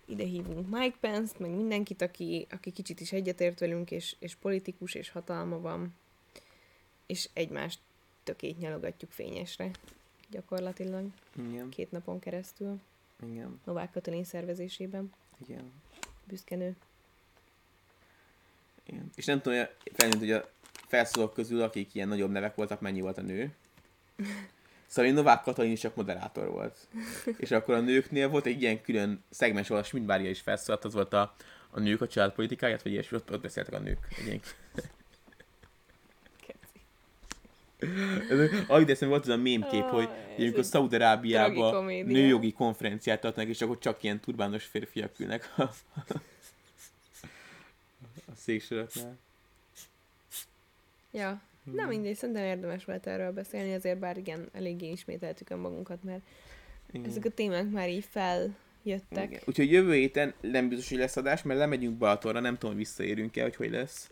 ide 0.04 0.24
hívunk 0.24 0.68
Mike 0.70 0.96
Pence-t, 1.00 1.38
meg 1.38 1.50
mindenkit, 1.50 2.02
aki, 2.02 2.46
aki 2.50 2.70
kicsit 2.70 3.00
is 3.00 3.12
egyetért 3.12 3.60
velünk, 3.60 3.90
és, 3.90 4.16
és 4.18 4.34
politikus, 4.34 4.94
és 4.94 5.10
hatalma 5.10 5.60
van, 5.60 5.94
és 7.06 7.28
egymást 7.32 7.78
tökét 8.22 8.58
nyalogatjuk 8.58 9.10
fényesre, 9.10 9.70
gyakorlatilag 10.30 11.06
Igen, 11.36 11.68
két 11.68 11.90
napon 11.90 12.18
keresztül, 12.18 12.80
igen, 13.30 13.60
Novák 13.64 13.90
Katalin 13.90 14.24
szervezésében, 14.24 15.12
igen. 15.46 15.72
büszkenő. 16.24 16.76
Igen. 18.86 19.10
És 19.14 19.24
nem 19.24 19.40
tudom, 19.40 19.64
felnőtt, 19.92 20.18
hogy 20.18 20.30
a 20.30 20.50
felszólók 20.86 21.34
közül, 21.34 21.62
akik 21.62 21.94
ilyen 21.94 22.08
nagyobb 22.08 22.30
nevek 22.30 22.54
voltak, 22.54 22.80
mennyi 22.80 23.00
volt 23.00 23.18
a 23.18 23.22
nő. 23.22 23.54
Szóval 24.86 25.10
én 25.10 25.16
Novák 25.16 25.42
Katalin 25.42 25.72
is 25.72 25.80
csak 25.80 25.94
moderátor 25.94 26.48
volt. 26.50 26.78
És 27.36 27.50
akkor 27.50 27.74
a 27.74 27.80
nőknél 27.80 28.28
volt 28.28 28.46
egy 28.46 28.62
ilyen 28.62 28.82
külön 28.82 29.24
szegmens, 29.30 29.70
ahol 29.70 29.82
a 29.82 29.84
Schmidt 29.84 30.28
is 30.28 30.40
felszólalt, 30.40 30.84
az 30.84 30.94
volt 30.94 31.12
a, 31.12 31.34
a 31.70 31.80
nők 31.80 32.00
a 32.00 32.08
családpolitikáját, 32.08 32.82
vagy 32.82 32.92
ilyesmi, 32.92 33.16
ott, 33.16 33.32
ott 33.32 33.42
beszéltek 33.42 33.74
a 33.74 33.78
nők. 33.78 33.98
Egy 34.18 34.26
ilyen 34.26 34.40
ahogy 38.66 38.90
eszembe 38.90 39.14
volt 39.14 39.26
az 39.26 39.34
a 39.34 39.36
mémkép, 39.36 39.84
oh, 39.84 39.90
hogy 39.90 40.08
amikor 40.38 40.64
Szaudarábiában 40.64 41.84
nőjogi 41.84 42.52
konferenciát 42.52 43.20
tartanak, 43.20 43.48
és 43.48 43.60
akkor 43.60 43.78
csak 43.78 44.02
ilyen 44.02 44.20
turbános 44.20 44.64
férfiak 44.64 45.20
ülnek 45.20 45.52
a, 45.56 45.62
a 48.26 48.34
széksoroknál. 48.36 49.16
Ja. 51.10 51.40
Na 51.72 51.86
mindegy, 51.86 52.16
szerintem 52.16 52.44
érdemes 52.44 52.84
volt 52.84 53.06
erről 53.06 53.32
beszélni, 53.32 53.74
azért 53.74 53.98
bár 53.98 54.16
igen, 54.16 54.48
eléggé 54.52 54.90
ismételtük 54.90 55.50
a 55.50 55.56
magunkat, 55.56 56.02
mert 56.02 56.22
igen. 56.92 57.10
ezek 57.10 57.24
a 57.24 57.30
témák 57.30 57.70
már 57.70 57.88
így 57.88 58.04
feljöttek. 58.10 59.30
Igen. 59.30 59.40
Úgyhogy 59.44 59.72
jövő 59.72 59.92
héten 59.92 60.34
nem 60.40 60.68
biztos, 60.68 60.88
hogy 60.88 60.98
lesz 60.98 61.16
adás, 61.16 61.42
mert 61.42 61.58
lemegyünk 61.58 61.98
Balatonra, 61.98 62.40
nem 62.40 62.54
tudom, 62.54 62.70
hogy 62.70 62.84
visszaérünk-e, 62.84 63.42
hogy 63.42 63.56
hogy 63.56 63.70
lesz. 63.70 64.10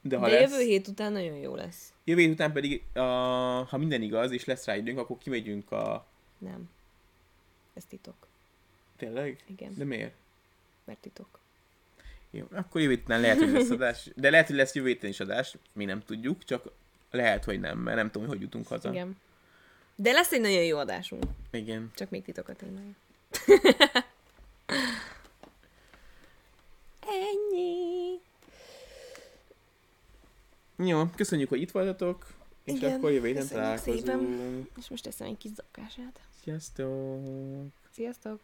De, 0.00 0.16
ha 0.16 0.28
De 0.28 0.40
lesz, 0.40 0.50
jövő 0.50 0.64
hét 0.64 0.88
után 0.88 1.12
nagyon 1.12 1.36
jó 1.36 1.54
lesz. 1.54 1.92
Jövő 2.04 2.20
hét 2.20 2.30
után 2.30 2.52
pedig, 2.52 2.82
uh, 2.94 3.02
ha 3.68 3.76
minden 3.78 4.02
igaz, 4.02 4.30
és 4.30 4.44
lesz 4.44 4.64
rá 4.64 4.76
időnk, 4.76 4.98
akkor 4.98 5.18
kimegyünk 5.18 5.70
a... 5.72 6.06
Nem. 6.38 6.70
Ez 7.74 7.84
titok. 7.84 8.26
Tényleg? 8.96 9.42
Igen. 9.46 9.72
De 9.76 9.84
miért? 9.84 10.14
Mert 10.84 10.98
titok. 10.98 11.38
Jó, 12.30 12.46
akkor 12.52 12.80
jövő 12.80 12.94
héten 12.94 13.20
lehet, 13.20 13.38
hogy 13.38 13.50
lesz 13.50 13.70
adás. 13.70 14.10
De 14.16 14.30
lehet, 14.30 14.46
hogy 14.46 14.56
lesz 14.56 14.74
jövő 14.74 14.88
héten 14.88 15.10
is 15.10 15.20
adás. 15.20 15.56
Mi 15.72 15.84
nem 15.84 16.02
tudjuk, 16.02 16.44
csak 16.44 16.72
lehet, 17.14 17.44
hogy 17.44 17.60
nem, 17.60 17.78
mert 17.78 17.96
nem 17.96 18.10
tudom, 18.10 18.28
hogy 18.28 18.40
jutunk 18.40 18.66
haza. 18.66 18.90
Igen. 18.90 19.16
De 19.96 20.12
lesz 20.12 20.32
egy 20.32 20.40
nagyon 20.40 20.64
jó 20.64 20.78
adásunk. 20.78 21.24
Igen. 21.50 21.90
Csak 21.94 22.10
még 22.10 22.22
titok 22.22 22.48
a 22.48 22.54
témája. 22.54 22.92
Ennyi. 27.00 28.20
Jó, 30.76 31.06
köszönjük, 31.16 31.48
hogy 31.48 31.60
itt 31.60 31.70
voltatok. 31.70 32.26
És 32.64 32.74
Igen, 32.74 32.92
akkor 32.92 33.10
jövő 33.10 33.26
héten 33.26 33.48
találkozunk. 33.48 33.98
Szépen. 33.98 34.68
És 34.78 34.88
most 34.88 35.02
teszem 35.02 35.26
egy 35.26 35.36
kis 35.38 35.50
zakását. 35.54 36.20
Sziasztok! 36.42 37.66
Sziasztok! 37.90 38.40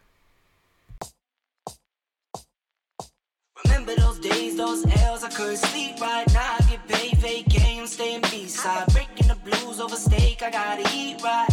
Remember 3.90 4.12
those 4.12 4.18
days, 4.20 4.56
those 4.56 4.86
L's, 5.02 5.24
I 5.24 5.30
couldn't 5.30 5.56
sleep 5.56 6.00
right 6.00 6.26
now. 6.32 6.56
I 6.58 6.64
get 6.70 6.86
paid, 6.86 7.14
vacay, 7.14 7.80
I'm 7.80 7.86
staying 7.88 8.22
B-side. 8.30 8.86
Breaking 8.92 9.26
the 9.26 9.34
blues 9.34 9.80
over 9.80 9.96
steak, 9.96 10.42
I 10.42 10.50
gotta 10.50 10.88
eat 10.94 11.20
right. 11.22 11.48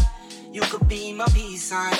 You 0.52 0.62
could 0.62 0.88
be 0.88 1.14
my 1.14 1.26
peace 1.30 1.64
sign. 1.64 1.94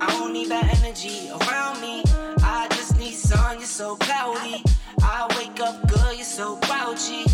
I 0.00 0.06
don't 0.08 0.32
need 0.34 0.50
bad 0.50 0.66
energy 0.78 1.30
around 1.30 1.80
me. 1.80 2.02
I 2.42 2.66
just 2.70 2.98
need 2.98 3.14
sun, 3.14 3.58
you're 3.58 3.66
so 3.66 3.96
cloudy. 3.96 4.62
I 5.00 5.26
wake 5.38 5.58
up 5.60 5.88
good, 5.88 6.16
you're 6.16 6.24
so 6.24 6.56
grouchy. 6.56 7.24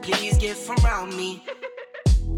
Please 0.00 0.38
get 0.38 0.56
from 0.56 0.76
around 0.84 1.14
me. 1.14 1.42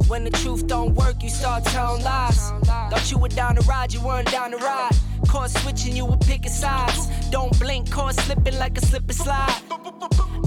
When 0.08 0.22
the 0.22 0.30
truth 0.30 0.68
don't 0.68 0.94
work, 0.94 1.22
you 1.22 1.28
start 1.28 1.64
telling 1.64 2.04
lies. 2.04 2.50
Thought 2.64 3.10
you 3.10 3.18
were 3.18 3.28
down 3.28 3.56
to 3.56 3.62
ride, 3.62 3.92
you 3.92 4.00
weren't 4.00 4.30
down 4.30 4.52
to 4.52 4.56
ride. 4.58 4.92
Caught 5.26 5.50
switching, 5.50 5.96
you 5.96 6.04
were 6.04 6.16
picking 6.16 6.52
sides. 6.52 7.08
Don't 7.30 7.58
blink, 7.58 7.90
caught 7.90 8.14
slipping 8.14 8.56
like 8.56 8.78
a 8.78 8.86
slip 8.86 9.02
and 9.02 9.14
slide. 9.14 9.62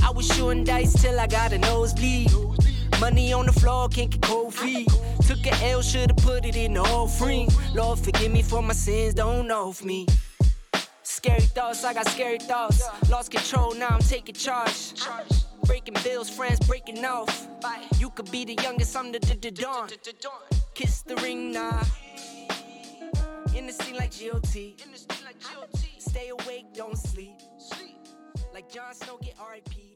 I 0.02 0.11
was 0.15 0.27
shooting 0.27 0.64
dice 0.64 0.94
till 1.02 1.19
I 1.19 1.27
got 1.27 1.52
a 1.52 1.57
nosebleed. 1.57 2.31
Money 3.02 3.34
on 3.34 3.48
the 3.48 3.52
floor, 3.52 3.90
can't 3.90 4.10
get 4.10 4.22
cold 4.22 4.53
feet. 4.53 4.90
Took 5.27 5.45
a 5.45 5.53
L, 5.65 5.81
should've 5.81 6.15
put 6.18 6.45
it 6.45 6.56
in 6.56 6.76
the 6.76 6.81
offering. 6.81 7.49
Lord, 7.73 7.99
forgive 7.99 8.31
me 8.31 8.41
for 8.41 8.61
my 8.61 8.73
sins, 8.73 9.14
don't 9.14 9.45
know 9.45 9.69
of 9.69 9.84
me. 9.84 10.07
Scary 11.03 11.41
thoughts, 11.41 11.84
I 11.84 11.94
got 11.94 12.07
scary 12.07 12.40
thoughts. 12.40 12.81
Lost 13.10 13.31
control, 13.31 13.76
now 13.76 13.90
I'm 13.90 13.99
taking 13.99 14.36
charge. 14.36 14.94
Breaking 15.70 15.94
bills, 16.04 16.32
friends 16.32 16.60
breaking 16.66 17.06
off. 17.06 17.48
You 18.00 18.10
could 18.10 18.32
be 18.32 18.44
the 18.44 18.56
youngest, 18.56 18.98
I'm 18.98 19.12
the 19.12 19.20
dawn. 19.20 19.88
Kiss 20.74 21.04
the 21.04 21.16
ring, 21.18 21.52
nah. 21.52 21.84
In 23.56 23.68
the 23.68 23.72
scene 23.72 23.96
like 23.96 24.10
GOT. 24.20 24.74
Stay 26.00 26.30
awake, 26.30 26.74
don't 26.74 26.98
sleep. 26.98 27.36
Like 28.52 28.68
Jon 28.74 28.96
Snow, 28.96 29.20
get 29.22 29.36
RIP. 29.38 29.89